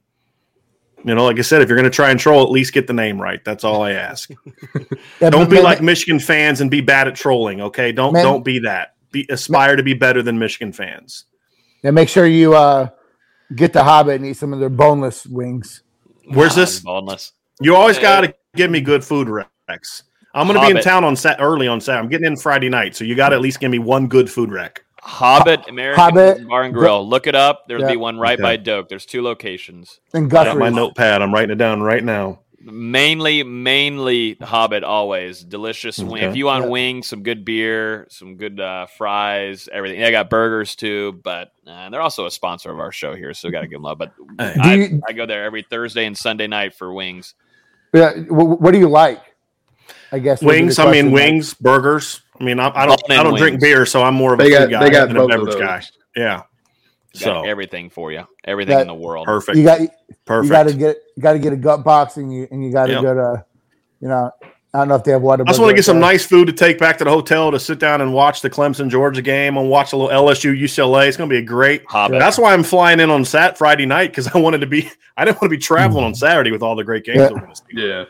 You 1.04 1.16
know, 1.16 1.26
like 1.26 1.38
I 1.40 1.42
said, 1.42 1.62
if 1.62 1.70
you're 1.70 1.78
going 1.78 1.90
to 1.90 1.96
try 1.96 2.12
and 2.12 2.20
troll, 2.20 2.44
at 2.44 2.52
least 2.52 2.74
get 2.74 2.88
the 2.88 2.94
name 2.94 3.22
right. 3.22 3.44
That's 3.44 3.64
all 3.64 3.82
I 3.84 3.92
ask. 3.92 4.30
Yeah, 5.22 5.30
don't 5.30 5.46
but 5.46 5.50
be 5.50 5.56
man- 5.56 5.64
like 5.66 5.82
Michigan 5.82 6.20
fans 6.20 6.62
and 6.62 6.72
be 6.72 6.80
bad 6.80 7.08
at 7.10 7.16
trolling. 7.16 7.60
Okay, 7.60 7.92
don't 7.92 8.14
Man- 8.14 8.24
don't 8.24 8.44
be 8.46 8.60
that. 8.60 8.96
Be 9.12 9.26
aspire 9.30 9.76
to 9.76 9.84
be 9.84 9.94
better 9.94 10.22
than 10.22 10.40
Michigan 10.40 10.72
fans. 10.72 11.26
And 11.84 11.96
make 11.96 12.10
sure 12.10 12.26
you 12.26 12.56
uh, 12.56 12.90
get 13.56 13.74
the 13.74 13.84
Hobbit 13.84 14.16
and 14.16 14.26
eat 14.26 14.38
some 14.38 14.54
of 14.54 14.60
their 14.60 14.70
boneless 14.70 15.26
wings. 15.26 15.84
Where's 16.28 16.56
this? 16.56 16.82
Boneless. 16.82 17.34
You 17.62 17.76
always 17.76 17.98
got 18.00 18.22
to 18.22 18.34
give 18.56 18.70
me 18.70 18.82
good 18.82 19.04
food, 19.04 19.30
Rex. 19.30 20.04
I'm 20.34 20.48
going 20.48 20.60
to 20.60 20.74
be 20.74 20.78
in 20.78 20.84
town 20.84 21.04
on 21.04 21.16
sat 21.16 21.38
early 21.40 21.68
on 21.68 21.82
Saturday. 21.82 22.04
I'm 22.04 22.10
getting 22.10 22.28
in 22.28 22.38
Friday 22.38 22.70
night, 22.70 22.96
so 22.96 23.04
you 23.04 23.16
got 23.16 23.30
to 23.30 23.36
at 23.36 23.42
least 23.42 23.60
give 23.60 23.72
me 23.72 23.80
one 23.80 24.08
good 24.08 24.30
food 24.30 24.52
rec. 24.52 24.84
Hobbit 25.02 25.68
American 25.68 26.04
Hobbit. 26.04 26.48
Bar 26.48 26.64
and 26.64 26.74
Grill. 26.74 27.08
Look 27.08 27.26
it 27.26 27.36
up. 27.36 27.64
There'll 27.68 27.84
Yeah. 27.84 27.92
be 27.92 27.98
one 27.98 28.20
right 28.20 28.34
Okay. 28.34 28.44
by 28.44 28.58
Doak. 28.58 28.90
There's 28.90 29.06
two 29.06 29.22
locations. 29.22 30.00
And 30.14 30.26
I 30.26 30.44
got 30.44 30.58
my 30.58 30.70
notepad. 30.70 31.22
I'm 31.22 31.34
writing 31.34 31.52
it 31.52 31.58
down 31.58 31.82
right 31.82 32.04
now. 32.04 32.40
Mainly, 32.62 33.44
mainly 33.44 34.36
Hobbit. 34.42 34.84
Always 34.84 35.44
delicious. 35.44 35.98
wing. 36.00 36.24
Okay. 36.24 36.30
If 36.30 36.36
you 36.36 36.46
want 36.46 36.66
Yeah. 36.66 36.70
wings, 36.72 37.08
some 37.08 37.24
good 37.24 37.46
beer, 37.46 38.06
some 38.10 38.36
good 38.36 38.60
uh, 38.60 38.86
fries, 38.88 39.70
everything. 39.72 40.02
They 40.02 40.12
got 40.12 40.30
burgers 40.30 40.76
too, 40.76 41.20
but 41.24 41.52
uh, 41.66 41.90
they're 41.90 42.02
also 42.02 42.26
a 42.26 42.32
sponsor 42.32 42.70
of 42.72 42.80
our 42.80 42.92
show 42.92 43.16
here, 43.16 43.34
so 43.34 43.48
we 43.48 43.52
got 43.54 43.62
to 43.62 43.68
give 43.68 43.78
them 43.78 43.84
love. 43.84 43.98
But 43.98 44.14
Hey. 44.38 44.56
I, 44.62 44.74
you- 44.74 45.02
I 45.08 45.14
go 45.14 45.26
there 45.26 45.46
every 45.46 45.62
Thursday 45.62 46.06
and 46.06 46.18
Sunday 46.18 46.48
night 46.48 46.74
for 46.76 46.94
wings. 46.94 47.34
Yeah, 47.94 48.14
what 48.30 48.72
do 48.72 48.78
you 48.80 48.90
like? 48.90 49.22
I 50.12 50.20
guess 50.20 50.42
would 50.42 50.52
be 50.52 50.58
the 50.60 50.64
Wings. 50.66 50.80
I 50.80 50.84
mean, 50.84 50.92
question, 50.92 51.06
like- 51.14 51.14
wings, 51.24 51.54
burgers. 51.54 52.22
I 52.40 52.44
mean, 52.44 52.60
I, 52.60 52.72
I 52.76 52.86
don't. 52.86 53.02
I 53.12 53.24
don't 53.24 53.38
drink 53.38 53.60
beer, 53.60 53.86
so 53.86 54.02
I'm 54.04 54.16
more 54.16 54.34
of 54.34 54.40
a 54.40 54.44
They 54.44 54.50
got- 54.50 54.70
guy 54.70 54.84
they 54.84 54.90
got 54.90 55.08
than 55.08 55.18
a 55.18 55.28
beverage 55.28 55.58
guy. 55.58 55.84
Yeah. 56.16 56.44
Got 57.14 57.22
So 57.22 57.42
everything 57.44 57.90
for 57.90 58.12
you. 58.12 58.24
Everything 58.46 58.76
That- 58.76 58.82
in 58.82 58.88
the 58.88 58.94
world. 58.94 59.26
perfect. 59.26 59.58
You 59.58 59.64
got 59.64 59.80
perfect. 59.80 59.94
you 60.10 60.16
perfect. 60.26 60.52
got 60.52 60.64
to 60.64 60.74
get 60.74 60.98
you 61.18 61.24
got 61.24 61.34
to 61.34 61.40
get 61.40 61.54
a 61.54 61.58
gut 61.58 61.84
box 61.84 62.18
and 62.18 62.32
you 62.34 62.48
and 62.52 62.64
you 62.64 62.72
got 62.72 62.86
to 62.88 62.94
Yep. 62.94 63.02
go 63.02 63.14
to, 63.16 63.46
you 64.02 64.08
know, 64.08 64.32
I 64.72 64.78
don't 64.78 64.88
know 64.90 64.94
if 64.96 65.04
they 65.04 65.12
have 65.14 65.24
water. 65.24 65.44
I 65.48 65.50
just 65.50 65.60
want 65.60 65.72
to 65.72 65.76
get 65.76 65.84
some 65.86 66.00
nice 66.00 66.24
food 66.24 66.46
to 66.46 66.54
take 66.54 66.78
back 66.78 67.00
to 67.00 67.04
the 67.04 67.10
hotel 67.10 67.50
to 67.50 67.60
sit 67.60 67.80
down 67.80 68.02
and 68.02 68.14
watch 68.14 68.42
the 68.42 68.50
Clemson 68.52 68.88
Georgia 68.90 69.24
game 69.24 69.58
and 69.58 69.68
watch 69.68 69.94
a 69.94 69.98
little 69.98 70.12
LSU 70.16 70.54
UCLA. 70.56 71.08
It's 71.08 71.18
going 71.18 71.28
to 71.28 71.34
be 71.34 71.40
a 71.40 71.44
great. 71.46 71.82
Hobbit. 71.88 72.20
That's 72.20 72.38
why 72.38 72.54
I'm 72.54 72.62
flying 72.62 73.00
in 73.00 73.10
on 73.10 73.26
Sat 73.26 73.58
Friday 73.58 73.88
night 73.88 74.12
because 74.12 74.28
I 74.28 74.38
wanted 74.38 74.62
to 74.62 74.68
be. 74.68 74.88
I 75.18 75.26
didn't 75.26 75.38
want 75.42 75.52
to 75.52 75.58
be 75.58 75.62
traveling 75.62 76.06
on 76.06 76.14
Saturday 76.14 76.52
with 76.52 76.62
all 76.62 76.76
the 76.76 76.84
great 76.84 77.04
games. 77.04 77.18
Yeah. 77.18 77.30
we're 77.32 77.40
gonna 77.40 77.56
see. 77.56 77.64
Yeah. 77.74 78.06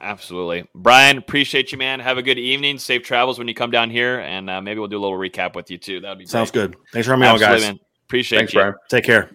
Absolutely. 0.00 0.68
Bryan, 0.74 1.16
appreciate 1.18 1.70
you, 1.70 1.78
man. 1.78 2.00
Have 2.00 2.18
a 2.18 2.22
good 2.22 2.38
evening. 2.38 2.78
Safe 2.78 3.04
travels 3.04 3.38
when 3.38 3.46
you 3.46 3.54
come 3.54 3.70
down 3.70 3.88
here, 3.88 4.18
and 4.18 4.50
uh, 4.50 4.60
maybe 4.60 4.80
we'll 4.80 4.88
do 4.88 4.98
a 4.98 5.00
little 5.00 5.16
recap 5.16 5.54
with 5.54 5.70
you 5.70 5.78
too. 5.78 6.00
That 6.00 6.08
would 6.08 6.18
be 6.18 6.26
Sounds 6.26 6.50
great. 6.50 6.72
good. 6.72 6.76
Thanks 6.92 7.06
for 7.06 7.12
having 7.12 7.22
me 7.22 7.28
on, 7.28 7.38
guys. 7.38 7.60
man. 7.62 7.78
Appreciate 8.12 8.40
Thanks, 8.40 8.52
you. 8.52 8.60
Bryan. 8.60 8.74
Take 8.90 9.04
care. 9.04 9.30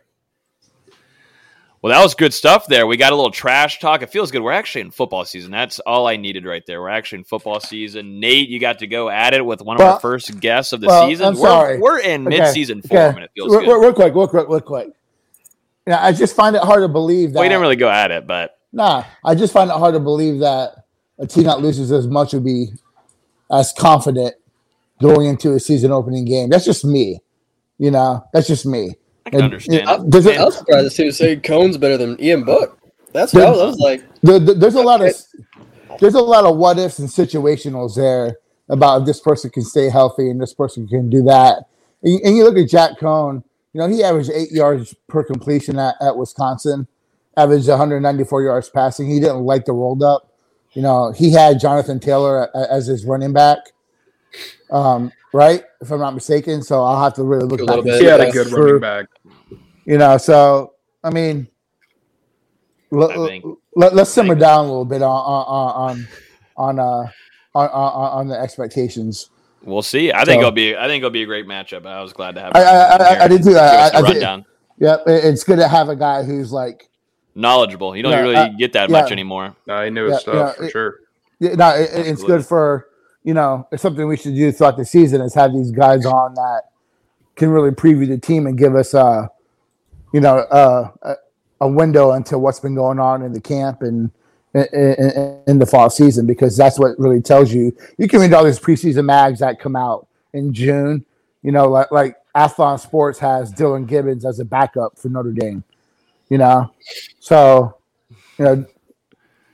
Well, 1.81 1.91
that 1.91 2.03
was 2.03 2.13
good 2.13 2.31
stuff 2.31 2.67
there. 2.67 2.85
We 2.85 2.95
got 2.95 3.11
a 3.11 3.15
little 3.15 3.31
trash 3.31 3.79
talk. 3.79 4.03
It 4.03 4.11
feels 4.11 4.29
good. 4.29 4.43
We're 4.43 4.51
actually 4.51 4.81
in 4.81 4.91
football 4.91 5.25
season. 5.25 5.49
That's 5.49 5.79
all 5.79 6.05
I 6.05 6.15
needed 6.15 6.45
right 6.45 6.63
there. 6.67 6.79
We're 6.79 6.89
actually 6.89 7.19
in 7.19 7.23
football 7.23 7.59
season. 7.59 8.19
Nate, 8.19 8.49
you 8.49 8.59
got 8.59 8.77
to 8.79 8.87
go 8.87 9.09
at 9.09 9.33
it 9.33 9.43
with 9.43 9.63
one 9.63 9.77
of 9.77 9.79
Well- 9.79 9.93
our 9.95 9.99
first 9.99 10.39
guests 10.39 10.73
of 10.73 10.81
the 10.81 10.87
well, 10.87 11.07
season. 11.07 11.25
I'm 11.25 11.33
we're, 11.33 11.39
sorry. 11.47 11.79
we're 11.79 11.99
in 12.01 12.27
Okay, 12.27 12.37
mid-season 12.37 12.79
okay. 12.85 12.87
form, 12.89 13.15
and 13.15 13.23
it 13.25 13.31
feels 13.33 13.49
real, 13.49 13.61
good. 13.61 13.67
real- 13.67 13.79
real 13.81 13.93
quick, 13.93 14.13
real 14.13 14.27
quick, 14.27 14.47
real 14.47 14.61
quick. 14.61 14.89
Yeah, 15.87 16.05
I 16.05 16.11
just 16.11 16.35
find 16.35 16.55
it 16.55 16.61
hard 16.61 16.83
to 16.83 16.87
believe 16.87 17.33
that. 17.33 17.39
we 17.41 17.47
didn't 17.47 17.61
really 17.61 17.75
go 17.77 17.89
at 17.89 18.11
it, 18.11 18.27
but 18.27 18.59
Nah, 18.71 19.05
I 19.25 19.33
just 19.33 19.53
find 19.53 19.71
it 19.71 19.73
hard 19.75 19.95
to 19.95 19.99
believe 19.99 20.37
that 20.41 20.83
a 21.17 21.25
team 21.25 21.45
that 21.45 21.61
loses 21.61 21.91
as 21.91 22.05
much 22.05 22.33
would 22.33 22.45
be 22.45 22.67
as 23.51 23.73
confident 23.73 24.35
going 25.01 25.25
into 25.27 25.53
a 25.53 25.59
season 25.59 25.91
opening 25.91 26.25
game. 26.25 26.49
That's 26.49 26.65
just 26.65 26.85
me. 26.85 27.21
You 27.79 27.91
know, 27.91 28.23
that's 28.33 28.47
just 28.47 28.65
me. 28.65 28.95
I 29.25 29.29
can 29.29 29.35
And- 29.39 29.43
understand. 29.45 29.87
and- 29.89 30.05
it. 30.05 30.09
Does 30.09 30.25
it- 30.25 30.37
I 30.39 30.45
was 30.45 30.57
surprised 30.57 30.85
to 30.85 30.89
see 30.89 31.11
say 31.11 31.35
Coan's 31.37 31.77
better 31.77 31.97
than 31.97 32.21
Ian 32.21 32.43
Book. 32.43 32.77
That's 33.13 33.33
what 33.33 33.43
I 33.43 33.49
was, 33.51 33.59
I 33.59 33.65
was 33.65 33.79
like. 33.79 34.03
There- 34.21 34.39
there- 34.39 34.55
there's 34.55 34.75
a 34.75 34.81
lot 34.81 35.01
of 35.01 35.13
there's 35.99 36.13
a 36.13 36.21
lot 36.21 36.45
of 36.45 36.57
what 36.57 36.77
ifs 36.77 36.99
and 36.99 37.09
situationals 37.09 37.95
there 37.95 38.37
about 38.69 39.01
if 39.01 39.07
this 39.07 39.19
person 39.19 39.49
can 39.49 39.63
stay 39.63 39.89
healthy 39.89 40.29
and 40.29 40.39
this 40.39 40.53
person 40.53 40.87
can 40.87 41.09
do 41.09 41.23
that. 41.23 41.63
And 42.03 42.13
you, 42.13 42.19
and 42.23 42.37
you 42.37 42.43
look 42.43 42.57
at 42.57 42.69
Jack 42.69 42.99
Coan, 42.99 43.43
you 43.73 43.79
know, 43.81 43.87
he 43.87 44.03
averaged 44.03 44.29
eight 44.33 44.51
yards 44.51 44.93
per 45.07 45.23
completion 45.23 45.79
at, 45.79 45.95
at 46.01 46.15
Wisconsin, 46.17 46.87
averaged 47.35 47.67
194 47.67 48.43
yards 48.43 48.69
passing. 48.69 49.09
He 49.09 49.19
didn't 49.19 49.43
like 49.45 49.65
the 49.65 49.71
rolled 49.73 50.03
up. 50.03 50.29
You 50.73 50.81
know, 50.83 51.11
he 51.11 51.31
had 51.31 51.59
Jonathan 51.59 51.99
Taylor 51.99 52.43
a- 52.53 52.71
as 52.71 52.85
his 52.87 53.05
running 53.05 53.33
back, 53.33 53.57
um, 54.69 55.11
right? 55.33 55.63
If 55.81 55.91
I'm 55.91 55.99
not 55.99 56.13
mistaken. 56.13 56.61
So 56.63 56.83
I'll 56.83 57.01
have 57.03 57.13
to 57.15 57.23
really 57.23 57.45
look 57.45 57.61
A 57.61 57.65
back. 57.65 57.75
little 57.77 57.81
and 57.81 57.85
bit, 57.85 57.97
see 57.99 58.03
He 58.05 58.09
had 58.09 58.21
a 58.21 58.31
good 58.31 58.47
running 58.51 58.67
true. 58.69 58.79
back. 58.79 59.05
You 59.85 59.97
know, 59.97 60.17
so 60.17 60.73
I 61.03 61.09
mean, 61.09 61.47
let, 62.91 63.11
I 63.11 63.27
think- 63.27 63.45
let, 63.75 63.93
us 63.93 64.11
simmer 64.11 64.35
down 64.35 64.65
a 64.65 64.67
little 64.67 64.85
bit 64.85 65.01
on 65.01 65.09
on 65.09 65.97
on 65.97 66.07
on 66.57 66.79
uh 66.79 67.07
on, 67.55 67.69
on, 67.69 68.11
on 68.19 68.27
the 68.27 68.39
expectations. 68.39 69.29
we'll 69.63 69.81
see. 69.81 70.11
I 70.11 70.23
think 70.25 70.35
So- 70.41 70.47
it'll 70.47 70.51
be. 70.51 70.75
I 70.75 70.87
think 70.87 71.01
it'll 71.01 71.09
be 71.09 71.23
a 71.23 71.25
great 71.25 71.47
matchup. 71.47 71.85
I 71.85 72.01
was 72.01 72.13
glad 72.13 72.35
to 72.35 72.41
have. 72.41 72.51
I 72.55 72.61
I, 72.63 72.93
on 72.95 73.01
I, 73.01 73.09
here. 73.09 73.17
I 73.21 73.27
did 73.27 73.43
too. 73.43 73.49
Give 73.49 73.57
us 73.57 73.93
I, 73.93 73.97
a 73.99 74.01
I 74.03 74.07
did. 74.07 74.11
rundown. 74.13 74.45
Yeah, 74.79 74.97
it's 75.07 75.43
good 75.43 75.57
to 75.57 75.67
have 75.67 75.89
a 75.89 75.95
guy 75.95 76.21
who's 76.23 76.51
like, 76.51 76.87
Knowledgeable. 77.33 77.95
You 77.95 78.03
don't 78.03 78.11
Yeah, 78.11 78.21
really 78.21 78.35
uh, 78.35 78.49
get 78.59 78.73
that 78.73 78.89
yeah. 78.89 79.01
much 79.01 79.11
anymore. 79.11 79.55
No, 79.65 79.83
he 79.83 79.89
knew 79.89 80.03
his 80.05 80.13
Yeah, 80.13 80.19
stuff 80.19 80.35
yeah, 80.35 80.51
for 80.53 80.63
it- 80.65 80.71
sure. 80.71 80.95
yeah, 81.39 81.53
no, 81.55 81.69
it, 81.75 81.89
it's 81.93 82.23
good 82.23 82.45
for 82.45 82.87
you 83.27 83.33
know. 83.33 83.67
It's 83.73 83.83
something 83.83 84.07
we 84.07 84.15
should 84.15 84.35
do 84.35 84.51
throughout 84.53 84.77
the 84.77 84.85
season 84.85 85.19
is 85.19 85.33
have 85.35 85.53
these 85.53 85.69
guys 85.69 86.05
on 86.05 86.33
that 86.35 86.61
can 87.35 87.49
really 87.49 87.71
preview 87.71 88.07
the 88.07 88.17
team 88.17 88.47
and 88.47 88.57
give 88.57 88.73
us 88.73 88.95
uh 88.95 89.27
you 90.13 90.21
know 90.21 90.47
a, 90.49 91.15
a 91.59 91.67
window 91.67 92.13
into 92.13 92.39
what's 92.39 92.61
been 92.61 92.73
going 92.73 92.99
on 92.99 93.21
in 93.21 93.33
the 93.33 93.41
camp 93.41 93.83
and. 93.83 94.09
In, 94.53 95.43
in, 95.45 95.59
the 95.59 95.67
fall 95.67 95.87
season, 95.87 96.25
because 96.25 96.57
that's 96.57 96.79
what 96.79 96.97
really 96.97 97.21
tells 97.21 97.53
you. 97.53 97.77
You 97.99 98.07
can 98.07 98.21
read 98.21 98.33
all 98.33 98.43
these 98.43 98.59
preseason 98.59 99.05
mags 99.05 99.39
that 99.39 99.59
come 99.59 99.75
out 99.75 100.07
in 100.33 100.51
June. 100.51 101.05
You 101.43 101.51
know, 101.51 101.67
like 101.67 101.91
like 101.91 102.15
Athlon 102.35 102.79
Sports 102.79 103.19
has 103.19 103.53
Dillan 103.53 103.85
Gibbons 103.85 104.25
as 104.25 104.39
a 104.39 104.45
backup 104.45 104.97
for 104.97 105.09
Notre 105.09 105.31
Dame. 105.31 105.63
You 106.29 106.39
know, 106.39 106.73
so 107.19 107.77
you 108.39 108.45
know 108.45 108.65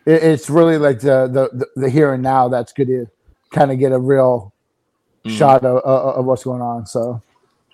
it, 0.06 0.24
it's 0.24 0.50
really 0.50 0.78
like 0.78 1.00
the, 1.02 1.28
the 1.28 1.50
the 1.58 1.82
the 1.82 1.90
here 1.90 2.14
and 2.14 2.24
now 2.24 2.48
that's 2.48 2.72
good 2.72 2.88
to 2.88 3.08
kind 3.54 3.72
of 3.72 3.80
get 3.80 3.92
a 3.92 4.00
real 4.00 4.54
Mhm. 5.26 5.38
shot 5.38 5.64
of, 5.64 5.78
of, 5.78 6.16
of 6.18 6.26
what's 6.26 6.44
going 6.44 6.62
on. 6.62 6.86
So 6.86 7.22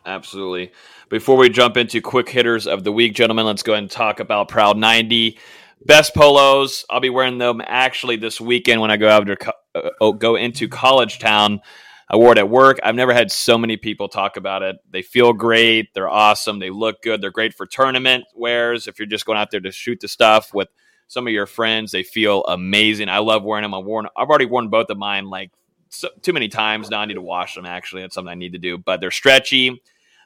Absolutely. 0.06 0.72
Before 1.10 1.38
we 1.38 1.50
jump 1.50 1.78
into 1.78 2.02
quick 2.02 2.30
hitters 2.30 2.68
of 2.68 2.84
the 2.84 2.92
week, 2.92 3.14
gentlemen, 3.14 3.46
let's 3.46 3.64
go 3.64 3.74
ahead 3.74 3.84
and 3.84 3.92
talk 3.92 4.20
about 4.20 4.48
Proud 4.48 4.78
90. 4.78 5.38
Best 5.86 6.14
polos. 6.16 6.86
I'll 6.90 7.00
be 7.00 7.10
wearing 7.10 7.38
them 7.38 7.62
actually 7.66 8.16
this 8.18 8.40
weekend 8.40 8.82
when 8.82 8.92
I 8.92 8.98
go 8.98 9.10
out 9.10 9.30
uh, 9.76 9.90
oh, 10.02 10.14
go 10.14 10.36
into 10.36 10.68
College 10.68 11.20
Town. 11.20 11.62
I 12.10 12.16
wore 12.16 12.32
it 12.32 12.38
at 12.40 12.50
work. 12.50 12.80
I've 12.84 12.96
never 12.96 13.14
had 13.14 13.32
so 13.32 13.58
many 13.58 13.78
people 13.78 14.08
talk 14.10 14.36
about 14.36 14.64
it. 14.64 14.78
They 14.90 15.04
feel 15.04 15.32
great. 15.32 15.94
They're 15.94 16.10
awesome. 16.10 16.58
They 16.60 16.72
look 16.72 17.02
good. 17.04 17.22
They're 17.22 17.30
great 17.32 17.54
for 17.54 17.66
tournament 17.68 18.26
wears. 18.36 18.88
If 18.88 18.98
you're 19.00 19.06
just 19.08 19.26
going 19.26 19.38
out 19.38 19.52
there 19.52 19.60
to 19.60 19.72
shoot 19.72 20.00
the 20.02 20.08
stuff 20.08 20.54
with 20.54 20.70
some 21.08 21.28
of 21.28 21.34
your 21.34 21.46
friends, 21.46 21.92
they 21.92 22.04
feel 22.04 22.44
amazing. 22.46 23.10
I 23.10 23.20
love 23.20 23.44
wearing 23.44 23.62
them. 23.64 23.74
I've 23.76 23.86
worn. 23.86 24.08
I've 24.18 24.28
already 24.28 24.46
worn 24.48 24.70
both 24.70 24.90
of 24.90 24.98
mine 24.98 25.30
like 25.30 25.52
so, 25.90 26.10
too 26.22 26.34
many 26.34 26.48
times 26.48 26.90
now. 26.90 27.00
I 27.00 27.06
need 27.06 27.16
to 27.16 27.22
wash 27.22 27.56
them. 27.56 27.66
Actually, 27.66 28.04
that's 28.04 28.16
something 28.16 28.32
I 28.32 28.36
need 28.36 28.54
to 28.54 28.60
do. 28.60 28.78
But 28.78 29.02
they're 29.02 29.12
stretchy. 29.12 29.82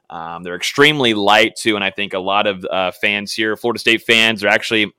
Um, 0.10 0.44
they're 0.44 0.56
extremely 0.56 1.14
light 1.14 1.56
too, 1.56 1.76
and 1.76 1.84
I 1.84 1.90
think 1.90 2.14
a 2.14 2.20
lot 2.20 2.46
of 2.46 2.66
uh, 2.66 2.92
fans 2.92 3.34
here, 3.34 3.56
Florida 3.56 3.80
State 3.80 4.04
fans, 4.04 4.44
are 4.44 4.50
actually 4.50 4.94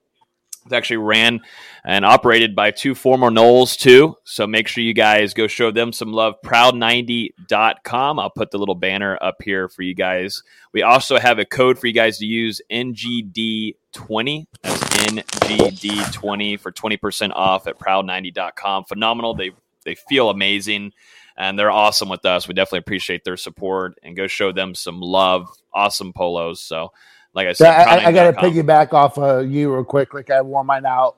actually 0.73 0.97
ran 0.97 1.41
and 1.85 2.07
operated 2.07 2.55
by 2.55 2.71
two 2.71 2.95
former 2.95 3.31
Noles 3.31 3.79
too. 3.79 4.17
So 4.25 4.47
make 4.47 4.67
sure 4.67 4.83
you 4.83 4.95
guys 4.95 5.35
go 5.35 5.47
show 5.47 5.71
them 5.71 5.93
some 5.93 6.13
love. 6.13 6.37
Proud90.com. 6.43 8.19
I'll 8.19 8.31
put 8.31 8.51
the 8.51 8.59
little 8.59 8.75
banner 8.75 9.19
up 9.21 9.43
here 9.43 9.69
for 9.69 9.83
you 9.83 9.95
guys. 9.95 10.43
We 10.73 10.83
also 10.83 11.19
have 11.19 11.39
a 11.39 11.45
code 11.45 11.79
for 11.79 11.87
you 11.87 11.93
guys 11.93 12.19
to 12.19 12.27
use 12.27 12.63
NGD20. 12.71 14.47
That's 14.63 14.83
NGD20 14.95 16.59
for 16.59 16.73
20% 16.73 17.33
off 17.35 17.67
at 17.67 17.79
proud90.com. 17.79 18.85
Phenomenal. 18.85 19.35
They 19.35 19.51
they 19.85 19.95
feel 19.95 20.31
amazing 20.31 20.93
and 21.37 21.59
they're 21.59 21.71
awesome 21.71 22.09
with 22.09 22.25
us. 22.25 22.47
We 22.49 22.55
definitely 22.55 22.79
appreciate 22.81 23.25
their 23.25 23.37
support 23.37 23.99
and 24.03 24.17
go 24.17 24.27
show 24.27 24.53
them 24.53 24.75
some 24.75 25.01
love. 25.01 25.49
Awesome 25.73 26.13
polos. 26.13 26.61
So, 26.61 26.93
like 27.35 27.49
I 27.49 27.53
said, 27.53 27.69
I, 27.69 28.07
I 28.07 28.13
got 28.13 28.31
to 28.31 28.41
piggyback 28.41 28.93
off 28.93 29.19
of 29.19 29.51
you 29.51 29.73
real 29.75 29.83
quick. 29.85 30.15
Like 30.15 30.31
I 30.31 30.41
wore 30.43 30.63
mine 30.65 30.87
out. 30.87 31.17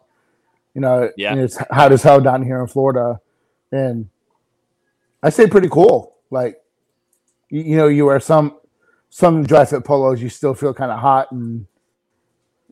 You 0.74 0.80
know, 0.80 1.10
Yeah. 1.16 1.32
and 1.32 1.40
it's 1.40 1.56
hot 1.70 1.92
as 1.92 2.02
hell 2.02 2.20
down 2.20 2.42
here 2.42 2.60
in 2.60 2.66
Florida, 2.66 3.18
and 3.72 4.08
I 5.22 5.30
say 5.30 5.46
pretty 5.46 5.68
cool. 5.70 6.16
Like, 6.30 6.60
you, 7.48 7.62
you 7.62 7.76
know, 7.76 7.88
you 7.88 8.04
wear 8.06 8.20
some 8.20 8.58
some 9.08 9.42
dry 9.44 9.64
fit 9.64 9.84
polos, 9.84 10.20
you 10.20 10.28
still 10.28 10.52
feel 10.54 10.74
kind 10.74 10.90
of 10.92 10.98
hot 10.98 11.32
and, 11.32 11.66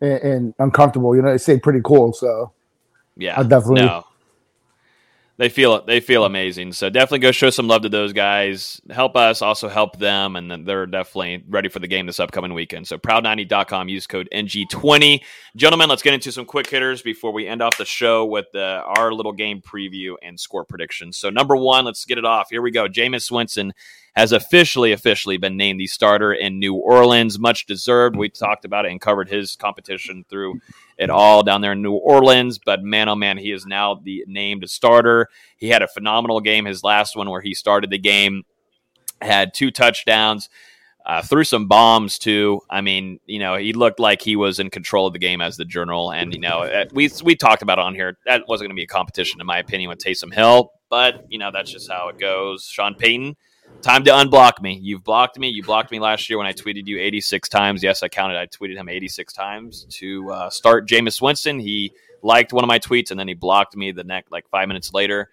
and 0.02 0.20
and 0.22 0.54
uncomfortable. 0.58 1.16
You 1.16 1.22
know, 1.22 1.28
it 1.28 1.38
say 1.38 1.58
pretty 1.58 1.80
cool. 1.82 2.12
So 2.12 2.52
Yeah, 3.16 3.38
I 3.40 3.42
definitely- 3.42 3.82
No. 3.86 4.04
They 5.36 5.48
feel 5.48 5.84
they 5.84 5.98
feel 5.98 6.24
amazing. 6.24 6.72
So 6.72 6.88
definitely 6.90 7.18
go 7.18 7.32
show 7.32 7.50
some 7.50 7.66
love 7.66 7.82
to 7.82 7.88
those 7.88 8.12
guys. 8.12 8.80
Help 8.90 9.16
us, 9.16 9.42
also 9.42 9.68
help 9.68 9.98
them, 9.98 10.36
and 10.36 10.66
they're 10.66 10.86
definitely 10.86 11.44
ready 11.48 11.68
for 11.68 11.80
the 11.80 11.88
game 11.88 12.06
this 12.06 12.20
upcoming 12.20 12.54
weekend. 12.54 12.86
So 12.86 12.98
proud90.com, 12.98 13.88
use 13.88 14.06
code 14.06 14.28
NG20. 14.32 15.22
Gentlemen, 15.56 15.88
let's 15.88 16.02
get 16.02 16.14
into 16.14 16.30
some 16.30 16.44
quick 16.44 16.68
hitters 16.68 17.02
before 17.02 17.32
we 17.32 17.48
end 17.48 17.62
off 17.62 17.76
the 17.76 17.84
show 17.84 18.24
with 18.24 18.46
our 18.54 19.12
little 19.12 19.32
game 19.32 19.60
preview 19.60 20.14
and 20.22 20.38
score 20.38 20.64
predictions. 20.64 21.16
So 21.16 21.30
number 21.30 21.56
one, 21.56 21.84
let's 21.84 22.04
get 22.04 22.18
it 22.18 22.24
off. 22.24 22.48
Here 22.50 22.62
we 22.62 22.70
go. 22.70 22.86
Jameis 22.86 23.30
Winston 23.30 23.72
has 24.14 24.30
officially, 24.30 24.92
officially 24.92 25.36
been 25.36 25.56
named 25.56 25.80
the 25.80 25.88
starter 25.88 26.32
in 26.32 26.60
New 26.60 26.74
Orleans. 26.74 27.38
Much 27.38 27.66
deserved. 27.66 28.16
We 28.16 28.28
talked 28.28 28.64
about 28.64 28.86
it 28.86 28.92
and 28.92 29.00
covered 29.00 29.28
his 29.28 29.56
competition 29.56 30.24
through 30.28 30.60
it 30.96 31.10
all 31.10 31.42
down 31.42 31.62
there 31.62 31.72
in 31.72 31.82
New 31.82 31.94
Orleans. 31.94 32.58
But 32.58 32.82
man, 32.82 33.08
oh 33.08 33.16
man, 33.16 33.38
he 33.38 33.50
is 33.50 33.66
now 33.66 33.94
the 33.94 34.24
named 34.28 34.68
starter. 34.70 35.28
He 35.56 35.68
had 35.68 35.82
a 35.82 35.88
phenomenal 35.88 36.40
game, 36.40 36.64
his 36.64 36.84
last 36.84 37.16
one 37.16 37.28
where 37.28 37.40
he 37.40 37.54
started 37.54 37.90
the 37.90 37.98
game, 37.98 38.44
had 39.20 39.52
two 39.52 39.70
touchdowns. 39.70 40.48
Uh, 41.06 41.20
threw 41.20 41.44
some 41.44 41.68
bombs 41.68 42.18
too. 42.18 42.62
I 42.70 42.80
mean, 42.80 43.20
you 43.26 43.38
know, 43.38 43.56
he 43.56 43.74
looked 43.74 44.00
like 44.00 44.22
he 44.22 44.36
was 44.36 44.58
in 44.58 44.70
control 44.70 45.06
of 45.06 45.12
the 45.12 45.18
game 45.18 45.42
as 45.42 45.58
the 45.58 45.66
general. 45.66 46.10
And 46.10 46.32
you 46.32 46.40
know, 46.40 46.62
uh, 46.62 46.86
we 46.94 47.10
we 47.22 47.36
talked 47.36 47.60
about 47.60 47.78
it 47.78 47.82
on 47.84 47.94
here. 47.94 48.16
That 48.24 48.48
wasn't 48.48 48.68
going 48.68 48.76
to 48.76 48.80
be 48.80 48.84
a 48.84 48.86
competition, 48.86 49.38
in 49.38 49.46
my 49.46 49.58
opinion, 49.58 49.90
with 49.90 49.98
Taysom 49.98 50.32
Hill. 50.32 50.72
But 50.88 51.26
you 51.28 51.38
know, 51.38 51.50
that's 51.52 51.70
just 51.70 51.90
how 51.90 52.08
it 52.08 52.18
goes. 52.18 52.64
Sean 52.64 52.94
Payton 52.94 53.36
Time 53.84 54.02
to 54.04 54.10
unblock 54.12 54.62
me. 54.62 54.80
You've 54.82 55.04
blocked 55.04 55.38
me. 55.38 55.50
You 55.50 55.62
blocked 55.62 55.90
me 55.90 56.00
last 56.00 56.30
year 56.30 56.38
when 56.38 56.46
I 56.46 56.54
tweeted 56.54 56.86
you 56.86 56.98
86 56.98 57.50
times. 57.50 57.82
Yes, 57.82 58.02
I 58.02 58.08
counted. 58.08 58.38
I 58.38 58.46
tweeted 58.46 58.76
him 58.76 58.88
86 58.88 59.30
times 59.34 59.84
to 59.90 60.30
uh, 60.30 60.48
start 60.48 60.88
Jameis 60.88 61.20
Winston. 61.20 61.58
He 61.58 61.92
liked 62.22 62.54
one 62.54 62.64
of 62.64 62.68
my 62.68 62.78
tweets 62.78 63.10
and 63.10 63.20
then 63.20 63.28
he 63.28 63.34
blocked 63.34 63.76
me 63.76 63.92
the 63.92 64.02
next 64.02 64.32
like 64.32 64.48
five 64.48 64.68
minutes 64.68 64.94
later. 64.94 65.28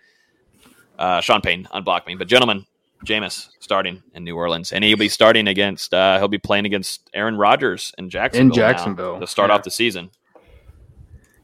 Uh, 1.00 1.22
Sean 1.22 1.40
Payne 1.40 1.66
unblocked 1.72 2.08
me. 2.08 2.16
But 2.16 2.28
gentlemen, 2.28 2.66
Jameis 3.06 3.48
starting 3.62 4.04
in 4.14 4.26
New 4.26 4.36
Orleans, 4.36 4.74
and 4.74 4.84
he'll 4.84 4.98
be 4.98 5.08
starting 5.08 5.48
against. 5.48 5.94
Uh, 5.94 6.18
he'll 6.18 6.28
be 6.28 6.38
playing 6.38 6.66
against 6.66 7.10
Aaron 7.14 7.38
Rodgers 7.38 7.94
in 7.98 8.10
Jacksonville. 8.10 8.48
In 8.48 8.54
Jacksonville 8.54 9.20
to 9.22 9.28
start 9.28 9.50
yeah. 9.50 9.56
off 9.56 9.64
the 9.64 9.72
season. 9.72 10.12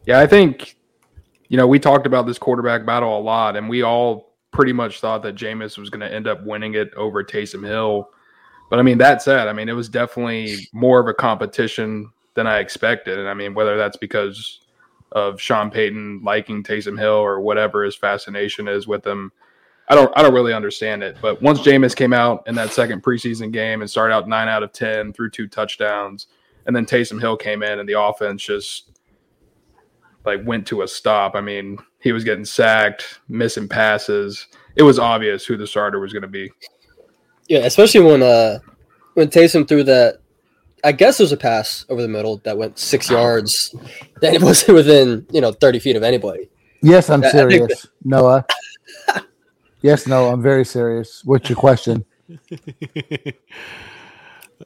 Yeah, 0.05 0.19
I 0.19 0.27
think 0.27 0.75
you 1.47 1.55
know 1.55 1.67
we 1.67 1.79
talked 1.79 2.05
about 2.05 2.27
this 2.27 2.37
quarterback 2.37 2.85
battle 2.85 3.17
a 3.17 3.21
lot, 3.21 3.55
and 3.55 3.69
we 3.69 3.81
all 3.81 4.26
pretty 4.57 4.73
much 4.73 4.99
thought 4.99 5.21
that 5.21 5.35
Jameis 5.35 5.77
was 5.77 5.91
going 5.91 5.99
to 6.01 6.11
end 6.11 6.27
up 6.27 6.43
winning 6.43 6.73
it 6.73 6.91
over 6.95 7.23
Taysom 7.23 7.63
Hill. 7.63 8.09
But 8.71 8.79
I 8.79 8.81
mean, 8.81 8.97
that 8.97 9.21
said, 9.21 9.47
I 9.47 9.53
mean, 9.53 9.69
it 9.69 9.73
was 9.73 9.87
definitely 9.87 10.67
more 10.73 10.99
of 10.99 11.07
a 11.07 11.13
competition 11.13 12.11
than 12.33 12.47
I 12.47 12.57
expected. 12.57 13.19
And 13.19 13.29
I 13.29 13.35
mean, 13.35 13.53
whether 13.53 13.77
that's 13.77 13.97
because 13.97 14.61
of 15.11 15.39
Sean 15.39 15.69
Payton 15.69 16.21
liking 16.23 16.63
Taysom 16.63 16.97
Hill 16.97 17.13
or 17.13 17.39
whatever 17.39 17.83
his 17.83 17.95
fascination 17.95 18.67
is 18.67 18.87
with 18.87 19.05
him, 19.05 19.31
I 19.89 19.93
don't 19.93 20.11
I 20.17 20.23
don't 20.23 20.33
really 20.33 20.53
understand 20.53 21.03
it. 21.03 21.17
But 21.21 21.39
once 21.39 21.59
Jameis 21.59 21.95
came 21.95 22.11
out 22.11 22.41
in 22.47 22.55
that 22.55 22.71
second 22.71 23.03
preseason 23.03 23.53
game 23.53 23.81
and 23.81 23.89
started 23.89 24.15
out 24.15 24.27
nine 24.27 24.47
out 24.47 24.63
of 24.63 24.73
ten, 24.73 25.13
threw 25.13 25.29
two 25.29 25.47
touchdowns, 25.47 26.25
and 26.65 26.75
then 26.75 26.87
Taysom 26.87 27.21
Hill 27.21 27.37
came 27.37 27.61
in 27.61 27.77
and 27.77 27.87
the 27.87 28.01
offense 28.01 28.43
just 28.43 28.96
like 30.27 30.45
went 30.45 30.67
to 30.67 30.83
a 30.83 30.87
stop. 30.87 31.35
I 31.35 31.41
mean, 31.41 31.79
he 31.99 32.11
was 32.11 32.23
getting 32.23 32.45
sacked, 32.45 33.19
missing 33.29 33.67
passes. 33.67 34.45
It 34.75 34.83
was 34.83 34.99
obvious 34.99 35.45
who 35.45 35.57
the 35.57 35.65
starter 35.65 35.99
was 35.99 36.13
going 36.13 36.21
to 36.21 36.27
be. 36.27 36.51
Yeah, 37.47 37.59
especially 37.59 38.01
when 38.01 38.21
uh 38.21 38.59
when 39.15 39.29
Taysom 39.29 39.67
threw 39.67 39.83
that. 39.85 40.19
I 40.83 40.91
guess 40.91 41.19
it 41.19 41.23
was 41.23 41.31
a 41.31 41.37
pass 41.37 41.85
over 41.89 42.03
the 42.03 42.07
middle 42.07 42.37
that 42.43 42.55
went 42.57 42.77
six 42.77 43.09
yards. 43.09 43.73
Then 44.21 44.35
it 44.35 44.41
wasn't 44.41 44.75
within 44.75 45.25
you 45.31 45.41
know 45.41 45.51
thirty 45.51 45.79
feet 45.79 45.95
of 45.95 46.03
anybody. 46.03 46.49
Yes, 46.81 47.09
I'm 47.09 47.23
I- 47.23 47.27
I 47.27 47.31
serious, 47.31 47.81
that- 47.81 47.89
Noah. 48.03 48.45
yes, 49.81 50.05
no, 50.07 50.29
I'm 50.29 50.41
very 50.41 50.65
serious. 50.65 51.21
What's 51.25 51.49
your 51.49 51.55
question? 51.57 52.03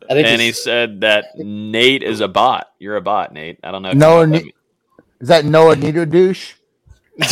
I 0.09 0.13
think 0.13 0.27
and 0.27 0.41
he 0.41 0.51
said 0.53 1.01
that 1.01 1.37
Nate 1.37 2.01
is 2.03 2.21
a 2.21 2.27
bot. 2.27 2.71
You're 2.79 2.95
a 2.95 3.01
bot, 3.01 3.33
Nate. 3.33 3.59
I 3.63 3.71
don't 3.71 3.81
know. 3.83 3.89
If 3.89 3.97
Noah, 3.97 4.21
you 4.21 4.27
know 4.27 4.39
Ne- 4.39 4.53
is 5.21 5.27
that 5.29 5.45
Noah 5.45 5.75
Nieder 5.75 6.05
douche? 6.05 6.53
Is 7.17 7.31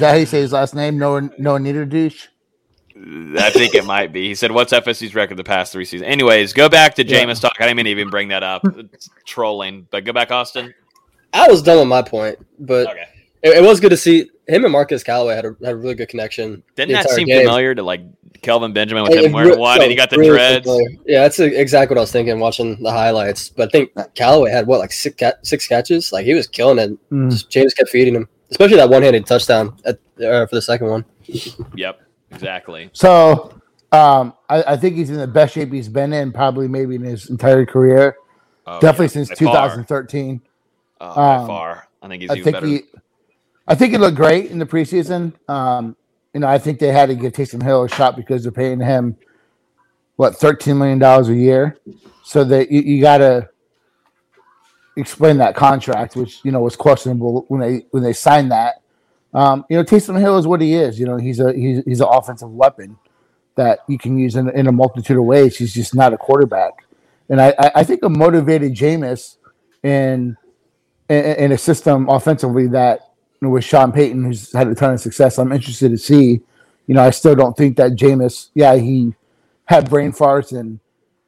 that 0.00 0.10
how 0.10 0.14
you 0.14 0.26
say 0.26 0.40
his 0.40 0.52
last 0.52 0.74
name? 0.74 0.98
Noah 0.98 1.30
Noah 1.38 1.60
Nieder 1.60 1.84
douche? 1.84 2.26
I 3.38 3.50
think 3.50 3.74
it 3.74 3.84
might 3.84 4.12
be. 4.12 4.26
He 4.28 4.34
said, 4.34 4.50
"What's 4.50 4.72
FSC's 4.72 5.14
record 5.14 5.36
the 5.36 5.44
past 5.44 5.72
three 5.72 5.84
seasons?" 5.84 6.08
Anyways, 6.10 6.52
go 6.54 6.68
back 6.68 6.94
to 6.94 7.06
Yeah. 7.06 7.24
Jameis 7.24 7.40
talk. 7.40 7.52
I 7.60 7.64
didn't 7.64 7.76
mean 7.76 7.84
to 7.84 7.90
even 7.90 8.08
bring 8.08 8.28
that 8.28 8.42
up. 8.42 8.62
It's 8.92 9.10
trolling, 9.26 9.86
but 9.90 10.04
go 10.04 10.12
back, 10.12 10.30
Austin. 10.30 10.72
I 11.34 11.48
was 11.48 11.60
done 11.62 11.78
with 11.78 11.88
my 11.88 12.00
point, 12.02 12.38
but 12.58 12.86
Okay. 12.88 13.04
it, 13.42 13.58
it 13.58 13.62
was 13.62 13.80
good 13.80 13.90
to 13.90 13.96
see 13.98 14.30
him 14.48 14.64
and 14.64 14.72
Marquez 14.72 15.04
Callaway 15.04 15.34
had 15.34 15.44
a, 15.44 15.56
had 15.62 15.74
a 15.74 15.76
really 15.76 15.94
good 15.94 16.08
connection. 16.08 16.62
Didn't 16.76 16.92
that 16.92 17.10
seem 17.10 17.26
game. 17.26 17.40
familiar 17.42 17.74
to 17.74 17.82
like 17.82 18.00
Kelvin 18.42 18.72
Benjamin 18.72 19.02
with 19.04 19.12
It- 19.12 19.24
him 19.24 19.32
wearing 19.32 19.50
re- 19.50 19.56
one 19.56 19.80
and 19.80 19.90
he 19.90 19.96
got 19.96 20.10
the 20.10 20.18
really 20.18 20.30
dreads? 20.30 20.64
familiar. 20.66 20.88
Yeah, 21.06 21.22
that's 21.22 21.38
exactly 21.38 21.94
what 21.94 22.00
I 22.00 22.02
was 22.02 22.12
thinking 22.12 22.38
watching 22.40 22.82
the 22.82 22.90
highlights. 22.90 23.48
But 23.48 23.68
I 23.68 23.70
think 23.70 23.90
Callaway 24.14 24.50
had 24.50 24.66
what 24.66 24.80
like 24.80 24.92
six 24.92 25.22
six 25.42 25.66
catches. 25.66 26.12
Like 26.12 26.24
he 26.26 26.34
was 26.34 26.46
killing 26.46 26.78
it. 26.78 27.10
Mm. 27.10 27.30
Just 27.30 27.50
James 27.50 27.74
kept 27.74 27.90
feeding 27.90 28.14
him, 28.14 28.28
especially 28.50 28.76
that 28.76 28.88
one 28.90 29.02
handed 29.02 29.26
touchdown 29.26 29.76
at, 29.84 29.98
uh, 30.22 30.46
for 30.46 30.54
the 30.54 30.62
second 30.62 30.88
one. 30.88 31.04
Yep, 31.74 32.00
exactly. 32.30 32.90
So 32.92 33.52
um, 33.92 34.34
I, 34.48 34.62
I 34.62 34.76
think 34.76 34.96
he's 34.96 35.10
in 35.10 35.16
the 35.16 35.26
best 35.26 35.54
shape 35.54 35.72
he's 35.72 35.88
been 35.88 36.12
in, 36.12 36.32
probably 36.32 36.68
maybe 36.68 36.94
in 36.96 37.02
his 37.02 37.30
entire 37.30 37.64
career. 37.66 38.16
Oh, 38.66 38.80
Definitely 38.80 39.06
yeah, 39.20 39.24
since 39.26 39.28
by 39.28 39.34
far. 39.46 39.68
2013. 39.68 40.40
Oh, 41.00 41.14
by 41.14 41.36
Um, 41.36 41.46
far. 41.46 41.88
I 42.02 42.08
think 42.08 42.22
he's 42.22 42.30
I 42.30 42.34
even 42.34 42.44
think 42.44 42.54
better. 42.56 42.66
he, 42.66 42.80
I 43.68 43.74
think 43.74 43.92
he 43.92 43.98
looked 43.98 44.16
great 44.16 44.50
in 44.50 44.58
the 44.58 44.66
preseason. 44.66 45.32
Um, 45.48 45.96
you 46.36 46.40
know, 46.40 46.48
I 46.48 46.58
think 46.58 46.80
they 46.80 46.92
had 46.92 47.08
to 47.08 47.14
give 47.14 47.32
Taysom 47.32 47.62
Hill 47.62 47.84
a 47.84 47.88
shot 47.88 48.14
because 48.14 48.42
they're 48.42 48.52
paying 48.52 48.78
him 48.78 49.16
what 50.16 50.36
thirteen 50.36 50.76
million 50.76 50.98
dollars 50.98 51.30
a 51.30 51.34
year. 51.34 51.78
So 52.24 52.44
that 52.44 52.70
you, 52.70 52.82
you 52.82 53.00
got 53.00 53.18
to 53.18 53.48
explain 54.98 55.38
that 55.38 55.56
contract, 55.56 56.14
which 56.14 56.44
you 56.44 56.52
know 56.52 56.60
was 56.60 56.76
questionable 56.76 57.46
when 57.48 57.62
they 57.62 57.86
when 57.90 58.02
they 58.02 58.12
signed 58.12 58.52
that. 58.52 58.82
Um, 59.32 59.64
you 59.70 59.78
know, 59.78 59.82
Taysom 59.82 60.20
Hill 60.20 60.36
is 60.36 60.46
what 60.46 60.60
he 60.60 60.74
is. 60.74 61.00
You 61.00 61.06
know, 61.06 61.16
he's 61.16 61.40
a 61.40 61.54
he's 61.54 61.82
he's 61.86 62.02
an 62.02 62.08
offensive 62.10 62.50
weapon 62.50 62.98
that 63.54 63.78
you 63.88 63.96
can 63.96 64.18
use 64.18 64.36
in, 64.36 64.50
in 64.50 64.66
a 64.66 64.72
multitude 64.72 65.16
of 65.16 65.24
ways. 65.24 65.56
He's 65.56 65.72
just 65.72 65.94
not 65.94 66.12
a 66.12 66.18
quarterback, 66.18 66.84
and 67.30 67.40
I 67.40 67.54
I, 67.74 67.82
think 67.82 68.02
a 68.02 68.10
motivated 68.10 68.74
Jameis 68.74 69.38
in 69.82 70.36
in, 71.08 71.24
in 71.24 71.52
a 71.52 71.56
system 71.56 72.10
offensively 72.10 72.66
that 72.66 73.05
you 73.40 73.48
know, 73.48 73.50
with 73.50 73.64
Sean 73.64 73.92
Payton, 73.92 74.24
who's 74.24 74.52
had 74.52 74.68
a 74.68 74.74
ton 74.74 74.94
of 74.94 75.00
success. 75.00 75.38
I'm 75.38 75.52
interested 75.52 75.90
to 75.90 75.98
see. 75.98 76.40
You 76.86 76.94
know, 76.94 77.02
I 77.02 77.10
still 77.10 77.34
don't 77.34 77.56
think 77.56 77.76
that 77.76 77.92
Jameis. 77.92 78.50
Yeah, 78.54 78.76
he 78.76 79.14
had 79.64 79.90
brain 79.90 80.12
farts 80.12 80.58
and 80.58 80.78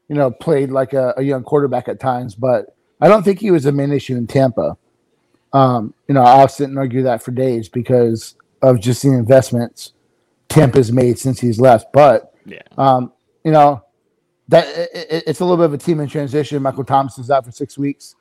you 0.09 0.14
know 0.14 0.30
played 0.30 0.70
like 0.70 0.92
a, 0.92 1.14
a 1.16 1.22
young 1.22 1.42
quarterback 1.42 1.88
at 1.88 2.00
times, 2.00 2.34
but 2.34 2.74
I 3.00 3.09
don't 3.09 3.22
think 3.24 3.40
he 3.40 3.50
was 3.50 3.66
a 3.66 3.72
main 3.72 3.92
issue 3.92 4.16
in 4.16 4.26
Tampa. 4.26 4.76
Um, 5.52 5.94
you 6.06 6.14
know, 6.14 6.22
I'll 6.22 6.48
sit 6.48 6.68
and 6.68 6.78
argue 6.78 7.02
that 7.04 7.22
for 7.22 7.30
days 7.30 7.68
because 7.68 8.34
of 8.62 8.80
just 8.80 9.02
the 9.02 9.09
investments 9.09 9.92
Tampa's 10.48 10.92
made 10.92 11.18
since 11.18 11.40
he's 11.40 11.61
left. 11.61 11.92
But 11.92 12.34
Yeah. 12.44 12.62
um, 12.76 13.12
you 13.44 13.50
know, 13.52 13.82
that 14.48 14.66
it, 14.66 15.06
it- 15.11 15.24
it's 15.26 15.40
a 15.40 15.44
little 15.44 15.56
bit 15.56 15.66
of 15.66 15.74
a 15.74 15.78
team 15.78 16.00
in 16.00 16.09
transition. 16.09 16.62
Michael 16.62 16.84
Thomas's 16.84 17.30
out 17.30 17.44
for 17.44 17.50
six 17.52 17.76
weeks. 17.78 18.14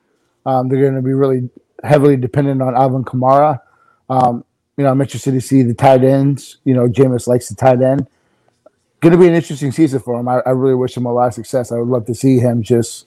Um, 0.45 0.69
they're 0.69 0.81
going 0.81 0.95
to 0.95 1.01
be 1.01 1.13
really 1.13 1.49
heavily 1.83 2.17
dependent 2.17 2.61
on 2.61 2.75
Alvin 2.75 3.03
Kamara. 3.03 3.59
Um, 4.09 4.43
you 4.77 4.83
know, 4.83 4.91
I'm 4.91 5.01
interested 5.01 5.31
to 5.31 5.41
see 5.41 5.63
the 5.63 5.73
tight 5.73 6.03
ends. 6.03 6.57
You 6.63 6.73
know, 6.73 6.87
Jameis 6.87 7.27
likes 7.27 7.49
the 7.49 7.55
tight 7.55 7.81
end. 7.81 8.07
Going 8.99 9.11
to 9.11 9.17
be 9.17 9.27
an 9.27 9.33
interesting 9.35 9.71
season 9.71 9.99
for 9.99 10.19
him. 10.19 10.27
I, 10.27 10.41
I 10.45 10.51
really 10.51 10.75
wish 10.75 10.95
him 10.97 11.05
a 11.05 11.13
lot 11.13 11.27
of 11.27 11.33
success. 11.33 11.71
I 11.71 11.75
would 11.77 11.87
love 11.87 12.05
to 12.07 12.15
see 12.15 12.39
him 12.39 12.63
just 12.63 13.05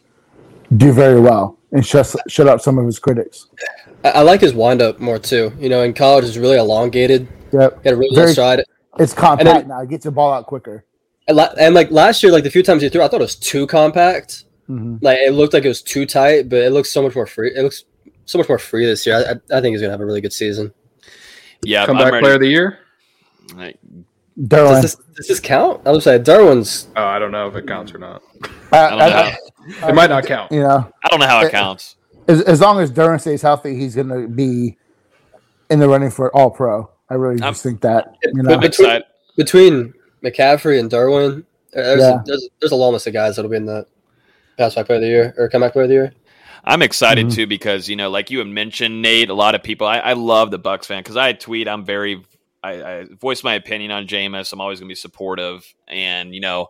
do 0.76 0.92
very 0.92 1.20
well 1.20 1.58
and 1.72 1.84
shut 1.84 2.14
shut 2.28 2.46
up 2.46 2.60
some 2.60 2.78
of 2.78 2.86
his 2.86 2.98
critics. 3.00 3.48
I, 4.04 4.10
I 4.10 4.20
like 4.22 4.40
his 4.40 4.54
windup 4.54 5.00
more 5.00 5.18
too. 5.18 5.52
You 5.58 5.68
know, 5.68 5.82
in 5.82 5.92
college 5.94 6.24
it's 6.24 6.36
really 6.36 6.58
elongated. 6.58 7.26
Yep. 7.52 7.82
Got 7.82 7.92
a 7.92 7.96
really 7.96 8.14
Very- 8.14 8.32
stride. 8.32 8.62
It's 8.98 9.12
compact 9.14 9.44
then- 9.44 9.68
now. 9.68 9.80
It 9.80 9.88
gets 9.88 10.04
the 10.04 10.10
ball 10.10 10.32
out 10.32 10.46
quicker. 10.46 10.84
And, 11.28 11.36
la- 11.36 11.52
and 11.58 11.74
like 11.74 11.90
last 11.92 12.22
year, 12.22 12.32
like 12.32 12.42
the 12.44 12.50
few 12.50 12.62
times 12.62 12.82
he 12.82 12.88
threw, 12.88 13.02
I 13.02 13.08
thought 13.08 13.20
it 13.20 13.24
was 13.24 13.36
too 13.36 13.66
compact. 13.66 14.44
Mhm. 14.68 14.98
Like 15.02 15.18
it 15.18 15.32
looked 15.32 15.54
like 15.54 15.64
it 15.64 15.68
was 15.68 15.82
too 15.82 16.06
tight, 16.06 16.48
but 16.48 16.58
it 16.60 16.70
looks 16.72 16.90
so 16.90 17.02
much 17.02 17.14
more 17.14 17.26
free. 17.26 17.52
It 17.54 17.62
looks 17.62 17.84
so 18.26 18.38
much 18.38 18.48
more 18.48 18.58
free 18.58 18.86
this 18.86 19.06
year. 19.06 19.16
I, 19.16 19.20
I, 19.54 19.58
I 19.58 19.60
think 19.60 19.74
he's 19.74 19.80
gonna 19.80 19.92
have 19.92 20.00
a 20.00 20.06
really 20.06 20.20
good 20.20 20.32
season. 20.32 20.72
Yeah, 21.62 21.82
I'm 21.82 21.86
Comeback 21.88 22.12
ready. 22.12 22.22
player 22.24 22.34
of 22.34 22.40
the 22.40 22.48
year? 22.48 22.78
Like, 23.54 23.78
Derwin. 24.38 24.48
Does 24.48 24.82
this, 24.82 24.94
does 25.16 25.28
this 25.28 25.40
count? 25.40 25.82
I 25.86 25.90
was 25.90 26.04
say 26.04 26.18
Derwin's. 26.18 26.88
Oh, 26.96 27.04
I 27.04 27.18
don't 27.18 27.30
know 27.32 27.46
if 27.48 27.54
it 27.56 27.66
counts 27.66 27.92
or 27.94 27.98
not. 27.98 28.22
I, 28.72 28.78
I 28.86 28.90
don't 28.90 28.98
know. 29.78 29.88
It 29.88 29.94
might 29.94 30.08
not 30.10 30.24
count. 30.24 30.50
You 30.52 30.60
know, 30.60 30.90
I 31.04 31.08
don't 31.08 31.20
know 31.20 31.26
how 31.26 31.40
it 31.42 31.46
Uh, 31.46 31.50
counts. 31.50 31.96
as, 32.28 32.40
as 32.42 32.60
long 32.60 32.80
as 32.80 32.90
Derwin 32.90 33.20
stays 33.20 33.42
healthy, 33.42 33.76
he's 33.76 33.94
going 33.94 34.08
to 34.08 34.26
be 34.28 34.78
in 35.68 35.78
the 35.78 35.88
running 35.88 36.10
for 36.10 36.34
All 36.34 36.50
Pro. 36.50 36.90
I 37.10 37.14
really 37.14 37.40
I'm- 37.42 37.52
just 37.52 37.62
think 37.62 37.80
that. 37.82 38.14
You 38.24 38.42
know, 38.42 38.58
between, 38.58 39.02
between 39.36 39.92
McCaffrey 40.22 40.78
and 40.80 40.90
Derwin, 40.90 41.44
there's, 41.72 42.00
Yeah. 42.00 42.20
a, 42.20 42.24
there's 42.24 42.48
there's 42.60 42.72
a 42.72 42.76
long 42.76 42.92
list 42.94 43.06
of 43.06 43.12
guys 43.12 43.36
that'll 43.36 43.50
be 43.50 43.56
in 43.56 43.66
the 43.66 43.86
pass 44.56 44.74
by 44.74 44.82
player 44.82 44.96
of 44.96 45.02
the 45.02 45.08
year 45.08 45.34
or 45.36 45.48
comeback 45.48 45.72
player 45.72 45.84
of 45.84 45.88
the 45.88 45.94
year. 45.94 46.12
I'm 46.64 46.82
excited 46.82 47.26
Mhm. 47.26 47.34
too 47.34 47.46
because 47.46 47.88
you 47.88 47.96
know, 47.96 48.10
like 48.10 48.30
you 48.30 48.38
had 48.38 48.48
mentioned, 48.48 49.02
Nate. 49.02 49.30
A 49.30 49.34
lot 49.34 49.54
of 49.54 49.62
people. 49.62 49.86
I, 49.86 49.98
I 49.98 50.12
love 50.14 50.50
the 50.50 50.58
Bucks 50.58 50.86
fan 50.86 51.02
because 51.02 51.16
I 51.16 51.32
tweet. 51.32 51.68
I'm 51.68 51.84
very. 51.84 52.22
I, 52.62 52.70
I 52.82 53.04
voice 53.18 53.42
my 53.42 53.54
opinion 53.54 53.90
on 53.90 54.06
Jameis. 54.06 54.52
I'm 54.52 54.60
always 54.60 54.80
going 54.80 54.88
to 54.88 54.92
be 54.92 54.96
supportive, 54.96 55.64
and 55.88 56.34
you 56.34 56.40
know, 56.42 56.68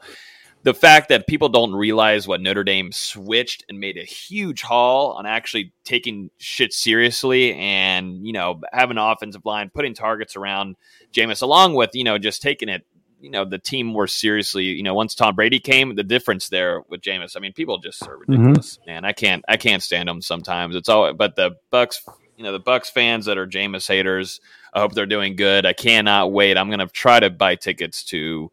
the 0.63 0.73
fact 0.75 1.09
that 1.09 1.27
people 1.27 1.49
don't 1.49 1.73
realize 1.73 2.29
what 2.29 2.41
Notre 2.41 2.63
Dame 2.63 2.93
switched 2.93 3.65
and 3.69 3.81
made 3.81 3.97
a 3.97 4.05
huge 4.05 4.63
haul 4.63 5.13
on 5.15 5.27
actually 5.27 5.73
taking 5.85 6.31
shit 6.39 6.73
seriously, 6.73 7.55
and 7.55 8.25
you 8.25 8.33
know, 8.33 8.61
having 8.73 8.99
an 8.99 9.03
offensive 9.03 9.45
line, 9.45 9.71
putting 9.75 9.95
targets 9.95 10.37
around 10.37 10.77
Jameis, 11.13 11.43
along 11.43 11.75
with 11.75 11.91
you 11.95 12.05
know, 12.05 12.19
just 12.19 12.41
taking 12.41 12.69
it 12.69 12.87
you 13.21 13.31
know 13.31 13.45
the 13.45 13.59
team 13.59 13.87
more 13.87 14.07
seriously. 14.07 14.65
You 14.65 14.83
know, 14.83 14.95
once 14.95 15.15
Tom 15.15 15.35
Brady 15.35 15.61
came, 15.61 15.95
the 15.95 16.03
difference 16.03 16.49
there 16.49 16.83
with 16.89 17.03
Jameis. 17.03 17.37
I 17.37 17.41
mean, 17.41 17.53
people 17.53 17.79
just 17.79 18.07
are 18.07 18.17
ridiculous, 18.17 18.79
man. 18.87 19.05
I 19.05 19.13
can't 19.13 19.45
I 19.49 19.57
can't 19.57 19.83
stand 19.83 20.09
them 20.09 20.23
sometimes. 20.23 20.75
It's 20.75 20.89
all 20.89 21.13
but 21.15 21.37
the 21.37 21.57
Bucks. 21.71 22.03
You 22.37 22.45
know, 22.45 22.53
the 22.53 22.59
Bucks 22.59 22.89
fans 22.89 23.27
that 23.27 23.37
are 23.37 23.47
Jameis 23.47 23.87
haters. 23.87 24.41
I 24.73 24.81
hope 24.81 24.95
they're 24.95 25.05
doing 25.05 25.37
good. 25.37 25.67
I 25.67 25.75
cannot 25.75 26.33
wait. 26.33 26.57
I'm 26.57 26.71
gonna 26.71 26.87
try 26.87 27.21
to 27.21 27.31
buy 27.31 27.57
tickets 27.57 28.03
to. 28.05 28.51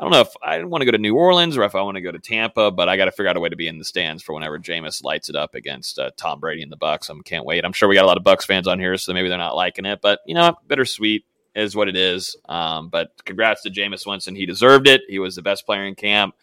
I 0.00 0.04
don't 0.04 0.12
know 0.12 0.20
if 0.20 0.32
I 0.42 0.62
want 0.62 0.82
to 0.82 0.84
go 0.84 0.92
to 0.92 0.98
New 0.98 1.16
Orleans 1.16 1.56
or 1.56 1.64
if 1.64 1.74
I 1.74 1.82
want 1.82 1.96
to 1.96 2.00
go 2.00 2.12
to 2.12 2.20
Tampa, 2.20 2.70
but 2.70 2.88
I 2.88 2.96
got 2.96 3.06
to 3.06 3.10
figure 3.10 3.28
out 3.28 3.36
a 3.36 3.40
way 3.40 3.48
to 3.48 3.56
be 3.56 3.66
in 3.66 3.78
the 3.78 3.84
stands 3.84 4.22
for 4.22 4.32
whenever 4.32 4.56
Jameis 4.56 5.02
lights 5.02 5.28
it 5.28 5.34
up 5.34 5.56
against 5.56 5.98
uh, 5.98 6.12
Tom 6.16 6.38
Brady 6.38 6.62
and 6.62 6.70
the 6.70 6.76
Bucks. 6.76 7.10
I 7.10 7.14
can't 7.24 7.44
wait. 7.44 7.64
I'm 7.64 7.72
sure 7.72 7.88
we 7.88 7.96
got 7.96 8.04
a 8.04 8.06
lot 8.06 8.16
of 8.16 8.22
Bucks 8.22 8.44
fans 8.44 8.68
on 8.68 8.78
here, 8.78 8.96
so 8.96 9.12
maybe 9.12 9.28
they're 9.28 9.38
not 9.38 9.56
liking 9.56 9.86
it, 9.86 10.00
but 10.00 10.20
you 10.24 10.34
know, 10.34 10.56
bittersweet 10.68 11.24
is 11.58 11.74
what 11.76 11.88
it 11.88 11.96
is. 11.96 12.36
Um, 12.48 12.88
but 12.88 13.12
congrats 13.24 13.62
to 13.62 13.70
Jameis 13.70 14.06
Winston. 14.06 14.34
He 14.36 14.46
deserved 14.46 14.86
it. 14.86 15.02
He 15.08 15.18
was 15.18 15.36
the 15.36 15.42
best 15.42 15.66
player 15.66 15.84
in 15.84 15.94
camp. 15.94 16.34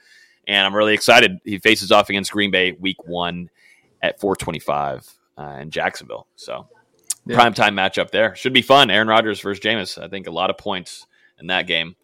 And 0.47 0.66
I'm 0.66 0.76
really 0.76 0.93
excited. 0.93 1.39
He 1.43 1.57
faces 1.57 1.91
off 1.91 2.09
against 2.09 2.32
Green 2.32 2.51
Bay 2.51 2.74
week 2.74 3.03
one 3.07 3.49
at 4.01 4.20
425 4.20 5.09
uh, 5.38 5.57
in 5.61 5.72
Jacksonville. 5.72 6.28
So 6.36 6.68
Yeah. 7.26 7.36
prime 7.36 7.53
time 7.55 7.76
matchup 7.76 8.11
there. 8.11 8.36
Should 8.36 8.53
be 8.53 8.61
fun. 8.61 8.91
Aaron 8.91 9.07
Rodgers 9.07 9.39
versus 9.39 9.63
Jameis. 9.63 10.01
I 10.01 10.07
think 10.07 10.28
a 10.28 10.32
lot 10.32 10.49
of 10.51 10.57
points 10.57 11.07
in 11.39 11.47
that 11.47 11.66
game. 11.66 11.95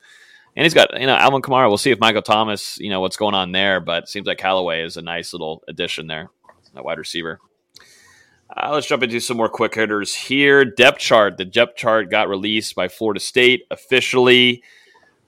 And 0.55 0.64
he's 0.64 0.74
got, 0.74 0.99
you 0.99 1.05
know, 1.07 1.16
Alvin 1.16 1.41
Kamara. 1.41 1.70
We'll 1.70 1.78
see 1.78 1.91
if 1.91 1.99
Michael 1.99 2.22
Thomas, 2.24 2.78
you 2.80 2.89
know, 2.89 2.99
what's 2.99 3.16
going 3.16 3.36
on 3.36 3.51
there. 3.51 3.80
But 3.80 4.03
it 4.03 4.09
seems 4.09 4.26
like 4.28 4.38
Callaway 4.38 4.84
is 4.84 4.97
a 4.97 5.01
nice 5.01 5.32
little 5.34 5.64
addition 5.68 6.07
there, 6.07 6.30
that 6.74 6.84
wide 6.84 6.97
receiver. 6.97 7.39
Uh, 8.58 8.72
let's 8.74 8.88
jump 8.88 9.02
into 9.02 9.20
some 9.22 9.38
more 9.38 9.47
quick 9.47 9.76
hitters 9.76 10.14
here. 10.14 10.66
Depth 10.66 10.99
chart. 10.99 11.38
The 11.38 11.45
depth 11.45 11.78
chart 11.78 12.10
got 12.10 12.28
released 12.28 12.76
by 12.76 12.89
Florida 12.89 13.20
State 13.20 13.64
officially. 13.72 14.62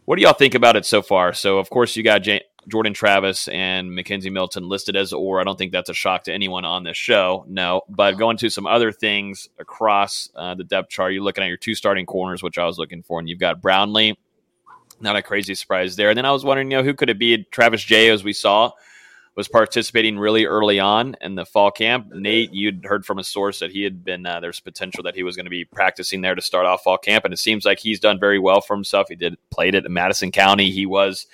What 0.06 0.18
do 0.18 0.24
y'all 0.24 0.34
think 0.34 0.56
about 0.56 0.76
it 0.76 0.86
so 0.86 1.02
far? 1.02 1.32
So, 1.32 1.58
of 1.58 1.70
course, 1.70 1.96
you 1.96 2.04
got 2.04 2.20
J- 2.20 2.44
Jordan 2.68 2.94
Travis 2.94 3.48
and 3.48 3.92
McKenzie 3.92 4.32
Milton 4.32 4.68
listed 4.68 4.98
as 4.98 5.14
or. 5.14 5.40
I 5.40 5.46
don't 5.46 5.58
think 5.58 5.72
that's 5.72 5.90
a 5.90 5.94
shock 5.94 6.24
to 6.24 6.34
anyone 6.34 6.66
on 6.66 6.84
this 6.84 6.98
show. 6.98 7.46
No, 7.48 7.84
but 7.88 8.18
going 8.18 8.36
to 8.38 8.50
some 8.50 8.68
other 8.68 8.92
things 8.92 9.48
across 9.58 10.30
uh, 10.36 10.56
the 10.56 10.66
depth 10.66 10.90
chart, 10.90 11.14
you're 11.14 11.24
looking 11.24 11.46
at 11.46 11.48
your 11.48 11.58
two 11.58 11.76
starting 11.76 12.06
corners, 12.06 12.44
which 12.44 12.58
I 12.58 12.66
was 12.66 12.78
looking 12.78 13.04
for, 13.04 13.20
and 13.20 13.30
you've 13.30 13.40
got 13.40 13.62
Brownlee. 13.62 14.18
Not 15.00 15.16
a 15.16 15.22
crazy 15.22 15.56
surprise 15.56 15.96
there. 15.96 16.10
And 16.10 16.18
then 16.18 16.26
I 16.26 16.32
was 16.32 16.44
wondering, 16.44 16.72
you 16.72 16.78
know, 16.78 16.84
who 16.84 16.94
could 16.94 17.10
it 17.10 17.20
be? 17.20 17.46
Travis 17.52 17.84
Jay, 17.84 18.10
as 18.10 18.24
we 18.24 18.34
saw, 18.34 18.72
was 19.36 19.48
participating 19.48 20.20
really 20.20 20.46
early 20.46 20.80
on 20.80 21.16
in 21.22 21.36
the 21.36 21.46
fall 21.46 21.72
camp. 21.72 22.08
Nate, 22.14 22.54
you'd 22.54 22.86
heard 22.86 23.06
from 23.06 23.18
a 23.18 23.24
source 23.24 23.60
that 23.60 23.72
he 23.72 23.84
had 23.84 24.04
been 24.04 24.26
uh, 24.26 24.40
there's 24.40 24.60
potential 24.60 25.04
that 25.04 25.16
he 25.16 25.24
was 25.24 25.36
going 25.36 25.46
to 25.46 25.50
be 25.50 25.66
practicing 25.66 26.22
there 26.22 26.36
to 26.36 26.42
start 26.42 26.66
off 26.66 26.84
fall 26.84 26.98
camp, 26.98 27.26
and 27.26 27.34
it 27.34 27.38
seems 27.38 27.66
like 27.66 27.80
he's 27.80 28.00
done 28.00 28.20
very 28.20 28.40
well 28.40 28.62
for 28.62 28.76
himself. 28.76 29.08
He 29.10 29.16
did 29.16 29.36
played 29.50 29.76
it 29.76 29.86
in 29.86 29.94
Madison 29.94 30.32
County. 30.32 30.70
He 30.70 30.86
was 30.86 31.26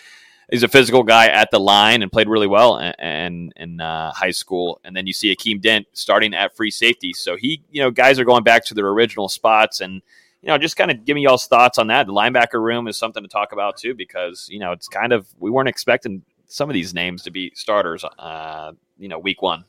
he's 0.50 0.64
a 0.64 0.68
physical 0.68 1.04
guy 1.04 1.28
at 1.28 1.52
the 1.52 1.60
line 1.60 2.02
and 2.02 2.12
played 2.12 2.28
really 2.30 2.48
well 2.48 2.78
and 2.80 3.52
in, 3.58 3.72
in 3.72 3.82
uh, 3.82 4.12
high 4.14 4.32
school. 4.32 4.80
And 4.84 4.96
then 4.96 5.06
you 5.06 5.14
see 5.14 5.36
Akeem 5.36 5.62
Dent 5.62 5.86
starting 5.94 6.34
at 6.34 6.56
free 6.56 6.72
safety. 6.72 7.14
So 7.14 7.36
he, 7.36 7.62
you 7.70 7.82
know, 7.82 7.92
guys 7.92 8.18
are 8.18 8.26
going 8.26 8.44
back 8.44 8.66
to 8.66 8.74
their 8.74 8.88
original 8.88 9.30
spots 9.30 9.82
and. 9.82 10.02
You 10.42 10.48
know, 10.48 10.58
just 10.58 10.78
kind 10.78 10.90
of 10.90 11.04
give 11.04 11.16
me 11.16 11.24
y'all's 11.24 11.48
thoughts 11.48 11.78
on 11.78 11.88
that. 11.88 12.08
The 12.08 12.14
linebacker 12.14 12.64
room 12.64 12.88
is 12.88 12.96
something 12.96 13.22
to 13.22 13.28
talk 13.28 13.52
about 13.52 13.76
too, 13.76 13.94
because 13.94 14.48
you 14.50 14.58
know 14.58 14.72
it's 14.72 14.88
kind 14.88 15.12
of 15.12 15.28
we 15.38 15.52
weren't 15.52 15.68
expecting 15.68 16.22
some 16.50 16.70
of 16.70 16.74
these 16.74 16.94
names 16.94 17.24
to 17.24 17.32
be 17.32 17.52
starters. 17.56 18.04
Uh, 18.18 18.74
you 18.98 19.08
know, 19.08 19.18
week 19.18 19.42
one. 19.42 19.64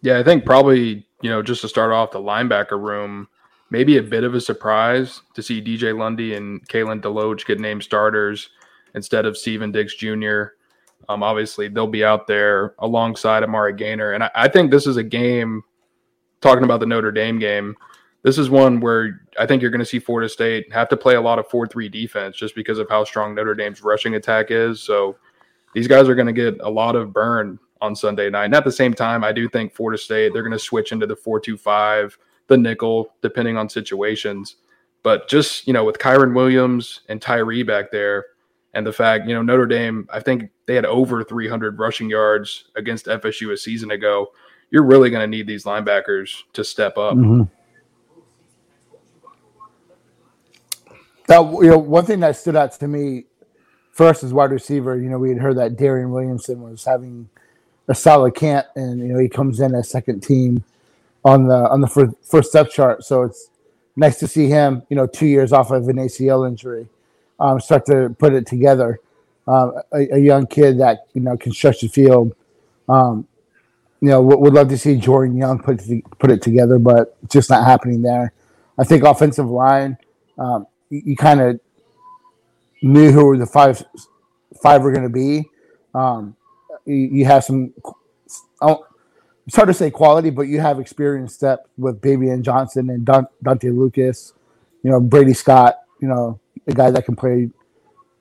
Yeah, 0.00 0.18
I 0.18 0.22
think 0.22 0.44
probably, 0.44 1.06
you 1.22 1.30
know, 1.30 1.42
just 1.42 1.62
to 1.62 1.68
start 1.68 1.90
off 1.90 2.12
the 2.12 2.20
linebacker 2.20 2.80
room, 2.80 3.26
maybe 3.70 3.96
a 3.96 4.02
bit 4.02 4.22
of 4.22 4.34
a 4.34 4.40
surprise 4.40 5.22
to 5.34 5.42
see 5.42 5.60
DJ 5.60 5.98
Lundy 5.98 6.34
and 6.34 6.66
Kalen 6.68 7.02
Deloach 7.02 7.44
get 7.46 7.58
named 7.58 7.82
starters 7.82 8.50
instead 8.94 9.26
of 9.26 9.36
Stephen 9.36 9.72
Dix 9.72 9.94
Jr. 9.96 10.44
Um, 11.08 11.22
obviously, 11.22 11.68
they'll 11.68 11.88
be 11.88 12.04
out 12.04 12.26
there 12.26 12.74
alongside 12.78 13.42
Amari 13.42 13.74
Gainer. 13.74 14.12
And 14.12 14.24
I, 14.24 14.30
I 14.34 14.48
think 14.48 14.70
this 14.70 14.86
is 14.86 14.96
a 14.96 15.02
game, 15.02 15.62
talking 16.40 16.64
about 16.64 16.80
the 16.80 16.86
Notre 16.86 17.10
Dame 17.10 17.38
game, 17.38 17.74
this 18.22 18.38
is 18.38 18.50
one 18.50 18.80
where 18.80 19.20
I 19.38 19.46
think 19.46 19.62
you're 19.62 19.70
going 19.70 19.80
to 19.80 19.84
see 19.84 19.98
Florida 19.98 20.28
State 20.28 20.72
have 20.72 20.88
to 20.88 20.96
play 20.96 21.14
a 21.14 21.20
lot 21.20 21.38
of 21.38 21.48
4 21.48 21.66
3 21.66 21.88
defense 21.88 22.36
just 22.36 22.54
because 22.54 22.78
of 22.78 22.88
how 22.88 23.04
strong 23.04 23.34
Notre 23.34 23.54
Dame's 23.54 23.82
rushing 23.82 24.14
attack 24.14 24.50
is. 24.50 24.80
So 24.80 25.16
these 25.74 25.86
guys 25.86 26.08
are 26.08 26.14
going 26.14 26.26
to 26.26 26.32
get 26.32 26.58
a 26.60 26.70
lot 26.70 26.96
of 26.96 27.12
burn 27.12 27.58
on 27.80 27.94
Sunday 27.94 28.28
night. 28.30 28.46
And 28.46 28.54
at 28.54 28.64
the 28.64 28.72
same 28.72 28.94
time, 28.94 29.22
I 29.22 29.32
do 29.32 29.48
think 29.48 29.74
Florida 29.74 29.98
State, 29.98 30.32
they're 30.32 30.42
going 30.42 30.52
to 30.52 30.58
switch 30.58 30.92
into 30.92 31.06
the 31.06 31.16
4 31.16 31.40
2 31.40 31.56
5, 31.56 32.18
the 32.48 32.56
nickel, 32.56 33.14
depending 33.22 33.56
on 33.56 33.68
situations. 33.68 34.56
But 35.02 35.28
just, 35.28 35.66
you 35.66 35.72
know, 35.72 35.84
with 35.84 35.98
Kyren 35.98 36.34
Williams 36.34 37.02
and 37.08 37.22
Tyree 37.22 37.62
back 37.62 37.90
there, 37.90 38.26
and 38.74 38.86
the 38.86 38.92
fact, 38.92 39.26
you 39.26 39.34
know, 39.34 39.42
Notre 39.42 39.66
Dame, 39.66 40.06
I 40.12 40.20
think 40.20 40.50
they 40.66 40.74
had 40.74 40.84
over 40.84 41.24
300 41.24 41.78
rushing 41.78 42.10
yards 42.10 42.64
against 42.76 43.06
FSU 43.06 43.52
a 43.52 43.56
season 43.56 43.92
ago. 43.92 44.32
You're 44.70 44.84
really 44.84 45.08
going 45.08 45.22
to 45.22 45.26
need 45.26 45.46
these 45.46 45.64
linebackers 45.64 46.42
to 46.52 46.62
step 46.62 46.98
up. 46.98 47.14
Mhm. 47.14 47.50
Now, 51.28 51.60
you 51.60 51.68
know, 51.68 51.78
one 51.78 52.06
thing 52.06 52.20
that 52.20 52.36
stood 52.36 52.56
out 52.56 52.72
to 52.72 52.88
me 52.88 53.24
first 53.92 54.22
as 54.22 54.32
wide 54.32 54.50
receiver, 54.50 54.96
you 54.96 55.10
know, 55.10 55.18
we 55.18 55.28
had 55.28 55.38
heard 55.38 55.58
that 55.58 55.76
Darion 55.76 56.10
Williamson 56.10 56.62
was 56.62 56.84
having 56.84 57.28
a 57.88 57.94
solid 57.94 58.34
camp, 58.34 58.66
and 58.76 59.00
you 59.00 59.08
know, 59.08 59.18
he 59.18 59.28
comes 59.28 59.60
in 59.60 59.74
as 59.74 59.90
second 59.90 60.22
team 60.22 60.64
on 61.24 61.48
the 61.48 61.68
on 61.68 61.80
the 61.80 61.86
first, 61.88 62.14
first 62.22 62.50
step 62.50 62.70
chart. 62.70 63.04
So 63.04 63.24
it's 63.24 63.50
nice 63.96 64.18
to 64.20 64.28
see 64.28 64.46
him, 64.46 64.82
you 64.88 64.96
know, 64.96 65.06
two 65.06 65.26
years 65.26 65.52
off 65.52 65.70
of 65.70 65.88
an 65.88 65.96
ACL 65.96 66.46
injury, 66.48 66.88
um, 67.40 67.60
start 67.60 67.84
to 67.86 68.14
put 68.18 68.32
it 68.32 68.46
together. 68.46 69.00
Um, 69.46 69.80
a, 69.92 70.16
a 70.16 70.18
young 70.18 70.46
kid 70.46 70.78
that 70.78 71.06
you 71.14 71.22
know 71.22 71.36
can 71.36 71.52
stretch 71.52 71.80
the 71.80 71.88
field. 71.88 72.34
Um, 72.88 73.26
you 74.00 74.08
know, 74.08 74.22
would 74.22 74.38
would 74.38 74.54
love 74.54 74.68
to 74.68 74.78
see 74.78 74.96
Jordan 74.96 75.36
Young 75.36 75.58
put 75.58 75.82
put 76.18 76.30
it 76.30 76.42
together, 76.42 76.78
but 76.78 77.16
just 77.28 77.50
not 77.50 77.64
happening 77.64 78.02
there. 78.02 78.32
I 78.78 78.84
think 78.84 79.02
offensive 79.02 79.48
line, 79.48 79.96
um, 80.38 80.66
you, 80.90 81.16
kind 81.16 81.40
of 81.40 81.60
knew 82.82 83.10
who 83.12 83.36
the 83.36 83.46
five 83.46 83.82
five 84.62 84.82
were 84.82 84.92
going 84.92 85.04
to 85.04 85.08
be. 85.08 85.48
Um, 85.94 86.36
you, 86.86 86.94
you 86.94 87.24
have 87.24 87.44
some. 87.44 87.72
oh, 88.60 88.86
It's 89.46 89.56
hard 89.56 89.68
to 89.68 89.74
say 89.74 89.90
quality, 89.90 90.30
but 90.30 90.42
you 90.42 90.60
have 90.60 90.78
experience 90.80 91.34
step 91.34 91.68
with 91.76 92.00
Baveon 92.00 92.42
Johnson 92.42 92.90
and 92.90 93.06
Dontae 93.06 93.76
Lucas. 93.76 94.32
You 94.82 94.90
know 94.90 95.00
Brady 95.00 95.34
Scott. 95.34 95.76
You 96.00 96.08
know 96.08 96.40
a 96.66 96.72
guy 96.74 96.90
that 96.90 97.04
can 97.04 97.16
play. 97.16 97.50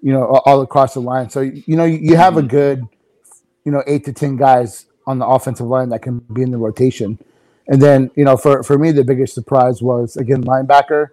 You 0.01 0.13
know 0.13 0.26
all, 0.26 0.61
across 0.61 0.93
the 0.93 1.01
line. 1.01 1.30
So 1.30 1.41
you 1.41 1.76
know 1.76 1.86
you, 1.86 1.97
you 1.97 2.15
have 2.15 2.38
a 2.38 2.43
good, 2.43 2.88
you 3.65 3.72
know 3.72 3.84
eight 3.88 4.05
to 4.05 4.13
ten 4.13 4.38
guys 4.38 4.86
on 5.05 5.20
the 5.20 5.26
offensive 5.26 5.65
line 5.65 5.89
that 5.89 6.01
can 6.01 6.20
be 6.20 6.41
in 6.41 6.51
the 6.51 6.57
rotation. 6.57 7.18
And 7.70 7.82
then, 7.82 8.11
you 8.15 8.24
know, 8.24 8.38
for, 8.38 8.63
for 8.63 8.78
me, 8.78 8.91
the 8.91 9.03
biggest 9.03 9.34
surprise 9.34 9.82
was 9.82 10.18
again 10.18 10.43
linebacker. 10.43 11.09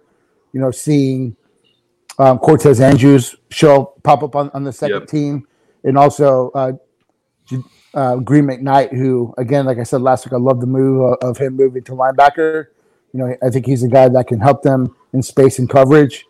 You 0.53 0.61
know, 0.61 0.71
seeing 0.71 1.35
um, 2.19 2.39
Cortez 2.39 2.79
Andrews 2.79 3.35
show 3.49 3.93
pop 4.03 4.23
up 4.23 4.35
on, 4.35 4.49
on 4.53 4.63
the 4.63 4.71
second 4.71 5.01
Yep. 5.01 5.07
team, 5.09 5.47
and 5.83 5.97
also 5.97 6.51
uh, 6.51 6.71
uh, 7.93 8.15
Green 8.17 8.45
McKnight, 8.45 8.93
who 8.95 9.33
again, 9.37 9.65
like 9.65 9.77
I 9.79 9.83
said 9.83 10.01
last 10.01 10.25
week, 10.25 10.33
I 10.33 10.37
love 10.37 10.59
the 10.61 10.67
move 10.67 11.01
of, 11.01 11.29
of 11.29 11.37
him 11.37 11.55
moving 11.55 11.83
to 11.83 11.91
linebacker. 11.93 12.67
You 13.13 13.19
know, 13.19 13.35
I 13.41 13.49
think 13.49 13.65
he's 13.65 13.83
a 13.83 13.87
guy 13.87 14.09
that 14.09 14.27
can 14.27 14.39
help 14.39 14.61
them 14.63 14.95
in 15.13 15.21
space 15.21 15.59
and 15.59 15.69
coverage. 15.69 16.25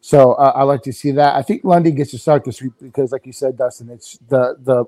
So 0.00 0.32
uh, 0.34 0.52
I 0.54 0.64
like 0.64 0.82
to 0.82 0.92
see 0.92 1.12
that. 1.12 1.36
I 1.36 1.42
think 1.42 1.64
Lundy 1.64 1.90
gets 1.90 2.10
to 2.10 2.18
start 2.18 2.44
this 2.44 2.60
week 2.60 2.72
because, 2.82 3.12
like 3.12 3.24
you 3.24 3.32
said, 3.32 3.56
Dustin, 3.56 3.88
it's 3.90 4.18
the 4.28 4.56
the 4.60 4.84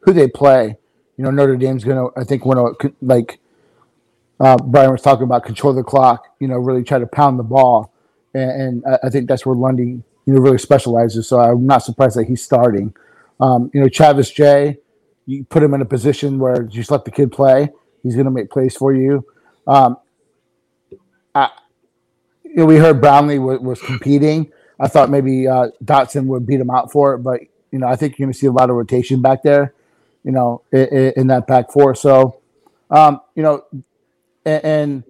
who 0.00 0.12
they 0.12 0.28
play. 0.28 0.76
You 1.16 1.24
know, 1.24 1.30
Notre 1.30 1.56
Dame's 1.56 1.84
going 1.84 1.96
to, 1.96 2.20
I 2.20 2.24
think, 2.24 2.44
want 2.44 2.78
to 2.80 2.94
like 3.00 3.38
uh, 4.40 4.56
Bryan 4.56 4.90
was 4.90 5.02
talking 5.02 5.24
about 5.24 5.44
control 5.44 5.72
the 5.72 5.82
clock. 5.82 6.26
You 6.40 6.48
know, 6.48 6.58
really 6.58 6.82
try 6.82 6.98
to 6.98 7.06
pound 7.06 7.38
the 7.38 7.42
ball, 7.42 7.92
and, 8.34 8.84
and 8.84 8.98
I, 9.02 9.08
think 9.10 9.28
that's 9.28 9.44
where 9.44 9.56
Lundy, 9.56 10.02
you 10.26 10.34
know, 10.34 10.40
really 10.40 10.58
specializes. 10.58 11.28
So 11.28 11.40
I'm 11.40 11.66
not 11.66 11.82
surprised 11.82 12.16
that 12.16 12.24
he's 12.24 12.42
starting. 12.42 12.94
Um, 13.40 13.70
you 13.74 13.80
know, 13.80 13.88
Travis 13.88 14.30
Jay, 14.30 14.78
you 15.26 15.44
put 15.44 15.62
him 15.62 15.74
in 15.74 15.80
a 15.80 15.86
position 15.86 16.38
where 16.38 16.62
you 16.62 16.68
just 16.68 16.90
let 16.90 17.04
the 17.04 17.10
kid 17.10 17.32
play. 17.32 17.70
He's 18.02 18.14
going 18.14 18.26
to 18.26 18.30
make 18.30 18.50
plays 18.50 18.76
for 18.76 18.92
you. 18.94 19.24
Um, 19.66 19.96
I, 21.34 21.50
you 22.44 22.56
know, 22.56 22.66
we 22.66 22.76
heard 22.76 23.00
Brownlee 23.00 23.38
was, 23.38 23.60
was 23.60 23.80
competing. 23.80 24.52
I 24.78 24.88
thought 24.88 25.10
maybe 25.10 25.46
uh, 25.46 25.68
Dotson 25.84 26.26
would 26.26 26.46
beat 26.46 26.60
him 26.60 26.70
out 26.70 26.90
for 26.90 27.14
it, 27.14 27.18
but 27.18 27.40
you 27.70 27.78
know, 27.78 27.86
I 27.86 27.96
think 27.96 28.18
you're 28.18 28.26
going 28.26 28.32
to 28.32 28.38
see 28.38 28.46
a 28.46 28.52
lot 28.52 28.70
of 28.70 28.76
rotation 28.76 29.22
back 29.22 29.42
there. 29.42 29.74
you 30.24 30.32
know, 30.32 30.62
in, 30.72 31.12
in 31.16 31.26
that 31.28 31.46
back 31.46 31.72
four. 31.72 31.94
So, 31.94 32.40
um, 32.90 33.20
you 33.34 33.42
know, 33.42 33.64
and, 34.44 34.64
and 34.64 35.04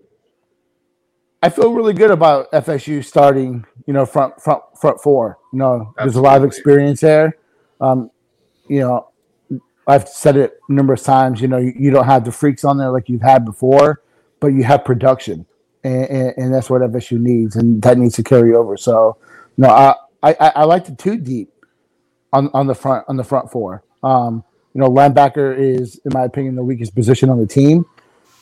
I 1.43 1.49
feel 1.49 1.73
really 1.73 1.95
good 1.95 2.11
about 2.11 2.51
FSU 2.53 3.05
starting, 3.05 3.65
you 3.87 3.95
know, 3.95 4.05
front 4.05 4.41
front 4.41 4.63
front 4.79 5.01
four. 5.01 5.39
You 5.53 5.59
know, 5.59 5.95
there's 5.97 6.17
a 6.17 6.21
lot 6.21 6.37
of 6.37 6.45
experience 6.45 7.01
there. 7.01 7.37
Um, 7.81 8.11
you 8.69 8.81
know, 8.81 9.09
I've 9.87 10.07
said 10.07 10.37
it 10.37 10.61
numerous 10.69 11.03
times. 11.03 11.41
You 11.41 11.49
know, 11.49 11.57
you, 11.57 11.73
you 11.79 11.91
don't 11.91 12.05
have 12.05 12.25
the 12.25 12.33
freaks 12.33 12.65
on 12.65 12.77
there 12.77 12.91
like 12.91 13.09
you've 13.09 13.23
had 13.23 13.45
before, 13.45 14.03
but 14.39 14.49
you 14.49 14.65
have 14.65 14.85
production, 14.85 15.47
and, 15.83 16.05
and, 16.11 16.35
and 16.37 16.55
that's 16.55 16.69
what 16.69 16.83
FSU 16.83 17.19
needs, 17.19 17.57
and 17.57 17.81
that 17.83 17.97
needs 17.97 18.15
to 18.17 18.23
carry 18.23 18.55
over. 18.55 18.77
So, 18.77 19.17
you 19.57 19.63
know, 19.65 19.71
I 19.71 19.95
I, 20.23 20.53
I 20.57 20.65
like 20.65 20.85
the 20.85 20.95
two 20.95 21.17
deep 21.17 21.51
on 22.35 22.51
on 22.53 22.67
the 22.67 22.75
front 22.75 23.07
on 23.09 23.17
the 23.17 23.25
front 23.25 23.51
four. 23.51 23.83
Um, 24.03 24.45
you 24.75 24.81
know, 24.81 24.91
linebacker 24.91 25.57
is, 25.59 26.01
in 26.05 26.13
my 26.13 26.25
opinion, 26.25 26.55
the 26.55 26.63
weakest 26.63 26.95
position 26.95 27.31
on 27.31 27.41
the 27.41 27.47
team. 27.47 27.87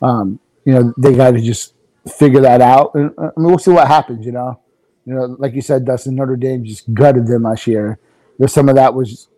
Um, 0.02 0.40
you 0.64 0.74
know, 0.74 0.92
they 0.98 1.14
got 1.14 1.30
to 1.30 1.40
just 1.40 1.74
figure 2.08 2.40
that 2.40 2.60
out, 2.60 2.94
and 2.94 3.12
I 3.18 3.30
mean, 3.36 3.48
we'll 3.48 3.58
see 3.58 3.70
what 3.70 3.86
happens. 3.88 4.24
You 4.26 4.32
know, 4.32 4.60
you 5.04 5.14
know, 5.14 5.36
like 5.38 5.54
you 5.54 5.62
said, 5.62 5.84
Dustin 5.84 6.14
Notre 6.14 6.36
Dame 6.36 6.64
just 6.64 6.92
gutted 6.92 7.26
them 7.26 7.42
last 7.44 7.66
year. 7.66 7.98
There's 8.38 8.52
some 8.52 8.68
of 8.68 8.74
that 8.76 8.94
was, 8.94 9.28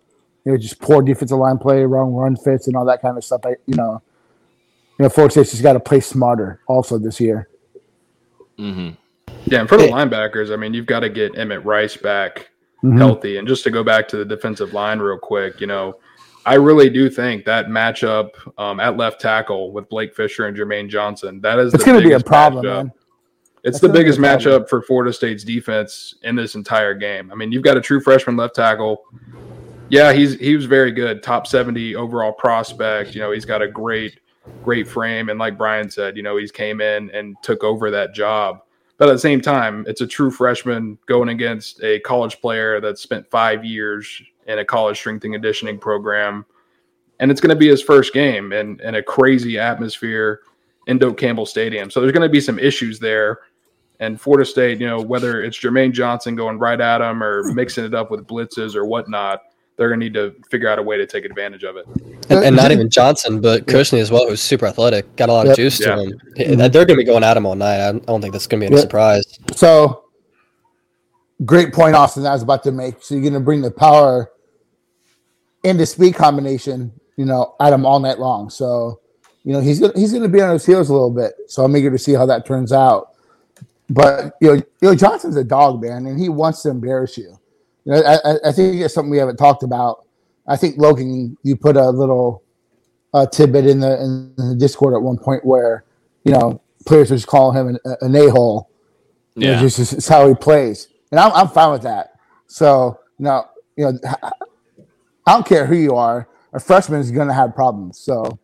you 0.45 0.53
know, 0.53 0.59
just 0.59 0.81
poor 0.81 1.03
defensive 1.03 1.39
line 1.39 1.59
play, 1.59 1.85
wrong 1.85 2.13
run 2.13 2.37
fits, 2.37 2.67
and 2.67 2.77
all 2.77 2.85
that 2.87 3.03
kind 3.03 3.17
of 3.17 3.25
stuff. 3.25 3.43
I, 3.45 3.57
you 3.67 3.77
know, 3.77 4.03
you 4.99 5.05
know, 5.05 5.09
Florida 5.09 5.33
State's 5.33 5.51
just 5.53 5.63
got 5.63 5.75
to 5.75 5.81
play 5.81 6.01
smarter 6.01 6.61
also 6.67 6.99
this 6.99 7.21
year. 7.21 7.49
Mm-hmm. 8.59 8.91
Yeah, 9.47 9.61
and 9.61 9.69
for 9.69 9.79
the 9.79 9.85
linebackers, 9.85 10.53
I 10.53 10.57
mean, 10.57 10.75
you've 10.75 10.87
got 10.87 11.01
to 11.01 11.09
get 11.09 11.39
Emmett 11.39 11.65
Rice 11.65 11.97
back 11.97 12.51
Mhm. 12.83 12.99
healthy. 12.99 13.37
And 13.37 13.47
just 13.47 13.65
to 13.65 13.71
go 13.71 13.85
back 13.85 14.09
to 14.09 14.17
the 14.17 14.25
defensive 14.25 14.73
line 14.73 14.99
real 14.99 15.19
quick, 15.19 15.61
you 15.61 15.67
know, 15.67 15.97
I 16.47 16.55
really 16.55 16.89
do 16.89 17.11
think 17.11 17.45
that 17.45 17.67
matchup 17.67 18.31
um, 18.59 18.81
at 18.81 18.97
left 18.97 19.21
tackle 19.21 19.73
with 19.73 19.89
Blake 19.89 20.15
Fisher 20.15 20.47
and 20.47 20.57
Jermaine 20.57 20.89
Johnson, 20.89 21.41
that 21.43 21.59
is 21.59 21.75
It's 21.75 21.85
going 21.85 22.01
to 22.01 22.09
be 22.09 22.15
a 22.15 22.21
problem, 22.21 22.65
matchup. 22.65 22.85
man. 22.85 22.93
It's 23.63 23.79
That's 23.79 23.93
the 23.93 23.99
biggest 23.99 24.19
matchup 24.19 24.71
for 24.71 24.81
Florida 24.81 25.13
State's 25.13 25.45
defense 25.45 26.15
in 26.23 26.35
this 26.35 26.55
entire 26.55 26.95
game. 26.95 27.31
I 27.31 27.35
mean, 27.35 27.53
you've 27.53 27.63
got 27.63 27.77
a 27.77 27.81
true 27.81 28.01
freshman 28.01 28.37
left 28.37 28.57
tackle. 28.57 29.05
Yeah, 29.91 30.13
he's 30.13 30.39
he 30.39 30.57
was 30.57 30.65
very 30.65 30.93
good, 30.93 31.23
top 31.23 31.47
70 31.47 31.95
overall 31.95 32.33
prospect. 32.33 33.15
You 33.15 33.21
know, 33.21 33.33
he's 33.33 33.45
got 33.45 33.61
a 33.61 33.69
great 33.69 34.21
great 34.65 34.89
frame 34.89 35.29
and 35.29 35.39
like 35.39 35.59
Bryan 35.59 35.91
said, 35.91 36.17
you 36.17 36.23
know, 36.23 36.39
he's 36.39 36.51
came 36.51 36.81
in 36.81 37.11
and 37.11 37.37
took 37.43 37.63
over 37.63 37.91
that 37.91 38.15
job. 38.15 38.61
But 38.97 39.09
at 39.09 39.13
the 39.13 39.19
same 39.19 39.41
time, 39.41 39.85
it's 39.87 40.01
a 40.01 40.07
true 40.07 40.31
freshman 40.31 40.99
going 41.07 41.29
against 41.29 41.83
a 41.83 42.01
college 42.01 42.41
player 42.41 42.81
that 42.81 42.99
spent 42.99 43.29
5 43.31 43.65
years 43.65 44.23
in 44.51 44.59
a 44.59 44.65
college 44.65 44.99
strength 44.99 45.25
and 45.25 45.33
conditioning 45.33 45.79
program. 45.79 46.45
And 47.21 47.31
it's 47.31 47.41
going 47.41 47.51
to 47.51 47.57
be 47.57 47.69
his 47.69 47.83
first 47.83 48.13
game 48.13 48.53
in, 48.53 48.81
in 48.81 48.97
a 48.97 49.03
crazy 49.03 49.59
atmosphere 49.59 50.41
in 50.87 50.99
Doak 50.99 51.19
Campbell 51.19 51.47
Stadium. 51.47 51.91
So 51.91 52.01
there's 52.01 52.13
going 52.13 52.27
to 52.27 52.33
be 52.33 52.41
some 52.41 52.59
issues 52.59 52.99
there. 52.99 53.41
And 54.01 54.19
Florida 54.19 54.47
State, 54.47 54.81
you 54.81 54.87
know, 54.87 55.01
whether 55.01 55.43
it's 55.43 55.59
Jermaine 55.59 55.93
Johnson 55.93 56.35
going 56.35 56.59
right 56.59 56.81
at 56.81 57.03
him 57.03 57.23
or 57.23 57.43
hmm. 57.49 57.55
mixing 57.55 57.85
it 57.85 57.95
up 57.95 58.11
with 58.11 58.27
blitzes 58.27 58.75
or 58.75 58.87
whatnot, 58.87 59.43
they're 59.77 59.89
going 59.89 60.01
to 60.01 60.05
need 60.05 60.15
to 60.15 60.35
figure 60.51 60.69
out 60.69 60.79
a 60.79 60.83
way 60.83 60.97
to 60.99 61.07
take 61.07 61.25
advantage 61.25 61.65
of 61.65 61.77
it. 61.77 61.87
And, 62.29 62.45
and 62.45 62.57
not 62.57 62.71
even 62.71 62.91
Johnson, 62.91 63.41
but 63.41 63.67
Kushney 63.67 63.99
as 63.99 64.11
well, 64.11 64.29
who's 64.29 64.41
super 64.41 64.67
athletic, 64.67 65.17
got 65.17 65.29
a 65.29 65.33
lot 65.33 65.47
of 65.47 65.51
Yep. 65.51 65.57
juice 65.57 65.79
to 65.79 66.19
Yeah. 66.37 66.45
him. 66.45 66.59
They're 66.59 66.69
going 66.69 66.89
to 66.89 66.97
be 66.97 67.05
going 67.05 67.25
at 67.25 67.37
him 67.37 67.47
all 67.47 67.55
night. 67.55 67.89
I 67.89 67.93
don't 67.93 68.21
think 68.21 68.33
that's 68.33 68.47
going 68.47 68.61
to 68.61 68.65
be 68.65 68.67
any 68.67 68.77
Yeah. 68.77 68.83
surprise. 68.83 69.25
So, 69.55 70.05
great 71.45 71.73
point, 71.73 71.95
Austin. 71.95 72.27
I 72.27 72.33
was 72.33 72.43
about 72.43 72.63
to 72.65 72.73
make. 72.73 72.97
So 73.01 73.15
you're 73.15 73.23
going 73.23 73.35
to 73.35 73.41
bring 73.41 73.63
the 73.63 73.71
power 73.71 74.31
into 75.65 75.87
speed 75.87 76.15
combination, 76.15 76.93
you 77.17 77.25
know, 77.25 77.55
at 77.61 77.73
him 77.73 77.85
all 77.87 78.01
night 78.01 78.19
long. 78.19 78.51
So, 78.51 79.01
you 79.45 79.53
know, 79.53 79.61
he's 79.61 79.81
gonna, 79.81 79.93
he's 79.97 80.11
going 80.13 80.23
to 80.23 80.29
be 80.29 80.41
on 80.41 80.53
his 80.53 80.65
heels 80.67 80.89
a 80.91 80.93
little 80.93 81.11
bit. 81.11 81.33
So 81.49 81.65
I'm 81.65 81.77
eager 81.77 81.91
to 81.91 81.99
see 81.99 82.13
how 82.13 82.27
that 82.27 82.47
turns 82.47 82.73
out. 82.73 83.09
But 83.89 84.35
you 84.41 84.49
know, 84.49 84.55
you 84.55 84.65
know, 84.83 84.95
Johnson's 84.95 85.37
a 85.37 85.43
dog, 85.45 85.83
man, 85.83 86.07
and 86.07 86.19
he 86.19 86.29
wants 86.29 86.63
to 86.63 86.71
embarrass 86.71 87.19
you. 87.19 87.37
You 87.85 87.93
know, 87.93 88.03
I, 88.03 88.49
I- 88.49 88.53
think 88.53 88.81
it's 88.81 88.95
something 88.95 89.11
we 89.11 89.19
haven't 89.19 89.37
talked 89.37 89.63
about. 89.65 90.07
I 90.47 90.57
think 90.57 90.79
Logan, 90.79 91.37
you 91.43 91.57
put 91.57 91.77
a 91.77 91.91
little 91.91 92.43
uh, 93.15 93.27
tidbit 93.27 93.67
in 93.67 93.81
the 93.81 94.01
in 94.01 94.33
the 94.37 94.55
Discord 94.55 94.95
at 94.95 95.03
one 95.03 95.19
point 95.19 95.45
where 95.45 95.85
you 96.25 96.31
know 96.33 96.61
players 96.87 97.09
just 97.09 97.27
calling 97.27 97.57
him 97.59 97.67
an, 97.85 97.97
an 98.01 98.15
a 98.15 98.31
hole. 98.31 98.71
You 99.35 99.47
know, 99.47 99.53
Yeah. 99.55 99.61
just 99.61 99.93
it's 99.93 100.07
how 100.09 100.29
he 100.29 100.35
plays, 100.35 100.87
and 101.11 101.19
I'm 101.19 101.33
I'm 101.33 101.49
fine 101.49 101.73
with 101.73 101.83
that. 101.83 102.13
So 102.47 103.01
you 103.19 103.25
know, 103.25 103.45
you 103.77 103.85
know, 103.87 103.99
I 105.27 105.33
don't 105.35 105.47
care 105.47 105.67
who 105.67 105.77
you 105.77 105.95
are. 105.97 106.29
A 106.53 106.61
freshman 106.61 107.01
is 107.01 107.11
going 107.11 107.29
to 107.29 107.35
have 107.35 107.55
problems. 107.55 107.99
So 107.99 108.39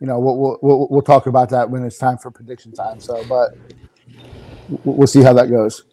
you 0.00 0.06
know, 0.06 0.18
we'll, 0.18 0.36
we'll 0.36 0.58
we'll 0.62 0.88
we'll 0.90 1.02
talk 1.02 1.26
about 1.26 1.48
that 1.50 1.70
when 1.70 1.82
it's 1.84 1.98
time 1.98 2.18
for 2.18 2.30
prediction 2.30 2.72
time. 2.72 3.00
So, 3.00 3.24
but 3.28 3.56
we'll 4.68 4.96
we'll 4.96 5.06
see 5.06 5.22
how 5.22 5.32
that 5.32 5.50
goes. 5.50 5.84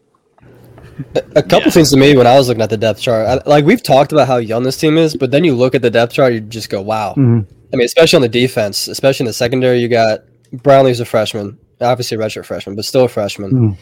A 1.35 1.41
couple 1.41 1.71
things 1.71 1.89
to 1.91 1.97
me 1.97 2.15
when 2.15 2.27
I 2.27 2.37
was 2.37 2.47
looking 2.47 2.61
at 2.61 2.69
the 2.69 2.77
depth 2.77 2.99
chart. 3.01 3.25
I, 3.27 3.49
like 3.49 3.65
we've 3.65 3.81
talked 3.81 4.11
about 4.11 4.27
how 4.27 4.37
young 4.37 4.63
this 4.63 4.77
team 4.77 4.97
is, 4.97 5.15
but 5.15 5.31
then 5.31 5.43
you 5.43 5.55
look 5.55 5.73
at 5.73 5.81
the 5.81 5.89
depth 5.89 6.13
chart, 6.13 6.33
you 6.33 6.41
just 6.41 6.69
go, 6.69 6.81
"Wow." 6.81 7.15
Mhm. 7.15 7.47
I 7.73 7.75
mean, 7.75 7.85
especially 7.85 8.17
on 8.17 8.21
the 8.21 8.29
defense, 8.29 8.87
especially 8.87 9.23
in 9.23 9.27
the 9.27 9.33
secondary, 9.33 9.79
you 9.79 9.87
got 9.87 10.19
Brownlee's 10.53 10.99
a 10.99 11.05
freshman, 11.05 11.57
obviously 11.81 12.17
a 12.17 12.19
redshirt 12.19 12.45
freshman, 12.45 12.75
but 12.75 12.85
still 12.85 13.05
a 13.05 13.09
freshman. 13.09 13.51
Mhm. 13.51 13.77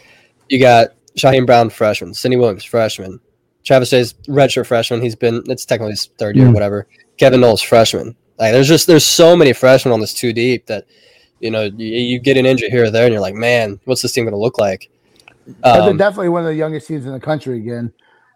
You 0.49 0.59
got 0.59 0.89
Shyheim 1.17 1.45
Brown, 1.45 1.69
freshman. 1.69 2.13
Sidney 2.13 2.37
Williams, 2.37 2.63
freshman. 2.63 3.19
Travis 3.63 3.89
Day's 3.89 4.13
redshirt 4.27 4.65
freshman. 4.65 5.01
He's 5.01 5.15
been 5.15 5.43
it's 5.47 5.65
technically 5.65 5.91
his 5.91 6.09
third 6.17 6.35
year, 6.35 6.47
Mhm. 6.47 6.53
whatever. 6.53 6.87
Kevin 7.17 7.41
Knowles, 7.41 7.61
freshman. 7.61 8.15
Like 8.39 8.53
there's 8.53 8.67
just 8.67 8.87
there's 8.87 9.05
so 9.05 9.35
many 9.35 9.53
freshmen 9.53 9.93
on 9.93 9.99
this 9.99 10.13
two 10.13 10.33
deep 10.33 10.65
that 10.65 10.85
you 11.39 11.51
know 11.51 11.63
you, 11.63 11.85
you 11.87 12.19
get 12.19 12.37
an 12.37 12.45
injury 12.45 12.69
here 12.69 12.85
or 12.85 12.89
there, 12.89 13.05
and 13.05 13.13
you're 13.13 13.21
like, 13.21 13.35
man, 13.35 13.79
what's 13.85 14.01
this 14.01 14.11
team 14.13 14.23
going 14.25 14.33
to 14.33 14.37
look 14.39 14.57
like? 14.57 14.89
But 15.61 15.81
they're 15.81 15.89
Um, 15.91 15.97
definitely 15.97 16.29
one 16.29 16.41
of 16.41 16.47
the 16.47 16.55
youngest 16.55 16.87
teams 16.87 17.05
in 17.05 17.11
the 17.11 17.19
country 17.19 17.57
again. 17.57 17.91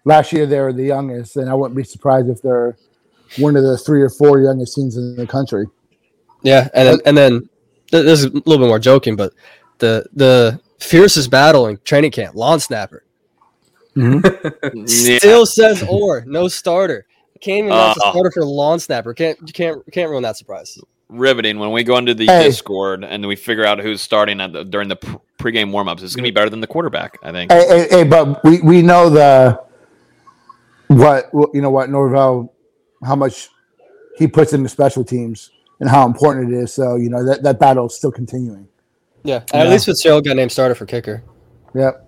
Last 0.06 0.32
year 0.34 0.46
they 0.46 0.60
were 0.60 0.74
the 0.74 0.84
youngest, 0.84 1.38
and 1.38 1.50
I 1.50 1.54
wouldn't 1.56 1.76
be 1.76 1.84
surprised 1.84 2.30
if 2.30 2.42
they're 2.42 2.76
one 3.38 3.56
of 3.56 3.64
the 3.64 3.78
three 3.78 4.02
or 4.02 4.10
four 4.10 4.40
youngest 4.40 4.76
teams 4.76 4.98
in 4.98 5.16
the 5.16 5.26
country. 5.26 5.66
Yeah, 6.44 6.68
and 6.76 6.88
then, 6.88 7.00
and 7.06 7.18
then 7.18 7.50
this 7.92 8.20
is 8.20 8.26
a 8.26 8.30
little 8.30 8.60
bit 8.60 8.68
more 8.68 8.80
joking, 8.80 9.16
but 9.16 9.34
the 9.80 10.06
the 10.14 10.60
fiercest 10.80 11.32
battle 11.32 11.66
in 11.68 11.80
training 11.84 12.12
camp, 12.12 12.36
long 12.36 12.60
snapper, 12.60 13.04
Yeah. 14.74 14.86
still 15.18 15.46
says 15.46 15.84
or 15.90 16.24
no 16.26 16.48
starter. 16.48 17.06
Can't 17.42 17.60
even 17.60 17.72
announce 17.72 17.98
a 17.98 18.06
Uh. 18.08 18.12
starter 18.12 18.32
for 18.32 18.46
long 18.46 18.80
snapper. 18.80 19.14
Can't 19.14 19.38
you 19.46 19.54
can't 19.54 19.82
can't 19.92 20.10
ruin 20.10 20.24
that 20.24 20.38
surprise. 20.38 20.78
riveting 21.10 21.60
when 21.60 21.72
we 21.72 21.84
go 21.84 21.98
into 21.98 22.14
the 22.14 22.26
Hey. 22.26 22.44
Discord 22.44 23.04
and 23.04 23.26
we 23.28 23.36
figure 23.36 23.64
out 23.66 23.80
who's 23.80 24.02
starting 24.02 24.42
at 24.42 24.52
the, 24.54 24.64
during 24.66 24.90
the 24.90 24.96
pregame 25.38 25.70
warmups. 25.72 26.02
It's 26.02 26.16
going 26.16 26.24
to 26.26 26.32
be 26.32 26.32
better 26.32 26.50
than 26.50 26.62
the 26.62 26.68
quarterback, 26.68 27.20
I 27.22 27.32
think. 27.32 27.52
Hey, 27.52 27.68
hey, 27.68 27.88
hey, 27.90 28.04
but 28.04 28.44
we, 28.44 28.60
we 28.62 28.82
know 28.82 29.10
the 29.10 29.62
what 30.88 31.34
what- 31.34 31.50
you 31.54 31.62
know 31.62 31.70
what 31.70 31.90
Norvell, 31.90 32.54
how 33.04 33.16
much 33.16 33.50
he 34.18 34.28
puts 34.28 34.54
into 34.54 34.70
special 34.70 35.04
teams 35.04 35.52
and 35.80 35.90
how 35.90 36.06
important 36.06 36.52
it 36.52 36.58
is. 36.58 36.74
So 36.74 36.96
you 36.96 37.10
know 37.10 37.24
that 37.26 37.44
that 37.44 37.60
battle 37.60 37.86
is 37.88 37.96
still 37.96 38.12
continuing. 38.12 38.68
Yeah, 39.24 39.38
and 39.52 39.62
at 39.62 39.66
Yeah. 39.66 39.72
least 39.72 39.86
Fitzgerald 39.86 40.26
got 40.26 40.36
named 40.38 40.52
starter 40.52 40.76
for 40.76 40.86
kicker. 40.86 41.24
Yep. 41.74 42.05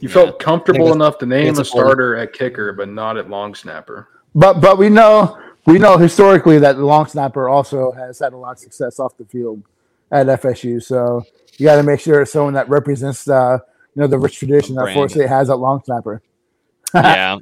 You 0.00 0.08
felt 0.08 0.38
comfortable 0.38 0.86
that's- 0.86 0.96
enough 0.96 1.18
to 1.18 1.26
name 1.26 1.44
a 1.44 1.48
important. 1.48 1.66
starter 1.66 2.16
at 2.16 2.32
kicker, 2.32 2.72
but 2.72 2.88
not 2.88 3.16
at 3.16 3.30
long 3.30 3.54
snapper. 3.54 4.08
But 4.34 4.60
but 4.60 4.78
we 4.78 4.88
know 4.88 5.38
we 5.66 5.78
know 5.78 5.96
historically 5.96 6.58
that 6.58 6.76
the 6.76 6.84
long 6.84 7.06
snapper 7.06 7.48
also 7.48 7.92
has 7.92 8.18
had 8.18 8.32
a 8.32 8.36
lot 8.36 8.52
of 8.52 8.58
success 8.58 8.98
off 8.98 9.16
the 9.16 9.24
field 9.24 9.62
at 10.10 10.26
FSU. 10.26 10.82
So 10.82 11.22
you 11.56 11.66
got 11.66 11.76
to 11.76 11.82
make 11.82 12.00
sure 12.00 12.22
it's 12.22 12.32
someone 12.32 12.54
that 12.54 12.68
represents 12.68 13.28
uh, 13.28 13.58
you 13.94 14.00
know 14.02 14.06
the 14.08 14.18
rich 14.18 14.38
tradition 14.38 14.74
that 14.74 14.82
brand. 14.82 14.94
Florida 14.94 15.14
State 15.14 15.28
has 15.28 15.48
at 15.50 15.58
long 15.58 15.82
snapper. 15.84 16.20
yeah. 16.94 17.38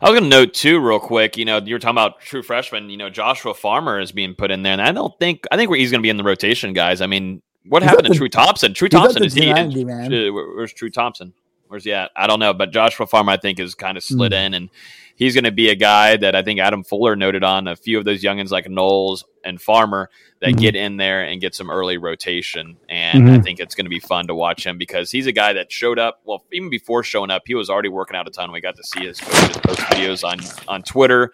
I 0.00 0.08
was 0.10 0.18
going 0.18 0.30
to 0.30 0.36
note 0.36 0.54
too, 0.54 0.80
real 0.80 1.00
quick. 1.00 1.36
You 1.36 1.44
know, 1.46 1.58
you 1.58 1.74
were 1.74 1.78
talking 1.78 1.94
about 1.94 2.20
true 2.20 2.42
freshman. 2.42 2.90
You 2.90 2.96
know, 2.96 3.10
Joshua 3.10 3.52
Farmer 3.54 3.98
is 4.00 4.12
being 4.12 4.34
put 4.34 4.50
in 4.50 4.62
there, 4.62 4.72
and 4.72 4.80
I 4.80 4.92
don't 4.92 5.18
think 5.18 5.46
I 5.50 5.56
think 5.56 5.74
he's 5.74 5.90
going 5.90 6.00
to 6.00 6.02
be 6.02 6.10
in 6.10 6.16
the 6.16 6.22
rotation, 6.24 6.74
guys. 6.74 7.00
I 7.00 7.06
mean, 7.06 7.42
what 7.66 7.82
He's 7.82 7.90
happened 7.90 8.06
to 8.06 8.12
the- 8.12 8.18
True 8.18 8.28
Thompson? 8.28 8.72
True 8.74 8.88
Thompson 8.88 9.24
is 9.24 9.34
he? 9.34 9.40
290, 9.40 9.84
man. 9.84 10.34
Where's 10.34 10.72
True 10.72 10.90
Thompson? 10.90 11.32
Where's 11.68 11.84
he 11.84 11.92
at? 11.92 12.10
I 12.16 12.26
don't 12.26 12.40
know, 12.40 12.54
but 12.54 12.72
Joshua 12.72 13.06
Farmer, 13.06 13.32
I 13.32 13.36
think, 13.36 13.58
is 13.58 13.74
kind 13.74 13.96
of 13.96 14.04
slid 14.04 14.32
Hmm. 14.32 14.38
in, 14.38 14.54
and 14.54 14.70
he's 15.16 15.34
going 15.34 15.44
to 15.44 15.50
be 15.52 15.70
a 15.70 15.74
guy 15.74 16.16
that 16.16 16.34
I 16.34 16.42
think 16.42 16.60
Adam 16.60 16.84
Fuller 16.84 17.16
noted 17.16 17.42
on 17.44 17.66
a 17.68 17.74
few 17.76 17.98
of 17.98 18.04
those 18.04 18.22
youngins 18.22 18.50
like 18.50 18.68
Knowles 18.68 19.24
and 19.44 19.60
Farmer 19.60 20.10
that 20.40 20.50
Mhm. 20.54 20.60
get 20.60 20.76
in 20.76 20.96
there 20.98 21.22
and 21.24 21.40
get 21.40 21.54
some 21.54 21.70
early 21.70 21.96
rotation. 21.96 22.76
And 22.88 23.28
I 23.30 23.38
Mhm. 23.38 23.44
think 23.44 23.60
it's 23.60 23.74
going 23.74 23.86
to 23.86 23.90
be 23.90 24.00
fun 24.00 24.26
to 24.26 24.34
watch 24.34 24.66
him 24.66 24.76
because 24.78 25.10
he's 25.10 25.26
a 25.26 25.32
guy 25.32 25.52
that 25.54 25.72
showed 25.72 25.98
up. 25.98 26.20
Well, 26.24 26.44
even 26.52 26.68
before 26.70 27.02
showing 27.02 27.30
up, 27.30 27.42
he 27.46 27.54
was 27.54 27.70
already 27.70 27.88
working 27.88 28.16
out 28.16 28.26
a 28.28 28.30
ton. 28.30 28.52
We 28.52 28.60
got 28.60 28.76
to 28.76 28.82
see 28.84 29.06
his 29.06 29.20
coaches 29.20 29.56
post 29.58 29.80
videos 29.80 30.22
on 30.24 30.38
on 30.68 30.82
Twitter. 30.82 31.32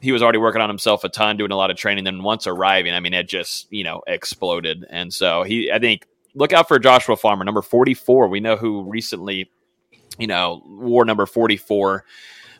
He 0.00 0.12
was 0.12 0.22
already 0.22 0.38
working 0.38 0.60
on 0.60 0.68
himself 0.68 1.02
a 1.04 1.08
ton, 1.08 1.36
doing 1.38 1.50
a 1.50 1.56
lot 1.56 1.70
of 1.70 1.76
training. 1.78 2.04
Then 2.04 2.22
once 2.22 2.46
arriving, 2.46 2.92
I 2.92 3.00
mean, 3.00 3.14
it 3.14 3.28
just 3.28 3.66
you 3.72 3.84
know 3.84 4.02
exploded. 4.06 4.84
And 4.90 5.12
so 5.14 5.42
he, 5.44 5.70
I 5.72 5.78
think, 5.78 6.06
look 6.34 6.52
out 6.52 6.68
for 6.68 6.78
Joshua 6.78 7.16
Farmer, 7.16 7.44
number 7.44 7.62
forty 7.62 7.94
four. 7.94 8.28
We 8.28 8.40
know 8.40 8.56
who 8.56 8.82
recently, 8.84 9.50
you 10.18 10.26
know, 10.26 10.62
wore 10.66 11.04
number 11.04 11.26
forty 11.26 11.56
four 11.56 12.04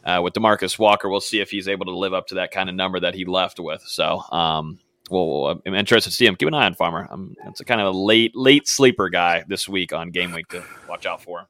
uh, 0.05 0.21
with 0.23 0.35
Demarcus 0.35 0.79
Walker. 0.79 1.09
We'll 1.09 1.21
see 1.21 1.41
if 1.41 1.51
he's 1.51 1.69
able 1.69 1.87
to 1.87 1.97
live 1.97 2.15
up 2.15 2.29
to 2.29 2.37
that 2.37 2.51
kind 2.51 2.69
of 2.69 2.75
number 2.75 3.01
that 3.01 3.15
he 3.15 3.25
left 3.25 3.59
with. 3.59 3.83
So, 3.87 4.23
um, 4.31 4.79
well, 5.11 5.61
I'm 5.67 5.75
interested 5.75 6.11
to 6.11 6.17
see 6.17 6.27
him. 6.27 6.37
Keep 6.37 6.49
an 6.49 6.55
eye 6.55 6.67
on 6.67 6.75
Farmer. 6.75 7.09
Um, 7.11 7.35
that's 7.45 7.61
a 7.61 7.65
kind 7.65 7.81
of 7.81 7.95
a 7.95 7.99
late 7.99 8.35
late 8.35 8.69
sleeper 8.69 9.09
guy 9.09 9.45
this 9.49 9.69
week 9.69 9.93
on 9.93 10.11
game 10.11 10.33
week 10.33 10.49
to 10.49 10.65
watch 10.89 11.07
out 11.07 11.23
for. 11.23 11.47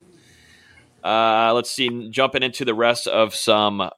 Uh, 1.03 1.53
let's 1.55 1.71
see. 1.71 2.09
Jumping 2.11 2.43
into 2.43 2.65
the 2.65 2.75
rest 2.75 3.07
of 3.07 3.35
some 3.35 3.91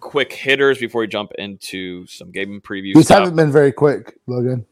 quick 0.00 0.32
hitters 0.32 0.78
before 0.78 1.00
we 1.00 1.06
jump 1.06 1.32
into 1.38 2.06
some 2.06 2.30
game 2.30 2.60
preview. 2.60 2.94
These 2.94 3.06
stuff. 3.06 3.20
haven't 3.20 3.36
been 3.36 3.52
very 3.52 3.72
quick, 3.72 4.18
Logan. 4.26 4.66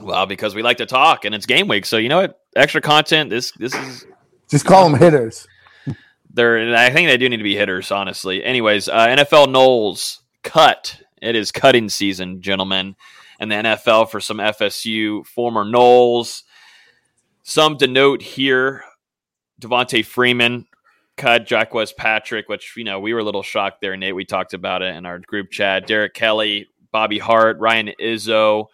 Well, 0.00 0.26
because 0.26 0.54
we 0.54 0.62
like 0.62 0.78
to 0.78 0.86
talk 0.86 1.24
and 1.24 1.34
it's 1.34 1.46
game 1.46 1.68
week, 1.68 1.86
so 1.86 1.96
you 1.96 2.08
know 2.08 2.20
what? 2.22 2.40
Extra 2.54 2.80
content. 2.80 3.30
This 3.30 3.52
this 3.52 3.74
is 3.74 4.06
Just 4.50 4.66
call 4.66 4.88
them 4.88 4.98
hitters. 4.98 5.46
they're. 6.30 6.74
I 6.74 6.90
think 6.90 7.08
they 7.08 7.16
do 7.16 7.28
need 7.28 7.38
to 7.38 7.42
be 7.42 7.56
hitters, 7.56 7.90
honestly. 7.90 8.44
Anyways, 8.44 8.88
uh, 8.88 9.06
NFL 9.08 9.48
Noles 9.48 10.18
cut. 10.42 11.00
It 11.20 11.36
is 11.36 11.52
cutting 11.52 11.88
season, 11.88 12.42
gentlemen, 12.42 12.96
and 13.38 13.50
the 13.50 13.56
NFL 13.56 14.10
for 14.10 14.20
some 14.20 14.38
FSU 14.38 15.24
former 15.26 15.64
Noles. 15.64 16.42
Some 17.42 17.78
to 17.78 17.86
note 17.86 18.22
here: 18.22 18.84
Devonta 19.60 20.04
Freeman 20.04 20.66
cut 21.16 21.48
Jacques 21.48 21.72
Patrick, 21.96 22.48
which 22.48 22.74
you 22.76 22.84
know 22.84 23.00
we 23.00 23.14
were 23.14 23.20
a 23.20 23.24
little 23.24 23.42
shocked 23.42 23.80
there, 23.80 23.96
Nate. 23.96 24.14
We 24.14 24.24
talked 24.24 24.54
about 24.54 24.82
it 24.82 24.94
in 24.94 25.06
our 25.06 25.18
group 25.18 25.50
chat. 25.50 25.86
Derrick 25.86 26.14
Kelly, 26.14 26.68
Bobby 26.90 27.18
Hart, 27.18 27.58
Ryan 27.58 27.92
Izzo. 28.00 28.66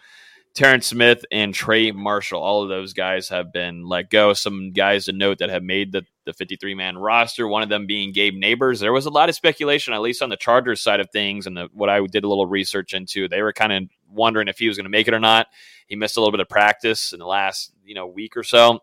Terrance 0.59 0.89
Smith 0.89 1.25
and 1.31 1.55
Trey 1.55 1.93
Marshall. 1.93 2.43
All 2.43 2.65
of 2.65 2.69
those 2.69 2.93
guys 2.93 3.29
have 3.29 3.53
been 3.53 3.87
let 3.87 4.11
go. 4.11 4.33
Some 4.33 4.73
guys 4.73 5.05
to 5.05 5.13
note 5.13 5.39
that 5.39 5.51
have 5.51 5.63
made 5.63 5.93
the, 5.93 6.05
the 6.25 6.33
53 6.33 6.75
man 6.75 6.99
roster, 6.99 7.47
one 7.47 7.63
of 7.63 7.69
them 7.69 7.87
being 7.87 8.11
Gabe 8.11 8.35
Nabers. 8.35 8.81
There 8.81 8.93
was 8.93 9.07
a 9.07 9.11
lot 9.11 9.29
of 9.29 9.37
speculation, 9.37 9.95
at 9.95 10.01
least 10.01 10.21
on 10.21 10.31
the 10.31 10.37
Chargers 10.37 10.83
side 10.83 10.99
of 10.99 11.11
things, 11.11 11.47
and 11.47 11.57
the, 11.57 11.69
what 11.73 11.89
I 11.89 12.05
did 12.05 12.25
a 12.25 12.29
little 12.29 12.45
research 12.45 12.93
into. 12.93 13.29
They 13.29 13.41
were 13.41 13.53
kind 13.53 13.73
of 13.73 13.85
wondering 14.11 14.49
if 14.49 14.59
he 14.59 14.67
was 14.67 14.77
going 14.77 14.87
to 14.87 14.91
make 14.91 15.07
it 15.07 15.15
or 15.15 15.21
not. 15.21 15.47
He 15.87 15.95
missed 15.95 16.17
a 16.17 16.21
little 16.21 16.33
bit 16.33 16.41
of 16.41 16.49
practice 16.49 17.13
in 17.13 17.21
the 17.21 17.27
last 17.27 17.71
you 17.85 17.95
know 17.95 18.09
week 18.09 18.37
or 18.37 18.43
so. 18.43 18.81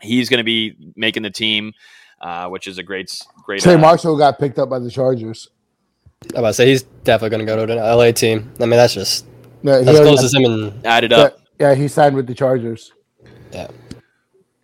He's 0.00 0.28
going 0.28 0.38
to 0.38 0.44
be 0.44 0.74
making 0.96 1.22
the 1.22 1.30
team, 1.30 1.72
uh, 2.20 2.48
which 2.48 2.66
is 2.66 2.78
a 2.78 2.82
great, 2.82 3.16
great. 3.44 3.62
Trey 3.62 3.74
uh, 3.74 3.78
Marshall 3.78 4.18
got 4.18 4.40
picked 4.40 4.58
up 4.58 4.68
by 4.68 4.80
the 4.80 4.90
Chargers. 4.90 5.50
I 6.34 6.40
about 6.40 6.48
to 6.48 6.54
say 6.54 6.66
he's 6.66 6.82
definitely 6.82 7.30
going 7.30 7.46
to 7.46 7.54
go 7.54 7.64
to 7.64 7.72
an 7.74 7.96
LA 7.96 8.10
team. 8.10 8.52
I 8.58 8.62
mean, 8.62 8.70
that's 8.70 8.94
just 8.94 9.24
Yeah, 9.62 9.80
he 9.82 9.88
as 9.88 9.88
already- 9.88 10.04
close 10.04 10.24
as 10.24 10.34
him 10.34 10.44
and 10.44 10.86
added 10.86 11.10
yeah, 11.10 11.16
up. 11.18 11.38
yeah, 11.58 11.74
he 11.74 11.88
signed 11.88 12.14
with 12.16 12.26
the 12.26 12.34
Chargers. 12.34 12.92
yeah. 13.52 13.68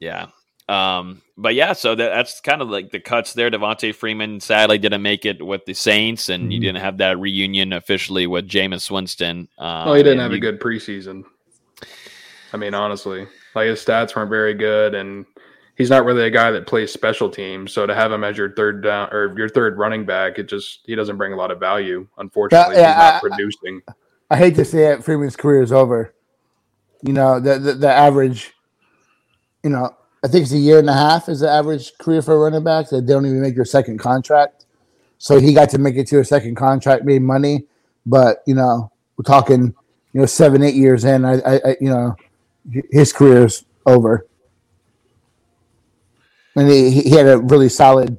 Yeah. 0.01 0.27
Um, 0.69 1.23
but 1.37 1.55
yeah, 1.55 1.73
so 1.75 1.95
that, 1.95 2.11
that's 2.11 2.41
kind 2.41 2.63
of 2.63 2.69
like 2.69 2.91
the 2.91 3.01
cuts 3.01 3.33
there. 3.35 3.51
Devonta 3.51 3.95
Freeman 3.95 4.41
sadly 4.41 4.79
didn't 4.79 5.03
make 5.03 5.25
it 5.25 5.45
with 5.45 5.65
the 5.67 5.75
Saints, 5.75 6.29
and 6.29 6.53
you 6.53 6.59
Mhm. 6.59 6.63
didn't 6.63 6.81
have 6.83 6.99
that 6.99 7.19
reunion 7.19 7.73
officially 7.73 8.27
with 8.27 8.49
Jameis 8.49 8.91
Winston. 8.91 9.49
Um, 9.59 9.87
Well, 9.87 9.95
he 9.95 10.03
didn't 10.03 10.21
and 10.21 10.21
have 10.21 10.33
a 10.33 10.39
good 10.39 10.61
preseason. 10.61 11.25
I 12.53 12.57
mean, 12.57 12.75
honestly, 12.75 13.27
like 13.55 13.67
his 13.69 13.85
stats 13.85 14.15
weren't 14.15 14.31
very 14.31 14.55
good, 14.55 14.95
and 14.95 15.25
he's 15.77 15.91
not 15.91 16.05
really 16.05 16.23
a 16.25 16.31
guy 16.31 16.51
that 16.51 16.67
plays 16.67 16.93
special 16.93 17.29
teams. 17.29 17.73
So 17.73 17.87
to 17.87 17.95
have 17.95 18.13
him 18.13 18.25
as 18.25 18.37
your 18.37 18.53
third 18.55 18.83
down 18.83 19.09
or 19.13 19.35
your 19.37 19.49
third 19.49 19.79
running 19.79 20.05
back, 20.05 20.39
it 20.39 20.49
just 20.49 20.81
he 20.85 20.95
doesn't 20.95 21.17
bring 21.17 21.33
a 21.33 21.37
lot 21.37 21.51
of 21.51 21.59
value. 21.61 22.07
Unfortunately, 22.19 22.77
yeah, 22.77 22.89
he's 22.93 22.97
not 22.97 23.15
I- 23.15 23.17
I- 23.17 23.21
producing. 23.21 23.83
I 23.89 23.93
hate 24.37 24.55
to 24.57 24.65
say 24.65 24.93
it, 24.93 25.05
Freeman's 25.05 25.37
career 25.37 25.63
is 25.63 25.73
over. 25.73 26.15
You 27.03 27.13
know, 27.13 27.41
the, 27.41 27.59
the 27.59 27.73
the 27.75 27.93
average, 27.93 28.53
you 29.63 29.71
know, 29.71 29.95
I 30.25 30.29
think 30.29 30.45
it's 30.45 30.53
a 30.53 30.59
year 30.59 30.79
and 30.79 30.89
a 30.89 30.93
half 30.93 31.29
is 31.29 31.41
the 31.41 31.51
average 31.51 31.97
career 31.99 32.23
for 32.23 32.35
a 32.35 32.39
running 32.39 32.63
back. 32.63 32.89
They 32.91 33.01
don't 33.01 33.27
even 33.27 33.41
make 33.41 33.57
your 33.57 33.65
second 33.65 33.99
contract. 33.99 34.67
So 35.19 35.41
he 35.41 35.53
got 35.53 35.71
to 35.71 35.79
make 35.79 35.97
it 35.97 36.07
to 36.09 36.21
a 36.21 36.25
second 36.25 36.55
contract, 36.55 37.05
made 37.05 37.23
money. 37.23 37.67
But, 38.07 38.43
you 38.47 38.55
know, 38.55 38.91
we're 39.17 39.25
talking, 39.25 39.75
you 40.13 40.21
know, 40.21 40.27
seven, 40.27 40.63
eight 40.63 40.75
years 40.75 41.05
in, 41.05 41.25
I, 41.25 41.41
I, 41.41 41.55
I 41.65 41.77
you 41.81 41.91
know, 41.91 42.17
his 42.91 43.13
career 43.13 43.47
is 43.47 43.65
over. 43.87 44.27
And 46.55 46.69
he, 46.71 47.03
he 47.03 47.11
had 47.11 47.27
a 47.27 47.39
really 47.39 47.69
solid, 47.69 48.19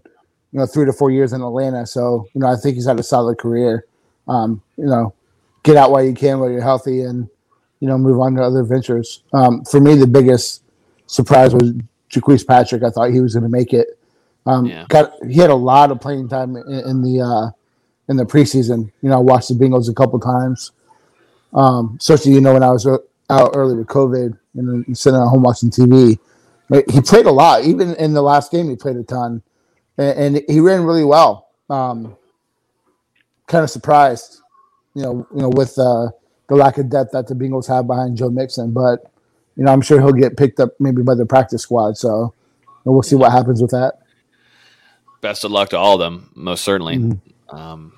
you 0.52 0.60
know, 0.60 0.66
three 0.66 0.86
to 0.86 0.94
four 0.94 1.12
years 1.12 1.34
in 1.34 1.42
Atlanta. 1.42 1.86
So, 1.86 2.28
you 2.34 2.42
know, 2.42 2.48
I 2.48 2.56
think 2.56 2.76
he's 2.76 2.88
had 2.88 3.00
a 3.00 3.04
solid 3.04 3.38
career. 3.38 3.86
Um, 4.28 4.62
you 4.78 4.86
know, 4.86 5.14
get 5.64 5.78
out 5.78 5.92
while 5.92 6.04
you 6.04 6.14
can 6.14 6.40
while 6.40 6.50
you're 6.50 6.62
healthy 6.62 7.02
and 7.02 7.30
you 7.80 7.88
know 7.88 7.98
move 7.98 8.20
on 8.20 8.36
to 8.36 8.44
other 8.44 8.64
ventures. 8.64 9.24
Um, 9.34 9.64
for 9.66 9.80
me 9.80 9.96
the 9.96 10.08
biggest 10.08 10.64
surprise 11.08 11.54
was 11.54 11.74
Jacques 12.10 12.48
Patrick. 12.48 12.84
I 12.84 12.90
thought 12.90 13.12
he 13.12 13.20
was 13.20 13.34
going 13.34 13.44
to 13.44 13.50
make 13.50 13.74
it. 13.74 13.98
Um, 14.46 14.66
Yeah. 14.66 14.86
got 14.90 15.14
he 15.28 15.36
had 15.36 15.50
a 15.50 15.56
lot 15.56 15.92
of 15.92 16.02
playing 16.02 16.30
time 16.30 16.56
in, 16.56 16.68
in 16.68 17.02
the 17.02 17.22
uh, 17.22 17.52
in 18.10 18.18
the 18.18 18.26
preseason. 18.26 18.92
You 19.02 19.10
know 19.10 19.16
I 19.16 19.22
watched 19.22 19.50
the 19.50 19.56
Bengals 19.56 19.90
a 19.90 19.94
couple 19.94 20.20
times. 20.20 20.72
Um, 21.54 21.98
especially 22.00 22.34
you 22.34 22.42
know 22.42 22.54
when 22.54 22.64
I 22.64 22.72
was 22.72 22.86
uh, 22.86 22.98
out 23.30 23.52
early 23.56 23.76
with 23.76 23.88
COVID 23.88 24.38
and 24.56 24.98
sitting 24.98 25.20
at 25.20 25.28
home 25.28 25.44
watching 25.44 25.70
TV 25.70 26.20
he 26.90 27.02
played 27.02 27.26
a 27.26 27.32
lot. 27.32 27.64
Even 27.64 27.96
in 27.96 28.14
the 28.14 28.22
last 28.22 28.52
game 28.52 28.70
he 28.70 28.76
played 28.76 28.96
a 28.96 29.04
ton. 29.04 29.42
And, 29.98 30.36
and 30.36 30.46
he 30.48 30.60
ran 30.60 30.84
really 30.84 31.04
well. 31.04 31.50
Um, 31.70 32.16
kind 33.48 33.64
of 33.64 33.70
surprised 33.70 34.40
you 34.94 35.04
know, 35.04 35.28
you 35.34 35.42
know, 35.42 35.50
with 35.50 35.78
uh, 35.78 36.10
the 36.48 36.56
lack 36.56 36.78
of 36.78 36.90
depth 36.90 37.12
that 37.12 37.28
the 37.28 37.36
Bengals 37.36 37.68
have 37.68 37.88
behind 37.88 38.18
Joe 38.18 38.30
Mixon. 38.30 38.72
But 38.72 39.12
you 39.56 39.64
know, 39.64 39.72
I'm 39.72 39.82
sure 39.82 40.00
he'll 40.00 40.12
get 40.12 40.38
picked 40.38 40.60
up 40.60 40.72
maybe 40.80 41.04
by 41.04 41.16
the 41.16 41.26
practice 41.26 41.62
squad. 41.62 41.98
So 41.98 42.34
we'll 42.86 43.04
see 43.04 43.16
what 43.16 43.32
happens 43.32 43.62
with 43.62 43.72
that. 43.72 44.00
best 45.22 45.44
of 45.44 45.52
luck 45.52 45.70
to 45.70 45.78
all 45.78 45.96
of 45.96 46.00
them, 46.00 46.32
most 46.36 46.64
certainly. 46.64 46.98
Mm-hmm. 46.98 47.56
Um, 47.56 47.94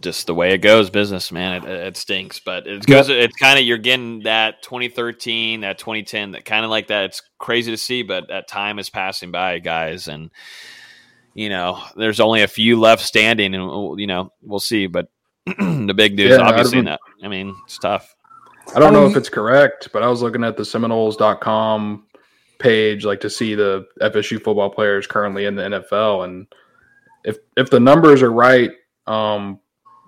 just 0.00 0.26
the 0.26 0.34
way 0.34 0.52
it 0.52 0.58
goes, 0.58 0.90
business 0.90 1.32
man, 1.32 1.64
it, 1.64 1.68
it 1.68 1.96
stinks. 1.96 2.40
But 2.40 2.66
it 2.66 2.86
goes. 2.86 3.08
It's 3.08 3.36
kind 3.36 3.58
of 3.58 3.64
you're 3.64 3.78
getting 3.78 4.20
that 4.20 4.62
2013, 4.62 5.62
that 5.62 5.78
2010, 5.78 6.32
that 6.32 6.44
kind 6.44 6.64
of 6.64 6.70
like 6.70 6.88
that. 6.88 7.06
It's 7.06 7.22
crazy 7.38 7.72
to 7.72 7.78
see, 7.78 8.02
but 8.02 8.28
that 8.28 8.48
time 8.48 8.78
is 8.78 8.90
passing 8.90 9.30
by, 9.30 9.58
guys, 9.58 10.08
and 10.08 10.30
you 11.34 11.48
know, 11.48 11.82
there's 11.96 12.20
only 12.20 12.42
a 12.42 12.48
few 12.48 12.78
left 12.78 13.02
standing, 13.02 13.54
and 13.54 14.00
you 14.00 14.06
know, 14.06 14.32
we'll 14.42 14.60
see. 14.60 14.86
But 14.86 15.08
the 15.86 15.94
big 15.94 16.16
news, 16.16 16.30
Yeah, 16.30 16.42
I 16.42 16.48
obviously, 16.48 16.82
don't- 16.82 17.00
I 17.22 17.28
mean, 17.28 17.54
it's 17.64 17.78
tough. 17.78 18.14
I 18.74 18.78
don't 18.80 18.92
know 18.92 19.04
Um, 19.06 19.10
if 19.10 19.16
it's 19.16 19.28
correct, 19.30 19.88
but 19.92 20.02
I 20.02 20.08
was 20.08 20.20
looking 20.20 20.44
at 20.44 20.56
the 20.56 20.64
Seminoles.com 20.64 22.04
page, 22.58 23.04
like 23.04 23.20
to 23.20 23.30
see 23.30 23.54
the 23.54 23.86
FSU 24.02 24.42
football 24.42 24.68
players 24.68 25.06
currently 25.06 25.46
in 25.46 25.54
the 25.56 25.62
NFL, 25.62 26.24
and 26.24 26.46
if 27.24 27.38
if 27.56 27.70
the 27.70 27.80
numbers 27.80 28.22
are 28.22 28.32
right, 28.32 28.70
um, 29.06 29.58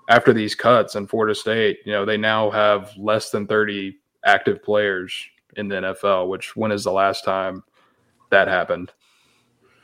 after 0.09 0.33
these 0.33 0.55
cuts 0.55 0.95
in 0.95 1.07
Florida 1.07 1.35
State, 1.35 1.79
you 1.87 1.93
know 1.93 2.05
they 2.05 2.17
now 2.19 2.51
have 2.51 2.93
less 2.99 3.31
than 3.31 3.47
thirty 3.47 3.97
active 4.27 4.63
players 4.63 5.15
in 5.57 5.69
the 5.69 5.77
NFL. 5.77 6.29
Which 6.29 6.55
when 6.55 6.71
is 6.73 6.85
the 6.85 6.93
last 6.93 7.25
time 7.25 7.63
that 8.31 8.47
happened? 8.49 8.93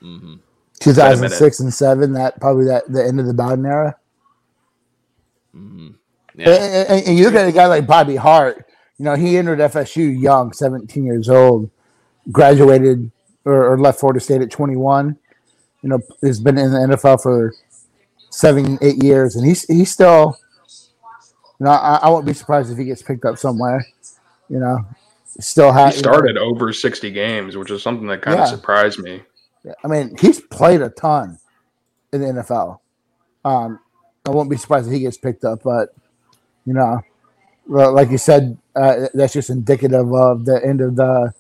hmm 0.00 0.34
2006 0.80 1.60
and 1.60 1.72
seven, 1.72 2.12
that 2.12 2.38
probably 2.40 2.66
that 2.66 2.92
the 2.92 3.02
end 3.02 3.18
of 3.18 3.26
the 3.26 3.32
Bowden 3.34 3.64
era. 3.64 3.96
Hmm 5.56 5.88
And, 5.88 6.46
Yeah, 6.46 6.84
and- 6.92 7.06
and 7.08 7.18
you 7.18 7.24
look 7.24 7.34
at 7.34 7.48
a 7.48 7.52
guy 7.52 7.66
like 7.66 7.86
Bobby 7.86 8.16
Hart. 8.16 8.66
You 8.98 9.04
know, 9.04 9.14
he 9.14 9.36
entered 9.36 9.58
FSU 9.58 10.04
young, 10.20 10.52
17 10.52 11.04
years 11.04 11.28
old, 11.28 11.70
graduated 12.32 13.10
or, 13.44 13.72
or 13.72 13.78
left 13.78 14.00
Florida 14.00 14.20
State 14.20 14.42
at 14.42 14.50
21. 14.50 15.16
You 15.82 15.88
know, 15.90 16.00
he's 16.20 16.40
been 16.40 16.58
in 16.58 16.72
the 16.72 16.78
NFL 16.96 17.22
for 17.22 17.54
seven, 18.30 18.78
eight 18.82 19.02
years, 19.02 19.36
and 19.36 19.46
he's 19.46 19.62
he's 19.64 19.92
still. 19.92 20.38
You 21.58 21.64
know, 21.64 21.70
I, 21.70 22.00
I 22.02 22.08
won't 22.10 22.26
be 22.26 22.34
surprised 22.34 22.70
if 22.70 22.76
he 22.78 22.84
gets 22.84 23.02
picked 23.02 23.24
up 23.24 23.38
somewhere. 23.38 23.86
You 24.50 24.58
know, 24.58 24.78
still 25.40 25.72
He 25.72 25.78
has 25.78 25.96
started 25.96 26.36
over 26.36 26.72
sixty 26.72 27.10
games, 27.10 27.56
which 27.56 27.70
is 27.70 27.82
something 27.82 28.06
that 28.08 28.22
kind 28.22 28.36
Yeah. 28.38 28.44
of 28.44 28.48
surprised 28.50 28.98
me. 28.98 29.22
I 29.84 29.88
mean, 29.88 30.16
he's 30.20 30.40
played 30.40 30.80
a 30.82 30.90
ton 30.90 31.38
in 32.12 32.20
the 32.20 32.26
NFL. 32.28 32.80
Um, 33.44 33.78
I 34.26 34.30
won't 34.30 34.50
be 34.50 34.56
surprised 34.56 34.88
if 34.88 34.92
he 34.92 35.00
gets 35.00 35.16
picked 35.16 35.44
up, 35.44 35.62
but 35.62 35.94
you 36.64 36.74
know, 36.74 37.02
like 37.68 38.10
you 38.10 38.18
said, 38.18 38.58
uh, 38.74 39.06
that's 39.14 39.32
just 39.32 39.50
indicative 39.50 40.12
of 40.12 40.44
the 40.44 40.60
end 40.64 40.80
of 40.80 40.96
the 40.96 41.32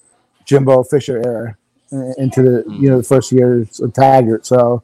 Jimbo 0.44 0.84
Fisher 0.84 1.18
era 1.18 1.56
uh, 1.92 2.12
into 2.16 2.42
the 2.42 2.64
you 2.70 2.88
know 2.88 2.98
the 2.98 3.02
first 3.02 3.32
years 3.32 3.80
of 3.80 3.92
Taggart. 3.92 4.46
So 4.46 4.82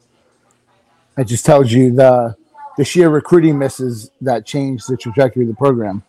it 1.17 1.25
just 1.25 1.45
tells 1.45 1.71
you 1.71 1.91
the 1.93 2.35
the 2.77 2.83
sheer 2.83 3.09
recruiting 3.09 3.57
misses 3.57 4.11
that 4.21 4.45
changed 4.45 4.89
the 4.89 4.97
trajectory 4.97 5.43
of 5.43 5.49
the 5.49 5.55
program. 5.55 6.03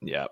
Yeah. 0.00 0.26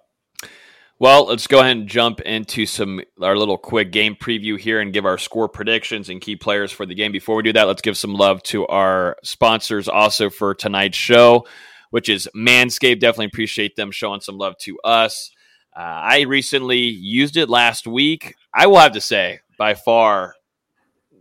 Well, 0.98 1.26
let's 1.26 1.46
go 1.46 1.60
ahead 1.60 1.76
and 1.76 1.86
jump 1.86 2.22
into 2.22 2.64
some 2.64 3.02
our 3.20 3.36
little 3.36 3.58
quick 3.58 3.92
game 3.92 4.16
preview 4.16 4.58
here 4.58 4.80
and 4.80 4.94
give 4.94 5.04
our 5.04 5.18
score 5.18 5.46
predictions 5.46 6.08
and 6.08 6.22
key 6.22 6.36
players 6.36 6.72
for 6.72 6.86
the 6.86 6.94
game. 6.94 7.12
Before 7.12 7.36
we 7.36 7.42
do 7.42 7.52
that, 7.52 7.66
let's 7.66 7.82
give 7.82 7.98
some 7.98 8.14
love 8.14 8.42
to 8.44 8.66
our 8.68 9.18
sponsors 9.22 9.88
also 9.88 10.30
for 10.30 10.54
tonight's 10.54 10.96
show, 10.96 11.46
which 11.90 12.08
is 12.08 12.30
Manscaped. 12.34 13.00
Definitely 13.00 13.26
appreciate 13.26 13.76
them 13.76 13.90
showing 13.90 14.20
some 14.22 14.38
love 14.38 14.56
to 14.60 14.78
us. 14.84 15.32
Uh, 15.76 15.80
I 15.80 16.20
recently 16.22 16.78
used 16.78 17.36
it 17.36 17.50
last 17.50 17.86
week. 17.86 18.34
I 18.54 18.66
will 18.66 18.78
have 18.78 18.92
to 18.92 19.00
say, 19.02 19.40
by 19.58 19.74
far, 19.74 20.34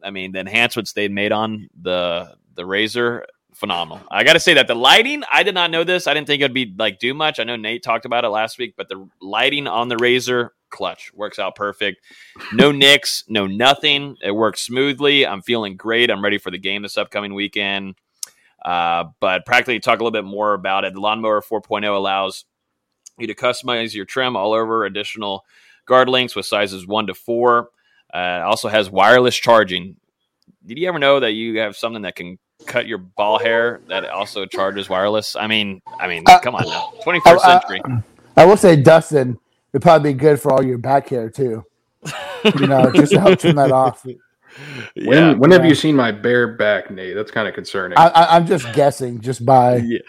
I 0.02 0.10
mean, 0.10 0.32
the 0.32 0.40
enhancements 0.40 0.94
they 0.94 1.10
made 1.10 1.34
on 1.34 1.68
the 1.82 2.34
the 2.56 2.66
razor 2.66 3.26
phenomenal. 3.56 4.06
I 4.12 4.24
got 4.24 4.34
to 4.34 4.40
say 4.40 4.54
that 4.56 4.68
the 4.68 4.76
lighting, 4.76 5.24
I 5.32 5.44
did 5.44 5.56
not 5.56 5.72
know 5.72 5.84
this. 5.84 6.08
I 6.08 6.14
didn't 6.14 6.28
think 6.28 6.42
it'd 6.42 6.54
be 6.54 6.74
like 6.78 7.00
do 7.00 7.14
much. 7.14 7.40
I 7.40 7.44
know 7.44 7.56
Nate 7.56 7.84
talked 7.84 8.06
about 8.06 8.26
it 8.26 8.30
last 8.30 8.58
week, 8.58 8.76
but 8.78 8.90
the 8.90 9.08
lighting 9.22 9.68
on 9.68 9.90
the 9.90 9.98
Razor 9.98 10.54
clutch 10.70 11.12
works 11.14 11.40
out 11.40 11.56
perfect. 11.56 12.04
No 12.54 12.72
nicks, 12.74 13.24
no 13.28 13.48
nothing. 13.48 14.18
It 14.22 14.32
works 14.32 14.62
smoothly. 14.62 15.26
I'm 15.26 15.42
feeling 15.42 15.78
great. 15.78 16.10
I'm 16.10 16.24
ready 16.24 16.38
for 16.38 16.52
the 16.52 16.58
game 16.58 16.82
this 16.82 16.98
upcoming 16.98 17.34
weekend. 17.34 17.96
Uh, 18.64 19.06
but 19.20 19.46
practically 19.46 19.80
talk 19.80 20.00
a 20.00 20.04
little 20.04 20.12
bit 20.12 20.26
more 20.26 20.54
about 20.54 20.86
it. 20.86 20.94
The 20.94 21.00
Lawnmower 21.00 21.42
4.0 21.42 21.96
allows 21.96 22.46
you 23.18 23.28
to 23.28 23.36
customize 23.36 23.94
your 23.94 24.06
trim 24.06 24.36
all 24.36 24.54
over 24.54 24.86
additional 24.86 25.46
guard 25.86 26.10
links 26.10 26.36
with 26.36 26.46
sizes 26.46 26.88
one 26.88 27.08
to 27.08 27.14
four. 27.14 27.70
Uh, 28.14 28.42
also 28.44 28.68
has 28.68 28.90
wireless 28.90 29.36
charging. 29.36 29.98
Did 30.66 30.80
you 30.80 30.88
ever 30.88 31.00
know 31.00 31.20
that 31.20 31.34
you 31.34 31.60
have 31.60 31.76
something 31.76 32.02
that 32.04 32.16
can 32.16 32.40
cut 32.66 32.88
your 32.88 32.98
ball 32.98 33.40
hair 33.40 33.82
that 33.88 34.08
also 34.10 34.46
charges 34.46 34.90
wireless? 34.90 35.36
I 35.36 35.48
mean, 35.48 35.82
I 36.00 36.08
mean, 36.08 36.24
Uh, 36.28 36.40
come 36.40 36.56
on 36.56 36.66
now, 36.68 36.92
21st 37.04 37.46
I- 37.46 37.56
I- 37.56 37.60
century. 37.60 37.82
I 38.38 38.46
will 38.46 38.58
say, 38.58 38.76
Dustin, 38.76 39.38
it'd 39.74 39.82
probably 39.82 40.14
be 40.14 40.20
good 40.20 40.40
for 40.42 40.52
all 40.52 40.64
your 40.64 40.78
back 40.78 41.10
hair 41.10 41.30
too. 41.30 41.64
You 42.60 42.68
know, 42.68 42.92
just 42.94 43.14
to 43.14 43.20
help 43.20 43.40
trim 43.40 43.56
that 43.56 43.72
off. 43.72 44.06
When 44.96 45.40
when 45.40 45.52
have 45.52 45.66
you 45.66 45.76
seen 45.76 45.96
my 45.96 46.12
bare 46.12 46.48
back, 46.50 46.92
Nate? 46.92 47.16
That's 47.16 47.32
kind 47.32 47.48
of 47.48 47.54
concerning. 47.56 47.98
I, 47.98 48.08
I, 48.08 48.36
I'm 48.36 48.46
just 48.46 48.72
guessing, 48.74 49.20
just 49.20 49.46
by. 49.46 49.78
Yeah. 49.78 50.00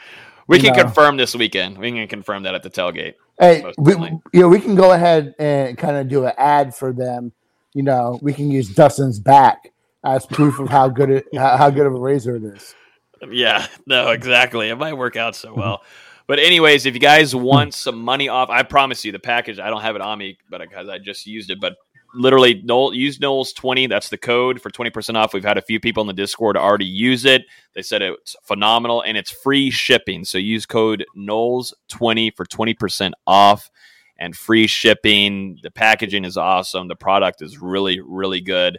We 0.47 0.61
can 0.61 0.77
know. 0.77 0.85
confirm 0.85 1.17
this 1.17 1.35
weekend. 1.35 1.79
We 1.79 1.91
can 1.91 2.07
confirm 2.07 2.45
that 2.45 2.55
at 2.55 2.63
the 2.63 2.71
tailgate. 2.71 3.15
Hey, 3.41 3.65
we, 3.79 3.95
you 4.33 4.41
know, 4.41 4.49
we 4.49 4.61
can 4.61 4.75
go 4.77 4.93
ahead 4.93 5.35
and 5.39 5.77
kind 5.77 5.97
of 5.97 6.09
do 6.09 6.25
an 6.27 6.33
ad 6.39 6.75
for 6.75 6.93
them. 6.93 7.33
You 7.75 7.83
know, 7.83 8.19
we 8.23 8.33
can 8.33 8.51
use 8.51 8.69
Dustin's 8.69 9.19
back 9.19 9.73
as 10.07 10.25
proof 10.25 10.59
of 10.61 10.69
how 10.69 10.89
good 10.89 11.11
it, 11.11 11.27
how, 11.35 11.69
good 11.71 11.87
of 11.87 11.95
a 11.95 11.99
razor 11.99 12.37
it 12.37 12.45
is. 12.45 12.75
Yeah, 13.29 13.67
no, 13.87 14.11
exactly. 14.11 14.69
It 14.69 14.77
might 14.77 14.95
work 14.95 15.17
out 15.17 15.35
so 15.35 15.53
well. 15.53 15.83
But 16.27 16.39
anyways, 16.39 16.87
if 16.87 16.95
you 16.95 17.01
guys 17.01 17.35
want 17.35 17.75
some 17.75 18.01
money 18.01 18.29
off, 18.29 18.51
I 18.51 18.63
promise 18.63 19.05
you 19.05 19.13
the 19.13 19.19
package. 19.19 19.59
I 19.59 19.71
don't 19.71 19.83
have 19.83 19.97
it 19.97 20.03
on 20.03 20.19
me, 20.19 20.39
but 20.51 20.61
because 20.61 20.89
I 20.89 20.99
just 20.99 21.27
used 21.27 21.51
it. 21.51 21.61
But 21.61 21.77
literally, 22.15 22.63
Noel, 22.65 22.95
use 22.95 23.19
Noles 23.19 23.55
twenty. 23.55 23.87
That's 23.87 24.09
the 24.09 24.19
code 24.19 24.61
for 24.61 24.71
twenty 24.71 24.91
percent 24.91 25.17
off. 25.17 25.33
We've 25.33 25.45
had 25.45 25.59
a 25.59 25.63
few 25.63 25.81
people 25.81 26.01
in 26.03 26.09
the 26.09 26.13
Discord 26.13 26.57
already 26.57 26.87
use 26.87 27.25
it. 27.25 27.43
They 27.75 27.83
said 27.83 28.03
it's 28.03 28.37
phenomenal 28.43 29.03
and 29.03 29.17
it's 29.17 29.31
free 29.31 29.71
shipping. 29.71 30.25
So 30.25 30.39
use 30.39 30.67
code 30.67 31.05
Noles 31.17 31.73
twenty 31.89 32.31
for 32.31 32.45
twenty 32.45 32.75
percent 32.75 33.15
off 33.27 33.71
and 34.19 34.37
free 34.37 34.67
shipping. 34.67 35.59
The 35.63 35.71
packaging 35.71 36.25
is 36.25 36.37
awesome. 36.37 36.89
The 36.89 36.97
product 36.97 37.41
is 37.41 37.59
really, 37.59 38.01
really 38.01 38.41
good. 38.41 38.79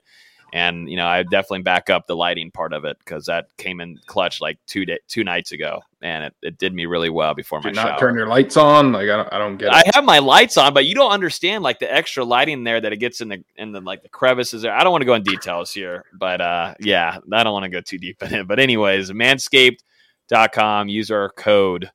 And 0.53 0.89
you 0.89 0.95
know, 0.95 1.05
I 1.05 1.23
definitely 1.23 1.63
back 1.63 1.89
up 1.89 2.07
the 2.07 2.15
lighting 2.15 2.51
part 2.51 2.71
of 2.71 2.85
it 2.85 2.97
because 2.99 3.25
that 3.25 3.47
came 3.57 3.81
in 3.81 3.99
clutch 4.05 4.39
like 4.39 4.57
two 4.65 4.85
day, 4.85 4.97
two 5.07 5.25
nights 5.25 5.51
ago, 5.51 5.81
and 6.01 6.23
it, 6.23 6.33
it 6.41 6.57
did 6.57 6.73
me 6.73 6.85
really 6.85 7.09
well 7.09 7.33
before 7.33 7.59
my 7.59 7.69
Did 7.69 7.75
not 7.75 7.87
shower. 7.87 7.99
turn 7.99 8.15
your 8.15 8.27
lights 8.27 8.55
on. 8.55 8.93
Like 8.93 9.09
I 9.09 9.17
don't, 9.17 9.33
I 9.33 9.37
don't 9.39 9.57
get 9.57 9.73
I 9.73 9.81
it. 9.81 9.95
have 9.95 10.05
my 10.05 10.19
lights 10.19 10.57
on, 10.57 10.73
but 10.73 10.85
you 10.85 10.95
don't 10.95 11.11
understand 11.11 11.63
like 11.63 11.79
the 11.79 11.93
extra 11.93 12.23
lighting 12.23 12.63
there 12.63 12.79
that 12.79 12.93
it 12.93 12.97
gets 12.97 13.19
in 13.19 13.27
the 13.27 13.43
in 13.57 13.73
the 13.73 13.81
like 13.81 14.03
the 14.03 14.09
crevices 14.09 14.61
there. 14.61 14.73
I 14.73 14.83
don't 14.83 14.91
want 14.93 15.01
to 15.01 15.05
go 15.05 15.15
in 15.15 15.23
details 15.23 15.71
here, 15.73 16.05
but 16.13 16.39
uh 16.39 16.75
yeah, 16.79 17.17
I 17.31 17.43
don't 17.43 17.53
want 17.53 17.63
to 17.63 17.69
go 17.69 17.81
too 17.81 17.97
deep 17.97 18.23
in 18.23 18.33
it. 18.33 18.47
But 18.47 18.59
anyways, 18.59 19.11
manscaped.com, 19.11 20.87
use 20.89 21.11
our 21.11 21.29
code 21.29 21.91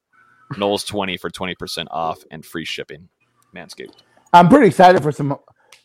Noles20 0.54 1.18
for 1.18 1.30
20% 1.30 1.86
off 1.90 2.22
and 2.30 2.44
free 2.44 2.66
shipping. 2.66 3.08
Manscaped. 3.56 3.94
I'm 4.34 4.48
pretty 4.48 4.66
excited 4.68 5.02
for 5.02 5.12
some 5.12 5.38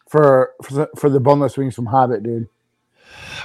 for 0.10 0.52
for, 0.64 0.90
for 0.98 1.10
the 1.10 1.20
boneless 1.20 1.58
wings 1.58 1.76
from 1.76 1.86
Hobbit, 1.86 2.24
dude. 2.24 2.48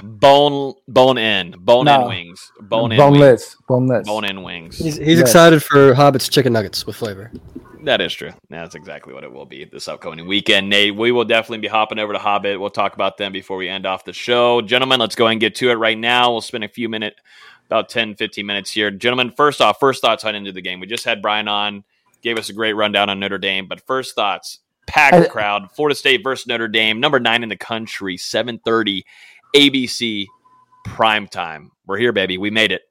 Bone 0.01 0.73
bone 0.87 1.17
in. 1.17 1.55
Bone 1.59 1.87
in 1.87 2.07
wings. 2.07 2.51
Bone 2.61 2.91
in 2.91 2.97
boneless, 2.97 3.55
boneless. 3.67 4.07
Bone 4.07 4.25
in 4.25 4.41
wings. 4.43 4.77
He's, 4.77 4.97
he's 4.97 5.19
Yes. 5.19 5.21
excited 5.21 5.61
for 5.63 5.93
Hobbit's 5.93 6.29
chicken 6.29 6.53
nuggets 6.53 6.85
with 6.85 6.95
flavor. 6.95 7.31
That 7.83 7.99
is 8.01 8.13
true. 8.13 8.31
That's 8.49 8.75
exactly 8.75 9.13
what 9.13 9.23
it 9.25 9.31
will 9.31 9.45
be 9.45 9.65
this 9.65 9.87
upcoming 9.89 10.25
weekend. 10.25 10.69
Nate, 10.69 10.95
we 10.95 11.11
will 11.11 11.25
definitely 11.25 11.57
be 11.59 11.67
hopping 11.67 11.99
over 11.99 12.13
to 12.13 12.19
Hobbit. 12.19 12.59
We'll 12.59 12.69
talk 12.69 12.93
about 12.95 13.17
them 13.17 13.33
before 13.33 13.57
we 13.57 13.67
end 13.67 13.85
off 13.85 14.05
the 14.05 14.13
show. 14.13 14.61
Gentlemen, 14.61 14.99
let's 15.01 15.15
go 15.15 15.25
ahead 15.25 15.33
and 15.33 15.41
get 15.41 15.55
to 15.55 15.69
it 15.69 15.73
right 15.75 15.97
now. 15.97 16.31
We'll 16.31 16.39
spend 16.41 16.63
a 16.63 16.69
few 16.69 16.87
minutes, 16.87 17.19
about 17.67 17.89
10, 17.89 18.15
15 18.15 18.45
minutes 18.45 18.71
here. 18.71 18.89
Gentlemen, 18.89 19.31
first 19.35 19.59
off, 19.59 19.79
first 19.81 20.01
thoughts 20.01 20.23
on 20.23 20.33
into 20.33 20.53
the 20.53 20.61
game. 20.61 20.79
We 20.79 20.87
just 20.87 21.03
had 21.03 21.21
Bryan 21.21 21.49
on, 21.49 21.83
gave 22.21 22.37
us 22.37 22.47
a 22.49 22.53
great 22.53 22.73
rundown 22.73 23.09
on 23.09 23.19
Notre 23.19 23.37
Dame, 23.37 23.67
but 23.67 23.81
first 23.85 24.15
thoughts, 24.15 24.59
packed 24.87 25.29
crowd, 25.29 25.69
Florida 25.73 25.95
State 25.95 26.23
versus 26.23 26.47
Notre 26.47 26.69
Dame, 26.69 27.01
number 27.01 27.19
nine 27.19 27.43
in 27.43 27.49
the 27.49 27.57
country, 27.57 28.15
730, 28.15 29.05
ABC, 29.55 30.27
prime 30.85 31.27
time. 31.27 31.71
We're 31.85 31.97
here, 31.97 32.11
baby. 32.11 32.37
We 32.37 32.49
made 32.49 32.71
it. 32.71 32.81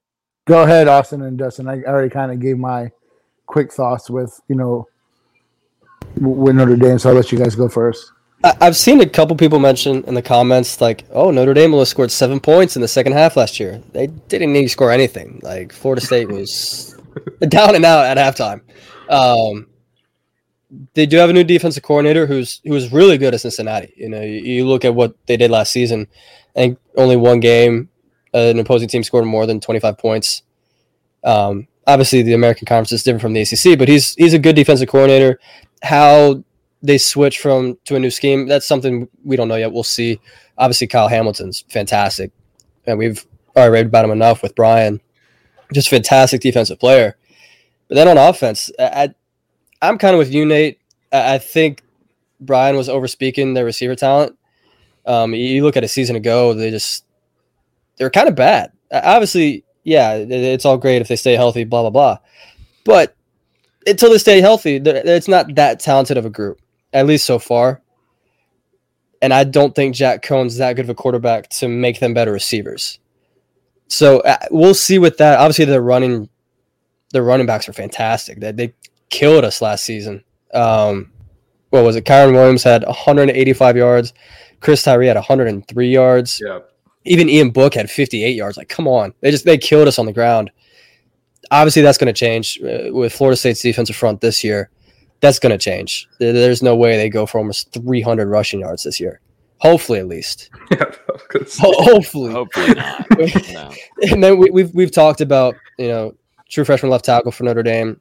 Go 0.46 0.62
ahead, 0.62 0.88
Austin 0.88 1.22
and 1.22 1.38
Dustin. 1.38 1.68
I 1.68 1.82
already 1.82 2.10
kind 2.10 2.32
of 2.32 2.40
gave 2.40 2.58
my 2.58 2.90
quick 3.46 3.72
thoughts 3.72 4.10
with 4.10 4.40
you 4.48 4.56
know 4.56 4.88
w- 6.16 6.34
with 6.34 6.56
Notre 6.56 6.76
Dame, 6.76 6.98
so 6.98 7.10
I'll 7.10 7.16
let 7.16 7.30
you 7.32 7.38
guys 7.38 7.54
go 7.54 7.68
first. 7.68 8.12
I, 8.44 8.56
I've 8.60 8.76
seen 8.76 9.00
a 9.00 9.08
couple 9.08 9.36
people 9.36 9.60
mention 9.60 10.02
in 10.04 10.14
the 10.14 10.22
comments 10.22 10.80
like, 10.80 11.04
"Oh, 11.10 11.30
Notre 11.30 11.54
Dame 11.54 11.74
only 11.74 11.86
scored 11.86 12.10
seven 12.10 12.40
points 12.40 12.76
in 12.76 12.82
the 12.82 12.88
second 12.88 13.12
half 13.12 13.36
last 13.36 13.60
year. 13.60 13.80
They 13.92 14.08
didn't 14.08 14.52
need 14.52 14.64
to 14.64 14.68
score 14.68 14.90
anything. 14.90 15.40
Like 15.42 15.72
Florida 15.72 16.00
State 16.00 16.28
was 16.28 16.96
down 17.48 17.74
and 17.74 17.84
out 17.84 18.06
at 18.06 18.18
halftime." 18.18 18.62
Um, 19.08 19.66
they 20.94 21.06
do 21.06 21.18
have 21.18 21.30
a 21.30 21.32
new 21.32 21.44
defensive 21.44 21.82
coordinator 21.82 22.26
who's 22.26 22.60
who 22.64 22.72
was 22.72 22.92
really 22.92 23.18
good 23.18 23.34
at 23.34 23.40
Cincinnati. 23.40 23.92
You 23.96 24.08
know, 24.08 24.22
you, 24.22 24.40
you 24.40 24.66
look 24.66 24.84
at 24.84 24.94
what 24.94 25.14
they 25.26 25.36
did 25.36 25.50
last 25.50 25.72
season, 25.72 26.08
and 26.54 26.76
only 26.96 27.16
one 27.16 27.40
game, 27.40 27.88
an 28.34 28.58
opposing 28.58 28.88
team 28.88 29.02
scored 29.02 29.24
more 29.26 29.46
than 29.46 29.60
twenty 29.60 29.80
five 29.80 29.98
points. 29.98 30.42
Um, 31.24 31.68
obviously, 31.86 32.22
the 32.22 32.34
American 32.34 32.66
Conference 32.66 32.92
is 32.92 33.02
different 33.02 33.22
from 33.22 33.32
the 33.34 33.42
ACC, 33.42 33.78
but 33.78 33.88
he's 33.88 34.14
he's 34.14 34.34
a 34.34 34.38
good 34.38 34.56
defensive 34.56 34.88
coordinator. 34.88 35.38
How 35.82 36.42
they 36.82 36.98
switch 36.98 37.38
from 37.38 37.78
to 37.84 37.96
a 37.96 38.00
new 38.00 38.10
scheme, 38.10 38.46
that's 38.46 38.66
something 38.66 39.08
we 39.24 39.36
don't 39.36 39.48
know 39.48 39.56
yet. 39.56 39.72
We'll 39.72 39.82
see. 39.84 40.20
Obviously, 40.58 40.86
Kyle 40.86 41.08
Hamilton's 41.08 41.64
fantastic, 41.68 42.32
and 42.86 42.98
we've 42.98 43.24
already 43.56 43.72
read 43.72 43.86
about 43.86 44.04
him 44.04 44.10
enough 44.10 44.42
with 44.42 44.54
Bryan. 44.54 45.00
Just 45.72 45.88
fantastic 45.88 46.40
defensive 46.40 46.78
player. 46.78 47.16
But 47.88 47.94
then 47.94 48.08
on 48.08 48.18
offense, 48.18 48.70
I, 48.78 48.84
I- 48.84 49.14
I'm 49.88 49.98
kind 49.98 50.14
of 50.14 50.18
with 50.18 50.32
you, 50.32 50.44
Nate. 50.44 50.78
I, 51.12 51.34
I 51.34 51.38
think 51.38 51.82
Bryan 52.40 52.76
was 52.76 52.88
overspeaking 52.88 53.54
their 53.54 53.64
receiver 53.64 53.96
talent. 53.96 54.36
Um, 55.04 55.34
you 55.34 55.64
look 55.64 55.76
at 55.76 55.84
a 55.84 55.88
season 55.88 56.16
ago, 56.16 56.54
they 56.54 56.70
just 56.70 57.04
they're 57.96 58.10
kind 58.10 58.28
of 58.28 58.34
bad. 58.34 58.72
Obviously, 58.92 59.64
yeah, 59.84 60.14
it's 60.14 60.64
all 60.64 60.78
great 60.78 61.02
if 61.02 61.08
they 61.08 61.16
stay 61.16 61.34
healthy, 61.34 61.64
blah 61.64 61.82
blah 61.82 61.90
blah. 61.90 62.18
But 62.84 63.16
until 63.86 64.10
they 64.10 64.18
stay 64.18 64.40
healthy, 64.40 64.76
it's 64.76 65.28
not 65.28 65.54
that 65.56 65.80
talented 65.80 66.16
of 66.16 66.26
a 66.26 66.30
group, 66.30 66.60
at 66.92 67.06
least 67.06 67.26
so 67.26 67.38
far. 67.38 67.82
And 69.20 69.32
I 69.32 69.44
don't 69.44 69.74
think 69.74 69.94
Jack 69.94 70.22
Coan's 70.22 70.56
that 70.56 70.74
good 70.74 70.86
of 70.86 70.90
a 70.90 70.94
quarterback 70.94 71.48
to 71.50 71.68
make 71.68 72.00
them 72.00 72.12
better 72.12 72.32
receivers. 72.32 72.98
So 73.86 74.20
uh, 74.20 74.36
we'll 74.50 74.74
see 74.74 74.98
with 74.98 75.18
that. 75.18 75.38
Obviously, 75.38 75.66
the 75.66 75.80
running, 75.80 76.28
the 77.10 77.22
running 77.22 77.46
backs 77.46 77.68
are 77.68 77.72
fantastic. 77.72 78.40
They, 78.40 78.50
they 78.50 78.74
killed 79.10 79.44
us 79.44 79.62
last 79.62 79.84
season. 79.84 80.24
Um, 80.52 81.12
what 81.70 81.84
was 81.84 81.94
it? 81.94 82.04
Kyren 82.04 82.32
Williams 82.32 82.64
had 82.64 82.84
185 82.84 83.76
yards. 83.76 84.12
Chris 84.62 84.82
Tyree 84.82 85.08
had 85.08 85.16
103 85.16 85.88
yards. 85.88 86.40
Yeah. 86.44 86.60
Even 87.04 87.28
Ian 87.28 87.50
Book 87.50 87.74
had 87.74 87.90
58 87.90 88.34
yards. 88.36 88.56
Like, 88.56 88.68
come 88.68 88.86
on, 88.88 89.12
they 89.20 89.30
just 89.30 89.44
they 89.44 89.58
killed 89.58 89.88
us 89.88 89.98
on 89.98 90.06
the 90.06 90.12
ground. 90.12 90.50
Obviously, 91.50 91.82
that's 91.82 91.98
going 91.98 92.12
to 92.12 92.18
change 92.18 92.58
uh, 92.62 92.92
with 92.94 93.12
Florida 93.12 93.36
State's 93.36 93.60
defensive 93.60 93.96
front 93.96 94.20
this 94.20 94.42
year. 94.44 94.70
That's 95.20 95.38
going 95.38 95.50
to 95.50 95.58
change. 95.58 96.08
There's 96.18 96.62
no 96.62 96.74
way 96.76 96.96
they 96.96 97.08
go 97.10 97.26
for 97.26 97.38
almost 97.38 97.72
300 97.72 98.28
rushing 98.28 98.60
yards 98.60 98.84
this 98.84 98.98
year. 99.00 99.20
Hopefully, 99.58 99.98
at 99.98 100.08
least. 100.08 100.50
Ho- 100.72 101.84
Hopefully. 101.84 102.32
Hopefully 102.32 102.74
not. 102.74 103.06
No. 103.52 103.70
and 104.10 104.22
then 104.22 104.38
we, 104.38 104.50
we've 104.50 104.74
we've 104.74 104.90
talked 104.90 105.20
about 105.20 105.54
you 105.78 105.88
know 105.88 106.14
true 106.48 106.64
freshman 106.64 106.90
left 106.90 107.04
tackle 107.04 107.30
for 107.32 107.44
Notre 107.44 107.62
Dame. 107.62 108.00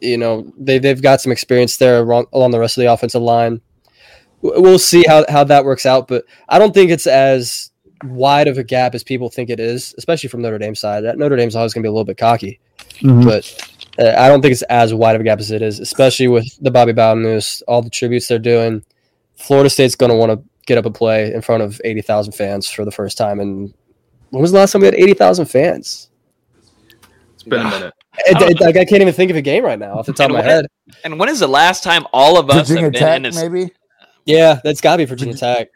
You 0.00 0.16
know 0.16 0.52
they 0.58 0.78
they've 0.78 1.00
got 1.02 1.20
some 1.20 1.30
experience 1.32 1.76
there 1.76 1.98
along, 2.00 2.26
along 2.32 2.50
the 2.52 2.58
rest 2.58 2.76
of 2.78 2.82
the 2.82 2.92
offensive 2.92 3.22
line. 3.22 3.60
W- 4.42 4.62
We'll 4.62 4.78
see 4.78 5.04
how 5.06 5.24
how 5.28 5.44
that 5.44 5.64
works 5.64 5.86
out, 5.86 6.08
but 6.08 6.24
I 6.48 6.58
don't 6.58 6.72
think 6.74 6.90
it's 6.90 7.06
as 7.06 7.70
wide 8.04 8.46
of 8.48 8.58
a 8.58 8.64
gap 8.64 8.94
as 8.94 9.02
people 9.02 9.28
think 9.30 9.50
it 9.50 9.58
is, 9.60 9.94
especially 9.98 10.28
from 10.28 10.42
Notre 10.42 10.58
Dame 10.58 10.74
side. 10.74 11.02
That 11.04 11.18
Notre 11.18 11.36
Dame's 11.36 11.56
always 11.56 11.74
going 11.74 11.82
to 11.82 11.86
be 11.86 11.90
a 11.90 11.92
little 11.92 12.04
bit 12.04 12.16
cocky, 12.18 12.60
Mhm. 13.00 13.24
but 13.24 13.72
uh, 13.98 14.14
I 14.16 14.28
don't 14.28 14.40
think 14.42 14.52
it's 14.52 14.62
as 14.62 14.94
wide 14.94 15.14
of 15.16 15.20
a 15.20 15.24
gap 15.24 15.40
as 15.40 15.50
it 15.50 15.62
is, 15.62 15.80
especially 15.80 16.28
with 16.28 16.46
the 16.62 16.70
Bobby 16.70 16.92
Bowden 16.92 17.22
news, 17.24 17.62
all 17.66 17.82
the 17.82 17.90
tributes 17.90 18.28
they're 18.28 18.38
doing. 18.38 18.84
Florida 19.36 19.68
State's 19.70 19.96
going 19.96 20.10
to 20.10 20.16
want 20.16 20.30
to 20.32 20.40
get 20.66 20.78
up 20.78 20.86
and 20.86 20.94
play 20.94 21.32
in 21.32 21.40
front 21.42 21.62
of 21.62 21.80
eighty 21.84 22.02
thousand 22.02 22.32
fans 22.34 22.68
for 22.70 22.84
the 22.84 22.90
first 22.92 23.16
time 23.18 23.40
And 23.40 23.72
when 24.30 24.42
was 24.42 24.52
the 24.52 24.58
last 24.58 24.72
time 24.72 24.80
we 24.82 24.86
had 24.86 24.94
80,000 24.94 25.46
fans? 25.46 26.10
It's 27.32 27.42
been 27.44 27.62
a 27.62 27.64
minute. 27.70 27.94
It, 28.26 28.50
it- 28.50 28.60
like, 28.60 28.76
I 28.76 28.84
can't 28.84 29.00
even 29.00 29.14
think 29.14 29.30
of 29.30 29.36
a 29.38 29.42
game 29.42 29.64
right 29.64 29.78
now 29.78 29.98
off 29.98 30.04
the 30.06 30.12
top 30.12 30.28
And 30.28 30.32
of 30.32 30.44
my 30.44 30.46
when- 30.46 30.50
head. 30.50 30.66
And 31.04 31.18
when 31.18 31.28
is 31.30 31.38
the 31.40 31.46
last 31.48 31.82
time 31.82 32.06
all 32.12 32.38
of 32.38 32.50
us 32.50 32.68
Virginia 32.68 32.84
have 32.84 32.92
been 32.92 33.00
Tech, 33.00 33.16
in 33.16 33.24
a 33.26 33.32
maybe. 33.34 33.72
Yeah, 34.28 34.60
that's 34.62 34.82
got 34.82 34.92
to 34.92 34.98
be 34.98 35.04
Virginia 35.06 35.34
Tech. 35.34 35.70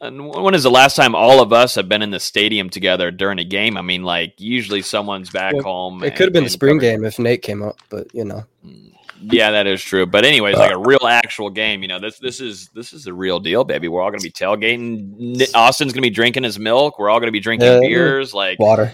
And 0.00 0.26
when 0.30 0.54
is 0.54 0.62
the 0.62 0.70
last 0.70 0.96
time 0.96 1.14
all 1.14 1.40
of 1.40 1.52
us 1.52 1.74
have 1.76 1.88
been 1.88 2.02
in 2.02 2.10
the 2.10 2.18
stadium 2.18 2.70
together 2.70 3.10
during 3.10 3.38
a 3.38 3.44
game? 3.44 3.76
I 3.76 3.82
mean, 3.82 4.02
like 4.02 4.34
usually 4.38 4.80
someone's 4.82 5.30
back 5.30 5.54
Well, 5.54 5.62
home. 5.62 6.02
It 6.02 6.16
could 6.16 6.24
have 6.24 6.32
been 6.32 6.44
the 6.44 6.50
spring 6.50 6.78
game 6.78 7.04
if 7.04 7.18
Nate 7.18 7.42
came 7.42 7.62
up, 7.62 7.76
but 7.90 8.12
you 8.14 8.24
know. 8.24 8.44
Mm, 8.66 8.94
yeah, 9.20 9.50
that 9.52 9.66
is 9.66 9.82
true. 9.82 10.06
But 10.06 10.24
anyways, 10.24 10.56
like 10.56 10.72
a 10.72 10.76
uh. 10.76 10.80
real 10.80 11.06
actual 11.06 11.50
game, 11.50 11.82
you 11.82 11.88
know, 11.88 12.00
this 12.00 12.18
this 12.18 12.40
is 12.40 12.68
this 12.74 12.94
is 12.94 13.04
the 13.04 13.12
real 13.12 13.38
deal, 13.38 13.64
baby. 13.64 13.86
We're 13.86 14.00
all 14.00 14.10
gonna 14.10 14.22
be 14.22 14.32
tailgating. 14.32 15.54
Austin's 15.54 15.92
gonna 15.92 16.02
be 16.02 16.10
drinking 16.10 16.42
his 16.42 16.58
milk. 16.58 16.98
We're 16.98 17.10
all 17.10 17.20
gonna 17.20 17.30
be 17.30 17.40
drinking 17.40 17.68
Yeah, 17.68 17.80
beers. 17.80 18.32
Like 18.32 18.58
Water. 18.58 18.90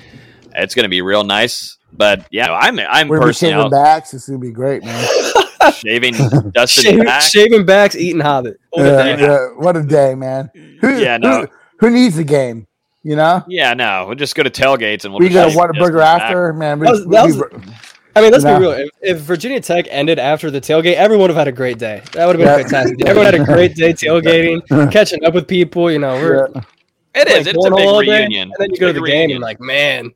it's 0.57 0.75
gonna 0.75 0.89
be 0.91 1.01
real 1.01 1.23
nice. 1.23 1.79
But 1.93 2.27
yeah, 2.33 2.53
I'm 2.53 2.79
I'm 2.81 3.09
We're 3.09 3.19
gonna 3.19 3.29
be 3.29 3.31
personally 3.31 3.53
shaving 3.53 3.65
out 3.65 3.71
backs. 3.71 4.13
It's 4.13 4.27
gonna 4.27 4.41
be 4.41 4.51
great, 4.51 4.85
man. 4.85 5.09
shaving 5.75 6.15
Dustin 6.53 6.85
Shaving, 6.85 7.05
back. 7.05 7.23
shaving 7.23 7.65
backs, 7.67 7.97
eating 7.97 8.21
Hobbit. 8.21 8.59
What 8.71 8.87
a 8.87 8.89
Yeah, 8.89 9.17
day. 9.17 9.23
yeah, 9.23 9.47
what 9.57 9.77
a 9.77 9.83
day, 9.83 10.15
man. 10.15 10.51
Who, 10.81 10.99
Yeah, 10.99 11.17
no. 11.19 11.43
who, 11.43 11.49
who 11.81 11.91
needs 11.91 12.17
the 12.17 12.25
game? 12.25 12.67
You 13.05 13.17
know, 13.17 13.43
Yeah, 13.49 13.75
no, 13.75 14.05
we'll 14.07 14.17
just 14.17 14.35
go 14.35 14.43
to 14.43 14.51
tailgates 14.51 15.05
and 15.05 15.13
we'll 15.15 15.21
we 15.21 15.29
just 15.29 15.35
got 15.35 15.49
a 15.49 15.51
shave 15.51 15.59
Whataburger 15.83 15.99
Dustin's 15.99 16.01
back. 16.01 16.23
after, 16.23 16.53
man. 16.53 16.79
We, 16.81 16.87
That 16.87 16.93
was- 16.93 17.07
we- 17.07 17.13
that 17.17 17.27
we- 17.27 17.33
was- 17.33 17.75
I 18.17 18.21
mean, 18.21 18.33
let's 18.33 18.43
You 18.45 18.55
be 18.55 18.61
real. 18.61 18.73
If, 18.73 18.89
if 19.01 19.19
Virginia 19.19 19.61
Tech 19.61 19.87
ended 19.91 20.19
after 20.19 20.51
the 20.51 20.61
tailgate, 20.61 20.95
everyone 20.95 21.23
would 21.25 21.31
have 21.31 21.37
had 21.37 21.47
a 21.47 21.53
great 21.53 21.79
day. 21.79 22.03
That 22.13 22.27
would 22.27 22.37
have 22.37 22.45
been 22.45 22.49
Yeah. 22.59 22.69
fantastic. 22.69 23.07
Everyone 23.07 23.27
had 23.33 23.41
a 23.41 23.45
great 23.45 23.77
day 23.77 23.93
tailgating, 23.95 24.61
catching 24.93 25.25
up 25.25 25.35
with 25.35 25.47
people. 25.47 25.89
You 25.91 26.01
know, 26.01 26.15
we're 26.15 26.49
yeah. 26.55 26.63
It 27.15 27.29
is. 27.29 27.33
playing 27.33 27.47
It's 27.47 27.49
a 27.49 27.53
cornhole 27.71 27.77
big 27.77 27.87
all 27.87 28.03
day, 28.03 28.19
reunion. 28.19 28.43
and 28.43 28.55
then 28.59 28.71
you 28.71 28.73
It's 28.73 28.81
go 28.81 28.87
to 28.89 28.93
the 28.93 29.01
big 29.01 29.07
game 29.13 29.19
reunion. 29.19 29.37
and 29.37 29.43
like, 29.43 29.61
man, 29.61 30.07
It- 30.07 30.13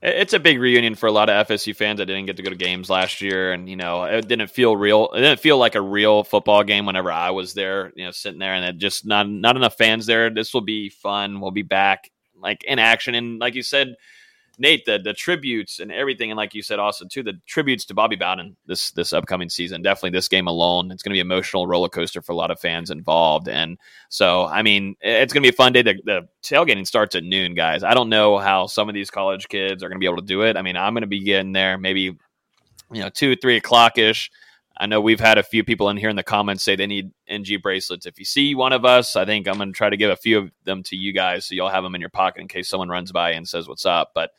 It's 0.00 0.32
a 0.32 0.38
big 0.38 0.60
reunion 0.60 0.94
for 0.94 1.08
a 1.08 1.12
lot 1.12 1.28
of 1.28 1.48
FSU 1.48 1.74
fans 1.74 1.98
that 1.98 2.06
didn't 2.06 2.26
get 2.26 2.36
to 2.36 2.42
go 2.44 2.50
to 2.50 2.56
games 2.56 2.88
last 2.88 3.20
year, 3.20 3.52
and 3.52 3.68
you 3.68 3.74
know 3.74 4.04
it 4.04 4.28
didn't 4.28 4.50
feel 4.50 4.76
real. 4.76 5.10
It 5.12 5.20
didn't 5.20 5.40
feel 5.40 5.58
like 5.58 5.74
a 5.74 5.80
real 5.80 6.22
football 6.22 6.62
game 6.62 6.86
whenever 6.86 7.10
I 7.10 7.30
was 7.30 7.52
there, 7.54 7.92
you 7.96 8.04
know, 8.04 8.12
sitting 8.12 8.38
there, 8.38 8.54
and 8.54 8.64
it 8.64 8.78
just 8.78 9.04
not 9.04 9.28
not 9.28 9.56
enough 9.56 9.76
fans 9.76 10.06
there. 10.06 10.30
This 10.30 10.54
will 10.54 10.60
be 10.60 10.88
fun. 10.88 11.40
We'll 11.40 11.50
be 11.50 11.62
back 11.62 12.10
like 12.36 12.62
in 12.62 12.78
action, 12.78 13.16
and 13.16 13.40
like 13.40 13.56
you 13.56 13.62
said, 13.64 13.96
Nate, 14.58 14.84
the 14.84 14.98
the 14.98 15.12
tributes 15.12 15.78
and 15.80 15.92
everything, 15.92 16.30
and 16.30 16.36
like 16.36 16.54
you 16.54 16.62
said, 16.62 16.78
Austin 16.78 17.08
too, 17.08 17.22
the 17.22 17.40
tributes 17.46 17.84
to 17.86 17.94
Bobby 17.94 18.16
Bowden 18.16 18.56
this 18.66 18.90
this 18.90 19.12
upcoming 19.12 19.48
season. 19.48 19.82
Definitely 19.82 20.10
this 20.10 20.28
game 20.28 20.48
alone, 20.48 20.90
it's 20.90 21.02
going 21.02 21.10
to 21.10 21.16
be 21.16 21.20
emotional 21.20 21.66
roller 21.66 21.88
coaster 21.88 22.20
for 22.20 22.32
a 22.32 22.36
lot 22.36 22.50
of 22.50 22.60
fans 22.60 22.90
involved, 22.90 23.48
and 23.48 23.78
so 24.08 24.46
I 24.46 24.62
mean, 24.62 24.96
it's 25.00 25.32
going 25.32 25.42
to 25.42 25.46
be 25.46 25.54
a 25.54 25.56
fun 25.56 25.72
day. 25.72 25.82
The, 25.82 25.94
the 26.04 26.28
tailgating 26.42 26.86
starts 26.86 27.14
at 27.14 27.24
noon, 27.24 27.54
guys. 27.54 27.82
I 27.84 27.94
don't 27.94 28.08
know 28.08 28.38
how 28.38 28.66
some 28.66 28.88
of 28.88 28.94
these 28.94 29.10
college 29.10 29.48
kids 29.48 29.82
are 29.82 29.88
going 29.88 29.96
to 29.96 30.00
be 30.00 30.06
able 30.06 30.16
to 30.16 30.26
do 30.26 30.42
it. 30.42 30.56
I 30.56 30.62
mean, 30.62 30.76
I'm 30.76 30.94
going 30.94 31.02
to 31.02 31.06
be 31.06 31.20
getting 31.20 31.52
there 31.52 31.78
maybe 31.78 32.16
you 32.92 33.00
know 33.02 33.08
two 33.08 33.36
three 33.36 33.56
o'clock 33.56 33.98
ish. 33.98 34.30
I 34.80 34.86
know 34.86 35.00
we've 35.00 35.18
had 35.20 35.38
a 35.38 35.42
few 35.42 35.64
people 35.64 35.88
in 35.90 35.96
here 35.96 36.08
in 36.08 36.14
the 36.16 36.22
comments 36.22 36.62
say 36.62 36.76
they 36.76 36.86
need 36.86 37.10
NG 37.26 37.58
bracelets. 37.60 38.06
If 38.06 38.18
you 38.18 38.24
see 38.24 38.54
one 38.54 38.72
of 38.72 38.84
us, 38.84 39.16
I 39.16 39.24
think 39.24 39.48
I'm 39.48 39.56
going 39.56 39.72
to 39.72 39.76
try 39.76 39.90
to 39.90 39.96
give 39.96 40.10
a 40.10 40.16
few 40.16 40.38
of 40.38 40.50
them 40.64 40.82
to 40.84 40.96
you 40.96 41.12
guys 41.12 41.46
so 41.46 41.54
you'll 41.56 41.68
have 41.68 41.82
them 41.82 41.94
in 41.96 42.00
your 42.00 42.10
pocket 42.10 42.40
in 42.40 42.48
case 42.48 42.68
someone 42.68 42.88
runs 42.88 43.10
by 43.10 43.32
and 43.32 43.46
says 43.48 43.66
what's 43.68 43.84
up. 43.86 44.12
But 44.14 44.30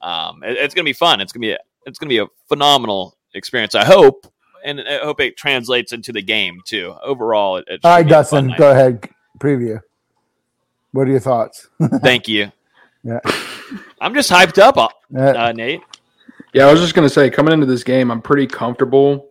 um, 0.00 0.42
it- 0.44 0.56
it's 0.56 0.72
going 0.74 0.84
to 0.84 0.88
be 0.88 0.92
fun. 0.92 1.20
It's 1.20 1.32
going 1.32 1.42
to 1.42 1.46
be 1.48 1.52
a, 1.52 1.58
it's 1.84 1.98
going 1.98 2.08
to 2.08 2.12
be 2.14 2.18
a 2.18 2.26
phenomenal 2.48 3.16
experience. 3.34 3.74
I 3.74 3.84
hope, 3.84 4.26
and 4.64 4.80
I 4.80 4.98
hope 4.98 5.20
it 5.20 5.36
translates 5.36 5.92
into 5.92 6.12
the 6.12 6.22
game 6.22 6.60
too. 6.64 6.94
Overall, 7.02 7.56
it, 7.56 7.64
it 7.66 7.80
All 7.82 7.90
should 7.90 7.96
right, 7.96 8.06
be 8.06 8.12
a 8.12 8.24
fun 8.24 8.46
Dustin, 8.48 8.58
go 8.58 8.70
ahead. 8.70 9.08
Preview. 9.40 9.80
What 10.92 11.08
are 11.08 11.10
your 11.10 11.20
thoughts? 11.20 11.68
Thank 12.02 12.28
you. 12.28 12.52
Yeah. 13.02 13.20
I'm 14.00 14.14
just 14.14 14.30
hyped 14.30 14.58
up, 14.58 14.76
uh, 14.76 14.88
Yeah. 15.10 15.30
uh, 15.46 15.52
Nate. 15.52 15.80
Yeah, 16.54 16.66
I 16.66 16.72
was 16.72 16.80
just 16.80 16.94
gonna 16.94 17.08
say, 17.08 17.28
coming 17.30 17.52
into 17.52 17.66
this 17.66 17.84
game, 17.84 18.10
I'm 18.10 18.22
pretty 18.22 18.46
comfortable 18.46 19.28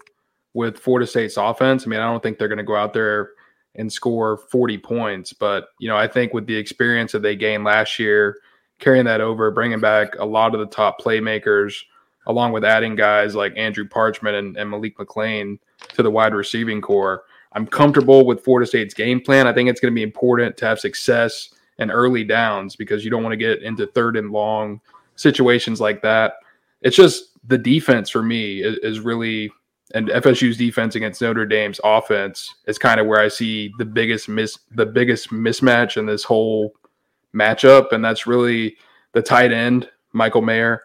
with 0.57 0.79
Florida 0.79 1.05
State's 1.05 1.37
offense. 1.37 1.85
I 1.85 1.89
mean, 1.89 1.99
I 1.99 2.11
don't 2.11 2.21
think 2.21 2.37
they're 2.37 2.47
gonna 2.47 2.63
go 2.63 2.75
out 2.75 2.93
there 2.93 3.31
and 3.75 3.93
score 3.93 4.37
40 4.37 4.79
points, 4.79 5.31
but 5.31 5.67
you 5.79 5.87
know, 5.87 5.95
I 5.95 6.07
think 6.07 6.33
with 6.33 6.47
the 6.47 6.55
experience 6.55 7.11
that 7.11 7.21
they 7.21 7.35
gained 7.35 7.63
last 7.63 7.99
year, 7.99 8.39
carrying 8.79 9.05
that 9.05 9.21
over, 9.21 9.51
bringing 9.51 9.79
back 9.79 10.15
a 10.17 10.25
lot 10.25 10.55
of 10.55 10.59
the 10.59 10.65
top 10.65 10.99
playmakers, 10.99 11.75
along 12.25 12.53
with 12.53 12.65
adding 12.65 12.95
guys 12.95 13.35
like 13.35 13.53
Andrew 13.55 13.87
Parchment 13.87 14.35
and, 14.35 14.57
and 14.57 14.69
Malik 14.69 14.97
McClain 14.97 15.59
to 15.89 16.01
the 16.01 16.09
wide 16.09 16.33
receiving 16.33 16.81
core, 16.81 17.23
I'm 17.53 17.67
comfortable 17.67 18.25
with 18.25 18.43
Florida 18.43 18.67
State's 18.67 18.95
game 18.95 19.21
plan. 19.21 19.47
I 19.47 19.53
think 19.53 19.69
it's 19.69 19.79
going 19.79 19.93
to 19.93 19.95
be 19.95 20.03
important 20.03 20.57
to 20.57 20.65
have 20.65 20.79
success 20.79 21.53
in 21.77 21.91
early 21.91 22.23
downs 22.23 22.75
because 22.75 23.05
you 23.05 23.11
don't 23.11 23.23
want 23.23 23.33
to 23.33 23.37
get 23.37 23.61
into 23.61 23.85
third 23.85 24.17
and 24.17 24.31
long 24.31 24.81
situations 25.15 25.79
like 25.79 26.01
that 26.01 26.33
it's 26.81 26.95
just 26.95 27.31
the 27.47 27.57
defense 27.57 28.09
for 28.09 28.21
me 28.21 28.61
is, 28.61 28.77
is 28.79 28.99
really 28.99 29.51
and 29.93 30.09
FSU's 30.09 30.57
defense 30.57 30.95
against 30.95 31.21
Notre 31.21 31.45
Dame's 31.45 31.79
offense 31.83 32.55
is 32.65 32.77
kind 32.77 32.99
of 32.99 33.07
where 33.07 33.21
I 33.21 33.27
see 33.27 33.71
the 33.77 33.85
biggest 33.85 34.27
miss 34.27 34.59
the 34.71 34.85
biggest 34.85 35.29
mismatch 35.29 35.97
in 35.97 36.05
this 36.05 36.23
whole 36.23 36.73
matchup, 37.33 37.91
and 37.91 38.03
that's 38.03 38.27
really 38.27 38.77
the 39.13 39.21
tight 39.21 39.51
end 39.51 39.89
Michael 40.13 40.41
Mayer 40.41 40.83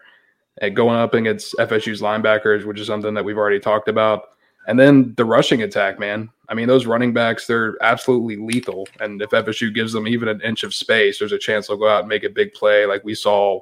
at 0.61 0.75
going 0.75 0.97
up 0.97 1.15
against 1.15 1.57
FSU's 1.57 2.01
linebackers, 2.01 2.65
which 2.65 2.79
is 2.79 2.87
something 2.87 3.15
that 3.15 3.25
we've 3.25 3.39
already 3.39 3.61
talked 3.61 3.89
about. 3.89 4.31
And 4.67 4.79
then 4.79 5.15
the 5.17 5.25
rushing 5.25 5.63
attack, 5.63 5.99
man. 5.99 6.31
I 6.49 6.55
mean, 6.55 6.69
those 6.69 6.87
running 6.87 7.13
backs, 7.13 7.47
they're 7.47 7.77
absolutely 7.83 8.37
lethal. 8.37 8.87
And 9.01 9.21
if 9.21 9.31
FSU 9.31 9.75
gives 9.75 9.93
them 9.93 10.07
even 10.07 10.29
an 10.29 10.41
inch 10.43 10.63
of 10.63 10.75
space, 10.75 11.19
there's 11.19 11.33
a 11.33 11.39
chance 11.39 11.67
they'll 11.67 11.77
go 11.77 11.89
out 11.89 12.01
and 12.01 12.09
make 12.09 12.25
a 12.25 12.31
big 12.31 12.53
play 12.53 12.87
like 12.87 13.03
we 13.03 13.15
saw 13.15 13.61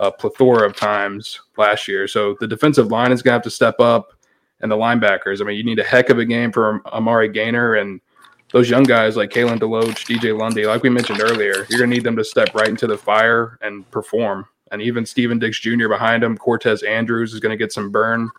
a 0.00 0.10
plethora 0.10 0.66
of 0.66 0.76
times 0.76 1.40
last 1.56 1.88
year. 1.88 2.06
So 2.08 2.36
the 2.40 2.48
defensive 2.48 2.90
line 2.90 3.12
is 3.12 3.22
going 3.22 3.32
to 3.32 3.36
have 3.36 3.42
to 3.42 3.50
step 3.50 3.80
up, 3.80 4.12
and 4.60 4.70
the 4.70 4.76
linebackers. 4.76 5.40
I 5.40 5.44
mean, 5.44 5.56
you 5.56 5.64
need 5.64 5.78
a 5.78 5.84
heck 5.84 6.10
of 6.10 6.18
a 6.18 6.24
game 6.24 6.52
from 6.52 6.82
Amari 6.86 7.28
Gainer 7.28 7.74
and 7.74 8.00
those 8.52 8.70
young 8.70 8.84
guys 8.84 9.16
like 9.16 9.30
Kalen 9.30 9.58
Deloach, 9.58 10.06
DJ 10.06 10.38
Lundy. 10.38 10.64
Like 10.64 10.82
we 10.82 10.90
mentioned 10.90 11.20
earlier, 11.20 11.66
you're 11.68 11.78
going 11.78 11.90
to 11.90 11.96
need 11.96 12.04
them 12.04 12.16
to 12.16 12.24
step 12.24 12.54
right 12.54 12.68
into 12.68 12.86
the 12.86 12.96
fire 12.96 13.58
and 13.62 13.88
perform. 13.90 14.46
And 14.70 14.80
even 14.80 15.04
Stephen 15.04 15.38
Dix 15.38 15.58
Jr. 15.60 15.88
behind 15.88 16.22
him, 16.22 16.38
Cortez 16.38 16.82
Andrews 16.82 17.34
is 17.34 17.40
going 17.40 17.50
to 17.50 17.56
get 17.56 17.72
some 17.72 17.90
burn. 17.90 18.30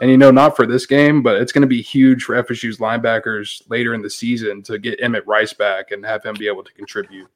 And 0.00 0.10
you 0.10 0.18
know, 0.18 0.30
not 0.30 0.56
for 0.56 0.66
this 0.66 0.84
game, 0.84 1.22
but 1.22 1.40
it's 1.40 1.52
going 1.52 1.62
to 1.62 1.68
be 1.68 1.80
huge 1.80 2.24
for 2.24 2.42
FSU's 2.42 2.78
linebackers 2.78 3.62
later 3.70 3.94
in 3.94 4.02
the 4.02 4.10
season 4.10 4.62
to 4.64 4.78
get 4.78 5.00
Emmett 5.00 5.26
Rice 5.26 5.54
back 5.54 5.90
and 5.90 6.04
have 6.04 6.22
him 6.22 6.34
be 6.38 6.48
able 6.48 6.62
to 6.62 6.72
contribute. 6.74 7.28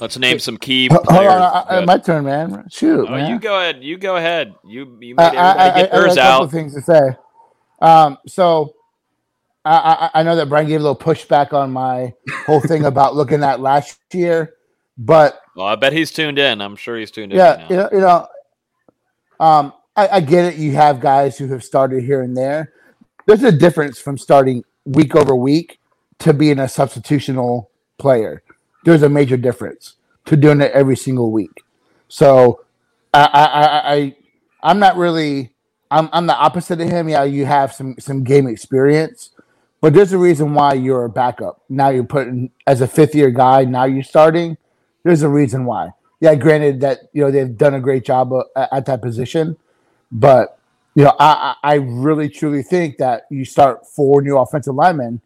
Let's 0.00 0.18
name 0.18 0.38
some 0.38 0.56
key 0.56 0.88
Hold 0.90 1.04
players. 1.04 1.32
on, 1.32 1.42
I, 1.42 1.64
I, 1.68 1.84
my 1.84 1.98
turn, 1.98 2.24
man. 2.24 2.66
Shoot, 2.70 3.06
Oh, 3.08 3.10
man. 3.12 3.30
you 3.30 3.38
go 3.38 3.58
ahead. 3.58 3.82
You 3.82 3.96
go 3.98 4.16
ahead. 4.16 4.54
You 4.64 4.96
you 5.00 5.14
I, 5.18 5.30
made 5.30 5.38
I, 5.38 5.50
everybody 5.50 5.70
I, 5.70 5.74
get 5.82 5.92
I 5.92 5.96
got 5.98 6.02
theirs 6.02 6.12
a 6.12 6.16
couple 6.20 6.48
things 6.48 6.74
to 6.74 6.82
say. 6.82 7.16
Um, 7.80 8.18
so 8.26 8.74
I, 9.64 10.10
I, 10.14 10.20
I 10.20 10.22
know 10.22 10.36
that 10.36 10.48
Bryan 10.48 10.68
gave 10.68 10.80
a 10.80 10.82
little 10.82 10.96
pushback 10.96 11.52
on 11.52 11.70
my 11.70 12.14
whole 12.46 12.60
thing 12.60 12.84
about 12.86 13.14
looking 13.14 13.42
at 13.42 13.60
last 13.60 13.98
year, 14.12 14.54
but 14.96 15.40
Well, 15.56 15.66
I 15.66 15.74
bet 15.76 15.92
he's 15.92 16.12
tuned 16.12 16.38
in. 16.38 16.60
I'm 16.60 16.76
sure 16.76 16.96
he's 16.98 17.10
tuned 17.10 17.32
in. 17.32 17.38
yeah, 17.38 17.56
right 17.56 17.70
you 17.70 17.76
now. 17.76 17.82
know, 17.82 17.88
you 17.92 18.00
know, 18.00 18.28
um, 19.40 19.72
I, 19.96 20.08
I 20.08 20.20
get 20.20 20.44
it. 20.54 20.56
You 20.58 20.72
have 20.72 21.00
guys 21.00 21.36
who 21.38 21.48
have 21.48 21.64
started 21.64 22.04
here 22.04 22.22
and 22.22 22.36
there. 22.36 22.72
There's 23.26 23.42
a 23.42 23.52
difference 23.52 23.98
from 24.00 24.18
starting 24.18 24.64
week 24.84 25.16
over 25.16 25.34
week 25.36 25.78
to 26.20 26.32
being 26.32 26.58
a 26.58 26.64
substitutional 26.64 27.66
player. 27.98 28.42
There's 28.84 29.02
a 29.02 29.08
major 29.08 29.36
difference 29.36 29.94
to 30.26 30.36
doing 30.36 30.60
it 30.60 30.72
every 30.72 30.96
single 30.96 31.30
week. 31.30 31.64
So 32.08 32.64
I, 33.12 33.24
I, 33.32 33.44
I, 33.44 33.94
I 33.94 34.16
I'm 34.62 34.78
not 34.78 34.96
really. 34.96 35.50
I'm, 35.90 36.08
I'm 36.12 36.26
the 36.26 36.36
opposite 36.36 36.80
of 36.80 36.88
him. 36.88 37.08
Yeah, 37.08 37.24
you 37.24 37.46
have 37.46 37.72
some 37.72 37.96
some 37.98 38.24
game 38.24 38.46
experience, 38.46 39.30
but 39.80 39.92
there's 39.94 40.12
a 40.12 40.18
reason 40.18 40.54
why 40.54 40.74
you're 40.74 41.04
a 41.04 41.10
backup. 41.10 41.62
Now 41.68 41.90
you're 41.90 42.04
putting 42.04 42.50
as 42.66 42.80
a 42.80 42.88
fifth 42.88 43.14
year 43.14 43.30
guy. 43.30 43.64
Now 43.64 43.84
you're 43.84 44.02
starting. 44.02 44.56
There's 45.04 45.22
a 45.22 45.28
reason 45.28 45.66
why. 45.66 45.90
Yeah, 46.20 46.34
granted 46.34 46.80
that 46.80 47.10
you 47.12 47.22
know 47.22 47.30
they've 47.30 47.56
done 47.56 47.74
a 47.74 47.80
great 47.80 48.04
job 48.04 48.32
uh, 48.32 48.44
at, 48.56 48.72
at 48.72 48.86
that 48.86 49.02
position, 49.02 49.56
but 50.10 50.58
you 50.94 51.04
know 51.04 51.14
I 51.18 51.56
I 51.62 51.74
really 51.74 52.28
truly 52.28 52.62
think 52.62 52.96
that 52.98 53.26
you 53.30 53.44
start 53.44 53.86
four 53.86 54.22
new 54.22 54.38
offensive 54.38 54.74
linemen, 54.74 55.20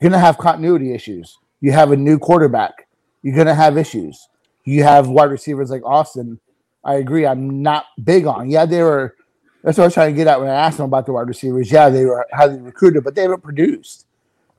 you're 0.00 0.10
gonna 0.10 0.20
have 0.20 0.38
continuity 0.38 0.94
issues. 0.94 1.38
You 1.60 1.72
have 1.72 1.90
a 1.90 1.96
new 1.96 2.18
quarterback. 2.18 2.86
You're 3.22 3.36
gonna 3.36 3.54
have 3.54 3.76
issues. 3.76 4.28
You 4.64 4.84
have 4.84 5.08
wide 5.08 5.30
receivers 5.30 5.70
like 5.70 5.84
Austin. 5.84 6.38
I 6.84 6.96
agree. 6.96 7.26
I'm 7.26 7.62
not 7.62 7.86
big 8.02 8.26
on. 8.26 8.50
Yeah, 8.50 8.66
they 8.66 8.82
were. 8.82 9.16
That's 9.62 9.76
what 9.76 9.84
I 9.84 9.86
was 9.88 9.94
trying 9.94 10.14
to 10.14 10.16
get 10.16 10.26
at 10.26 10.40
when 10.40 10.48
I 10.48 10.54
asked 10.54 10.76
them 10.76 10.86
about 10.86 11.06
the 11.06 11.12
wide 11.12 11.26
receivers. 11.26 11.70
Yeah, 11.70 11.88
they 11.88 12.04
were 12.04 12.26
highly 12.32 12.60
recruited, 12.60 13.04
but 13.04 13.14
they 13.14 13.22
haven't 13.22 13.42
produced. 13.42 14.06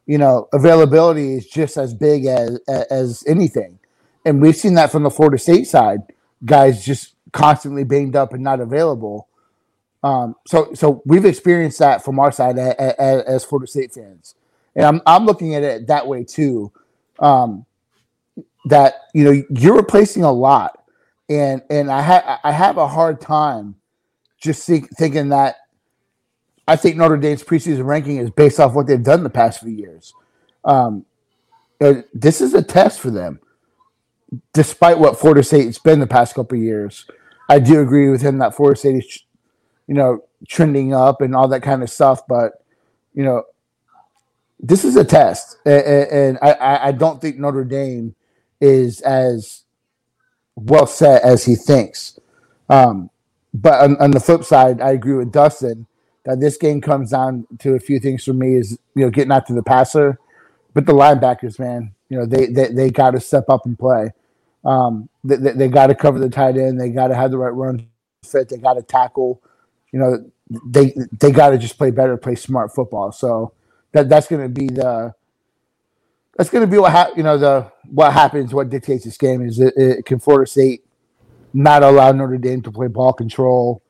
You 0.05 0.17
know, 0.17 0.49
availability 0.51 1.35
is 1.35 1.47
just 1.47 1.77
as 1.77 1.93
big 1.93 2.25
as 2.25 2.59
as 2.67 3.23
anything, 3.27 3.79
and 4.25 4.41
we've 4.41 4.55
seen 4.55 4.73
that 4.75 4.91
from 4.91 5.03
the 5.03 5.11
Florida 5.11 5.37
State 5.37 5.67
side. 5.67 5.99
Guys 6.43 6.85
just 6.85 7.15
constantly 7.31 7.83
banged 7.83 8.15
up 8.15 8.33
and 8.33 8.43
not 8.43 8.59
available. 8.59 9.27
Um, 10.03 10.35
so, 10.47 10.73
so 10.73 11.01
we've 11.05 11.25
experienced 11.25 11.79
that 11.79 12.03
from 12.05 12.19
our 12.19 12.31
side 12.31 12.57
as, 12.57 13.21
as 13.23 13.43
Florida 13.43 13.67
State 13.67 13.93
fans, 13.93 14.35
and 14.75 14.85
I'm 14.85 15.01
I'm 15.05 15.25
looking 15.25 15.55
at 15.55 15.63
it 15.63 15.87
that 15.87 16.07
way 16.07 16.23
too. 16.23 16.71
Um, 17.19 17.65
that 18.65 18.95
you 19.13 19.23
know 19.23 19.43
you're 19.49 19.75
replacing 19.75 20.23
a 20.23 20.31
lot, 20.31 20.83
and 21.29 21.61
and 21.69 21.91
I 21.91 22.01
have 22.01 22.39
I 22.43 22.51
have 22.51 22.77
a 22.77 22.87
hard 22.87 23.21
time 23.21 23.75
just 24.39 24.65
think, 24.65 24.89
thinking 24.97 25.29
that 25.29 25.57
I 26.67 26.75
think 26.75 26.95
Notre 26.95 27.17
Dame's 27.17 27.43
preseason 27.43 27.85
ranking 27.85 28.17
is 28.17 28.29
based 28.29 28.59
off 28.59 28.73
what 28.73 28.87
they've 28.87 29.03
done 29.03 29.23
the 29.23 29.29
past 29.29 29.59
few 29.59 29.71
years. 29.71 30.13
Um, 30.63 31.05
this 32.13 32.41
is 32.41 32.53
a 32.53 32.61
test 32.61 32.99
for 32.99 33.09
them. 33.09 33.39
Despite 34.53 34.99
what 34.99 35.19
Florida 35.19 35.41
State's 35.41 35.79
been 35.79 35.99
the 35.99 36.07
past 36.07 36.35
couple 36.35 36.57
years, 36.57 37.05
I 37.49 37.57
do 37.57 37.81
agree 37.81 38.09
with 38.09 38.21
him 38.21 38.37
that 38.37 38.55
Florida 38.55 38.77
State 38.77 39.03
is, 39.03 39.23
you 39.87 39.95
know, 39.95 40.23
trending 40.47 40.93
up 40.93 41.21
and 41.21 41.35
all 41.35 41.47
that 41.47 41.63
kind 41.63 41.81
of 41.81 41.89
stuff. 41.89 42.21
But 42.27 42.63
you 43.15 43.23
know, 43.23 43.43
this 44.59 44.85
is 44.85 44.95
a 44.95 45.03
test, 45.03 45.57
and, 45.65 45.83
and 45.83 46.39
I, 46.43 46.89
I 46.89 46.91
don't 46.91 47.19
think 47.19 47.39
Notre 47.39 47.65
Dame 47.65 48.13
is 48.61 49.01
as 49.01 49.63
well 50.55 50.87
set 50.87 51.23
as 51.23 51.45
he 51.45 51.55
thinks. 51.55 52.19
Um, 52.69 53.09
but 53.53 53.81
on, 53.81 53.97
on, 53.97 54.11
the 54.11 54.19
flip 54.19 54.43
side, 54.43 54.81
I 54.81 54.91
agree 54.91 55.15
with 55.15 55.31
Dustin 55.31 55.87
that 56.25 56.39
this 56.39 56.57
game 56.57 56.81
comes 56.81 57.11
down 57.11 57.47
to 57.59 57.73
a 57.73 57.79
few 57.79 57.99
things 57.99 58.23
for 58.23 58.33
me 58.33 58.55
is 58.55 58.77
you 58.95 59.03
know 59.03 59.09
getting 59.09 59.31
after 59.31 59.53
the 59.53 59.63
passer, 59.63 60.19
but 60.73 60.85
the 60.85 60.93
linebackers, 60.93 61.57
man, 61.57 61.93
you 62.09 62.17
know 62.17 62.25
they 62.25 62.47
they, 62.47 62.67
they 62.67 62.89
got 62.89 63.11
to 63.11 63.19
step 63.19 63.49
up 63.49 63.65
and 63.65 63.77
play. 63.79 64.11
Um, 64.65 65.09
they, 65.23 65.37
they, 65.37 65.51
they 65.51 65.67
got 65.67 65.87
to 65.87 65.95
cover 65.95 66.19
the 66.19 66.29
tight 66.29 66.57
end. 66.57 66.79
They 66.79 66.89
got 66.89 67.07
to 67.07 67.15
have 67.15 67.31
the 67.31 67.37
right 67.37 67.49
run 67.49 67.87
fit. 68.23 68.49
They 68.49 68.57
got 68.57 68.73
to 68.73 68.83
tackle. 68.83 69.41
You 69.91 69.99
know, 69.99 70.31
they 70.67 70.93
they 71.19 71.31
got 71.31 71.49
to 71.49 71.57
just 71.57 71.77
play 71.77 71.91
better, 71.91 72.17
play 72.17 72.35
smart 72.35 72.75
football. 72.75 73.11
So 73.11 73.53
that 73.93 74.09
that's 74.09 74.27
going 74.27 74.43
to 74.43 74.49
be 74.49 74.67
the 74.67 75.15
that's 76.39 76.49
going 76.49 76.61
to 76.61 76.71
be 76.71 76.77
what 76.77 76.93
ha- 76.93 77.11
you 77.17 77.21
know 77.21 77.37
the 77.37 77.69
what 77.91 78.13
happens. 78.13 78.53
What 78.53 78.69
dictates 78.69 79.03
this 79.03 79.17
game 79.17 79.45
is 79.45 79.59
it, 79.59 79.73
it 79.75 79.99
uh, 79.99 80.01
can 80.03 80.19
Florida 80.19 80.49
State 80.49 80.85
not 81.53 81.83
allow 81.83 82.13
Notre 82.13 82.37
Dame 82.37 82.61
to 82.61 82.71
play 82.71 82.87
ball 82.87 83.11
control, 83.11 83.83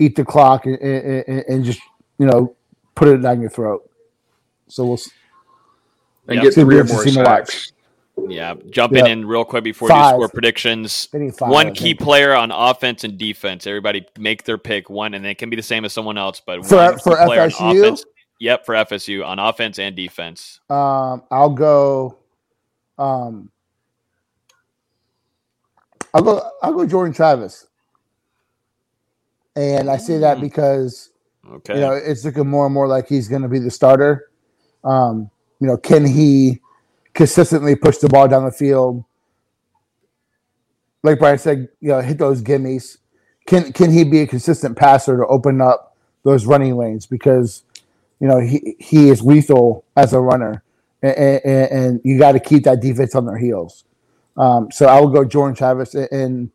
eat 0.00 0.16
the 0.16 0.24
clock, 0.24 0.66
and, 0.66 0.76
and, 0.80 1.44
and 1.48 1.64
just 1.64 1.80
you 2.18 2.26
know 2.26 2.56
put 2.96 3.06
it 3.06 3.18
down 3.18 3.40
your 3.40 3.48
throat. 3.48 3.88
So 4.66 4.84
we'll 4.86 4.98
and 6.26 6.42
yep. 6.42 6.46
get 6.46 6.54
three 6.54 6.80
or 6.80 6.84
more 6.84 7.06
sacks. 7.06 7.70
Yeah, 8.26 8.54
jumping 8.70 9.06
yep. 9.06 9.08
in 9.08 9.24
real 9.24 9.44
quick 9.44 9.62
before 9.62 9.88
you 9.88 9.94
score 9.94 10.28
predictions. 10.28 11.06
Five, 11.06 11.48
one 11.48 11.74
key 11.74 11.94
player 11.94 12.34
on 12.34 12.50
offense 12.50 13.04
and 13.04 13.16
defense. 13.16 13.68
Everybody 13.68 14.04
make 14.18 14.42
their 14.42 14.58
pick 14.58 14.90
one, 14.90 15.14
and 15.14 15.24
it 15.24 15.38
can 15.38 15.48
be 15.48 15.54
the 15.54 15.62
same 15.62 15.84
as 15.84 15.92
someone 15.92 16.18
else, 16.18 16.42
but 16.44 16.66
for, 16.66 16.76
one 16.76 16.98
for 16.98 17.24
player 17.24 17.50
FSU, 17.50 17.60
on 17.60 17.76
offense. 17.76 18.04
Yep, 18.40 18.66
for 18.66 18.74
FSU 18.74 19.24
on 19.24 19.38
offense 19.38 19.78
and 19.78 19.94
defense. 19.94 20.60
Um, 20.68 21.22
I'll 21.30 21.50
go. 21.50 22.18
Um, 22.98 23.50
I'll 26.12 26.22
go. 26.22 26.50
I'll 26.62 26.74
go 26.74 26.86
Jordan 26.86 27.14
Travis, 27.14 27.66
and 29.56 29.88
I 29.88 29.96
say 29.96 30.18
that 30.18 30.38
hmm. 30.38 30.44
because 30.44 31.10
okay. 31.48 31.74
you 31.74 31.80
know 31.80 31.92
it's 31.92 32.24
looking 32.24 32.48
more 32.48 32.66
and 32.66 32.74
more 32.74 32.88
like 32.88 33.08
he's 33.08 33.28
going 33.28 33.42
to 33.42 33.48
be 33.48 33.58
the 33.58 33.70
starter. 33.70 34.30
Um, 34.82 35.30
you 35.60 35.66
know, 35.66 35.76
can 35.76 36.04
he 36.04 36.60
consistently 37.14 37.76
push 37.76 37.98
the 37.98 38.08
ball 38.08 38.28
down 38.28 38.44
the 38.44 38.52
field? 38.52 39.04
Like 41.02 41.18
Bryan 41.18 41.38
said, 41.38 41.68
you 41.80 41.88
know, 41.88 42.00
hit 42.00 42.18
those 42.18 42.42
gimmies. 42.42 42.98
Can 43.46 43.72
can 43.72 43.92
he 43.92 44.04
be 44.04 44.20
a 44.20 44.26
consistent 44.26 44.76
passer 44.76 45.16
to 45.16 45.26
open 45.26 45.60
up 45.60 45.96
those 46.24 46.46
running 46.46 46.76
lanes? 46.76 47.06
Because 47.06 47.62
you 48.20 48.28
know 48.28 48.40
he 48.40 48.76
he 48.78 49.08
is 49.08 49.22
lethal 49.22 49.84
as 49.96 50.12
a 50.12 50.20
runner, 50.20 50.62
and, 51.02 51.16
and, 51.44 51.70
and 51.70 52.00
you 52.04 52.18
got 52.18 52.32
to 52.32 52.40
keep 52.40 52.64
that 52.64 52.80
defense 52.80 53.14
on 53.14 53.26
their 53.26 53.38
heels. 53.38 53.84
Um, 54.36 54.70
so 54.70 54.86
I 54.86 55.00
will 55.00 55.08
go 55.08 55.24
Jordan 55.24 55.54
Travis. 55.54 55.94
And 55.94 56.50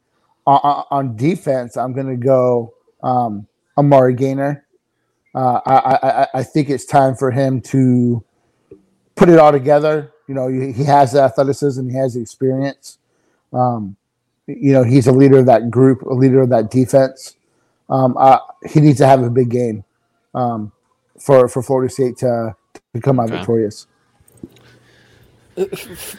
on, 0.46 0.86
on 0.92 1.16
defense, 1.16 1.78
I'm 1.78 1.94
going 1.94 2.08
to 2.08 2.18
go 2.18 2.74
um, 3.04 3.48
Amari 3.78 4.16
Gainer. 4.16 4.66
Uh, 5.34 5.62
I, 5.66 5.74
I, 5.76 6.28
I 6.40 6.44
think 6.44 6.70
it's 6.70 6.86
time 6.86 7.16
for 7.16 7.32
him 7.32 7.62
to 7.62 8.24
put 9.16 9.30
it 9.30 9.38
all 9.38 9.52
together. 9.52 10.12
You 10.28 10.36
know, 10.36 10.48
he 10.48 10.84
has 10.84 11.14
the 11.14 11.22
athleticism, 11.22 11.88
he 11.90 11.96
has 11.98 12.14
the 12.14 12.22
experience. 12.22 12.98
Um, 13.52 13.96
you 14.48 14.74
know, 14.74 14.84
he's 14.84 15.08
a 15.08 15.12
leader 15.12 15.40
of 15.40 15.46
that 15.46 15.70
group, 15.70 16.02
a 16.04 16.14
leader 16.14 16.42
of 16.42 16.50
that 16.50 16.72
defense. 16.72 17.36
Um, 17.90 18.18
he 18.68 18.80
needs 18.80 19.00
to 19.00 19.08
have 19.08 19.24
a 19.24 19.30
big 19.30 19.50
game 19.50 19.84
um, 20.36 20.72
for 21.20 21.48
for 21.48 21.62
Florida 21.62 21.92
State 21.92 22.18
to, 22.18 22.56
to 22.94 23.02
come 23.02 23.20
out 23.20 23.30
okay. 23.30 23.38
victorious. 23.38 23.88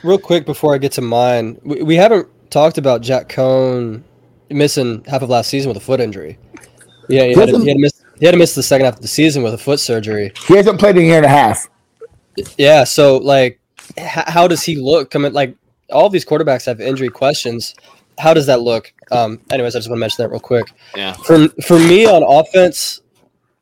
Real 0.03 0.19
quick 0.19 0.45
before 0.45 0.75
I 0.75 0.79
get 0.79 0.93
to 0.93 1.01
mine, 1.01 1.59
we, 1.65 1.83
we 1.83 1.97
haven't 1.97 2.29
talked 2.51 2.79
about 2.79 3.01
Jack 3.01 3.29
Coan 3.29 4.03
missing 4.51 5.05
half 5.07 5.23
of 5.23 5.31
last 5.31 5.49
season 5.49 5.69
with 5.69 5.77
a 5.77 5.81
foot 5.81 6.01
injury. 6.01 6.39
Yeah, 7.09 7.25
he, 7.25 7.33
he, 7.35 7.41
had, 7.41 7.49
to, 7.49 7.59
he, 7.59 7.69
had 7.69 7.75
to 7.75 7.81
miss, 7.81 8.05
he 8.19 8.27
had 8.27 8.33
to 8.33 8.39
miss 8.39 8.55
the 8.55 8.63
second 8.63 8.85
half 8.85 8.97
of 8.97 9.03
the 9.03 9.09
season 9.09 9.43
with 9.43 9.55
a 9.55 9.59
foot 9.59 9.81
surgery. 9.81 10.33
He 10.47 10.57
hasn't 10.57 10.79
played 10.79 10.97
in 10.97 11.05
a 11.05 11.07
year 11.07 11.17
and 11.17 11.27
a 11.27 11.31
half. 11.31 11.69
Yeah, 12.57 12.85
so 12.85 13.17
like, 13.17 13.61
h- 13.97 14.25
how 14.27 14.47
does 14.47 14.63
he 14.63 14.77
look? 14.77 15.11
Coming 15.11 15.33
like 15.33 15.57
all 15.91 16.09
these 16.09 16.25
quarterbacks 16.25 16.67
have 16.67 16.81
injury 16.81 17.09
questions. 17.09 17.75
How 18.19 18.35
does 18.35 18.47
that 18.47 18.61
look? 18.61 18.93
Um, 19.11 19.41
anyways, 19.51 19.75
I 19.75 19.79
just 19.79 19.89
want 19.89 19.99
to 19.99 20.01
mention 20.01 20.23
that 20.23 20.31
real 20.31 20.41
quick. 20.41 20.71
Yeah. 20.95 21.15
For 21.15 21.49
for 21.65 21.79
me 21.79 22.07
on 22.07 22.23
offense, 22.23 23.01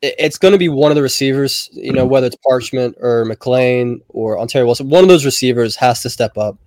it's 0.01 0.37
going 0.37 0.53
to 0.53 0.57
be 0.57 0.69
one 0.69 0.91
of 0.91 0.95
the 0.95 1.01
receivers, 1.01 1.69
you 1.73 1.91
know, 1.91 2.05
whether 2.05 2.27
it's 2.27 2.37
Parchment 2.37 2.95
or 2.99 3.25
McClain 3.25 4.01
or 4.09 4.39
Ontario 4.39 4.65
Wilson. 4.65 4.89
One 4.89 5.03
of 5.03 5.09
those 5.09 5.25
receivers 5.25 5.75
has 5.77 6.01
to 6.03 6.09
step 6.09 6.37
up. 6.37 6.57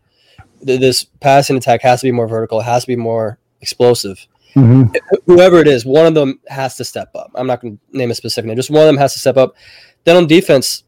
This 0.60 1.04
passing 1.04 1.56
attack 1.56 1.82
has 1.82 2.00
to 2.00 2.06
be 2.06 2.12
more 2.12 2.28
vertical. 2.28 2.60
It 2.60 2.64
has 2.64 2.82
to 2.84 2.88
be 2.88 2.96
more 2.96 3.38
explosive. 3.60 4.26
Mm-hmm. 4.54 4.94
Whoever 5.26 5.59
it 5.59 5.66
is, 5.66 5.86
one 5.86 6.04
of 6.04 6.14
them 6.14 6.40
has 6.48 6.76
to 6.76 6.84
step 6.84 7.10
up. 7.14 7.30
I'm 7.34 7.46
not 7.46 7.62
going 7.62 7.78
to 7.78 7.96
name 7.96 8.10
a 8.10 8.14
specific 8.14 8.46
name. 8.46 8.56
Just 8.56 8.70
one 8.70 8.82
of 8.82 8.86
them 8.86 8.98
has 8.98 9.14
to 9.14 9.18
step 9.18 9.38
up. 9.38 9.56
Then 10.04 10.16
on 10.16 10.26
defense, 10.26 10.84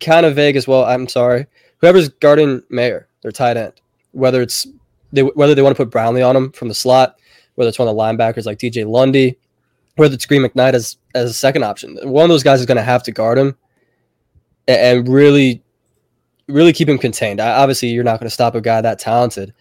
kind 0.00 0.24
of 0.24 0.36
vague 0.36 0.56
as 0.56 0.68
well. 0.68 0.84
I'm 0.84 1.08
sorry. 1.08 1.46
Whoever's 1.78 2.08
guarding 2.08 2.62
Mayer, 2.70 3.08
their 3.22 3.32
tight 3.32 3.56
end, 3.56 3.72
whether 4.12 4.40
it's 4.40 4.66
they, 5.12 5.22
whether 5.22 5.54
they 5.54 5.62
want 5.62 5.76
to 5.76 5.82
put 5.82 5.90
Brownlee 5.90 6.22
on 6.22 6.36
him 6.36 6.52
from 6.52 6.68
the 6.68 6.74
slot, 6.74 7.18
whether 7.56 7.68
it's 7.68 7.78
one 7.78 7.88
of 7.88 7.96
the 7.96 8.00
linebackers 8.00 8.46
like 8.46 8.58
DJ 8.58 8.86
Lundy, 8.86 9.36
whether 9.96 10.14
it's 10.14 10.26
Green 10.26 10.42
McKnight 10.42 10.74
as 10.74 10.96
as 11.14 11.30
a 11.30 11.34
second 11.34 11.64
option. 11.64 11.96
One 12.02 12.24
of 12.24 12.28
those 12.30 12.42
guys 12.42 12.60
is 12.60 12.66
going 12.66 12.76
to 12.76 12.82
have 12.82 13.02
to 13.04 13.12
guard 13.12 13.38
him 13.38 13.56
and, 14.66 15.06
really, 15.08 15.62
really 16.48 16.72
keep 16.72 16.88
him 16.88 16.98
contained. 16.98 17.40
obviously, 17.40 17.88
you're 17.88 18.04
not 18.04 18.18
going 18.18 18.28
to 18.28 18.34
stop 18.34 18.54
a 18.54 18.60
guy 18.60 18.80
that 18.80 18.98
talented, 18.98 19.52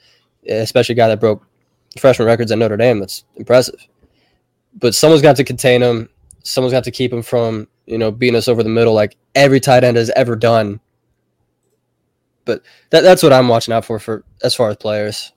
especially 0.48 0.94
a 0.94 0.98
guy 0.98 1.08
that 1.10 1.20
broke 1.20 1.46
freshman 2.00 2.26
records 2.26 2.52
at 2.52 2.58
Notre 2.58 2.78
Dame. 2.78 3.00
That's 3.00 3.24
impressive. 3.36 3.80
But 4.80 4.96
someone's 4.96 5.22
got 5.22 5.36
to 5.36 5.44
contain 5.44 5.82
him. 5.82 6.10
Someone's 6.44 6.74
got 6.74 6.84
to 6.86 6.92
keep 6.92 7.14
him 7.14 7.22
from 7.22 7.68
you 7.86 7.98
know 7.98 8.12
beating 8.12 8.36
us 8.36 8.48
over 8.48 8.64
the 8.64 8.70
middle 8.70 8.94
like 8.94 9.18
every 9.36 9.60
tight 9.60 9.84
end 9.84 9.98
has 9.98 10.10
ever 10.12 10.36
done. 10.36 10.80
But 12.46 12.62
that, 12.90 13.02
that's 13.02 13.24
what 13.24 13.34
I'm 13.34 13.48
watching 13.48 13.74
out 13.74 13.86
for 13.86 14.00
for 14.00 14.24
as 14.42 14.56
far 14.56 14.70
as 14.70 14.78
players. 14.78 15.32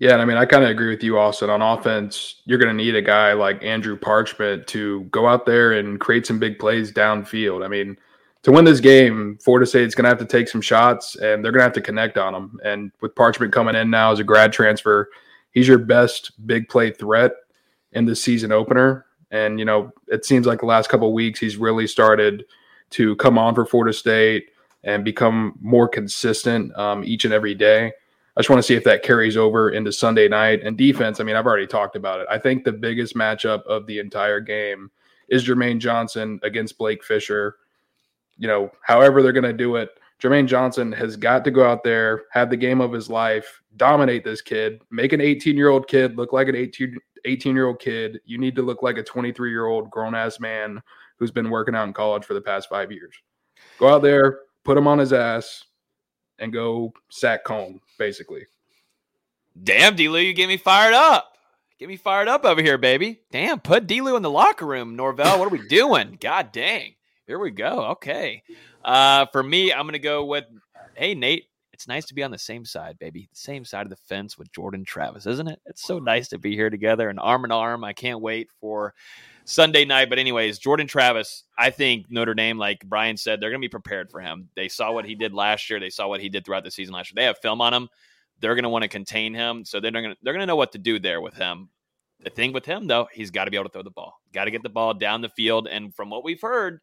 Yeah, 0.00 0.14
and 0.14 0.22
I 0.22 0.24
mean, 0.24 0.38
I 0.38 0.46
kind 0.46 0.64
of 0.64 0.70
agree 0.70 0.88
with 0.88 1.04
you, 1.04 1.18
Austin. 1.18 1.50
On 1.50 1.60
offense, 1.60 2.36
you're 2.46 2.58
going 2.58 2.74
to 2.74 2.84
need 2.84 2.94
a 2.94 3.02
guy 3.02 3.34
like 3.34 3.62
Andrew 3.62 3.98
Parchment 3.98 4.66
to 4.68 5.02
go 5.04 5.28
out 5.28 5.44
there 5.44 5.72
and 5.72 6.00
create 6.00 6.26
some 6.26 6.38
big 6.38 6.58
plays 6.58 6.90
downfield. 6.90 7.62
I 7.62 7.68
mean, 7.68 7.98
to 8.42 8.50
win 8.50 8.64
this 8.64 8.80
game, 8.80 9.36
Florida 9.44 9.66
State's 9.66 9.94
going 9.94 10.04
to 10.04 10.08
have 10.08 10.18
to 10.18 10.24
take 10.24 10.48
some 10.48 10.62
shots, 10.62 11.16
and 11.16 11.44
they're 11.44 11.52
going 11.52 11.60
to 11.60 11.64
have 11.64 11.74
to 11.74 11.82
connect 11.82 12.16
on 12.16 12.32
them. 12.32 12.58
And 12.64 12.92
with 13.02 13.14
Parchment 13.14 13.52
coming 13.52 13.74
in 13.74 13.90
now 13.90 14.10
as 14.10 14.20
a 14.20 14.24
grad 14.24 14.54
transfer, 14.54 15.10
he's 15.50 15.68
your 15.68 15.78
best 15.78 16.32
big 16.46 16.70
play 16.70 16.90
threat 16.90 17.32
in 17.92 18.06
the 18.06 18.16
season 18.16 18.52
opener. 18.52 19.04
And 19.30 19.58
you 19.58 19.66
know, 19.66 19.92
it 20.08 20.24
seems 20.24 20.46
like 20.46 20.60
the 20.60 20.66
last 20.66 20.88
couple 20.88 21.12
weeks 21.12 21.38
he's 21.38 21.58
really 21.58 21.86
started 21.86 22.46
to 22.90 23.16
come 23.16 23.36
on 23.36 23.54
for 23.54 23.66
Florida 23.66 23.92
State 23.92 24.48
and 24.82 25.04
become 25.04 25.58
more 25.60 25.86
consistent 25.86 26.74
um, 26.78 27.04
each 27.04 27.26
and 27.26 27.34
every 27.34 27.54
day. 27.54 27.92
I 28.36 28.40
just 28.40 28.50
want 28.50 28.60
to 28.60 28.66
see 28.66 28.74
if 28.74 28.84
that 28.84 29.02
carries 29.02 29.36
over 29.36 29.70
into 29.70 29.92
Sunday 29.92 30.28
night. 30.28 30.62
And 30.62 30.76
defense, 30.76 31.20
I 31.20 31.24
mean, 31.24 31.36
I've 31.36 31.46
already 31.46 31.66
talked 31.66 31.96
about 31.96 32.20
it. 32.20 32.26
I 32.30 32.38
think 32.38 32.64
the 32.64 32.72
biggest 32.72 33.14
matchup 33.14 33.62
of 33.64 33.86
the 33.86 33.98
entire 33.98 34.40
game 34.40 34.90
is 35.28 35.46
Jermaine 35.46 35.78
Johnson 35.78 36.38
against 36.42 36.78
Blake 36.78 37.04
Fisher. 37.04 37.56
You 38.38 38.48
know, 38.48 38.70
however 38.82 39.22
they're 39.22 39.32
going 39.32 39.44
to 39.44 39.52
do 39.52 39.76
it, 39.76 39.90
Jermaine 40.20 40.46
Johnson 40.46 40.92
has 40.92 41.16
got 41.16 41.44
to 41.44 41.50
go 41.50 41.64
out 41.68 41.82
there, 41.82 42.24
have 42.30 42.50
the 42.50 42.56
game 42.56 42.80
of 42.80 42.92
his 42.92 43.08
life, 43.08 43.62
dominate 43.76 44.22
this 44.22 44.42
kid, 44.42 44.82
make 44.90 45.12
an 45.12 45.20
18 45.20 45.56
year 45.56 45.68
old 45.68 45.88
kid 45.88 46.16
look 46.16 46.32
like 46.32 46.48
an 46.48 46.56
18, 46.56 46.96
18 47.24 47.54
year 47.54 47.66
old 47.66 47.80
kid. 47.80 48.20
You 48.26 48.38
need 48.38 48.54
to 48.56 48.62
look 48.62 48.82
like 48.82 48.98
a 48.98 49.02
23 49.02 49.50
year 49.50 49.66
old 49.66 49.90
grown 49.90 50.14
ass 50.14 50.38
man 50.38 50.82
who's 51.18 51.30
been 51.30 51.50
working 51.50 51.74
out 51.74 51.86
in 51.86 51.92
college 51.92 52.24
for 52.24 52.34
the 52.34 52.40
past 52.40 52.68
five 52.68 52.92
years. 52.92 53.14
Go 53.78 53.88
out 53.88 54.02
there, 54.02 54.40
put 54.64 54.76
him 54.76 54.86
on 54.86 54.98
his 54.98 55.12
ass, 55.12 55.64
and 56.40 56.52
go 56.52 56.92
sack 57.10 57.44
Coan, 57.44 57.80
basically. 57.98 58.46
Damn, 59.62 59.94
D. 59.94 60.04
you 60.04 60.32
get 60.32 60.48
me 60.48 60.56
fired 60.56 60.94
up. 60.94 61.36
Get 61.78 61.88
me 61.88 61.96
fired 61.96 62.28
up 62.28 62.44
over 62.44 62.62
here, 62.62 62.78
baby. 62.78 63.20
Damn, 63.30 63.60
put 63.60 63.86
D. 63.86 63.98
in 63.98 64.22
the 64.22 64.30
locker 64.30 64.66
room, 64.66 64.96
Norvell. 64.96 65.38
What 65.38 65.46
are 65.46 65.56
we 65.56 65.66
doing? 65.68 66.18
God 66.20 66.52
dang. 66.52 66.94
Here 67.26 67.38
we 67.38 67.50
go. 67.50 67.84
Okay. 67.92 68.42
Uh, 68.84 69.26
for 69.26 69.42
me, 69.42 69.72
I'm 69.72 69.86
gonna 69.86 69.98
go 69.98 70.24
with 70.24 70.44
hey 70.94 71.14
Nate. 71.14 71.44
it's 71.72 71.86
nice 71.88 72.06
to 72.06 72.14
be 72.14 72.22
on 72.22 72.30
the 72.30 72.38
same 72.38 72.64
side, 72.64 72.98
baby. 72.98 73.28
The 73.32 73.38
same 73.38 73.64
side 73.64 73.86
of 73.86 73.90
the 73.90 73.96
fence 73.96 74.36
with 74.36 74.52
Jordan 74.52 74.84
Travis, 74.84 75.26
isn't 75.26 75.48
it? 75.48 75.60
It's 75.66 75.82
so 75.82 75.98
nice 75.98 76.28
to 76.28 76.38
be 76.38 76.54
here 76.54 76.70
together 76.70 77.08
and 77.08 77.20
arm 77.20 77.44
in 77.44 77.52
arm. 77.52 77.84
I 77.84 77.92
can't 77.92 78.20
wait 78.20 78.48
for 78.60 78.94
Sunday 79.50 79.84
night. 79.84 80.08
But 80.08 80.20
anyways, 80.20 80.60
Jordan 80.60 80.86
Travis, 80.86 81.42
I 81.58 81.70
think 81.70 82.06
Notre 82.08 82.34
Dame, 82.34 82.56
like 82.56 82.88
Bryan 82.88 83.16
said, 83.16 83.40
they're 83.40 83.50
going 83.50 83.60
to 83.60 83.64
be 83.64 83.68
prepared 83.68 84.08
for 84.08 84.20
him. 84.20 84.48
They 84.54 84.68
saw 84.68 84.92
what 84.92 85.04
he 85.04 85.16
did 85.16 85.34
last 85.34 85.68
year. 85.68 85.80
They 85.80 85.90
saw 85.90 86.06
what 86.06 86.20
he 86.20 86.28
did 86.28 86.44
throughout 86.44 86.62
the 86.62 86.70
season 86.70 86.94
last 86.94 87.10
year. 87.10 87.20
They 87.20 87.26
have 87.26 87.38
film 87.38 87.60
on 87.60 87.74
him. 87.74 87.88
They're 88.38 88.54
going 88.54 88.62
to 88.62 88.68
want 88.68 88.82
to 88.82 88.88
contain 88.88 89.34
him, 89.34 89.64
so 89.64 89.80
they're 89.80 89.90
going 89.90 90.10
to 90.10 90.16
they're 90.22 90.32
going 90.32 90.42
to 90.42 90.46
know 90.46 90.56
what 90.56 90.72
to 90.72 90.78
do 90.78 90.98
there 90.98 91.20
with 91.20 91.34
him. 91.34 91.68
The 92.22 92.30
thing 92.30 92.52
with 92.52 92.64
him 92.64 92.86
though, 92.86 93.08
he's 93.12 93.30
got 93.30 93.46
to 93.46 93.50
be 93.50 93.56
able 93.56 93.64
to 93.64 93.72
throw 93.72 93.82
the 93.82 93.90
ball. 93.90 94.14
Got 94.32 94.44
to 94.44 94.50
get 94.50 94.62
the 94.62 94.68
ball 94.68 94.94
down 94.94 95.20
the 95.20 95.28
field. 95.30 95.66
And 95.66 95.94
from 95.94 96.10
what 96.10 96.24
we've 96.24 96.40
heard, 96.40 96.80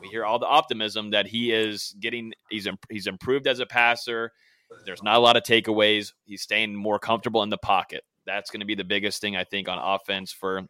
we 0.00 0.08
hear 0.08 0.24
all 0.24 0.38
the 0.38 0.46
optimism 0.46 1.10
that 1.10 1.26
he 1.26 1.52
is 1.52 1.96
getting. 2.00 2.32
He's 2.50 2.68
he's 2.90 3.06
improved 3.06 3.46
as 3.46 3.60
a 3.60 3.66
passer. 3.66 4.30
There's 4.84 5.02
not 5.02 5.16
a 5.16 5.20
lot 5.20 5.36
of 5.36 5.42
takeaways. 5.42 6.12
He's 6.24 6.42
staying 6.42 6.76
more 6.76 6.98
comfortable 6.98 7.42
in 7.42 7.48
the 7.48 7.58
pocket. 7.58 8.04
That's 8.26 8.50
going 8.50 8.60
to 8.60 8.66
be 8.66 8.74
the 8.74 8.84
biggest 8.84 9.20
thing 9.20 9.36
I 9.36 9.44
think 9.44 9.68
on 9.68 9.78
offense 9.78 10.32
for 10.32 10.66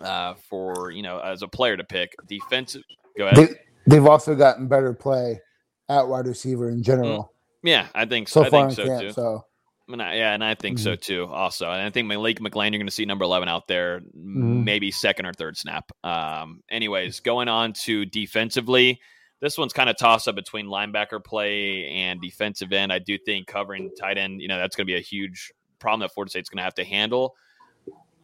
uh, 0.00 0.34
for 0.48 0.90
you 0.90 1.02
know 1.02 1.18
as 1.18 1.42
a 1.42 1.48
player 1.48 1.76
to 1.76 1.84
pick. 1.84 2.14
Defensive, 2.26 2.82
go 3.16 3.26
ahead. 3.26 3.58
They, 3.86 3.96
have 3.96 4.06
also 4.06 4.34
gotten 4.34 4.66
better 4.68 4.92
play 4.94 5.40
at 5.88 6.08
wide 6.08 6.26
receiver 6.26 6.70
in 6.70 6.82
general. 6.82 7.18
Mm-hmm. 7.18 7.68
Yeah, 7.68 7.86
I 7.94 8.04
think 8.04 8.28
so. 8.28 8.44
I 8.44 8.50
far 8.50 8.70
think 8.70 8.76
so 8.76 8.86
camp, 8.86 9.00
too. 9.00 9.12
so 9.12 9.44
And 9.88 10.02
I, 10.02 10.14
yeah, 10.16 10.32
and 10.34 10.44
I 10.44 10.54
think 10.54 10.78
so 10.78 10.96
too. 10.96 11.26
Also, 11.26 11.70
and 11.70 11.82
I 11.82 11.90
think 11.90 12.06
Malik 12.08 12.40
McClain, 12.40 12.70
you're 12.70 12.78
going 12.78 12.86
to 12.86 12.90
see 12.92 13.04
number 13.04 13.24
eleven 13.24 13.48
out 13.48 13.66
there, 13.68 14.00
Mhm. 14.00 14.64
maybe 14.64 14.90
second 14.90 15.26
or 15.26 15.32
third 15.32 15.56
snap. 15.56 15.90
Um, 16.02 16.62
anyways, 16.70 17.20
going 17.20 17.48
on 17.48 17.72
to 17.84 18.04
defensively, 18.06 19.00
this 19.40 19.58
one's 19.58 19.72
kind 19.74 19.90
of 19.90 19.98
toss 19.98 20.26
up 20.26 20.34
between 20.34 20.66
linebacker 20.66 21.22
play 21.22 21.86
and 21.88 22.20
defensive 22.20 22.72
end. 22.72 22.92
I 22.92 22.98
do 22.98 23.18
think 23.18 23.46
covering 23.46 23.90
tight 23.98 24.16
end, 24.16 24.40
you 24.40 24.48
know, 24.48 24.58
that's 24.58 24.74
going 24.76 24.86
to 24.86 24.90
be 24.90 24.96
a 24.96 25.02
huge 25.02 25.52
problem 25.78 26.00
that 26.00 26.14
Florida 26.14 26.30
State's 26.30 26.48
going 26.48 26.58
to 26.58 26.64
have 26.64 26.74
to 26.76 26.84
handle. 26.84 27.34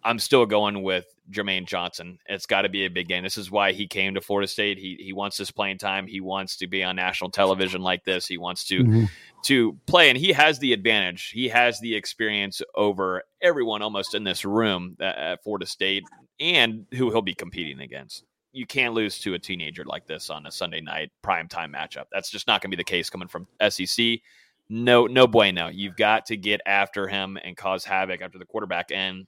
I'm 0.03 0.19
still 0.19 0.47
going 0.47 0.83
with 0.83 1.07
Jermaine 1.31 1.67
Johnson. 1.67 2.19
It's 2.27 2.47
got 2.47 2.63
to 2.63 2.69
be 2.69 2.87
a 2.87 2.91
big 2.91 3.07
game. 3.09 3.23
This 3.23 3.37
is 3.39 3.51
why 3.51 3.73
he 3.73 3.87
came 3.87 4.15
to 4.15 4.21
Florida 4.21 4.49
State. 4.49 4.79
He 4.79 4.97
he 5.01 5.13
wants 5.13 5.37
this 5.37 5.51
playing 5.51 5.79
time. 5.79 6.07
He 6.07 6.21
wants 6.21 6.57
to 6.59 6.67
be 6.67 6.83
on 6.83 6.97
national 6.97 7.31
television 7.31 7.83
like 7.83 8.05
this. 8.05 8.27
He 8.27 8.39
wants 8.39 8.65
to 8.67 8.83
Mhm. 8.83 9.11
to 9.45 9.79
play, 9.87 10.09
and 10.09 10.19
he 10.19 10.33
has 10.33 10.59
the 10.59 10.73
advantage. 10.73 11.31
He 11.31 11.49
has 11.49 11.81
the 11.81 11.95
experience 11.95 12.63
over 12.75 13.23
everyone 13.43 13.83
almost 13.83 14.15
in 14.15 14.25
this 14.25 14.45
room 14.45 14.97
at, 15.01 15.17
at 15.17 15.43
Florida 15.43 15.67
State, 15.67 16.05
and 16.41 16.87
who 16.95 17.11
he'll 17.11 17.23
be 17.23 17.35
competing 17.35 17.81
against. 17.81 18.25
You 18.53 18.67
can't 18.67 18.95
lose 18.95 19.21
to 19.21 19.35
a 19.35 19.39
teenager 19.39 19.85
like 19.85 20.07
this 20.07 20.29
on 20.31 20.45
a 20.47 20.51
Sunday 20.51 20.81
night 20.81 21.11
prime 21.23 21.47
time 21.47 21.73
matchup. 21.73 22.07
That's 22.11 22.31
just 22.31 22.47
not 22.49 22.61
going 22.61 22.71
to 22.71 22.77
be 22.77 22.81
the 22.81 22.85
case 22.85 23.09
coming 23.09 23.29
from 23.29 23.47
SEC. 23.61 24.21
No, 24.69 25.07
no 25.07 25.27
bueno. 25.27 25.69
You've 25.69 25.97
got 25.97 26.27
to 26.27 26.37
get 26.37 26.61
after 26.67 27.07
him 27.09 27.39
and 27.43 27.57
cause 27.57 27.85
havoc 27.85 28.21
after 28.23 28.39
the 28.39 28.45
quarterback, 28.45 28.91
and 28.93 29.27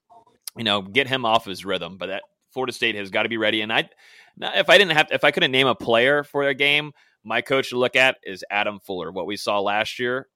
you 0.56 0.64
know 0.64 0.82
get 0.82 1.06
him 1.06 1.24
off 1.24 1.44
his 1.44 1.64
rhythm. 1.64 1.96
But 1.98 2.06
that 2.06 2.22
Florida 2.52 2.72
State 2.72 2.94
has 2.94 3.10
got 3.10 3.24
to 3.24 3.28
be 3.28 3.38
ready. 3.38 3.62
And 3.62 3.72
I, 3.72 3.88
if 4.40 4.68
I 4.68 4.78
didn't 4.78 4.96
have, 4.96 5.08
to 5.08 5.14
if 5.14 5.24
I 5.24 5.30
couldn't 5.30 5.52
name 5.52 5.66
a 5.66 5.74
player 5.74 6.24
for 6.24 6.44
their 6.44 6.54
game, 6.54 6.92
my 7.24 7.40
coach 7.40 7.70
to 7.70 7.78
look 7.78 7.96
at 7.96 8.16
is 8.24 8.44
Adam 8.50 8.80
Fuller. 8.80 9.10
What 9.10 9.26
we 9.26 9.36
saw 9.36 9.60
last 9.60 9.98
year 9.98 10.28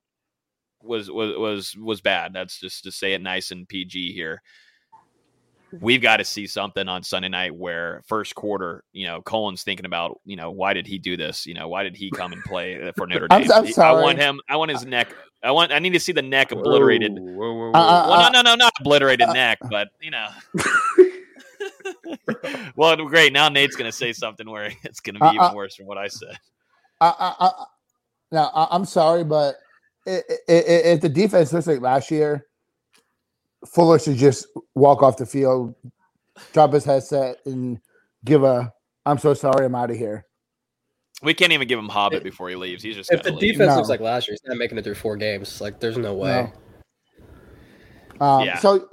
was 0.82 1.10
was 1.10 1.36
was 1.36 1.76
was 1.76 2.00
bad. 2.00 2.32
That's 2.32 2.58
just 2.58 2.84
to 2.84 2.92
say 2.92 3.14
it 3.14 3.22
nice 3.22 3.50
and 3.50 3.68
PG 3.68 4.12
here. 4.12 4.42
We've 5.72 6.00
got 6.00 6.18
to 6.18 6.24
see 6.24 6.46
something 6.46 6.88
on 6.88 7.02
Sunday 7.02 7.28
night 7.28 7.54
where 7.54 8.02
first 8.06 8.34
quarter, 8.34 8.84
you 8.92 9.06
know, 9.06 9.20
Colin's 9.22 9.64
thinking 9.64 9.86
about, 9.86 10.20
you 10.24 10.36
know, 10.36 10.50
why 10.50 10.74
did 10.74 10.86
he 10.86 10.98
do 10.98 11.16
this? 11.16 11.44
You 11.44 11.54
know, 11.54 11.68
why 11.68 11.82
did 11.82 11.96
he 11.96 12.10
come 12.10 12.32
and 12.32 12.42
play 12.44 12.92
for 12.96 13.06
Notre 13.06 13.26
I'm- 13.30 13.42
Dame? 13.42 13.52
I'm 13.52 13.66
sorry. 13.72 13.98
I 13.98 14.02
want 14.02 14.18
him. 14.18 14.40
I 14.48 14.56
want 14.56 14.70
his 14.70 14.86
neck. 14.86 15.08
I 15.42 15.50
want. 15.50 15.72
I 15.72 15.78
need 15.80 15.92
to 15.92 16.00
see 16.00 16.12
the 16.12 16.22
neck 16.22 16.52
obliterated. 16.52 17.12
Whoa, 17.12 17.52
whoa, 17.52 17.54
whoa, 17.54 17.72
Uh, 17.74 17.78
uh, 17.78 18.06
Well, 18.08 18.20
uh, 18.20 18.28
no, 18.30 18.42
no, 18.42 18.50
no, 18.50 18.54
not 18.56 18.72
obliterated 18.80 19.28
neck, 19.30 19.58
but 19.70 19.88
you 20.00 20.10
know. 20.10 20.28
well, 22.76 22.96
great. 23.06 23.32
Now 23.32 23.48
Nate's 23.48 23.76
going 23.76 23.90
to 23.90 23.96
say 23.96 24.12
something 24.12 24.48
where 24.48 24.72
it's 24.84 25.00
going 25.00 25.14
to 25.14 25.20
be 25.20 25.26
Uh, 25.26 25.32
even 25.32 25.42
uh, 25.44 25.54
worse 25.54 25.76
than 25.76 25.86
what 25.86 25.98
I 25.98 26.08
said. 26.08 26.38
I, 27.00 27.08
I, 27.08 27.34
I, 27.46 27.50
now 28.32 28.50
I, 28.54 28.68
I'm 28.74 28.84
sorry, 28.84 29.24
but 29.24 29.56
if 30.06 31.00
the 31.00 31.08
defense 31.08 31.52
looks 31.52 31.66
like 31.66 31.80
last 31.80 32.10
year, 32.10 32.45
Fuller 33.74 33.98
should 33.98 34.16
just 34.16 34.46
walk 34.74 35.02
off 35.02 35.16
the 35.16 35.26
field, 35.26 35.74
drop 36.52 36.72
his 36.72 36.84
headset, 36.84 37.38
and 37.46 37.78
give 38.24 38.44
a 38.44 38.72
"I'm 39.04 39.18
so 39.18 39.34
sorry, 39.34 39.64
I'm 39.66 39.74
out 39.74 39.90
of 39.90 39.96
here." 39.96 40.26
We 41.22 41.32
can't 41.32 41.52
even 41.52 41.66
give 41.66 41.78
him 41.78 41.88
Hobbit 41.88 42.22
before 42.22 42.50
he 42.50 42.56
leaves. 42.56 42.82
He's 42.82 42.94
just 42.96 43.10
If 43.10 43.22
the 43.22 43.32
leave. 43.32 43.52
defense 43.52 43.70
No. 43.70 43.76
looks 43.76 43.88
like 43.88 44.00
last 44.00 44.28
year, 44.28 44.34
he's 44.34 44.46
not 44.48 44.58
making 44.58 44.76
it 44.76 44.84
through 44.84 44.96
four 44.96 45.16
games. 45.16 45.60
Like, 45.62 45.80
there's 45.80 45.96
no 45.96 46.12
way. 46.14 46.52
Um, 48.20 48.44
Yeah. 48.44 48.58
So 48.58 48.88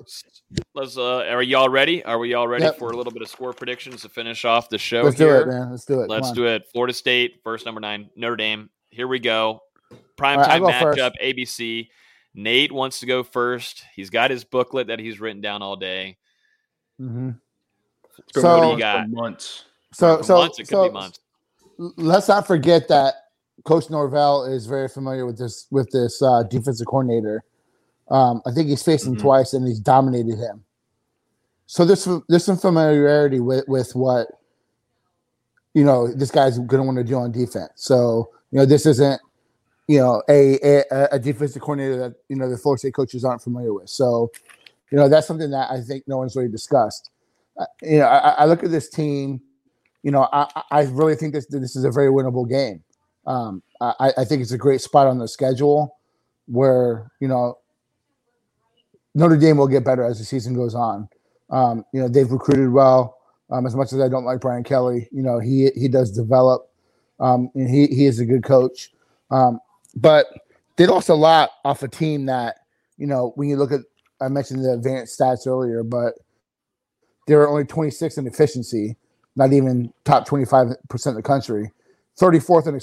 Let's. 0.76 0.98
Uh, 0.98 1.24
are 1.26 1.42
y'all 1.42 1.70
ready? 1.70 2.04
Are 2.06 2.20
we 2.20 2.34
all 2.36 2.48
ready 2.48 2.64
Yep. 2.66 2.78
for 2.78 2.92
a 2.92 2.96
little 2.96 3.12
bit 3.12 3.22
of 3.24 3.28
score 3.28 3.54
predictions 3.54 4.04
to 4.04 4.10
finish 4.10 4.46
off 4.46 4.70
the 4.70 4.78
show 4.78 5.02
let's 5.02 5.18
here? 5.18 5.44
do 5.46 5.50
it, 5.50 5.54
man. 5.54 5.72
Let's 5.72 5.86
do 5.86 6.02
it. 6.02 6.10
Let's 6.10 6.32
do 6.32 6.46
it. 6.46 6.64
Florida 6.72 6.94
State, 6.94 7.42
first 7.44 7.66
number 7.66 7.82
nine, 7.82 8.10
Notre 8.16 8.36
Dame. 8.36 8.70
Here 8.90 9.08
we 9.08 9.18
go. 9.20 9.62
Prime 10.16 10.38
All 10.40 10.46
right, 10.46 10.52
time 10.60 10.66
I'll 10.66 10.80
first. 10.82 11.00
matchup, 11.00 11.14
ABC. 11.24 11.90
Nate 12.36 12.72
wants 12.72 13.00
to 13.02 13.06
go 13.06 13.24
first. 13.24 13.84
He's 13.96 14.10
got 14.10 14.32
his 14.32 14.44
booklet 14.44 14.88
that 14.88 15.00
he's 15.00 15.20
written 15.20 15.42
down 15.42 15.62
all 15.62 15.76
day. 15.76 16.18
hmm 16.98 17.32
It's 18.20 18.32
been 18.34 18.42
So- 18.42 18.48
going 18.48 18.60
What 18.60 18.66
do 18.66 18.72
you 18.74 18.80
got? 18.80 19.04
for 19.06 19.10
months. 19.12 19.66
So, 19.94 20.18
For 20.18 20.24
so, 20.24 20.36
months, 20.38 20.60
it 20.60 20.64
could 20.64 20.70
so 20.70 20.88
be 20.88 20.94
months. 20.94 21.20
let's 21.98 22.28
not 22.28 22.48
forget 22.48 22.88
that 22.88 23.16
Coach 23.66 23.90
Norvell 23.90 24.46
is 24.46 24.66
very 24.66 24.88
familiar 24.90 25.26
with 25.26 25.38
this 25.38 25.68
with 25.72 25.90
this 25.92 26.22
uh, 26.22 26.44
defensive 26.44 26.88
coordinator. 26.88 27.44
Um, 28.10 28.42
I 28.46 28.52
think 28.52 28.68
he's 28.68 28.84
faced 28.84 29.06
him 29.08 29.16
Mhm. 29.16 29.22
twice 29.22 29.54
and 29.54 29.68
he's 29.68 29.80
dominated 29.80 30.38
him. 30.38 30.64
So 31.68 31.86
there's 31.86 32.04
some- 32.04 32.24
there's 32.28 32.44
some 32.44 32.58
familiarity 32.58 33.40
with 33.40 33.68
with 33.68 33.96
what 33.96 34.28
you 35.74 35.84
know 35.84 36.08
this 36.08 36.30
guy's 36.32 36.58
going 36.58 36.82
to 36.82 36.84
want 36.84 36.98
to 36.98 37.04
do 37.04 37.16
on 37.16 37.32
defense. 37.32 37.72
So 37.76 38.30
you 38.52 38.60
know 38.60 38.66
this 38.66 38.86
isn't 38.86 39.22
you 39.88 40.00
know 40.00 40.24
a, 40.30 40.60
a 40.92 41.08
a 41.14 41.20
defensive 41.20 41.62
coordinator 41.62 41.98
that 41.98 42.14
you 42.30 42.36
know 42.36 42.50
the 42.50 42.58
Florida 42.58 42.80
State 42.80 42.94
coaches 42.94 43.26
aren't 43.26 43.42
familiar 43.42 43.74
with. 43.74 43.90
So 43.90 44.32
you 44.92 44.98
know 44.98 45.10
that's 45.10 45.28
something 45.28 45.50
that 45.52 45.72
I 45.72 45.82
think 45.82 46.04
no 46.08 46.18
one's 46.18 46.36
really 46.36 46.50
discussed. 46.50 47.10
Uh, 47.58 47.66
you 47.82 48.00
know 48.00 48.06
I, 48.06 48.30
I 48.30 48.46
look 48.46 48.64
at 48.64 48.72
this 48.72 48.90
team. 48.90 49.42
You 50.04 50.12
know 50.12 50.28
I 50.32 50.64
I- 50.72 50.84
really 50.84 51.16
think 51.16 51.34
this 51.34 51.48
this 51.48 51.76
is 51.76 51.84
a 51.86 51.92
very 51.92 52.10
winnable 52.10 52.50
game. 52.50 52.84
Um, 53.26 53.64
I, 53.80 54.12
I 54.20 54.26
think 54.26 54.42
it's 54.42 54.52
a 54.52 54.58
great 54.58 54.82
spot 54.82 55.08
on 55.08 55.18
the 55.18 55.28
schedule 55.28 55.98
where 56.48 57.12
you 57.20 57.28
know 57.28 57.58
Notre 59.16 59.38
Dame 59.38 59.58
will 59.58 59.68
get 59.68 59.84
better 59.86 60.04
as 60.04 60.20
the 60.20 60.26
season 60.26 60.56
goes 60.56 60.76
on. 60.76 61.08
Um, 61.50 61.86
you 61.94 62.02
know 62.02 62.08
they've 62.08 62.32
recruited 62.32 62.72
well. 62.72 63.18
Um, 63.52 63.66
as 63.68 63.76
much 63.76 63.94
as 63.94 64.00
I 64.00 64.08
don't 64.08 64.26
like 64.26 64.40
Brian 64.40 64.64
Kelly, 64.64 65.08
you 65.12 65.22
know 65.22 65.40
he 65.40 65.70
he 65.76 65.88
does 65.88 66.12
develop, 66.12 66.70
um, 67.20 67.50
and 67.56 67.70
he 67.70 67.88
he 67.88 68.06
is 68.06 68.20
a 68.20 68.26
good 68.26 68.44
coach. 68.44 68.92
Um, 69.30 69.60
but 69.96 70.28
they 70.78 70.88
lost 70.88 71.10
a 71.10 71.16
lot 71.16 71.52
off 71.66 71.84
a 71.84 71.88
team 71.88 72.26
that 72.28 72.58
you 72.98 73.08
know 73.08 73.34
when 73.36 73.50
you 73.50 73.58
look 73.58 73.72
at 73.72 73.82
I 74.22 74.30
mentioned 74.30 74.64
the 74.64 74.74
advanced 74.74 75.20
stats 75.20 75.48
earlier, 75.48 75.84
but 75.84 76.16
they 77.28 77.36
were 77.36 77.50
only 77.50 77.66
26 77.66 78.18
in 78.18 78.28
efficiency, 78.28 78.98
not 79.36 79.54
even 79.54 79.94
top 80.06 80.26
25 80.26 80.70
percent 80.90 81.18
of 81.18 81.24
the 81.24 81.28
country, 81.28 81.72
34th 82.20 82.68
in 82.68 82.76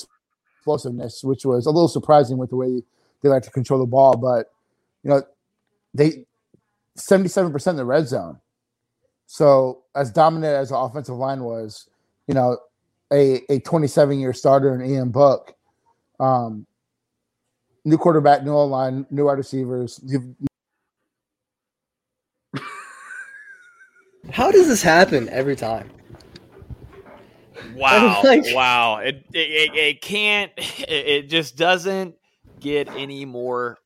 explosiveness, 0.58 1.24
which 1.24 1.44
was 1.44 1.66
a 1.66 1.70
little 1.70 1.88
surprising 1.88 2.38
with 2.38 2.50
the 2.50 2.56
way 2.56 2.82
they 3.22 3.28
like 3.28 3.42
to 3.44 3.50
control 3.50 3.80
the 3.80 3.86
ball. 3.86 4.16
But 4.16 4.46
you 5.02 5.10
know, 5.10 5.22
they 5.94 6.26
77 6.96 7.52
percent 7.52 7.74
in 7.74 7.78
the 7.78 7.84
red 7.84 8.08
zone. 8.08 8.40
So 9.26 9.84
as 9.94 10.10
dominant 10.10 10.54
as 10.54 10.70
the 10.70 10.76
offensive 10.76 11.16
line 11.16 11.42
was, 11.44 11.88
you 12.26 12.34
know, 12.34 12.58
a 13.12 13.42
a 13.50 13.60
27 13.60 14.18
year 14.20 14.32
starter 14.32 14.74
in 14.74 14.90
Ian 14.90 15.10
Book, 15.10 15.54
um, 16.20 16.66
new 17.84 17.98
quarterback, 17.98 18.44
new 18.44 18.52
line, 18.54 19.06
new 19.10 19.26
wide 19.26 19.38
receivers. 19.38 20.00
You've- 20.04 20.34
How 24.30 24.50
does 24.50 24.68
this 24.68 24.82
happen 24.82 25.28
every 25.28 25.56
time? 25.56 25.90
Wow! 27.74 28.20
Like- 28.24 28.44
wow! 28.54 28.98
It, 28.98 29.24
it 29.32 29.38
it 29.38 29.74
it 29.74 30.02
can't. 30.02 30.52
It, 30.80 31.06
it 31.06 31.28
just 31.28 31.56
doesn't 31.56 32.14
get 32.60 32.88
any 32.88 33.24
more 33.24 33.78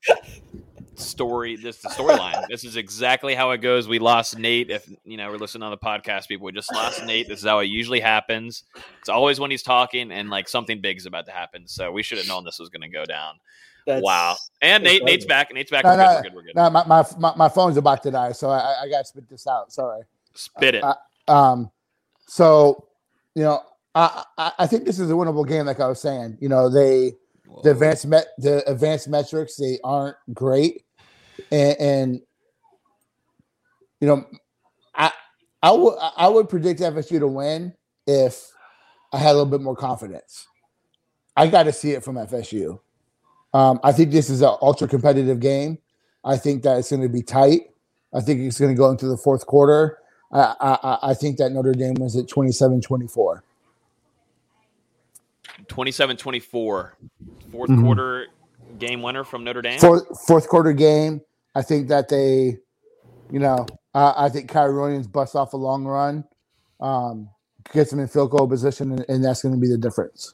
story. 0.95 1.55
This 1.55 1.77
the 1.81 1.89
storyline. 1.89 2.45
this 2.49 2.63
is 2.63 2.75
exactly 2.77 3.35
how 3.35 3.51
it 3.51 3.59
goes. 3.59 3.87
We 3.87 3.99
lost 3.99 4.37
Nate. 4.37 4.69
If 4.69 4.89
you 5.03 5.17
know 5.17 5.29
we're 5.29 5.37
listening 5.37 5.63
on 5.63 5.71
the 5.71 5.77
podcast, 5.77 6.27
people, 6.27 6.45
we 6.45 6.51
just 6.51 6.73
lost 6.73 7.05
Nate. 7.05 7.27
This 7.27 7.39
is 7.39 7.45
how 7.45 7.59
it 7.59 7.65
usually 7.65 7.99
happens. 7.99 8.63
It's 8.99 9.09
always 9.09 9.39
when 9.39 9.51
he's 9.51 9.63
talking 9.63 10.11
and 10.11 10.29
like 10.29 10.47
something 10.47 10.81
big 10.81 10.97
is 10.97 11.05
about 11.05 11.25
to 11.27 11.31
happen. 11.31 11.67
So 11.67 11.91
we 11.91 12.03
should 12.03 12.17
have 12.17 12.27
known 12.27 12.43
this 12.43 12.59
was 12.59 12.69
going 12.69 12.81
to 12.81 12.89
go 12.89 13.05
down. 13.05 13.35
That's- 13.85 14.03
wow! 14.03 14.35
And 14.61 14.83
that's 14.85 14.93
Nate, 14.93 15.03
Nate's 15.03 15.25
back. 15.25 15.53
Nate's 15.53 15.69
back. 15.71 15.83
No, 15.83 15.91
We're 15.91 15.97
good. 15.97 16.01
no, 16.03 16.15
We're 16.15 16.21
good. 16.23 16.33
We're 16.35 16.41
good. 16.43 16.55
no, 16.55 16.69
my, 16.69 16.85
my, 16.85 17.05
my, 17.19 17.35
my 17.35 17.49
phone's 17.49 17.77
about 17.77 18.01
to 18.03 18.11
die, 18.11 18.31
so 18.31 18.49
I, 18.49 18.83
I 18.83 18.89
got 18.89 18.99
to 18.99 19.05
spit 19.05 19.29
this 19.29 19.45
out. 19.47 19.71
Sorry. 19.71 20.01
Spit 20.33 20.75
it. 20.75 20.83
Uh, 20.83 20.95
um, 21.27 21.71
so 22.27 22.87
you 23.35 23.43
know, 23.43 23.61
I, 23.93 24.23
I 24.37 24.51
I 24.59 24.67
think 24.67 24.85
this 24.85 24.99
is 24.99 25.09
a 25.09 25.13
winnable 25.13 25.47
game, 25.47 25.65
like 25.67 25.79
I 25.79 25.87
was 25.87 26.01
saying. 26.01 26.37
You 26.41 26.49
know, 26.49 26.67
they 26.69 27.13
The 27.63 27.71
advanced 27.71 28.07
met 28.07 28.27
the 28.39 28.67
advanced 28.69 29.07
metrics 29.07 29.55
they 29.55 29.77
aren't 29.83 30.17
great, 30.33 30.83
and, 31.51 31.77
and 31.79 32.21
you 34.01 34.07
know, 34.07 34.25
I 34.95 35.11
I 35.61 35.71
would 35.71 35.95
I 36.17 36.27
would 36.27 36.49
predict 36.49 36.79
FSU 36.79 37.19
to 37.19 37.27
win 37.27 37.73
if 38.07 38.49
I 39.13 39.17
had 39.19 39.29
a 39.31 39.33
little 39.33 39.45
bit 39.45 39.61
more 39.61 39.75
confidence. 39.75 40.47
I 41.37 41.47
got 41.47 41.63
to 41.63 41.73
see 41.73 41.91
it 41.91 42.03
from 42.03 42.15
FSU. 42.15 42.79
Um, 43.55 43.79
I 43.85 43.93
think 43.93 44.11
this 44.11 44.29
is 44.29 44.41
an 44.41 44.53
ultra 44.61 44.85
competitive 44.85 45.39
game. 45.39 45.77
I 46.25 46.35
think 46.35 46.63
that 46.63 46.77
it's 46.77 46.89
going 46.89 47.03
to 47.03 47.09
be 47.09 47.21
tight. 47.21 47.61
I 48.13 48.19
think 48.19 48.41
it's 48.41 48.59
going 48.59 48.75
to 48.75 48.77
go 48.77 48.89
into 48.91 49.07
the 49.07 49.15
fourth 49.15 49.45
quarter. 49.45 49.97
I, 50.33 50.55
I, 50.59 50.97
I 51.11 51.13
think 51.13 51.37
that 51.37 51.51
Notre 51.51 51.71
Dame 51.71 51.93
was 51.97 52.17
at 52.17 52.27
27 52.27 52.81
24. 52.81 53.43
27 55.69 56.17
24. 56.17 56.97
4th 57.53 57.67
Mhm. 57.67 57.81
quarter 57.81 58.27
game 58.77 59.01
winner 59.01 59.23
from 59.23 59.45
Notre 59.45 59.61
Dame. 59.61 59.79
Fourth, 59.79 60.27
fourth 60.27 60.49
quarter 60.49 60.73
game. 60.73 61.21
I 61.55 61.61
think 61.61 61.87
that 61.87 62.09
they, 62.09 62.57
you 63.31 63.39
know, 63.39 63.65
uh, 63.93 64.13
I 64.17 64.27
think 64.27 64.51
Kyren 64.51 64.75
Williams 64.75 65.07
busts 65.07 65.35
off 65.35 65.53
a 65.53 65.57
long 65.57 65.85
run, 65.85 66.25
um, 66.81 67.29
gets 67.71 67.91
them 67.91 68.01
in 68.01 68.09
field 68.09 68.31
goal 68.31 68.49
position, 68.49 68.91
and, 68.91 69.05
and 69.07 69.23
that's 69.23 69.43
going 69.43 69.55
to 69.55 69.61
be 69.61 69.69
the 69.69 69.77
difference. 69.77 70.33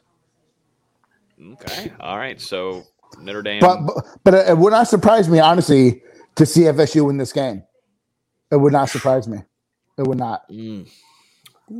Okay. 1.39 1.91
All 1.99 2.17
right. 2.17 2.41
So 2.41 2.83
Notre 3.19 3.41
Dame. 3.41 3.59
But 3.59 3.81
but, 3.85 4.05
but 4.23 4.33
it 4.49 4.57
would 4.57 4.71
not 4.71 4.87
surprise 4.87 5.29
me, 5.29 5.39
honestly, 5.39 6.01
to 6.35 6.45
see 6.45 6.61
FSU 6.61 7.05
win 7.05 7.17
this 7.17 7.33
game. 7.33 7.63
It 8.51 8.57
would 8.57 8.73
not 8.73 8.89
surprise 8.89 9.27
me. 9.27 9.39
It 9.97 10.07
would 10.07 10.17
not. 10.17 10.49
Mm. 10.49 10.87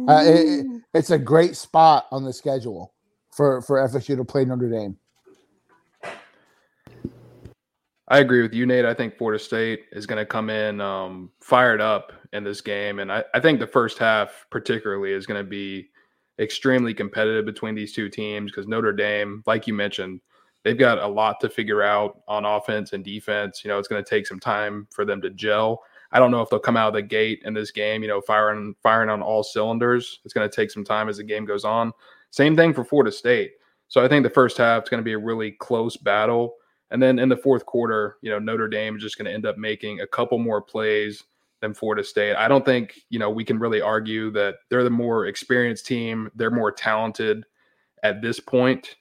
Uh, 0.07 0.21
it- 0.25 0.59
it- 0.65 0.81
it's 0.93 1.09
a 1.09 1.17
great 1.17 1.55
spot 1.55 2.05
on 2.11 2.23
the 2.23 2.33
schedule 2.33 2.93
for 3.35 3.61
for 3.61 3.77
FSU 3.87 4.15
to 4.17 4.23
play 4.25 4.45
Notre 4.45 4.69
Dame. 4.69 4.97
I 8.07 8.19
agree 8.19 8.41
with 8.41 8.53
you, 8.53 8.65
Nate. 8.65 8.83
I 8.83 8.93
think 8.93 9.17
Florida 9.17 9.41
State 9.41 9.85
is 9.93 10.05
going 10.05 10.17
to 10.19 10.25
come 10.25 10.49
in 10.49 10.81
um, 10.81 11.29
fired 11.39 11.79
up 11.79 12.11
in 12.33 12.43
this 12.43 12.59
game. 12.59 12.99
And 12.99 13.09
I, 13.11 13.23
I 13.33 13.39
think 13.39 13.59
the 13.61 13.67
first 13.67 13.97
half, 13.97 14.45
particularly, 14.49 15.13
is 15.13 15.25
going 15.25 15.41
to 15.41 15.49
be 15.49 15.87
extremely 16.39 16.93
competitive 16.93 17.45
between 17.45 17.73
these 17.73 17.93
two 17.93 18.09
teams 18.09 18.51
because 18.51 18.67
Notre 18.67 18.91
Dame, 18.91 19.43
like 19.45 19.65
you 19.65 19.73
mentioned, 19.73 20.19
they've 20.63 20.77
got 20.77 20.99
a 20.99 21.07
lot 21.07 21.39
to 21.41 21.49
figure 21.49 21.81
out 21.81 22.21
on 22.27 22.45
offense 22.45 22.93
and 22.93 23.03
defense. 23.03 23.63
You 23.63 23.69
know, 23.69 23.79
it's 23.79 23.87
going 23.87 24.03
to 24.03 24.09
take 24.09 24.27
some 24.27 24.39
time 24.39 24.87
for 24.91 25.05
them 25.05 25.21
to 25.21 25.29
gel. 25.29 25.83
I 26.11 26.19
don't 26.19 26.31
know 26.31 26.41
if 26.41 26.49
they'll 26.49 26.59
come 26.59 26.77
out 26.77 26.89
of 26.89 26.93
the 26.93 27.01
gate 27.01 27.41
in 27.45 27.53
this 27.53 27.71
game, 27.71 28.01
you 28.01 28.07
know, 28.07 28.21
firing 28.21 28.75
firing 28.83 29.09
on 29.09 29.21
all 29.21 29.43
cylinders. 29.43 30.19
It's 30.25 30.33
going 30.33 30.49
to 30.49 30.55
take 30.55 30.71
some 30.71 30.83
time 30.83 31.09
as 31.09 31.17
the 31.17 31.23
game 31.23 31.45
goes 31.45 31.63
on. 31.63 31.93
Same 32.31 32.55
thing 32.55 32.73
for 32.73 32.83
Florida 32.83 33.11
State. 33.11 33.53
So 33.87 34.03
I 34.03 34.07
think 34.07 34.23
the 34.23 34.29
first 34.29 34.57
half 34.57 34.83
is 34.83 34.89
going 34.89 35.01
to 35.01 35.05
be 35.05 35.13
a 35.13 35.19
really 35.19 35.51
close 35.51 35.97
battle. 35.97 36.55
And 36.91 37.01
then 37.01 37.19
in 37.19 37.29
the 37.29 37.37
fourth 37.37 37.65
quarter, 37.65 38.17
you 38.21 38.29
know, 38.29 38.39
Notre 38.39 38.67
Dame 38.67 38.97
is 38.97 39.01
just 39.01 39.17
going 39.17 39.25
to 39.25 39.33
end 39.33 39.45
up 39.45 39.57
making 39.57 40.01
a 40.01 40.07
couple 40.07 40.37
more 40.37 40.61
plays 40.61 41.23
than 41.61 41.73
Florida 41.73 42.03
State. 42.03 42.35
I 42.35 42.47
don't 42.47 42.65
think, 42.65 42.99
you 43.09 43.19
know, 43.19 43.29
we 43.29 43.45
can 43.45 43.59
really 43.59 43.81
argue 43.81 44.31
that 44.31 44.55
they're 44.69 44.83
the 44.83 44.89
more 44.89 45.27
experienced 45.27 45.85
team. 45.85 46.29
They're 46.35 46.51
more 46.51 46.71
talented 46.71 47.45
at 48.03 48.21
this 48.21 48.39
point, 48.39 48.95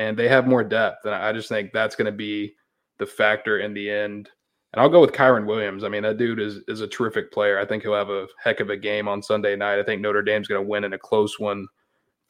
and 0.00 0.16
they 0.18 0.28
have 0.28 0.46
more 0.46 0.64
depth. 0.64 1.04
And 1.04 1.14
I 1.14 1.30
just 1.30 1.50
think 1.50 1.72
that's 1.72 1.94
going 1.94 2.06
to 2.06 2.12
be 2.16 2.54
the 2.98 3.04
factor 3.06 3.58
in 3.58 3.74
the 3.74 3.90
end. 3.90 4.30
And 4.72 4.80
I'll 4.80 4.88
go 4.88 5.00
with 5.00 5.12
Kyren 5.12 5.46
Williams. 5.46 5.84
I 5.84 5.88
mean, 5.88 6.02
that 6.04 6.16
dude 6.16 6.40
is 6.40 6.60
is 6.68 6.80
a 6.80 6.86
terrific 6.88 7.30
player. 7.30 7.58
I 7.58 7.66
think 7.66 7.82
he'll 7.82 7.94
have 7.94 8.08
a 8.08 8.26
heck 8.42 8.60
of 8.60 8.70
a 8.70 8.76
game 8.76 9.08
on 9.08 9.22
Sunday 9.22 9.54
night. 9.56 9.78
I 9.78 9.82
think 9.82 10.00
Notre 10.00 10.22
Dame's 10.22 10.48
going 10.48 10.62
to 10.64 10.68
win 10.68 10.84
in 10.84 10.94
a 10.94 10.98
close 10.98 11.38
one, 11.38 11.66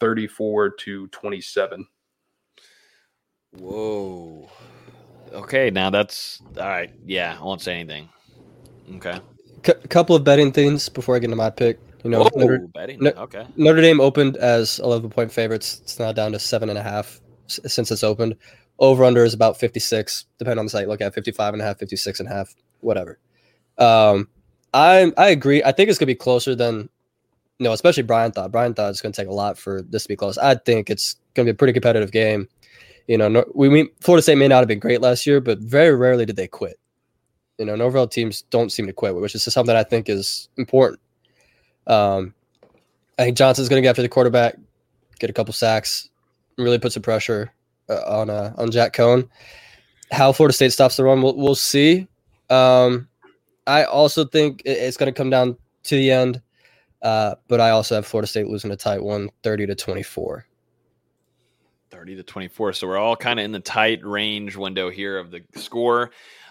34 0.01 0.71
to 0.71 1.07
27. 1.09 1.87
Whoa. 3.53 4.51
Okay. 5.33 5.71
Now 5.71 5.91
that's 5.91 6.43
all 6.57 6.67
right. 6.67 6.93
Yeah. 7.07 7.37
I 7.41 7.45
won't 7.45 7.61
say 7.61 7.75
anything. 7.79 8.09
Okay. 8.97 9.21
C- 9.65 9.75
couple 9.89 10.17
of 10.17 10.25
betting 10.25 10.51
things 10.51 10.89
before 10.89 11.15
I 11.15 11.21
get 11.21 11.27
into 11.27 11.37
my 11.37 11.51
pick. 11.51 11.79
You 12.03 12.11
know, 12.11 12.23
Whoa, 12.23 12.31
Notre, 12.35 12.67
betting. 12.75 12.99
No- 13.01 13.11
okay. 13.11 13.47
Notre 13.57 13.81
Dame 13.83 14.01
opened 14.01 14.39
as 14.39 14.81
11 14.81 15.11
point 15.11 15.31
favorites. 15.31 15.81
It's 15.85 15.99
now 16.01 16.11
down 16.13 16.33
to 16.33 16.39
seven 16.41 16.71
and 16.71 16.79
a 16.79 16.83
half 16.83 17.21
s- 17.21 17.21
since 17.51 17.91
it's 17.91 18.05
opened. 18.05 18.37
Over 18.79 19.05
under 19.05 19.25
is 19.25 19.35
about 19.35 19.59
56, 19.59 20.27
depending 20.39 20.59
on 20.59 20.67
the 20.67 20.71
site. 20.71 20.89
Look 20.89 21.01
at 21.01 21.15
55 21.15 21.55
and 21.55 21.63
a 21.63 21.65
half, 21.65 21.79
56 21.79 22.21
and 22.21 22.29
a 22.29 22.33
half, 22.33 22.55
whatever. 22.81 23.19
Um, 23.79 24.29
I 24.73 25.13
I 25.17 25.29
agree. 25.31 25.63
I 25.63 25.73
think 25.73 25.91
it's 25.91 25.99
gonna 25.99 26.07
be 26.07 26.15
closer 26.15 26.55
than 26.55 26.89
know, 27.61 27.73
especially 27.73 28.03
Brian 28.03 28.33
thought. 28.33 28.53
Brian 28.53 28.75
thought 28.75 28.91
it's 28.91 29.01
gonna 29.03 29.13
take 29.13 29.29
a 29.29 29.33
lot 29.33 29.59
for 29.59 29.83
this 29.83 30.05
to 30.05 30.09
be 30.09 30.17
close. 30.17 30.39
I 30.39 30.55
think 30.55 30.91
it's 30.91 31.17
gonna 31.35 31.47
be 31.47 31.51
a 31.51 31.55
pretty 31.55 31.73
competitive 31.73 32.13
game. 32.13 32.49
You 33.07 33.19
know, 33.19 33.29
no, 33.29 33.45
we, 33.55 33.69
we 33.69 33.91
Florida 34.01 34.23
State 34.23 34.39
may 34.39 34.49
not 34.49 34.59
have 34.59 34.69
been 34.69 34.79
great 34.79 35.01
last 35.01 35.27
year, 35.27 35.41
but 35.41 35.59
very 35.59 35.95
rarely 35.95 36.25
did 36.25 36.37
they 36.37 36.49
quit. 36.49 36.79
You 37.59 37.67
know, 37.67 37.77
Norvell 37.77 38.09
teams 38.09 38.43
don't 38.43 38.71
seem 38.73 38.87
to 38.87 38.93
quit, 38.93 39.15
which 39.15 39.35
is 39.35 39.45
something 39.45 39.77
I 39.77 39.83
think 39.83 40.09
is 40.09 40.49
important. 40.57 41.01
Um, 41.87 42.35
I 43.19 43.25
think 43.25 43.37
Johnson's 43.37 43.69
going 43.69 43.83
to 43.83 43.85
get 43.85 43.91
after 43.91 44.03
the 44.03 44.09
quarterback, 44.09 44.57
get 45.19 45.29
a 45.29 45.35
couple 45.35 45.53
sacks, 45.53 46.09
really 46.65 46.79
put 46.79 46.93
some 46.93 47.03
pressure 47.03 47.53
uh, 47.89 48.03
on 48.07 48.31
uh, 48.31 48.55
on 48.57 48.71
Jack 48.71 48.95
Coan. 48.95 49.29
How 50.13 50.33
Florida 50.33 50.53
State 50.53 50.73
stops 50.73 50.97
the 50.97 51.05
run, 51.05 51.23
we'll, 51.23 51.37
we'll 51.37 51.55
see. 51.55 52.09
Um, 52.49 53.09
I 53.67 53.85
also 53.85 54.25
think 54.25 54.63
it's 54.65 54.97
going 54.97 55.13
to 55.13 55.17
come 55.17 55.31
down 55.31 55.57
to 55.85 55.97
the 55.97 56.11
end, 56.11 56.43
uh, 57.03 57.37
but 57.47 57.61
I 57.61 57.71
also 57.71 57.95
have 57.95 58.07
Florida 58.07 58.27
State 58.27 58.49
losing 58.49 58.73
a 58.73 58.77
tight 58.77 59.03
one, 59.03 59.31
30 59.45 59.67
to 59.67 59.75
24. 59.77 60.47
30 61.91 62.17
to 62.17 62.23
24. 62.23 62.73
So 62.73 62.89
we're 62.89 62.99
all 62.99 63.17
kind 63.17 63.39
of 63.39 63.45
in 63.45 63.53
the 63.53 63.61
tight 63.61 64.05
range 64.05 64.57
window 64.57 64.91
here 64.91 65.19
of 65.19 65.31
the 65.31 65.43
score. 65.57 66.11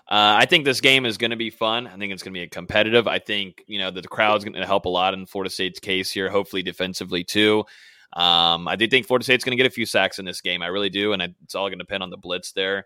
Uh, 0.09 0.37
I 0.39 0.45
think 0.45 0.65
this 0.65 0.81
game 0.81 1.05
is 1.05 1.17
going 1.17 1.31
to 1.31 1.37
be 1.37 1.49
fun. 1.49 1.85
I 1.85 1.95
think 1.95 2.11
it's 2.11 2.23
going 2.23 2.33
to 2.33 2.37
be 2.39 2.43
a 2.43 2.47
competitive. 2.47 3.07
I 3.07 3.19
think 3.19 3.63
you 3.67 3.77
know 3.77 3.91
the 3.91 4.01
crowd's 4.01 4.43
going 4.43 4.53
to 4.53 4.65
help 4.65 4.85
a 4.85 4.89
lot 4.89 5.13
in 5.13 5.25
Florida 5.27 5.51
State's 5.51 5.79
case 5.79 6.11
here. 6.11 6.29
Hopefully 6.29 6.63
defensively 6.63 7.23
too. 7.23 7.65
Um, 8.13 8.67
I 8.67 8.75
do 8.75 8.87
think 8.87 9.05
Florida 9.05 9.23
State's 9.23 9.43
going 9.43 9.57
to 9.57 9.61
get 9.61 9.67
a 9.67 9.73
few 9.73 9.85
sacks 9.85 10.19
in 10.19 10.25
this 10.25 10.41
game. 10.41 10.61
I 10.61 10.67
really 10.67 10.89
do, 10.89 11.13
and 11.13 11.21
it's 11.43 11.55
all 11.55 11.67
going 11.69 11.77
to 11.77 11.83
depend 11.83 12.03
on 12.03 12.09
the 12.09 12.17
blitz 12.17 12.51
there. 12.53 12.85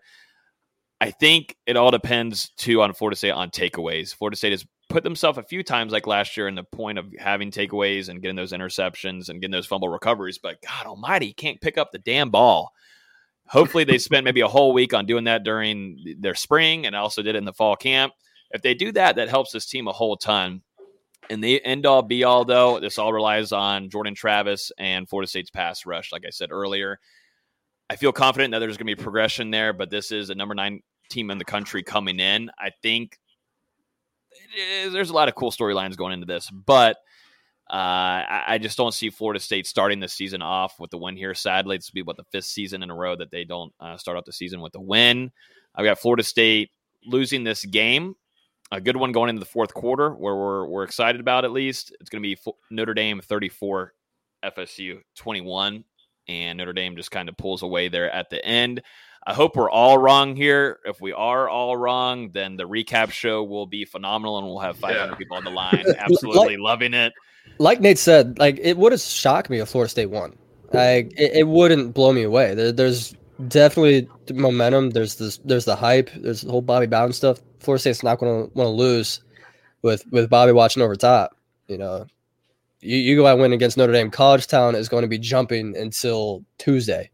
I 1.00 1.10
think 1.10 1.56
it 1.66 1.76
all 1.76 1.90
depends 1.90 2.50
too 2.56 2.82
on 2.82 2.94
Florida 2.94 3.16
State 3.16 3.30
on 3.30 3.50
takeaways. 3.50 4.14
Florida 4.14 4.36
State 4.36 4.52
has 4.52 4.66
put 4.88 5.02
themselves 5.02 5.38
a 5.38 5.42
few 5.42 5.62
times 5.62 5.92
like 5.92 6.06
last 6.06 6.36
year 6.36 6.46
in 6.46 6.54
the 6.54 6.64
point 6.64 6.98
of 6.98 7.06
having 7.18 7.50
takeaways 7.50 8.08
and 8.08 8.22
getting 8.22 8.36
those 8.36 8.52
interceptions 8.52 9.28
and 9.28 9.40
getting 9.40 9.52
those 9.52 9.66
fumble 9.66 9.88
recoveries. 9.88 10.38
But 10.38 10.62
God 10.62 10.86
Almighty, 10.86 11.32
can't 11.32 11.60
pick 11.60 11.78
up 11.78 11.90
the 11.90 11.98
damn 11.98 12.30
ball. 12.30 12.72
Hopefully, 13.46 13.84
they 13.84 13.98
spent 13.98 14.24
maybe 14.24 14.40
a 14.40 14.48
whole 14.48 14.72
week 14.72 14.94
on 14.94 15.06
doing 15.06 15.24
that 15.24 15.44
during 15.44 15.98
their 16.18 16.34
spring 16.34 16.86
and 16.86 16.96
also 16.96 17.22
did 17.22 17.34
it 17.34 17.38
in 17.38 17.44
the 17.44 17.52
fall 17.52 17.76
camp. 17.76 18.12
If 18.50 18.62
they 18.62 18.74
do 18.74 18.92
that, 18.92 19.16
that 19.16 19.28
helps 19.28 19.52
this 19.52 19.66
team 19.66 19.88
a 19.88 19.92
whole 19.92 20.16
ton. 20.16 20.62
And 21.30 21.42
the 21.42 21.64
end 21.64 21.86
all 21.86 22.02
be 22.02 22.24
all, 22.24 22.44
though, 22.44 22.80
this 22.80 22.98
all 22.98 23.12
relies 23.12 23.52
on 23.52 23.90
Jordan 23.90 24.14
Travis 24.14 24.70
and 24.78 25.08
Florida 25.08 25.28
State's 25.28 25.50
pass 25.50 25.86
rush, 25.86 26.12
like 26.12 26.24
I 26.26 26.30
said 26.30 26.50
earlier. 26.52 27.00
I 27.88 27.96
feel 27.96 28.12
confident 28.12 28.52
that 28.52 28.58
there's 28.58 28.76
going 28.76 28.86
to 28.86 28.96
be 28.96 29.02
progression 29.02 29.50
there, 29.50 29.72
but 29.72 29.90
this 29.90 30.10
is 30.10 30.30
a 30.30 30.34
number 30.34 30.54
nine 30.54 30.80
team 31.10 31.30
in 31.30 31.38
the 31.38 31.44
country 31.44 31.82
coming 31.82 32.20
in. 32.20 32.50
I 32.58 32.70
think 32.82 33.18
is- 34.56 34.92
there's 34.92 35.10
a 35.10 35.14
lot 35.14 35.28
of 35.28 35.34
cool 35.34 35.50
storylines 35.50 35.96
going 35.96 36.12
into 36.12 36.26
this, 36.26 36.50
but 36.50 36.96
uh, 37.70 37.72
I, 37.72 38.44
I 38.48 38.58
just 38.58 38.76
don't 38.76 38.92
see 38.92 39.10
Florida 39.10 39.40
State 39.40 39.66
starting 39.66 40.00
the 40.00 40.08
season 40.08 40.42
off 40.42 40.78
with 40.78 40.90
the 40.90 40.98
win 40.98 41.16
here. 41.16 41.34
Sadly, 41.34 41.76
this 41.76 41.90
will 41.90 41.94
be 41.94 42.02
what 42.02 42.16
the 42.16 42.24
fifth 42.24 42.44
season 42.44 42.82
in 42.82 42.90
a 42.90 42.94
row 42.94 43.16
that 43.16 43.30
they 43.30 43.44
don't 43.44 43.72
uh, 43.80 43.96
start 43.96 44.18
out 44.18 44.26
the 44.26 44.32
season 44.32 44.60
with 44.60 44.74
a 44.74 44.80
win. 44.80 45.32
I've 45.74 45.84
got 45.84 45.98
Florida 45.98 46.22
State 46.22 46.70
losing 47.06 47.44
this 47.44 47.64
game, 47.64 48.16
a 48.72 48.80
good 48.80 48.96
one 48.96 49.12
going 49.12 49.30
into 49.30 49.40
the 49.40 49.46
fourth 49.46 49.74
quarter, 49.74 50.10
where 50.10 50.34
we're 50.34 50.66
we're 50.66 50.84
excited 50.84 51.20
about 51.20 51.44
at 51.44 51.52
least. 51.52 51.94
It's 52.00 52.10
going 52.10 52.22
to 52.22 52.26
be 52.26 52.34
Fl- 52.34 52.50
Notre 52.70 52.94
Dame 52.94 53.20
34, 53.20 53.92
FSU 54.44 55.00
21, 55.16 55.84
and 56.28 56.58
Notre 56.58 56.72
Dame 56.72 56.96
just 56.96 57.10
kind 57.10 57.28
of 57.28 57.36
pulls 57.36 57.62
away 57.62 57.88
there 57.88 58.10
at 58.10 58.30
the 58.30 58.44
end. 58.44 58.82
I 59.26 59.32
hope 59.32 59.56
we're 59.56 59.70
all 59.70 59.96
wrong 59.96 60.36
here. 60.36 60.80
If 60.84 61.00
we 61.00 61.12
are 61.12 61.48
all 61.48 61.76
wrong, 61.76 62.30
then 62.32 62.56
the 62.56 62.68
recap 62.68 63.10
show 63.10 63.42
will 63.42 63.66
be 63.66 63.84
phenomenal, 63.84 64.38
and 64.38 64.46
we'll 64.46 64.58
have 64.58 64.76
500 64.76 65.16
people 65.16 65.36
on 65.36 65.44
the 65.44 65.50
line, 65.50 65.84
absolutely 65.98 66.58
loving 66.58 66.92
it. 66.92 67.12
Like 67.58 67.80
Nate 67.80 67.98
said, 67.98 68.38
like 68.38 68.58
it 68.60 68.76
would 68.76 68.92
have 68.92 69.00
shocked 69.00 69.48
me 69.48 69.60
if 69.60 69.68
Florida 69.68 69.90
State 69.90 70.10
won. 70.10 70.36
Like 70.72 71.12
it, 71.16 71.32
it 71.36 71.48
wouldn't 71.48 71.94
blow 71.94 72.12
me 72.12 72.24
away. 72.24 72.54
There, 72.54 72.72
there's 72.72 73.14
definitely 73.48 74.08
the 74.26 74.34
momentum. 74.34 74.90
There's 74.90 75.16
this. 75.16 75.38
There's 75.44 75.64
the 75.64 75.76
hype. 75.76 76.10
There's 76.16 76.42
the 76.42 76.50
whole 76.50 76.62
Bobby 76.62 76.86
Bowden 76.86 77.12
stuff. 77.12 77.40
Florida 77.60 77.80
State's 77.80 78.02
not 78.02 78.18
going 78.18 78.46
to 78.48 78.54
want 78.54 78.66
to 78.66 78.70
lose 78.72 79.20
with 79.82 80.04
with 80.10 80.30
Bobby 80.30 80.52
watching 80.52 80.82
over 80.82 80.96
top. 80.96 81.36
You 81.68 81.78
know, 81.78 82.06
you, 82.80 82.96
you 82.98 83.16
go 83.16 83.26
out 83.26 83.32
and 83.34 83.40
win 83.42 83.52
against 83.52 83.76
Notre 83.76 83.92
Dame. 83.92 84.10
College 84.10 84.46
Town 84.46 84.74
is 84.74 84.88
going 84.88 85.02
to 85.02 85.08
be 85.08 85.18
jumping 85.18 85.76
until 85.76 86.44
Tuesday. 86.58 87.10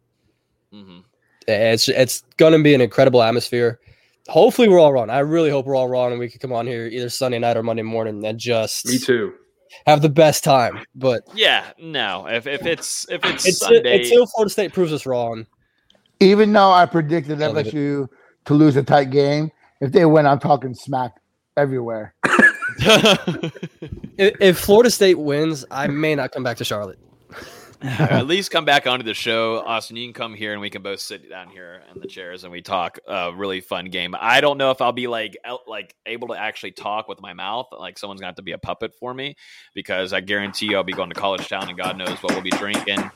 Mhm. 0.75 1.05
It's 1.49 1.89
it's 1.89 2.23
going 2.37 2.53
to 2.53 2.63
be 2.63 2.75
an 2.75 2.81
incredible 2.81 3.23
atmosphere. 3.23 3.81
Hopefully, 4.29 4.69
we're 4.69 4.79
all 4.79 4.93
wrong. 4.93 5.11
I 5.11 5.21
really 5.21 5.51
hope 5.51 5.67
we're 5.67 5.75
all 5.75 5.89
wrong, 5.89 6.11
and 6.13 6.21
we 6.21 6.29
can 6.29 6.39
come 6.39 6.53
on 6.53 6.67
here 6.67 6.87
either 6.87 7.09
Sunday 7.09 7.39
night 7.39 7.57
or 7.57 7.63
Monday 7.63 7.83
morning 7.83 8.25
and 8.25 8.39
just 8.39 8.87
Me 8.87 8.99
too. 8.99 9.33
have 9.87 10.03
the 10.03 10.09
best 10.09 10.45
time. 10.45 10.85
But 10.95 11.23
Yeah, 11.35 11.65
no. 11.81 12.27
If, 12.29 12.47
if 12.47 12.65
it's 12.67 13.09
if 13.09 13.25
it's 13.25 13.45
until, 13.47 13.53
Sunday, 13.53 14.03
until 14.03 14.27
Florida 14.27 14.51
State 14.51 14.73
proves 14.73 14.93
us 14.93 15.07
wrong, 15.07 15.47
Even 16.21 16.53
though 16.53 16.71
I 16.71 16.87
predicted 16.87 17.43
I'll 17.43 17.57
it. 17.57 17.67
LSU 17.67 18.09
to 18.45 18.55
lose 18.55 18.77
a 18.77 18.83
tight 18.83 19.11
game, 19.11 19.51
if 19.81 19.93
they 19.93 20.05
win, 20.05 20.27
I'm 20.27 20.39
talking 20.39 20.75
smack 20.75 21.13
everywhere. 21.57 22.15
If, 24.17 24.37
if 24.41 24.59
Florida 24.59 24.91
State 24.91 25.19
wins, 25.19 25.65
I 25.71 25.87
may 25.87 26.15
not 26.15 26.31
come 26.31 26.43
back 26.43 26.59
to 26.59 26.65
Charlotte. 26.65 26.99
At 27.83 28.27
least 28.27 28.51
come 28.51 28.67
back 28.67 28.87
onto 28.87 29.05
the 29.05 29.15
show, 29.15 29.63
Austin. 29.65 29.97
You 29.97 30.07
can 30.07 30.13
come 30.13 30.35
here 30.35 30.53
and 30.53 30.61
we 30.61 30.69
can 30.69 30.83
both 30.83 31.01
sit 31.01 31.31
down 31.31 31.49
here 31.49 31.81
in 31.95 32.01
the 32.01 32.07
chairs 32.07 32.45
and 32.45 32.53
we 32.53 32.61
talk. 32.61 32.99
A 33.09 33.33
really 33.35 33.63
fun 33.63 33.87
game. 33.87 34.15
I 34.19 34.43
don't 34.43 34.59
know 34.59 34.71
if 34.71 34.83
I'll 34.83 34.93
be 34.93 35.07
like 35.07 35.39
el- 35.45 35.63
like 35.67 35.95
able 36.05 36.29
to 36.29 36.35
actually 36.35 36.73
talk 36.73 37.09
with 37.09 37.23
my 37.23 37.33
mouth. 37.33 37.69
Like 37.73 37.99
someone's 37.99 38.21
gonna 38.21 38.29
have 38.29 38.37
to 38.37 38.43
be 38.43 38.53
a 38.53 38.59
puppet 38.59 38.95
for 39.01 39.15
me 39.15 39.35
because 39.75 40.13
I 40.13 40.21
guarantee 40.21 40.67
you 40.67 40.77
I'll 40.77 40.85
be 40.85 40.93
going 40.93 41.09
to 41.09 41.15
college 41.19 41.49
town 41.49 41.71
and 41.71 41.79
God 41.79 41.97
knows 41.97 42.23
what 42.23 42.33
we'll 42.33 42.43
be 42.43 42.51
drinking. 42.51 43.11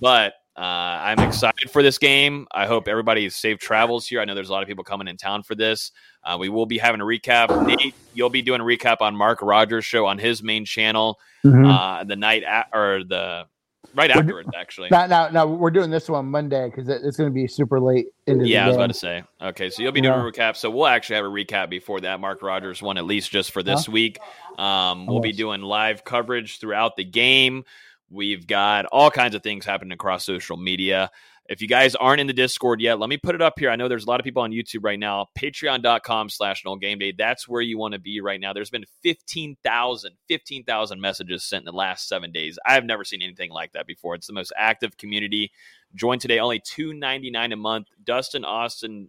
But 0.00 0.34
uh, 0.56 0.60
I'm 0.60 1.18
excited 1.20 1.70
for 1.70 1.82
this 1.82 1.98
game. 1.98 2.46
I 2.52 2.66
hope 2.66 2.86
everybody 2.88 3.28
safe 3.30 3.58
travels 3.58 4.06
here. 4.06 4.20
I 4.20 4.24
know 4.24 4.34
there's 4.34 4.50
a 4.50 4.52
lot 4.52 4.62
of 4.62 4.68
people 4.68 4.84
coming 4.84 5.08
in 5.08 5.16
town 5.16 5.42
for 5.42 5.54
this. 5.54 5.92
Uh, 6.24 6.36
we 6.38 6.48
will 6.48 6.66
be 6.66 6.78
having 6.78 7.00
a 7.00 7.04
recap. 7.04 7.66
Nate, 7.66 7.94
you'll 8.14 8.28
be 8.30 8.42
doing 8.42 8.60
a 8.60 8.64
recap 8.64 8.98
on 9.00 9.16
Mark 9.16 9.40
Rogers' 9.42 9.84
show 9.84 10.06
on 10.06 10.18
his 10.18 10.42
main 10.42 10.64
channel 10.64 11.18
Mhm. 11.44 11.66
uh, 12.00 12.04
the 12.04 12.16
night 12.16 12.42
at, 12.44 12.68
or 12.72 13.02
the 13.02 13.46
right 13.94 14.08
We're 14.10 14.14
do- 14.14 14.20
afterwards, 14.20 14.48
actually. 14.56 14.88
Now, 14.90 15.28
now, 15.30 15.46
we're 15.46 15.70
doing 15.70 15.90
this 15.90 16.08
one 16.08 16.26
Monday 16.26 16.66
because 16.70 16.88
it's 16.88 17.16
going 17.16 17.28
to 17.30 17.34
be 17.34 17.46
super 17.48 17.80
late 17.80 18.06
into 18.26 18.46
Yeah, 18.46 18.64
I 18.64 18.68
was 18.68 18.76
about 18.76 18.86
to 18.88 18.94
say. 18.94 19.24
Okay, 19.42 19.70
so 19.70 19.82
you'll 19.82 19.90
be 19.92 20.00
doing 20.00 20.14
Yeah. 20.14 20.26
a 20.26 20.30
recap. 20.30 20.56
So 20.56 20.70
we'll 20.70 20.86
actually 20.86 21.16
have 21.16 21.24
a 21.24 21.28
recap 21.28 21.68
before 21.70 22.00
that 22.02 22.20
Mark 22.20 22.42
Rogers 22.42 22.80
one, 22.80 22.96
at 22.98 23.04
least 23.04 23.30
just 23.30 23.50
for 23.52 23.62
this 23.62 23.86
Huh? 23.86 23.92
week. 23.92 24.18
Um, 24.58 25.06
we'll 25.06 25.20
be 25.20 25.32
doing 25.32 25.62
live 25.62 26.04
coverage 26.04 26.60
throughout 26.60 26.94
the 26.96 27.04
game. 27.04 27.64
We've 28.12 28.46
got 28.46 28.84
all 28.86 29.10
kinds 29.10 29.34
of 29.34 29.42
things 29.42 29.64
happening 29.64 29.92
across 29.92 30.26
social 30.26 30.58
media. 30.58 31.10
If 31.48 31.62
you 31.62 31.66
guys 31.66 31.94
aren't 31.94 32.20
in 32.20 32.26
the 32.26 32.34
Discord 32.34 32.80
yet, 32.82 33.00
let 33.00 33.08
me 33.08 33.16
put 33.16 33.34
it 33.34 33.40
up 33.40 33.58
here. 33.58 33.70
I 33.70 33.76
know 33.76 33.88
there's 33.88 34.04
a 34.04 34.08
lot 34.08 34.20
of 34.20 34.24
people 34.24 34.42
on 34.42 34.50
YouTube 34.50 34.84
right 34.84 34.98
now. 34.98 35.28
Patreon.com 35.36 36.28
slash 36.28 36.62
no 36.64 36.76
game 36.76 36.98
day. 36.98 37.14
That's 37.16 37.48
where 37.48 37.62
you 37.62 37.78
want 37.78 37.94
to 37.94 37.98
be 37.98 38.20
right 38.20 38.38
now. 38.38 38.52
There's 38.52 38.70
been 38.70 38.84
15,000, 39.02 40.12
15,000 40.28 41.00
messages 41.00 41.42
sent 41.42 41.62
in 41.62 41.64
the 41.64 41.72
last 41.72 42.06
seven 42.06 42.32
days. 42.32 42.58
I 42.66 42.74
have 42.74 42.84
never 42.84 43.02
seen 43.02 43.22
anything 43.22 43.50
like 43.50 43.72
that 43.72 43.86
before. 43.86 44.14
It's 44.14 44.26
the 44.26 44.34
most 44.34 44.52
active 44.58 44.98
community. 44.98 45.50
Join 45.94 46.18
today, 46.18 46.38
only 46.38 46.60
$2.99 46.60 47.52
a 47.54 47.56
month. 47.56 47.86
Dustin, 48.04 48.44
Austin, 48.44 49.08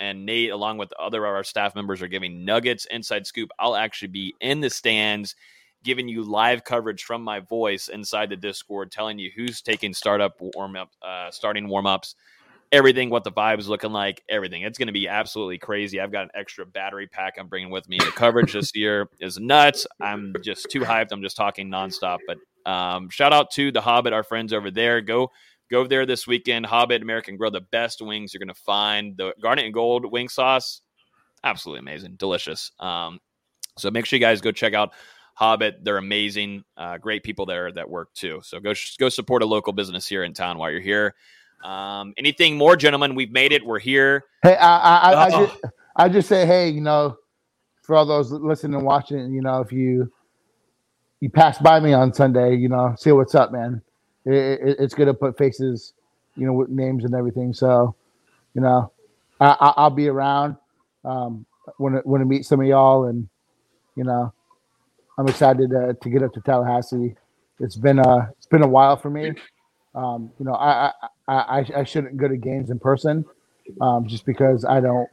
and 0.00 0.26
Nate, 0.26 0.50
along 0.50 0.78
with 0.78 0.92
other 0.98 1.24
of 1.24 1.32
our 1.32 1.44
staff 1.44 1.76
members, 1.76 2.02
are 2.02 2.08
giving 2.08 2.44
nuggets, 2.44 2.86
inside 2.90 3.24
scoop. 3.24 3.50
I'll 3.58 3.76
actually 3.76 4.08
be 4.08 4.34
in 4.40 4.60
the 4.60 4.70
stands 4.70 5.36
giving 5.82 6.08
you 6.08 6.22
live 6.22 6.64
coverage 6.64 7.04
from 7.04 7.22
my 7.22 7.40
voice 7.40 7.88
inside 7.88 8.30
the 8.30 8.36
Discord, 8.36 8.90
telling 8.90 9.18
you 9.18 9.30
who's 9.34 9.62
taking 9.62 9.94
startup 9.94 10.40
warm 10.40 10.76
up, 10.76 10.90
uh, 11.02 11.30
starting 11.30 11.68
warm 11.68 11.86
ups, 11.86 12.14
everything, 12.72 13.10
what 13.10 13.24
the 13.24 13.32
vibe 13.32 13.58
is 13.58 13.68
looking 13.68 13.92
like, 13.92 14.22
everything. 14.28 14.62
It's 14.62 14.78
going 14.78 14.86
to 14.86 14.92
be 14.92 15.08
absolutely 15.08 15.58
crazy. 15.58 16.00
I've 16.00 16.12
got 16.12 16.24
an 16.24 16.30
extra 16.34 16.64
battery 16.64 17.06
pack 17.06 17.34
I'm 17.38 17.48
bringing 17.48 17.70
with 17.70 17.88
me. 17.88 17.98
The 17.98 18.12
coverage 18.12 18.54
this 18.54 18.74
year 18.74 19.08
is 19.20 19.38
nuts. 19.38 19.86
I'm 20.00 20.34
just 20.42 20.70
too 20.70 20.80
hyped. 20.80 21.12
I'm 21.12 21.22
just 21.22 21.36
talking 21.36 21.68
nonstop. 21.68 22.18
But 22.26 22.38
um, 22.70 23.10
shout 23.10 23.32
out 23.32 23.50
to 23.52 23.70
the 23.70 23.80
Hobbit, 23.80 24.12
our 24.12 24.22
friends 24.22 24.52
over 24.52 24.70
there. 24.70 25.00
Go 25.00 25.30
go 25.70 25.86
there 25.86 26.06
this 26.06 26.26
weekend. 26.26 26.66
Hobbit 26.66 27.02
American 27.02 27.36
Grill, 27.36 27.50
the 27.50 27.60
best 27.60 28.00
wings 28.00 28.32
you're 28.32 28.38
going 28.38 28.48
to 28.48 28.54
find. 28.54 29.16
The 29.16 29.34
garnet 29.42 29.64
and 29.64 29.74
gold 29.74 30.10
wing 30.10 30.28
sauce, 30.28 30.80
absolutely 31.44 31.80
amazing, 31.80 32.14
delicious. 32.16 32.72
Um, 32.80 33.20
so 33.78 33.90
make 33.90 34.06
sure 34.06 34.18
you 34.18 34.20
guys 34.20 34.40
go 34.40 34.52
check 34.52 34.74
out 34.74 34.92
Hobbit. 35.34 35.84
They're 35.84 35.96
amazing, 35.98 36.64
uh, 36.76 36.98
great 36.98 37.22
people 37.22 37.46
there 37.46 37.72
that 37.72 37.88
work 37.88 38.12
too. 38.14 38.40
So 38.44 38.60
go 38.60 38.74
go 38.98 39.08
support 39.08 39.42
a 39.42 39.46
local 39.46 39.72
business 39.72 40.06
here 40.06 40.24
in 40.24 40.34
town 40.34 40.58
while 40.58 40.70
you're 40.70 40.80
here. 40.80 41.14
Um, 41.64 42.12
anything 42.16 42.56
more, 42.56 42.76
gentlemen? 42.76 43.14
We've 43.14 43.30
made 43.32 43.52
it. 43.52 43.64
We're 43.64 43.78
here. 43.78 44.24
Hey, 44.42 44.56
I, 44.56 44.78
I, 44.78 45.12
I, 45.12 45.26
I, 45.26 45.30
Oh. 45.30 45.46
just, 45.46 45.60
I 45.96 46.08
just 46.08 46.28
say, 46.28 46.44
hey, 46.46 46.68
you 46.68 46.80
know, 46.80 47.16
for 47.82 47.96
all 47.96 48.04
those 48.06 48.30
listening 48.32 48.74
and 48.74 48.84
watching, 48.84 49.32
you 49.32 49.42
know, 49.42 49.60
if 49.60 49.72
you 49.72 50.12
you 51.20 51.30
pass 51.30 51.58
by 51.58 51.78
me 51.78 51.92
on 51.92 52.12
Sunday, 52.12 52.56
you 52.56 52.68
know, 52.68 52.94
see 52.98 53.12
what's 53.12 53.34
up, 53.36 53.52
man. 53.52 53.80
It, 54.24 54.34
it, 54.34 54.76
it's 54.80 54.94
good 54.94 55.04
to 55.06 55.14
put 55.14 55.38
faces, 55.38 55.94
you 56.36 56.46
know, 56.46 56.52
with 56.52 56.68
names 56.68 57.04
and 57.04 57.14
everything. 57.14 57.52
So, 57.52 57.94
you 58.54 58.60
know, 58.60 58.92
I, 59.40 59.56
I, 59.60 59.74
I'll 59.76 59.90
be 59.90 60.08
around 60.08 60.56
um, 61.04 61.46
when 61.78 61.94
when 62.04 62.20
I 62.20 62.24
meet 62.24 62.44
some 62.44 62.60
of 62.60 62.66
y'all, 62.66 63.04
and 63.04 63.28
you 63.94 64.04
know, 64.04 64.32
I'm 65.18 65.28
excited 65.28 65.70
to, 65.70 65.96
to 66.00 66.10
get 66.10 66.22
up 66.22 66.32
to 66.34 66.40
Tallahassee. 66.40 67.14
It's 67.60 67.76
been 67.76 67.98
a 67.98 68.30
it's 68.36 68.46
been 68.46 68.62
a 68.62 68.68
while 68.68 68.96
for 68.96 69.10
me. 69.10 69.32
Um, 69.94 70.32
you 70.38 70.46
know, 70.46 70.54
I, 70.54 70.86
I 70.86 70.92
I 71.28 71.34
I 71.34 71.66
I 71.78 71.84
shouldn't 71.84 72.16
go 72.16 72.28
to 72.28 72.36
games 72.36 72.70
in 72.70 72.78
person, 72.78 73.24
um, 73.80 74.06
just 74.08 74.24
because 74.24 74.64
I 74.64 74.80
don't 74.80 75.08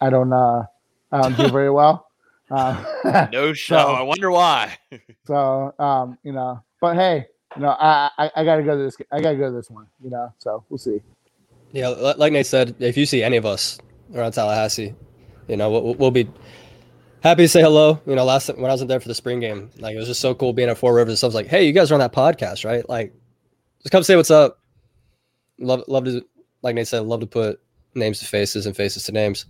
I 0.00 0.10
don't 0.10 0.32
uh 0.32 0.64
I 1.10 1.22
don't 1.22 1.36
do 1.36 1.48
very 1.48 1.70
well. 1.70 2.08
Um, 2.50 2.86
No 3.32 3.52
show. 3.52 3.76
I 3.76 4.02
wonder 4.02 4.30
why. 4.30 4.76
so 5.26 5.74
um, 5.78 6.18
you 6.22 6.32
know, 6.32 6.62
but 6.80 6.96
hey, 6.96 7.26
you 7.56 7.62
know, 7.62 7.70
I, 7.70 8.10
I 8.18 8.30
I 8.36 8.44
gotta 8.44 8.62
go 8.62 8.76
to 8.76 8.82
this. 8.82 8.96
I 9.10 9.20
gotta 9.20 9.36
go 9.36 9.46
to 9.46 9.56
this 9.56 9.70
one. 9.70 9.86
You 10.02 10.10
know, 10.10 10.32
so 10.38 10.64
we'll 10.68 10.78
see. 10.78 11.00
Yeah, 11.72 11.88
like 11.88 12.32
Nate 12.32 12.46
said, 12.46 12.76
if 12.78 12.96
you 12.96 13.04
see 13.04 13.22
any 13.22 13.36
of 13.36 13.44
us 13.44 13.78
around 14.14 14.32
Tallahassee, 14.32 14.94
you 15.48 15.56
know, 15.56 15.70
we'll, 15.70 15.94
we'll 15.94 16.10
be 16.10 16.30
happy 17.22 17.44
to 17.44 17.48
say 17.48 17.60
hello. 17.60 18.00
You 18.06 18.14
know, 18.14 18.24
last 18.24 18.48
when 18.48 18.64
I 18.64 18.68
wasn't 18.68 18.88
there 18.88 19.00
for 19.00 19.08
the 19.08 19.14
spring 19.14 19.40
game, 19.40 19.70
like 19.78 19.94
it 19.94 19.98
was 19.98 20.08
just 20.08 20.20
so 20.20 20.34
cool 20.34 20.52
being 20.52 20.68
at 20.68 20.78
Four 20.78 20.94
Rivers. 20.94 21.22
I 21.22 21.26
was 21.26 21.34
like, 21.34 21.46
hey, 21.46 21.66
you 21.66 21.72
guys 21.72 21.90
are 21.90 21.94
on 21.94 22.00
that 22.00 22.12
podcast, 22.12 22.64
right? 22.64 22.88
Like, 22.88 23.14
just 23.82 23.92
come 23.92 24.02
say 24.02 24.16
what's 24.16 24.30
up. 24.30 24.58
Love, 25.58 25.84
love 25.88 26.04
to, 26.04 26.24
like 26.62 26.74
Nate 26.74 26.86
said, 26.86 27.00
love 27.00 27.20
to 27.20 27.26
put 27.26 27.60
names 27.94 28.20
to 28.20 28.26
faces 28.26 28.66
and 28.66 28.76
faces 28.76 29.04
to 29.04 29.12
names. 29.12 29.46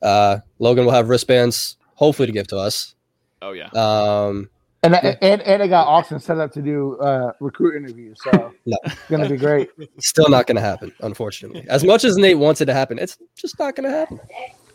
Uh, 0.00 0.38
Logan 0.58 0.84
will 0.84 0.92
have 0.92 1.08
wristbands, 1.08 1.76
hopefully 1.94 2.26
to 2.26 2.32
give 2.32 2.46
to 2.48 2.58
us. 2.58 2.94
Oh 3.40 3.52
yeah. 3.52 3.68
Um, 3.74 4.50
And 4.84 4.96
I, 4.96 5.16
and 5.22 5.40
and 5.42 5.62
I 5.62 5.68
got 5.68 5.86
Austin 5.86 6.18
set 6.18 6.38
up 6.38 6.50
to 6.52 6.62
do 6.62 6.96
uh, 6.98 7.32
recruit 7.38 7.76
interviews, 7.76 8.18
so 8.22 8.52
no, 8.66 8.76
it's 8.84 8.96
gonna 9.08 9.28
be 9.28 9.36
great. 9.36 9.70
still 10.00 10.28
not 10.28 10.48
going 10.48 10.56
to 10.56 10.62
happen, 10.62 10.92
unfortunately. 11.00 11.64
As 11.68 11.84
much 11.84 12.04
as 12.04 12.16
Nate 12.16 12.38
wants 12.38 12.60
it 12.60 12.64
to 12.66 12.74
happen, 12.74 12.98
it's 12.98 13.16
just 13.36 13.58
not 13.60 13.76
going 13.76 13.88
to 13.88 13.96
happen. 13.96 14.18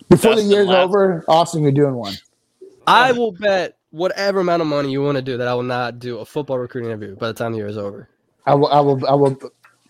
Before 0.09 0.35
the 0.35 0.41
year's 0.43 0.67
laughed. 0.67 0.89
over, 0.89 1.25
Austin, 1.27 1.63
you're 1.63 1.71
doing 1.71 1.95
one. 1.95 2.13
I 2.85 3.11
will 3.11 3.31
bet 3.33 3.77
whatever 3.91 4.39
amount 4.39 4.61
of 4.61 4.67
money 4.67 4.91
you 4.91 5.01
want 5.01 5.17
to 5.17 5.21
do 5.21 5.37
that 5.37 5.47
I 5.47 5.53
will 5.53 5.63
not 5.63 5.99
do 5.99 6.19
a 6.19 6.25
football 6.25 6.57
recruiting 6.59 6.89
interview 6.89 7.15
by 7.15 7.27
the 7.27 7.33
time 7.33 7.51
the 7.51 7.57
year 7.59 7.67
is 7.67 7.77
over. 7.77 8.09
I 8.45 8.55
will. 8.55 8.67
I 8.67 8.79
will. 8.79 9.05
I 9.07 9.13
will. 9.13 9.37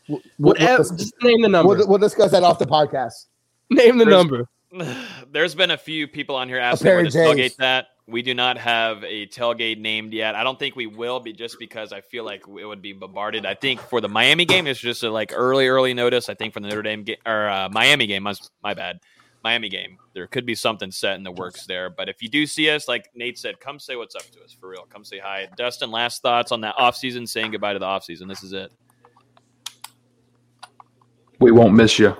we'll- 0.08 0.22
Whatever. 0.38 0.84
we'll- 0.84 0.98
just 0.98 1.14
name 1.22 1.42
the 1.42 1.50
number. 1.50 1.76
We'll, 1.76 1.88
we'll 1.88 1.98
discuss 2.00 2.32
that 2.32 2.44
off 2.44 2.58
the 2.60 2.66
podcast. 2.66 3.26
name 3.70 3.98
the 3.98 4.06
There's- 4.06 4.18
number. 4.18 4.50
There's 5.32 5.56
been 5.56 5.72
a 5.72 5.78
few 5.78 6.08
people 6.08 6.36
on 6.36 6.48
here 6.50 6.58
A 6.60 6.64
asking 6.64 6.86
pair 6.86 6.96
where 6.98 7.06
of 7.06 7.12
to 7.12 7.18
tailgate 7.18 7.56
that. 7.58 7.88
We 8.10 8.22
do 8.22 8.34
not 8.34 8.58
have 8.58 9.04
a 9.04 9.28
tailgate 9.28 9.80
named 9.80 10.14
yet. 10.14 10.34
I 10.34 10.44
don't 10.44 10.58
think 10.58 10.78
we 10.78 10.88
will 10.88 11.20
be 11.20 11.34
just 11.34 11.58
because 11.60 11.92
I 11.92 12.00
feel 12.00 12.24
like 12.24 12.44
it 12.48 12.66
would 12.66 12.82
be 12.82 12.94
bombarded. 12.94 13.46
I 13.46 13.54
think 13.54 13.82
for 13.82 14.00
the 14.00 14.08
Miami 14.08 14.46
game, 14.46 14.66
it's 14.66 14.80
just 14.80 15.04
a 15.04 15.10
like 15.12 15.34
early, 15.36 15.68
early 15.68 15.94
notice. 15.94 16.30
I 16.30 16.34
think 16.34 16.54
for 16.54 16.62
the 16.62 16.68
Notre 16.70 16.82
Dame 16.84 17.04
game 17.04 17.18
or 17.26 17.50
uh, 17.50 17.68
Miami 17.70 18.08
game, 18.08 18.24
my, 18.24 18.34
my 18.64 18.74
bad, 18.74 19.00
Miami 19.48 19.70
game, 19.70 19.98
there 20.14 20.28
could 20.28 20.46
be 20.46 20.56
something 20.56 20.92
set 20.92 21.16
in 21.16 21.24
the 21.24 21.32
works 21.32 21.66
there. 21.68 21.90
But 21.90 22.10
if 22.10 22.22
you 22.22 22.28
do 22.28 22.46
see 22.46 22.70
us, 22.70 22.90
like 22.90 23.10
Nate 23.16 23.40
said, 23.40 23.62
come 23.62 23.80
say 23.80 23.96
what's 23.96 24.14
up 24.14 24.24
to 24.24 24.44
us 24.44 24.52
for 24.52 24.68
real. 24.68 24.86
Come 24.90 25.06
say 25.06 25.20
hi. 25.20 25.48
Dustin, 25.56 25.90
last 25.90 26.22
thoughts 26.22 26.52
on 26.52 26.60
that 26.62 26.76
offseason, 26.76 27.26
saying 27.30 27.52
goodbye 27.52 27.72
to 27.72 27.80
the 27.80 27.86
offseason. 27.86 28.28
This 28.28 28.44
is 28.44 28.52
it. 28.52 28.74
We 31.40 31.52
won't 31.52 31.74
miss 31.74 31.98
you. 31.98 32.14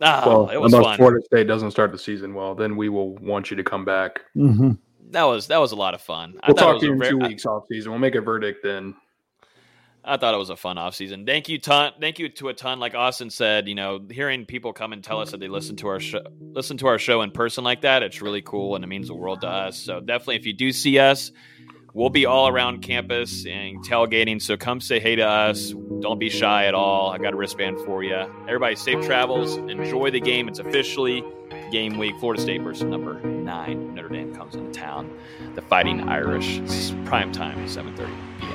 Ah, 0.00 0.24
well, 0.26 0.50
it 0.50 0.56
was 0.56 0.72
unless 0.72 0.84
fun. 0.88 0.96
Florida 0.96 1.24
State 1.24 1.46
doesn't 1.46 1.70
start 1.70 1.92
the 1.92 1.98
season 1.98 2.34
well, 2.34 2.56
then 2.56 2.74
we 2.74 2.88
will 2.88 3.14
want 3.18 3.52
you 3.52 3.56
to 3.56 3.62
come 3.62 3.84
back. 3.84 4.22
Mm-hmm. 4.36 4.72
That 5.10 5.22
was 5.22 5.46
that 5.46 5.58
was 5.58 5.70
a 5.70 5.76
lot 5.76 5.94
of 5.94 6.00
fun. 6.00 6.32
We'll 6.48 6.56
thought 6.56 6.72
talk 6.72 6.80
to 6.80 6.86
you 6.86 6.92
in 6.94 6.98
ver- 6.98 7.10
two 7.10 7.20
I- 7.20 7.28
weeks 7.28 7.46
off 7.46 7.66
season. 7.70 7.92
We'll 7.92 8.00
make 8.00 8.16
a 8.16 8.20
verdict 8.20 8.64
then. 8.64 8.96
I 10.04 10.16
thought 10.16 10.34
it 10.34 10.38
was 10.38 10.50
a 10.50 10.56
fun 10.56 10.78
off 10.78 10.96
season. 10.96 11.26
Thank 11.26 11.48
you, 11.48 11.58
ton. 11.58 11.92
Thank 12.00 12.18
you 12.18 12.28
to 12.28 12.48
a 12.48 12.54
ton. 12.54 12.80
Like 12.80 12.94
Austin 12.94 13.30
said, 13.30 13.68
you 13.68 13.76
know, 13.76 14.00
hearing 14.10 14.46
people 14.46 14.72
come 14.72 14.92
and 14.92 15.02
tell 15.02 15.20
us 15.20 15.30
that 15.30 15.38
they 15.38 15.48
listen 15.48 15.76
to 15.76 15.88
our 15.88 16.00
show, 16.00 16.22
listen 16.40 16.76
to 16.78 16.88
our 16.88 16.98
show 16.98 17.22
in 17.22 17.30
person 17.30 17.62
like 17.62 17.82
that, 17.82 18.02
it's 18.02 18.20
really 18.20 18.42
cool 18.42 18.74
and 18.74 18.84
it 18.84 18.88
means 18.88 19.06
the 19.08 19.14
world 19.14 19.42
to 19.42 19.48
us. 19.48 19.78
So 19.78 20.00
definitely, 20.00 20.36
if 20.36 20.46
you 20.46 20.54
do 20.54 20.72
see 20.72 20.98
us, 20.98 21.30
we'll 21.94 22.10
be 22.10 22.26
all 22.26 22.48
around 22.48 22.82
campus 22.82 23.46
and 23.46 23.78
tailgating. 23.84 24.42
So 24.42 24.56
come 24.56 24.80
say 24.80 24.98
hey 24.98 25.16
to 25.16 25.22
us. 25.22 25.72
Don't 26.00 26.18
be 26.18 26.30
shy 26.30 26.66
at 26.66 26.74
all. 26.74 27.10
I 27.10 27.18
got 27.18 27.32
a 27.32 27.36
wristband 27.36 27.78
for 27.86 28.02
you. 28.02 28.16
Everybody, 28.48 28.74
safe 28.74 29.04
travels. 29.06 29.56
Enjoy 29.56 30.10
the 30.10 30.20
game. 30.20 30.48
It's 30.48 30.58
officially 30.58 31.22
game 31.70 31.96
week. 31.96 32.18
Florida 32.18 32.42
State 32.42 32.62
versus 32.62 32.84
number 32.84 33.20
nine. 33.22 33.94
Notre 33.94 34.08
Dame 34.08 34.34
comes 34.34 34.56
into 34.56 34.72
town. 34.72 35.16
The 35.54 35.62
Fighting 35.62 36.08
Irish. 36.08 36.58
Prime 37.04 37.30
time, 37.30 37.66
7:30 37.66 37.96
p.m. 38.40 38.51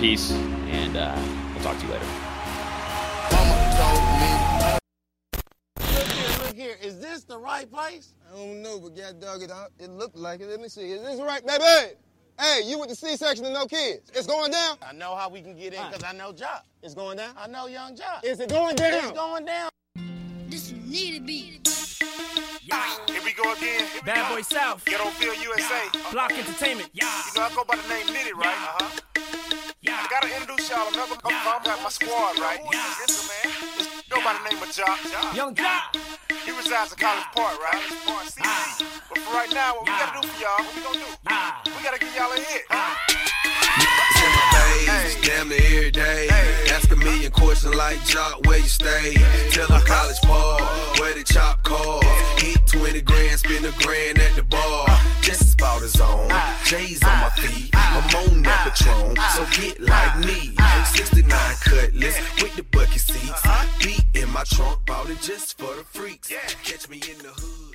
Peace, 0.00 0.30
and 0.30 0.96
uh, 0.96 1.14
we'll 1.52 1.62
talk 1.62 1.78
to 1.78 1.86
you 1.86 1.92
later. 1.92 2.06
Look 6.42 6.56
here, 6.56 6.76
is 6.82 6.98
this 6.98 7.24
the 7.24 7.36
right 7.36 7.70
place? 7.70 8.14
I 8.32 8.34
don't 8.34 8.62
know, 8.62 8.80
but 8.80 8.96
God 8.96 9.20
dog 9.20 9.42
it, 9.42 9.50
it 9.78 9.90
looked 9.90 10.16
like 10.16 10.40
it. 10.40 10.46
Let 10.46 10.58
me 10.58 10.70
see. 10.70 10.90
Is 10.92 11.02
this 11.02 11.20
right, 11.20 11.46
baby? 11.46 11.98
Hey, 12.40 12.62
you 12.64 12.78
with 12.78 12.88
the 12.88 12.96
C-section 12.96 13.44
and 13.44 13.52
no 13.52 13.66
kids. 13.66 14.10
It's 14.14 14.26
going 14.26 14.52
down? 14.52 14.78
I 14.82 14.94
know 14.94 15.14
how 15.14 15.28
we 15.28 15.42
can 15.42 15.54
get 15.54 15.74
in 15.74 15.86
because 15.90 16.02
I 16.02 16.12
know 16.12 16.32
Joc. 16.32 16.62
It's 16.82 16.94
going 16.94 17.18
down? 17.18 17.34
I 17.36 17.46
know 17.46 17.66
Yung 17.66 17.94
Joc. 17.94 18.24
Is 18.24 18.40
it 18.40 18.48
going 18.48 18.76
down? 18.76 18.94
It's 18.94 19.12
going 19.12 19.44
down. 19.44 19.68
This 20.48 20.72
need 20.86 21.20
a 21.20 21.20
beat. 21.20 21.68
Here 23.06 23.20
we 23.22 23.34
go 23.34 23.52
again. 23.52 23.84
Bad 24.06 24.34
Boy 24.34 24.40
South. 24.40 24.82
Ghettoville, 24.82 25.42
USA. 25.42 26.10
Block 26.10 26.32
Entertainment. 26.32 26.88
You 26.94 27.02
know 27.02 27.42
I 27.42 27.52
go 27.54 27.64
by 27.64 27.76
the 27.76 27.86
name 27.86 28.06
Nitti, 28.06 28.32
right? 28.34 28.46
Uh-huh. 28.46 29.00
I 29.88 30.06
gotta 30.10 30.28
introduce 30.28 30.68
y'all 30.68 30.88
another 30.92 31.16
I'm 31.24 31.64
got 31.64 31.82
my 31.82 31.88
squad, 31.88 32.38
right? 32.38 32.60
This 33.06 33.28
man. 33.28 33.54
This 33.78 33.88
go 34.10 34.22
by 34.22 34.36
the 34.36 34.50
name 34.50 34.62
of 34.62 34.68
Joc. 34.68 35.34
Yung 35.34 35.54
Joc. 35.54 35.96
He 36.44 36.50
resides 36.50 36.92
in 36.92 36.98
College 36.98 37.24
Park, 37.34 37.56
right? 37.64 37.80
But 39.08 39.18
for 39.18 39.32
right 39.32 39.50
now, 39.54 39.76
what 39.76 39.84
we 39.84 39.92
gotta 39.92 40.20
do 40.20 40.28
for 40.28 40.42
y'all, 40.42 40.64
what 40.64 40.76
we 40.76 40.82
gonna 40.82 40.98
do? 40.98 41.72
We 41.76 41.82
gotta 41.82 41.98
give 41.98 42.14
y'all 42.14 42.30
a 42.30 42.36
hit. 42.36 43.30
In 43.78 44.30
my 44.36 44.46
face, 44.86 45.16
damn 45.22 45.48
near 45.48 45.58
every 45.58 45.90
day. 45.90 46.28
Ask 46.70 46.90
a 46.90 46.96
million 46.96 47.30
questions 47.32 47.74
like 47.74 47.98
Joc, 47.98 48.46
where 48.46 48.58
you 48.58 48.68
stay? 48.68 49.14
Tell 49.50 49.68
college 49.82 50.20
ball, 50.22 50.60
where 50.98 51.14
the 51.14 51.24
chop 51.24 51.62
call. 51.62 52.00
Hit 52.38 52.66
20 52.66 53.00
grand, 53.02 53.38
spend 53.38 53.64
a 53.66 53.72
grand 53.82 54.18
at 54.18 54.36
the 54.36 54.42
bar. 54.42 54.86
Just 55.20 55.54
about 55.54 55.82
his 55.82 56.00
own. 56.00 56.28
J's 56.64 57.02
on 57.04 57.20
my 57.20 57.30
feet, 57.30 57.70
I'm 57.74 58.04
on 58.16 58.42
that 58.42 58.74
Patron, 58.74 59.16
so 59.34 59.46
get 59.60 59.80
like 59.80 60.18
me. 60.20 60.54
69 60.84 61.30
cutlass 61.64 62.18
with 62.42 62.54
the 62.56 62.62
bucket 62.62 63.00
seats. 63.00 63.42
Beat 63.78 64.04
in 64.14 64.30
my 64.30 64.44
trunk, 64.44 64.84
bought 64.86 65.10
it 65.10 65.20
just 65.20 65.58
for 65.58 65.74
the 65.76 65.84
freaks. 65.84 66.28
Catch 66.64 66.88
me 66.88 67.00
in 67.10 67.18
the 67.18 67.28
hood. 67.28 67.69